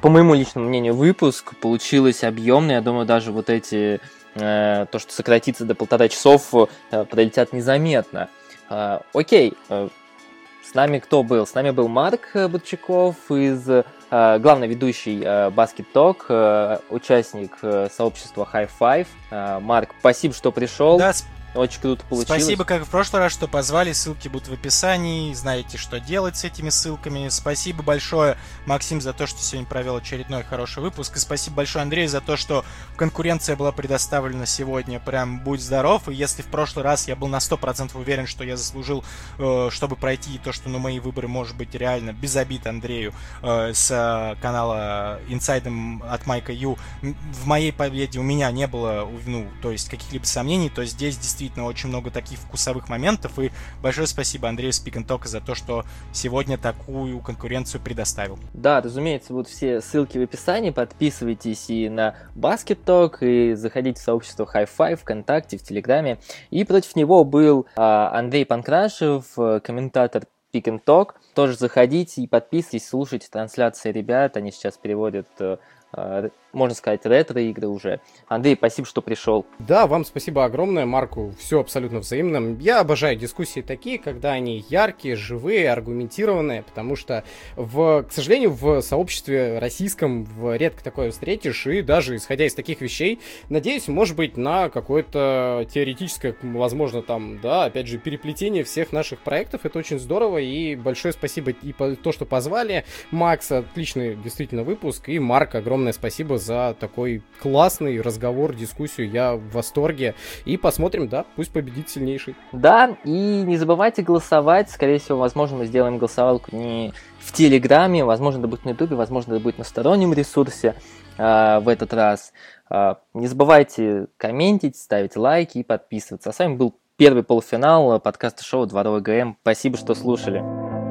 по 0.00 0.08
моему 0.08 0.34
личному 0.34 0.68
мнению, 0.68 0.94
выпуск. 0.94 1.54
Получилось 1.60 2.24
объемный. 2.24 2.74
Я 2.74 2.80
думаю, 2.80 3.06
даже 3.06 3.30
вот 3.30 3.50
эти 3.50 4.00
то, 4.34 4.98
что 4.98 5.12
сократится 5.12 5.64
до 5.64 5.74
полтора 5.74 6.08
часов, 6.08 6.52
э, 6.52 7.04
пролетят 7.04 7.52
незаметно. 7.52 8.28
Э, 8.68 9.00
окей, 9.12 9.54
с 9.68 10.74
нами 10.74 10.98
кто 10.98 11.22
был? 11.22 11.46
С 11.46 11.54
нами 11.54 11.70
был 11.70 11.88
Марк 11.88 12.30
Будчаков 12.34 13.16
из 13.30 13.68
главный 14.10 14.66
ведущий 14.66 15.20
Basket 15.20 15.86
Talk, 15.92 16.80
участник 16.90 17.58
сообщества 17.92 18.48
High 18.52 18.70
Five. 18.80 19.60
Марк, 19.60 19.90
спасибо, 19.98 20.34
что 20.34 20.52
пришел. 20.52 20.98
Да, 20.98 21.12
очень 21.54 21.80
круто 21.80 22.04
получилось. 22.08 22.42
Спасибо, 22.42 22.64
как 22.64 22.84
в 22.84 22.90
прошлый 22.90 23.22
раз, 23.22 23.32
что 23.32 23.46
позвали. 23.46 23.92
Ссылки 23.92 24.28
будут 24.28 24.48
в 24.48 24.52
описании. 24.52 25.32
Знаете, 25.34 25.78
что 25.78 26.00
делать 26.00 26.36
с 26.36 26.44
этими 26.44 26.68
ссылками. 26.68 27.28
Спасибо 27.28 27.82
большое, 27.82 28.36
Максим, 28.66 29.00
за 29.00 29.12
то, 29.12 29.26
что 29.26 29.40
сегодня 29.40 29.68
провел 29.68 29.96
очередной 29.96 30.42
хороший 30.42 30.82
выпуск. 30.82 31.16
И 31.16 31.20
спасибо 31.20 31.56
большое, 31.56 31.82
Андрей, 31.84 32.08
за 32.08 32.20
то, 32.20 32.36
что 32.36 32.64
конкуренция 32.96 33.54
была 33.54 33.70
предоставлена 33.70 34.46
сегодня. 34.46 34.98
Прям 34.98 35.40
будь 35.40 35.60
здоров. 35.60 36.08
И 36.08 36.14
если 36.14 36.42
в 36.42 36.46
прошлый 36.46 36.84
раз 36.84 37.06
я 37.06 37.14
был 37.14 37.28
на 37.28 37.38
100% 37.38 37.96
уверен, 37.96 38.26
что 38.26 38.42
я 38.42 38.56
заслужил, 38.56 39.04
э, 39.38 39.68
чтобы 39.70 39.94
пройти 39.96 40.38
то, 40.42 40.52
что 40.52 40.68
на 40.68 40.78
мои 40.78 40.98
выборы 40.98 41.28
может 41.28 41.56
быть 41.56 41.74
реально 41.74 42.12
без 42.12 42.34
обид 42.36 42.66
Андрею 42.66 43.14
э, 43.42 43.72
с 43.72 44.36
канала 44.42 45.20
Инсайдом 45.28 46.02
от 46.02 46.26
Майка 46.26 46.52
Ю, 46.52 46.76
в 47.00 47.46
моей 47.46 47.72
победе 47.72 48.18
у 48.18 48.22
меня 48.22 48.50
не 48.50 48.66
было, 48.66 49.08
ну, 49.26 49.46
то 49.62 49.70
есть 49.70 49.88
каких-либо 49.88 50.24
сомнений, 50.24 50.68
то 50.68 50.84
здесь 50.84 51.16
действительно 51.16 51.43
действительно 51.44 51.66
очень 51.66 51.88
много 51.88 52.10
таких 52.10 52.38
вкусовых 52.38 52.88
моментов. 52.88 53.38
И 53.38 53.50
большое 53.82 54.06
спасибо 54.06 54.48
Андрею 54.48 54.72
Спикентока 54.72 55.28
за 55.28 55.40
то, 55.40 55.54
что 55.54 55.84
сегодня 56.12 56.58
такую 56.58 57.20
конкуренцию 57.20 57.80
предоставил. 57.80 58.38
Да, 58.52 58.80
разумеется, 58.80 59.32
будут 59.32 59.48
все 59.48 59.80
ссылки 59.80 60.18
в 60.18 60.22
описании. 60.22 60.70
Подписывайтесь 60.70 61.68
и 61.68 61.88
на 61.88 62.14
Basket 62.34 62.78
Talk, 62.84 63.18
и 63.20 63.54
заходите 63.54 64.00
в 64.00 64.04
сообщество 64.04 64.48
High 64.52 64.68
Five 64.76 64.96
ВКонтакте, 64.96 65.58
в 65.58 65.62
Телеграме. 65.62 66.18
И 66.50 66.64
против 66.64 66.96
него 66.96 67.24
был 67.24 67.66
а, 67.76 68.10
Андрей 68.18 68.46
Панкрашев, 68.46 69.26
комментатор 69.62 70.24
Pick 70.52 70.64
and 70.64 70.80
Talk. 70.84 71.12
Тоже 71.34 71.56
заходите 71.56 72.22
и 72.22 72.26
подписывайтесь, 72.26 72.88
слушайте 72.88 73.28
трансляции 73.30 73.92
ребят. 73.92 74.36
Они 74.36 74.50
сейчас 74.50 74.76
переводят 74.76 75.26
э, 75.40 75.58
Э, 75.96 76.28
можно 76.54 76.74
сказать, 76.74 77.04
ретро-игры 77.04 77.68
уже. 77.68 78.00
Андрей, 78.28 78.56
спасибо, 78.56 78.86
что 78.86 79.02
пришел. 79.02 79.46
Да, 79.58 79.86
вам 79.86 80.04
спасибо 80.04 80.44
огромное, 80.44 80.86
Марку, 80.86 81.34
все 81.38 81.60
абсолютно 81.60 81.98
взаимно. 82.00 82.56
Я 82.60 82.80
обожаю 82.80 83.16
дискуссии 83.16 83.60
такие, 83.60 83.98
когда 83.98 84.32
они 84.32 84.64
яркие, 84.68 85.16
живые, 85.16 85.70
аргументированные, 85.70 86.62
потому 86.62 86.96
что, 86.96 87.24
в, 87.56 88.04
к 88.04 88.12
сожалению, 88.12 88.50
в 88.52 88.80
сообществе 88.80 89.58
российском 89.58 90.24
в 90.24 90.56
редко 90.56 90.82
такое 90.82 91.10
встретишь, 91.10 91.66
и 91.66 91.82
даже 91.82 92.16
исходя 92.16 92.46
из 92.46 92.54
таких 92.54 92.80
вещей, 92.80 93.20
надеюсь, 93.48 93.88
может 93.88 94.16
быть, 94.16 94.36
на 94.36 94.68
какое-то 94.68 95.66
теоретическое, 95.72 96.36
возможно, 96.42 97.02
там, 97.02 97.40
да, 97.40 97.64
опять 97.64 97.86
же, 97.86 97.98
переплетение 97.98 98.64
всех 98.64 98.92
наших 98.92 99.20
проектов, 99.20 99.62
это 99.64 99.78
очень 99.78 99.98
здорово, 99.98 100.38
и 100.38 100.76
большое 100.76 101.12
спасибо 101.12 101.50
и 101.50 101.72
по 101.72 101.94
то, 101.96 102.12
что 102.12 102.24
позвали. 102.24 102.84
Макс, 103.10 103.50
отличный 103.50 104.16
действительно 104.16 104.62
выпуск, 104.62 105.08
и 105.08 105.18
Марк, 105.18 105.54
огромное 105.54 105.92
спасибо 105.92 106.38
за 106.44 106.76
такой 106.78 107.22
классный 107.40 108.00
разговор, 108.00 108.54
дискуссию. 108.54 109.10
Я 109.10 109.34
в 109.34 109.50
восторге. 109.52 110.14
И 110.44 110.56
посмотрим, 110.56 111.08
да, 111.08 111.24
пусть 111.36 111.52
победит 111.52 111.88
сильнейший. 111.88 112.36
Да, 112.52 112.96
и 113.04 113.10
не 113.10 113.56
забывайте 113.56 114.02
голосовать. 114.02 114.70
Скорее 114.70 114.98
всего, 114.98 115.18
возможно, 115.18 115.58
мы 115.58 115.66
сделаем 115.66 115.98
голосовалку 115.98 116.54
не 116.54 116.92
в 117.18 117.32
Телеграме, 117.32 118.04
возможно, 118.04 118.40
это 118.40 118.48
будет 118.48 118.64
на 118.64 118.70
Ютубе, 118.70 118.96
возможно, 118.96 119.34
это 119.34 119.42
будет 119.42 119.58
на 119.58 119.64
стороннем 119.64 120.12
ресурсе 120.12 120.74
э, 121.16 121.58
в 121.60 121.68
этот 121.68 121.94
раз. 121.94 122.32
Э, 122.70 122.96
не 123.14 123.26
забывайте 123.26 124.08
комментить, 124.18 124.76
ставить 124.76 125.16
лайки 125.16 125.58
и 125.58 125.64
подписываться. 125.64 126.30
А 126.30 126.32
с 126.32 126.38
вами 126.38 126.56
был 126.56 126.74
первый 126.96 127.22
полуфинал 127.22 127.98
подкаста 128.00 128.44
шоу 128.44 128.66
«Дворовый 128.66 129.00
ГМ». 129.00 129.38
Спасибо, 129.40 129.76
что 129.76 129.94
слушали. 129.94 130.83